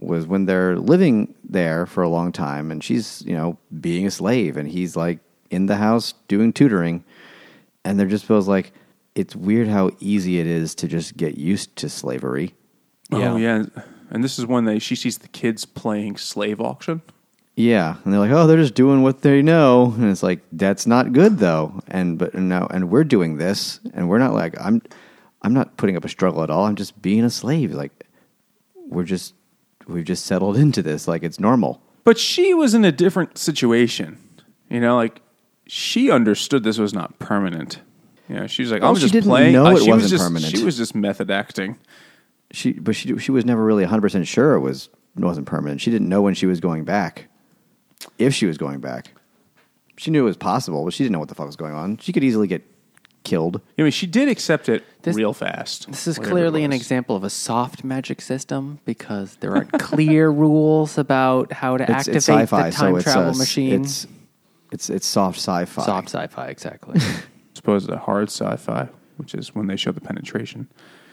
was 0.00 0.26
when 0.26 0.46
they're 0.46 0.78
living 0.78 1.34
there 1.44 1.84
for 1.84 2.02
a 2.02 2.08
long 2.08 2.32
time 2.32 2.70
and 2.70 2.82
she's, 2.82 3.22
you 3.26 3.36
know, 3.36 3.58
being 3.80 4.06
a 4.06 4.10
slave 4.10 4.56
and 4.56 4.68
he's 4.68 4.96
like 4.96 5.18
in 5.50 5.66
the 5.66 5.76
house 5.76 6.14
doing 6.28 6.52
tutoring 6.52 7.04
and 7.84 7.98
they're 7.98 8.06
just 8.06 8.24
feels 8.24 8.48
like 8.48 8.72
it's 9.14 9.34
weird 9.36 9.68
how 9.68 9.90
easy 10.00 10.38
it 10.38 10.46
is 10.46 10.74
to 10.76 10.88
just 10.88 11.16
get 11.16 11.36
used 11.36 11.74
to 11.76 11.88
slavery. 11.88 12.54
oh 13.12 13.36
yeah, 13.36 13.64
and 14.10 14.24
this 14.24 14.38
is 14.38 14.46
when 14.46 14.64
they 14.64 14.78
she 14.78 14.94
sees 14.94 15.18
the 15.18 15.28
kids 15.28 15.66
playing 15.66 16.16
slave 16.16 16.60
auction. 16.60 17.02
Yeah, 17.58 17.96
and 18.04 18.12
they're 18.12 18.20
like, 18.20 18.30
"Oh, 18.30 18.46
they're 18.46 18.56
just 18.56 18.74
doing 18.76 19.02
what 19.02 19.22
they 19.22 19.42
know," 19.42 19.92
and 19.96 20.08
it's 20.08 20.22
like 20.22 20.40
that's 20.52 20.86
not 20.86 21.12
good 21.12 21.38
though. 21.38 21.80
And 21.88 22.16
but 22.16 22.32
no, 22.34 22.68
and 22.70 22.88
we're 22.88 23.02
doing 23.02 23.36
this, 23.36 23.80
and 23.94 24.08
we're 24.08 24.18
not 24.18 24.32
like 24.32 24.54
I'm. 24.60 24.80
I'm 25.42 25.54
not 25.54 25.76
putting 25.76 25.96
up 25.96 26.04
a 26.04 26.08
struggle 26.08 26.42
at 26.42 26.50
all. 26.50 26.66
I'm 26.66 26.74
just 26.74 27.00
being 27.00 27.24
a 27.24 27.30
slave. 27.30 27.72
Like 27.72 28.06
we're 28.74 29.04
just 29.04 29.34
we've 29.88 30.04
just 30.04 30.24
settled 30.26 30.56
into 30.56 30.82
this. 30.82 31.08
Like 31.08 31.22
it's 31.24 31.40
normal. 31.40 31.82
But 32.04 32.16
she 32.18 32.54
was 32.54 32.74
in 32.74 32.84
a 32.84 32.92
different 32.92 33.38
situation. 33.38 34.18
You 34.68 34.80
know, 34.80 34.94
like 34.96 35.20
she 35.66 36.10
understood 36.12 36.62
this 36.64 36.78
was 36.78 36.94
not 36.94 37.18
permanent. 37.18 37.80
You 38.28 38.36
know, 38.36 38.46
she 38.46 38.62
was 38.62 38.70
like, 38.70 38.82
Well, 38.82 38.90
"I'm 38.90 38.96
she 38.96 39.02
just 39.02 39.12
didn't 39.12 39.30
playing." 39.30 39.52
know 39.52 39.66
Uh, 39.66 39.70
it 39.72 39.82
she 39.82 39.90
was 39.90 40.02
wasn't 40.02 40.10
just, 40.10 40.24
permanent. 40.24 40.56
She 40.56 40.64
was 40.64 40.76
just 40.76 40.94
method 40.94 41.30
acting. 41.30 41.76
She 42.52 42.72
but 42.72 42.94
she 42.94 43.16
she 43.18 43.30
was 43.32 43.44
never 43.44 43.64
really 43.64 43.82
100 43.82 44.00
percent 44.00 44.26
sure 44.28 44.54
it 44.54 44.60
was 44.60 44.88
wasn't 45.16 45.46
permanent. 45.46 45.80
She 45.80 45.90
didn't 45.90 46.08
know 46.08 46.22
when 46.22 46.34
she 46.34 46.46
was 46.46 46.60
going 46.60 46.84
back, 46.84 47.28
if 48.18 48.34
she 48.34 48.46
was 48.46 48.58
going 48.58 48.80
back. 48.80 49.12
She 49.96 50.10
knew 50.10 50.22
it 50.22 50.26
was 50.26 50.36
possible, 50.36 50.84
but 50.84 50.94
she 50.94 51.02
didn't 51.02 51.12
know 51.14 51.18
what 51.18 51.28
the 51.28 51.34
fuck 51.34 51.46
was 51.46 51.56
going 51.56 51.74
on. 51.74 51.98
She 51.98 52.12
could 52.12 52.22
easily 52.22 52.46
get 52.46 52.62
killed. 53.24 53.60
I 53.78 53.82
mean, 53.82 53.90
she 53.90 54.06
did 54.06 54.28
accept 54.28 54.68
it 54.68 54.84
This- 55.02 55.16
real 55.16 55.32
fast. 55.32 55.88
This 55.88 56.06
is 56.06 56.18
whatever 56.18 56.28
it 56.28 56.32
clearly 56.32 56.64
an 56.64 56.70
was. 56.70 56.80
example 56.80 57.16
of 57.16 57.24
a 57.24 57.30
soft 57.30 57.82
magic 57.82 58.20
system 58.20 58.78
because 58.84 59.36
there 59.40 59.54
aren't 59.56 59.72
clear 59.72 60.30
rules 60.44 60.96
about 60.98 61.52
how 61.52 61.76
to 61.76 61.82
It's, 61.82 61.90
activate 61.92 62.16
it's 62.16 62.26
sci-fi, 62.26 62.70
the 62.70 62.76
time 62.76 62.90
so 62.92 62.96
it's 62.96 63.04
travel 63.04 63.30
uh, 63.34 63.38
machine. 63.38 63.82
It's 63.82 64.06
it's 64.70 64.88
it's 64.90 65.06
soft 65.06 65.38
sci-fi. 65.38 65.82
soft 65.84 66.08
sci-fi, 66.10 66.46
exactly. 66.48 67.00
I 67.00 67.22
suppose 67.54 67.86
the 67.86 67.98
hard 67.98 68.28
sci-fi, 68.30 68.88
which 69.16 69.34
is 69.34 69.54
when 69.54 69.66
they 69.66 69.76
show 69.76 69.90
the 69.92 70.00
penetration. 70.00 70.68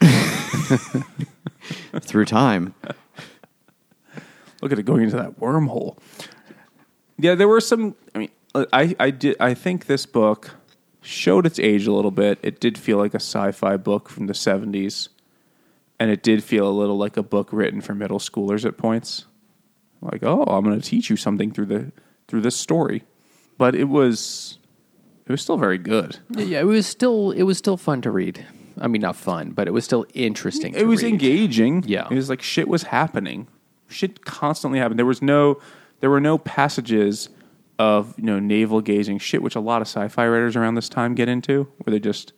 through 2.00 2.24
time. 2.26 2.74
Look 4.62 4.72
at 4.72 4.78
it 4.78 4.84
going 4.84 5.02
into 5.02 5.16
that 5.16 5.38
wormhole. 5.40 5.98
Yeah, 7.18 7.34
there 7.34 7.48
were 7.48 7.60
some. 7.60 7.94
I 8.14 8.18
mean, 8.18 8.30
I 8.54 8.94
I 8.98 9.10
did. 9.10 9.36
I 9.40 9.54
think 9.54 9.86
this 9.86 10.06
book 10.06 10.54
showed 11.00 11.46
its 11.46 11.58
age 11.58 11.86
a 11.86 11.92
little 11.92 12.10
bit. 12.10 12.38
It 12.42 12.60
did 12.60 12.76
feel 12.76 12.98
like 12.98 13.14
a 13.14 13.20
sci-fi 13.20 13.76
book 13.76 14.08
from 14.08 14.26
the 14.26 14.34
seventies, 14.34 15.08
and 15.98 16.10
it 16.10 16.22
did 16.22 16.42
feel 16.44 16.68
a 16.68 16.72
little 16.72 16.96
like 16.96 17.16
a 17.16 17.22
book 17.22 17.48
written 17.52 17.80
for 17.80 17.94
middle 17.94 18.18
schoolers 18.18 18.64
at 18.64 18.76
points. 18.76 19.26
Like, 20.02 20.22
oh, 20.22 20.44
I'm 20.44 20.64
going 20.64 20.78
to 20.78 20.86
teach 20.86 21.10
you 21.10 21.16
something 21.16 21.52
through 21.52 21.66
the 21.66 21.92
through 22.28 22.42
this 22.42 22.56
story, 22.56 23.04
but 23.58 23.74
it 23.74 23.84
was 23.84 24.58
it 25.26 25.32
was 25.32 25.42
still 25.42 25.56
very 25.56 25.78
good. 25.78 26.18
yeah, 26.30 26.60
it 26.60 26.66
was 26.66 26.86
still 26.86 27.32
it 27.32 27.42
was 27.42 27.58
still 27.58 27.76
fun 27.76 28.02
to 28.02 28.10
read. 28.10 28.46
I 28.78 28.88
mean, 28.88 29.00
not 29.00 29.16
fun, 29.16 29.50
but 29.50 29.66
it 29.66 29.70
was 29.70 29.84
still 29.84 30.06
interesting. 30.14 30.74
It 30.74 30.86
was 30.86 31.02
read. 31.02 31.12
engaging. 31.12 31.84
Yeah. 31.86 32.08
it 32.10 32.14
was 32.14 32.28
like 32.28 32.42
shit 32.42 32.68
was 32.68 32.84
happening. 32.84 33.48
Shit 33.88 34.24
constantly 34.24 34.78
happened. 34.78 34.98
There 34.98 35.06
was 35.06 35.22
no, 35.22 35.58
there 36.00 36.10
were 36.10 36.20
no 36.20 36.38
passages 36.38 37.28
of 37.78 38.14
you 38.16 38.24
know 38.24 38.38
navel 38.38 38.80
gazing 38.80 39.18
shit, 39.18 39.42
which 39.42 39.54
a 39.54 39.60
lot 39.60 39.82
of 39.82 39.88
sci-fi 39.88 40.26
writers 40.26 40.56
around 40.56 40.74
this 40.74 40.88
time 40.88 41.14
get 41.14 41.28
into, 41.28 41.68
where 41.78 41.92
they 41.92 42.00
just 42.00 42.32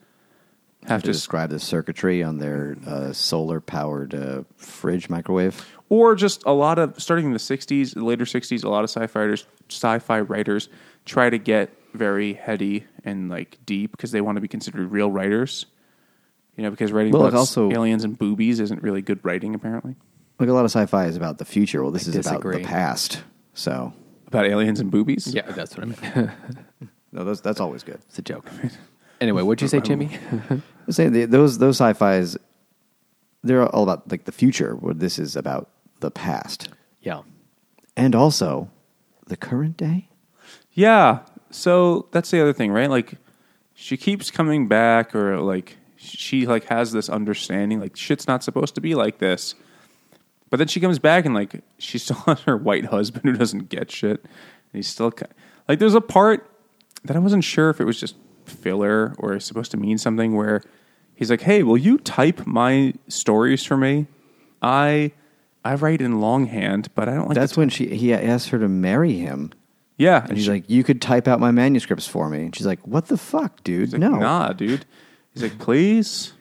have 0.87 1.01
to 1.01 1.07
to, 1.07 1.11
describe 1.13 1.49
the 1.49 1.59
circuitry 1.59 2.23
on 2.23 2.37
their 2.37 2.77
uh, 2.87 3.13
solar 3.13 3.59
powered 3.59 4.13
uh, 4.15 4.43
fridge 4.57 5.09
microwave. 5.09 5.65
or 5.89 6.15
just 6.15 6.43
a 6.45 6.51
lot 6.51 6.79
of 6.79 6.99
starting 7.01 7.25
in 7.25 7.33
the 7.33 7.39
'60s, 7.39 8.01
later 8.01 8.25
'60s, 8.25 8.63
a 8.63 8.69
lot 8.69 8.83
of 8.83 8.89
sci-fi 8.89 9.19
writers, 9.19 9.45
sci-fi 9.69 10.21
writers 10.21 10.69
try 11.05 11.29
to 11.29 11.37
get 11.37 11.71
very 11.93 12.33
heady 12.33 12.85
and 13.03 13.29
like 13.29 13.57
deep 13.65 13.91
because 13.91 14.11
they 14.11 14.21
want 14.21 14.35
to 14.35 14.41
be 14.41 14.47
considered 14.47 14.91
real 14.91 15.09
writers. 15.11 15.65
You 16.55 16.63
know, 16.63 16.71
because 16.71 16.91
writing 16.91 17.13
Well, 17.13 17.25
about 17.25 17.37
also- 17.37 17.71
aliens 17.71 18.03
and 18.03 18.17
boobies 18.17 18.59
isn't 18.59 18.83
really 18.83 19.01
good 19.01 19.23
writing, 19.23 19.55
apparently. 19.55 19.95
Like 20.39 20.49
a 20.49 20.53
lot 20.53 20.65
of 20.65 20.71
sci-fi 20.71 21.05
is 21.05 21.15
about 21.15 21.37
the 21.37 21.45
future. 21.45 21.81
Well, 21.81 21.91
this 21.91 22.07
is 22.07 22.15
about 22.15 22.41
the 22.41 22.59
past. 22.59 23.23
So 23.59 23.91
About 24.27 24.45
aliens 24.45 24.79
and 24.79 24.89
boobies. 24.89 25.33
Yeah, 25.33 25.51
that's 25.51 25.75
what 25.75 25.83
I 25.83 26.15
meant. 26.15 26.31
no, 27.11 27.25
that's 27.25 27.41
that's 27.41 27.59
always 27.59 27.83
good. 27.83 27.99
it's 28.07 28.19
a 28.19 28.23
joke. 28.23 28.49
Anyway, 29.21 29.41
what'd 29.41 29.61
you 29.61 29.67
say, 29.67 29.81
Jimmy? 29.81 30.17
I'm 30.49 30.63
the, 30.87 31.25
those 31.25 31.57
those 31.57 31.75
sci-fi's, 31.75 32.37
they're 33.43 33.65
all 33.67 33.83
about 33.83 34.09
like 34.09 34.23
the 34.23 34.31
future. 34.31 34.75
Where 34.75 34.93
this 34.93 35.19
is 35.19 35.35
about 35.35 35.69
the 35.99 36.09
past 36.09 36.69
yeah. 37.01 37.23
and 37.97 38.15
also 38.15 38.69
the 39.27 39.35
current 39.35 39.75
day. 39.75 40.07
Yeah. 40.71 41.19
So 41.51 42.07
that's 42.11 42.31
the 42.31 42.39
other 42.39 42.53
thing, 42.53 42.71
right? 42.71 42.89
Like 42.89 43.15
she 43.73 43.97
keeps 43.97 44.31
coming 44.31 44.69
back 44.69 45.13
or 45.13 45.41
like 45.41 45.75
she 45.97 46.45
like 46.47 46.63
has 46.69 46.93
this 46.93 47.09
understanding 47.09 47.81
like 47.81 47.97
shit's 47.97 48.25
not 48.25 48.41
supposed 48.41 48.73
to 48.75 48.79
be 48.79 48.95
like 48.95 49.17
this. 49.17 49.53
But 50.49 50.57
then 50.57 50.67
she 50.67 50.79
comes 50.79 50.99
back 50.99 51.25
and 51.25 51.33
like 51.35 51.61
she 51.77 51.97
still 51.97 52.15
has 52.25 52.41
her 52.41 52.57
white 52.57 52.85
husband 52.85 53.25
who 53.25 53.33
doesn't 53.33 53.69
get 53.69 53.91
shit. 53.91 54.21
And 54.23 54.29
he's 54.73 54.87
still 54.87 55.11
ki- 55.11 55.25
like 55.67 55.79
there's 55.79 55.95
a 55.95 56.01
part 56.01 56.49
that 57.03 57.15
I 57.15 57.19
wasn't 57.19 57.43
sure 57.43 57.69
if 57.69 57.79
it 57.79 57.85
was 57.85 57.99
just 57.99 58.15
filler 58.45 59.13
or 59.19 59.35
is 59.35 59.45
supposed 59.45 59.71
to 59.71 59.77
mean 59.77 59.97
something 59.97 60.35
where 60.35 60.61
he's 61.15 61.29
like, 61.29 61.41
"Hey, 61.41 61.63
will 61.63 61.77
you 61.77 61.97
type 61.99 62.45
my 62.47 62.93
stories 63.07 63.63
for 63.63 63.77
me? 63.77 64.07
I 64.61 65.11
I 65.63 65.75
write 65.75 66.01
in 66.01 66.19
longhand, 66.19 66.89
but 66.95 67.07
I 67.09 67.15
don't 67.15 67.27
like 67.27 67.35
That's 67.35 67.55
when 67.57 67.69
she 67.69 67.95
he 67.95 68.13
asked 68.13 68.49
her 68.49 68.59
to 68.59 68.67
marry 68.67 69.13
him, 69.13 69.51
Yeah, 69.97 70.23
and 70.27 70.35
he's 70.35 70.45
she- 70.45 70.51
like, 70.51 70.69
"You 70.69 70.83
could 70.83 71.01
type 71.01 71.27
out 71.27 71.39
my 71.39 71.51
manuscripts 71.51 72.07
for 72.07 72.27
me." 72.29 72.45
And 72.45 72.55
she's 72.55 72.65
like, 72.65 72.79
"What 72.87 73.05
the 73.07 73.17
fuck, 73.17 73.63
dude? 73.63 73.81
He's 73.89 73.93
like, 73.93 74.01
no." 74.01 74.15
nah, 74.17 74.51
dude. 74.53 74.85
He's 75.33 75.43
like, 75.43 75.59
please. 75.59 76.33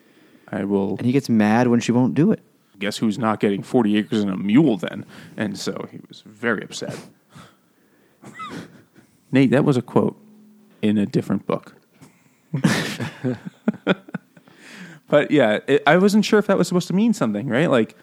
I 0.51 0.64
will 0.64 0.97
And 0.97 1.05
he 1.05 1.12
gets 1.12 1.28
mad 1.28 1.68
when 1.68 1.78
she 1.80 1.93
won't 1.93 2.14
do 2.14 2.32
it. 2.32 2.40
Guess 2.78 2.98
who's 2.98 3.18
not 3.18 3.40
getting 3.40 3.62
40 3.62 3.96
acres 3.96 4.22
and 4.22 4.30
a 4.30 4.36
mule 4.36 4.76
then? 4.76 5.05
And 5.36 5.59
so 5.59 5.88
he 5.90 6.00
was 6.09 6.22
very 6.26 6.62
upset. 6.62 6.96
Nate, 9.32 9.50
that 9.50 9.64
was 9.64 9.76
a 9.76 9.82
quote 9.82 10.16
in 10.82 10.98
a 10.98 11.06
different 11.06 11.46
book. 11.46 11.74
but 15.09 15.30
yeah, 15.30 15.59
it, 15.66 15.82
I 15.86 15.98
wasn't 15.98 16.24
sure 16.24 16.38
if 16.38 16.46
that 16.46 16.56
was 16.56 16.66
supposed 16.68 16.88
to 16.88 16.94
mean 16.94 17.12
something, 17.12 17.46
right? 17.48 17.70
Like 17.70 17.94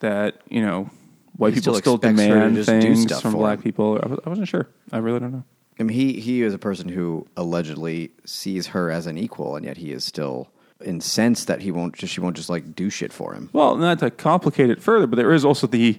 that, 0.00 0.40
you 0.48 0.62
know, 0.62 0.90
white 1.36 1.54
He 1.54 1.60
people 1.60 1.74
still 1.74 1.98
still, 1.98 2.10
expects 2.10 2.20
her 2.20 2.26
to 2.28 2.34
demand 2.34 2.56
just 2.56 2.70
do 2.70 2.80
things 2.80 3.02
stuff 3.02 3.22
from 3.22 3.32
for 3.32 3.38
black 3.38 3.58
him. 3.58 3.62
people. 3.62 4.00
I, 4.02 4.06
was, 4.06 4.18
I 4.24 4.28
wasn't 4.28 4.48
sure. 4.48 4.68
I 4.92 4.98
really 4.98 5.20
don't 5.20 5.32
know. 5.32 5.44
I 5.78 5.82
mean, 5.82 5.96
he 5.96 6.20
he 6.20 6.42
is 6.42 6.52
a 6.52 6.58
person 6.58 6.88
who 6.88 7.26
allegedly 7.36 8.10
sees 8.24 8.68
her 8.68 8.90
as 8.90 9.06
an 9.06 9.16
equal, 9.16 9.56
and 9.56 9.64
yet 9.64 9.78
he 9.78 9.92
is 9.92 10.04
still 10.04 10.50
incensed 10.84 11.46
that 11.48 11.60
he 11.62 11.70
won't 11.70 11.94
just 11.94 12.12
she 12.12 12.20
won't 12.20 12.36
just 12.36 12.48
like 12.50 12.74
do 12.74 12.90
shit 12.90 13.12
for 13.12 13.34
him. 13.34 13.50
Well, 13.52 13.76
not 13.76 13.98
to 14.00 14.10
complicate 14.10 14.70
it 14.70 14.82
further, 14.82 15.06
but 15.06 15.16
there 15.16 15.32
is 15.32 15.44
also 15.44 15.66
the 15.66 15.98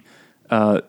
uh, 0.50 0.80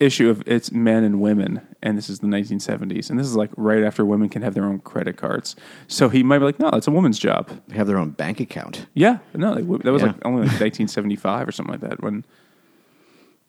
issue 0.00 0.28
of 0.30 0.42
it's 0.46 0.70
men 0.70 1.02
and 1.04 1.20
women, 1.20 1.60
and 1.82 1.98
this 1.98 2.08
is 2.08 2.20
the 2.20 2.26
1970s, 2.26 3.10
and 3.10 3.18
this 3.18 3.26
is 3.26 3.34
like 3.36 3.50
right 3.56 3.82
after 3.82 4.04
women 4.04 4.28
can 4.28 4.42
have 4.42 4.54
their 4.54 4.64
own 4.64 4.78
credit 4.80 5.16
cards. 5.16 5.56
So 5.88 6.08
he 6.08 6.22
might 6.22 6.38
be 6.38 6.44
like, 6.44 6.58
"No, 6.60 6.70
that's 6.70 6.86
a 6.86 6.90
woman's 6.92 7.18
job." 7.18 7.48
They 7.68 7.76
have 7.76 7.86
their 7.86 7.98
own 7.98 8.10
bank 8.10 8.38
account. 8.40 8.86
Yeah, 8.94 9.18
no, 9.34 9.52
like, 9.54 9.82
that 9.82 9.92
was 9.92 10.02
Yeah. 10.02 10.08
like 10.08 10.24
only 10.24 10.42
like 10.42 10.60
1975 10.60 11.48
or 11.48 11.52
something 11.52 11.72
like 11.72 11.80
that 11.88 12.02
when 12.02 12.24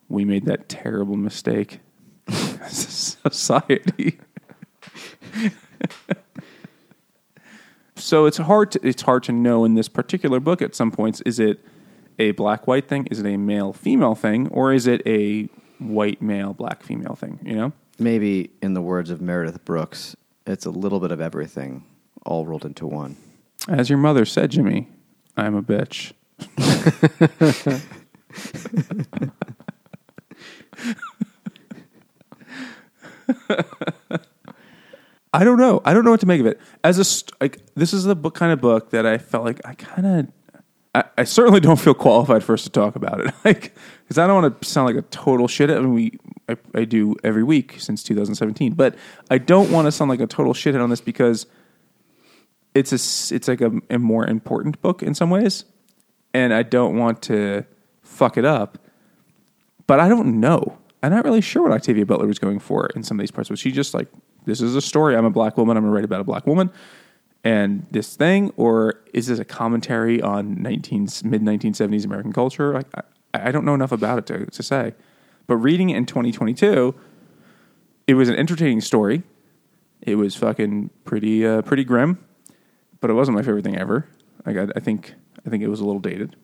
we 0.08 0.26
made 0.26 0.46
that 0.46 0.68
terrible 0.70 1.16
mistake. 1.18 1.80
as 2.28 3.18
a 3.26 3.30
Society. 3.32 4.20
so 8.10 8.26
it's 8.26 8.38
hard 8.38 8.72
to 8.72 8.80
it's 8.88 9.04
hard 9.04 9.22
to 9.24 9.32
know 9.32 9.64
in 9.66 9.76
this 9.76 9.88
particular 9.88 10.40
book 10.40 10.64
at 10.64 10.74
some 10.74 10.90
points 10.90 11.22
is 11.22 11.40
it 11.40 11.60
a 12.18 12.32
black 12.32 12.66
white 12.68 12.88
thing? 12.88 13.06
Is 13.12 13.20
it 13.20 13.26
a 13.28 13.38
male 13.38 13.72
female 13.72 14.16
thing? 14.16 14.48
Or 14.50 14.74
is 14.74 14.88
it 14.88 15.02
a 15.06 15.48
white 15.78 16.20
male 16.22 16.54
black 16.54 16.82
female 16.84 17.14
thing 17.16 17.40
you 17.44 17.56
know? 17.56 17.72
Maybe, 18.00 18.50
in 18.62 18.74
the 18.74 18.82
words 18.82 19.10
of 19.12 19.22
Meredith 19.22 19.64
Brooks, 19.66 20.16
it's 20.48 20.66
a 20.66 20.72
little 20.72 21.00
bit 21.00 21.12
of 21.12 21.20
everything 21.22 21.84
all 22.26 22.46
rolled 22.48 22.66
into 22.66 22.88
one. 22.88 23.16
as 23.68 23.90
your 23.90 24.00
mother 24.00 24.26
said 24.26 24.50
jimmy 24.52 24.88
i'm 25.38 25.56
a 25.56 25.62
bitch 25.62 26.14
I 35.34 35.44
don't 35.44 35.58
know. 35.58 35.82
I 35.86 35.94
don't 35.94 36.06
know 36.06 36.12
what 36.12 36.20
to 36.22 36.26
make 36.26 36.40
of 36.40 36.48
it. 36.48 36.60
As 36.84 36.98
a 36.98 37.04
st- 37.04 37.40
like, 37.40 37.60
this 37.76 37.94
is 37.94 38.04
the 38.04 38.16
book 38.16 38.34
kind 38.36 38.52
of 38.52 38.60
book 38.60 38.90
that 38.92 39.06
I 39.06 39.18
felt 39.18 39.46
like 39.46 39.62
I 39.64 39.76
kind 39.76 40.08
of, 40.08 40.28
I, 40.96 41.04
I 41.20 41.24
certainly 41.24 41.60
don't 41.60 41.80
feel 41.80 41.94
qualified 41.94 42.44
for 42.44 42.54
us 42.54 42.64
to 42.64 42.70
talk 42.70 42.96
about 42.96 43.22
it. 43.22 43.34
Like, 43.46 43.76
because 44.04 44.18
I 44.18 44.26
don't 44.26 44.42
want 44.42 44.62
to 44.62 44.68
sound 44.68 44.88
like 44.88 44.96
a 44.96 45.08
total 45.10 45.48
shit. 45.48 45.70
I 45.70 45.80
mean, 45.80 45.94
we 45.94 46.20
I, 46.50 46.58
I 46.74 46.86
do 46.86 47.16
every 47.24 47.44
week 47.44 47.76
since 47.78 48.02
2017, 48.04 48.74
but 48.74 48.96
I 49.30 49.38
don't 49.38 49.72
want 49.72 49.86
to 49.86 49.92
sound 49.92 50.10
like 50.10 50.20
a 50.20 50.26
total 50.26 50.54
shithead 50.54 50.82
on 50.82 50.90
this 50.90 51.02
because 51.02 51.46
it's 52.74 52.92
a 52.92 53.36
it's 53.36 53.48
like 53.48 53.62
a, 53.62 53.72
a 53.90 54.00
more 54.00 54.26
important 54.26 54.82
book 54.82 55.04
in 55.04 55.14
some 55.14 55.30
ways, 55.30 55.66
and 56.34 56.54
I 56.54 56.64
don't 56.64 56.98
want 56.98 57.22
to 57.24 57.66
fuck 58.02 58.38
it 58.38 58.46
up. 58.46 58.80
But 59.86 60.00
I 60.00 60.10
don't 60.10 60.40
know. 60.40 60.78
I'm 61.02 61.12
not 61.12 61.24
really 61.24 61.42
sure 61.42 61.64
what 61.64 61.72
Octavia 61.72 62.06
Butler 62.06 62.28
was 62.28 62.40
going 62.40 62.60
for 62.60 62.88
in 62.88 63.04
some 63.04 63.18
of 63.18 63.22
these 63.22 63.32
parts. 63.32 63.50
Was 63.50 63.60
she 63.60 63.72
just 63.72 63.94
like, 63.94 64.08
this 64.46 64.62
is 64.62 64.76
a 64.76 64.82
story? 64.82 65.16
I'm 65.16 65.26
a 65.26 65.30
black 65.30 65.58
woman. 65.58 65.78
I'm 65.78 65.84
going 65.84 65.92
to 65.92 65.96
write 65.96 66.06
about 66.06 66.22
a 66.22 66.26
black 66.26 66.48
woman 66.48 66.72
and 67.44 67.86
this 67.92 68.16
thing, 68.16 68.52
or 68.58 69.02
is 69.14 69.28
this 69.28 69.40
a 69.40 69.46
commentary 69.46 70.22
on 70.22 70.62
19 70.62 71.08
mid 71.24 71.42
1970s 71.42 72.06
American 72.06 72.34
culture? 72.34 72.78
I, 72.78 72.84
I, 73.34 73.48
I 73.48 73.52
don't 73.52 73.66
know 73.66 73.74
enough 73.74 73.92
about 73.92 74.20
it 74.20 74.26
to, 74.28 74.46
to 74.46 74.64
say. 74.64 74.94
But 75.48 75.58
reading 75.58 75.90
it 75.90 75.98
in 75.98 76.06
2022, 76.06 76.94
it 78.08 78.14
was 78.16 78.30
an 78.30 78.36
entertaining 78.36 78.82
story. 78.82 79.24
It 80.02 80.16
was 80.16 80.36
fucking 80.36 80.90
pretty 81.06 81.46
uh, 81.46 81.62
pretty 81.62 81.84
grim, 81.84 82.24
but 83.00 83.10
it 83.10 83.14
wasn't 83.14 83.36
my 83.36 83.42
favorite 83.42 83.64
thing 83.64 83.78
ever. 83.78 84.08
Like 84.46 84.58
I, 84.58 84.68
I 84.76 84.80
think 84.80 85.14
I 85.46 85.50
think 85.50 85.64
it 85.64 85.68
was 85.68 85.80
a 85.80 85.86
little 85.86 86.00
dated, 86.00 86.36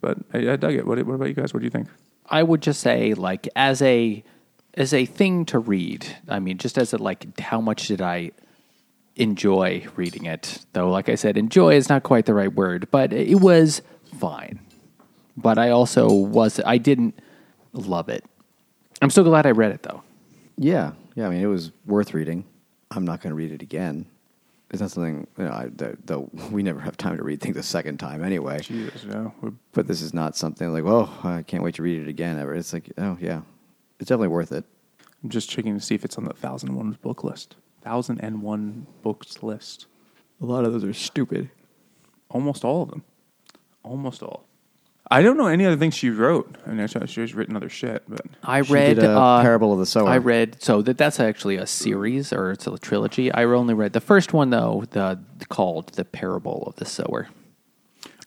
but 0.00 0.18
I, 0.32 0.52
I 0.52 0.56
dug 0.56 0.74
it. 0.74 0.86
What, 0.86 0.98
what 1.06 1.14
about 1.14 1.28
you 1.28 1.34
guys? 1.34 1.54
What 1.54 1.60
do 1.60 1.64
you 1.64 1.70
think? 1.70 1.88
I 2.26 2.42
would 2.42 2.62
just 2.62 2.80
say 2.80 3.14
like 3.14 3.48
as 3.56 3.82
a 3.82 4.24
as 4.76 4.92
a 4.92 5.04
thing 5.06 5.44
to 5.46 5.58
read. 5.58 6.06
I 6.28 6.38
mean, 6.38 6.58
just 6.58 6.78
as 6.78 6.92
a 6.92 6.98
like 6.98 7.38
how 7.40 7.60
much 7.60 7.88
did 7.88 8.02
I 8.02 8.32
enjoy 9.16 9.86
reading 9.96 10.26
it? 10.26 10.64
Though 10.72 10.90
like 10.90 11.08
I 11.08 11.14
said, 11.14 11.36
enjoy 11.36 11.74
is 11.74 11.88
not 11.88 12.02
quite 12.02 12.26
the 12.26 12.34
right 12.34 12.52
word, 12.52 12.88
but 12.90 13.12
it 13.12 13.40
was 13.40 13.82
fine. 14.18 14.60
But 15.36 15.58
I 15.58 15.70
also 15.70 16.12
was 16.12 16.60
I 16.64 16.78
didn't 16.78 17.18
love 17.72 18.08
it. 18.08 18.24
I'm 19.02 19.10
so 19.10 19.24
glad 19.24 19.46
I 19.46 19.50
read 19.50 19.72
it 19.72 19.82
though. 19.82 20.02
Yeah, 20.56 20.92
yeah. 21.14 21.26
I 21.26 21.30
mean, 21.30 21.40
it 21.40 21.46
was 21.46 21.72
worth 21.86 22.14
reading. 22.14 22.44
I'm 22.90 23.04
not 23.04 23.20
going 23.20 23.30
to 23.30 23.34
read 23.34 23.50
it 23.50 23.62
again. 23.62 24.06
It's 24.70 24.80
not 24.80 24.90
something 24.90 25.26
you 25.36 25.44
know. 25.44 25.50
I, 25.50 25.68
that, 25.76 26.06
though 26.06 26.30
we 26.50 26.62
never 26.62 26.80
have 26.80 26.96
time 26.96 27.16
to 27.16 27.22
read 27.22 27.40
things 27.40 27.56
a 27.56 27.62
second 27.62 27.98
time 27.98 28.24
anyway. 28.24 28.60
Jesus, 28.60 29.04
no. 29.04 29.34
But 29.72 29.86
this 29.86 30.00
is 30.00 30.14
not 30.14 30.36
something 30.36 30.72
like, 30.72 30.84
oh, 30.84 31.12
I 31.22 31.42
can't 31.42 31.62
wait 31.62 31.74
to 31.76 31.82
read 31.82 32.02
it 32.02 32.08
again. 32.08 32.38
Ever. 32.38 32.54
It's 32.54 32.72
like, 32.72 32.90
oh 32.98 33.18
yeah, 33.20 33.42
it's 34.04 34.10
definitely 34.10 34.28
worth 34.28 34.52
it. 34.52 34.66
I'm 35.22 35.30
just 35.30 35.48
checking 35.48 35.72
to 35.78 35.82
see 35.82 35.94
if 35.94 36.04
it's 36.04 36.18
on 36.18 36.24
the 36.24 36.34
thousand 36.34 36.68
and 36.68 36.76
one 36.76 36.98
book 37.00 37.24
list. 37.24 37.56
Thousand 37.80 38.20
and 38.20 38.42
one 38.42 38.86
books 39.02 39.42
list. 39.42 39.86
A 40.42 40.44
lot 40.44 40.66
of 40.66 40.74
those 40.74 40.84
are 40.84 40.92
stupid. 40.92 41.48
Almost 42.28 42.66
all 42.66 42.82
of 42.82 42.90
them. 42.90 43.02
Almost 43.82 44.22
all. 44.22 44.44
I 45.10 45.22
don't 45.22 45.38
know 45.38 45.46
any 45.46 45.64
other 45.64 45.78
things 45.78 45.94
she 45.94 46.10
wrote. 46.10 46.54
I 46.66 46.72
mean, 46.72 46.86
she- 46.86 47.06
she's 47.06 47.34
written 47.34 47.56
other 47.56 47.70
shit, 47.70 48.02
but 48.06 48.20
I 48.42 48.60
She 48.60 48.72
read 48.74 48.96
did, 48.96 49.04
uh, 49.06 49.18
uh, 49.18 49.42
Parable 49.42 49.72
of 49.72 49.78
the 49.78 49.86
Sower. 49.86 50.06
I 50.10 50.18
read 50.18 50.62
so 50.62 50.82
that 50.82 50.98
that's 50.98 51.18
actually 51.18 51.56
a 51.56 51.66
series 51.66 52.30
or 52.30 52.50
it's 52.50 52.66
a 52.66 52.76
trilogy. 52.78 53.32
I 53.32 53.44
only 53.44 53.72
read 53.72 53.94
the 53.94 54.00
first 54.02 54.34
one 54.34 54.50
though, 54.50 54.84
the 54.90 55.18
called 55.48 55.88
the 55.94 56.04
Parable 56.04 56.64
of 56.66 56.76
the 56.76 56.84
Sower. 56.84 57.28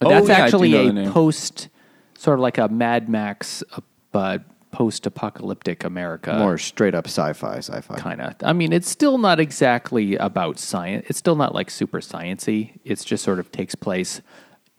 Oh, 0.02 0.10
that's 0.10 0.28
yeah, 0.28 0.34
I 0.34 0.38
do 0.38 0.44
actually 0.46 0.72
know 0.72 0.84
the 0.86 0.90
a 0.90 0.94
name. 0.94 1.12
post, 1.12 1.70
sort 2.18 2.40
of 2.40 2.42
like 2.42 2.58
a 2.58 2.68
Mad 2.68 3.10
Max, 3.10 3.64
uh, 3.74 3.82
but 4.12 4.44
post-apocalyptic 4.72 5.84
America. 5.84 6.34
More 6.38 6.58
straight 6.58 6.94
up 6.94 7.08
sci-fi, 7.08 7.58
sci-fi. 7.58 7.96
kind 7.98 8.22
of. 8.22 8.36
I 8.44 8.54
mean, 8.54 8.74
it's 8.74 8.90
still 8.90 9.18
not 9.18 9.40
exactly 9.40 10.16
about 10.16 10.60
science. 10.60 11.06
It's 11.10 11.20
still 11.20 11.36
not 11.36 11.54
like 11.56 11.70
super 11.70 12.00
sciency. 12.00 12.80
It's 12.84 13.04
just 13.04 13.24
sort 13.24 13.40
of 13.40 13.52
takes 13.52 13.76
place 13.76 14.22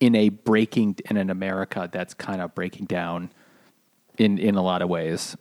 in 0.00 0.14
a 0.14 0.28
breaking 0.28 0.96
in 1.10 1.16
an 1.16 1.30
America 1.30 1.88
that's 1.90 2.14
kind 2.14 2.40
of 2.40 2.54
breaking 2.54 2.86
down 2.86 3.30
in 4.16 4.38
in 4.38 4.54
a 4.54 4.62
lot 4.62 4.82
of 4.82 4.88
ways. 4.88 5.36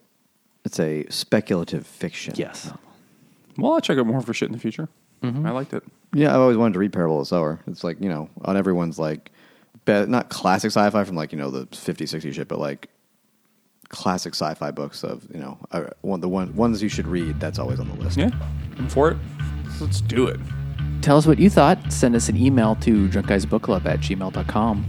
It's 0.65 0.79
a 0.79 1.05
speculative 1.09 1.85
fiction. 1.85 2.33
Yes. 2.35 2.71
well, 3.57 3.73
I'll 3.73 3.81
check 3.81 3.97
out 3.97 4.05
more 4.07 4.21
for 4.21 4.33
shit 4.33 4.49
in 4.49 4.53
the 4.53 4.59
future. 4.59 4.89
Mm-hmm. 5.23 5.45
I 5.45 5.51
liked 5.51 5.73
it. 5.73 5.83
Yeah, 6.13 6.29
I've 6.33 6.41
always 6.41 6.57
wanted 6.57 6.73
to 6.73 6.79
read 6.79 6.93
Parable 6.93 7.17
of 7.19 7.21
the 7.21 7.25
Sower. 7.27 7.59
It's 7.67 7.83
like, 7.83 8.01
you 8.01 8.09
know, 8.09 8.29
on 8.43 8.57
everyone's 8.57 8.97
like, 8.99 9.31
be- 9.85 10.05
not 10.05 10.29
classic 10.29 10.69
sci 10.71 10.89
fi 10.89 11.03
from 11.03 11.15
like, 11.15 11.31
you 11.31 11.37
know, 11.37 11.49
the 11.51 11.67
50, 11.75 12.05
60 12.05 12.31
shit, 12.31 12.47
but 12.47 12.59
like 12.59 12.89
classic 13.89 14.33
sci 14.35 14.53
fi 14.55 14.71
books 14.71 15.03
of, 15.03 15.27
you 15.33 15.39
know, 15.39 15.57
uh, 15.71 15.85
one, 16.01 16.19
the 16.21 16.29
one, 16.29 16.55
ones 16.55 16.81
you 16.83 16.89
should 16.89 17.07
read. 17.07 17.39
That's 17.39 17.59
always 17.59 17.79
on 17.79 17.87
the 17.89 17.95
list. 17.95 18.17
Yeah, 18.17 18.29
I'm 18.77 18.87
for 18.89 19.11
it. 19.11 19.17
Let's 19.79 20.01
do 20.01 20.27
it. 20.27 20.39
Tell 21.01 21.17
us 21.17 21.25
what 21.27 21.39
you 21.39 21.49
thought. 21.49 21.91
Send 21.93 22.15
us 22.15 22.27
an 22.29 22.35
email 22.37 22.75
to 22.77 23.07
drunkguysbookclub 23.09 23.85
at 23.85 23.99
gmail.com. 23.99 24.85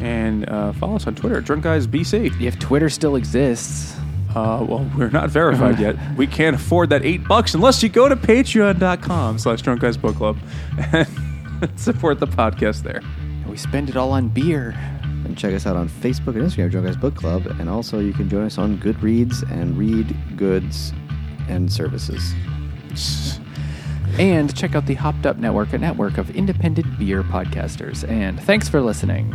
And 0.00 0.48
uh, 0.48 0.72
follow 0.74 0.96
us 0.96 1.06
on 1.06 1.14
Twitter, 1.14 1.40
Drunk 1.40 1.64
Guys 1.64 1.86
BC. 1.86 2.40
If 2.40 2.58
Twitter 2.58 2.88
still 2.90 3.16
exists, 3.16 3.96
Uh, 4.34 4.64
well, 4.68 4.84
we're 4.98 5.10
not 5.10 5.30
verified 5.30 5.78
yet. 5.78 5.94
We 6.16 6.26
can't 6.26 6.56
afford 6.56 6.90
that 6.90 7.04
eight 7.04 7.26
bucks 7.28 7.54
unless 7.54 7.82
you 7.84 7.88
go 7.88 8.08
to 8.08 8.16
patreon.com 8.16 9.38
slash 9.38 9.62
drunk 9.62 9.80
guys 9.80 9.96
book 9.96 10.16
club 10.16 10.36
and 10.92 11.06
support 11.76 12.18
the 12.18 12.26
podcast 12.26 12.82
there. 12.82 13.00
we 13.48 13.56
spend 13.56 13.88
it 13.88 13.96
all 13.96 14.10
on 14.12 14.28
beer. 14.28 14.74
And 15.24 15.38
check 15.38 15.54
us 15.54 15.66
out 15.66 15.76
on 15.76 15.88
Facebook 15.88 16.34
and 16.36 16.42
Instagram, 16.42 16.70
Drunk 16.70 16.86
Guys 16.86 16.96
Book 16.96 17.14
Club. 17.14 17.46
And 17.58 17.68
also 17.68 17.98
you 17.98 18.12
can 18.12 18.28
join 18.28 18.44
us 18.44 18.58
on 18.58 18.78
Goodreads 18.78 19.42
and 19.50 19.76
read 19.76 20.16
goods 20.36 20.92
and 21.48 21.72
services. 21.72 22.34
And 24.18 24.54
check 24.54 24.74
out 24.74 24.86
the 24.86 24.94
Hopped 24.94 25.26
Up 25.26 25.38
Network, 25.38 25.72
a 25.72 25.78
network 25.78 26.18
of 26.18 26.30
independent 26.30 26.98
beer 26.98 27.22
podcasters. 27.22 28.08
And 28.08 28.40
thanks 28.40 28.68
for 28.68 28.80
listening. 28.80 29.32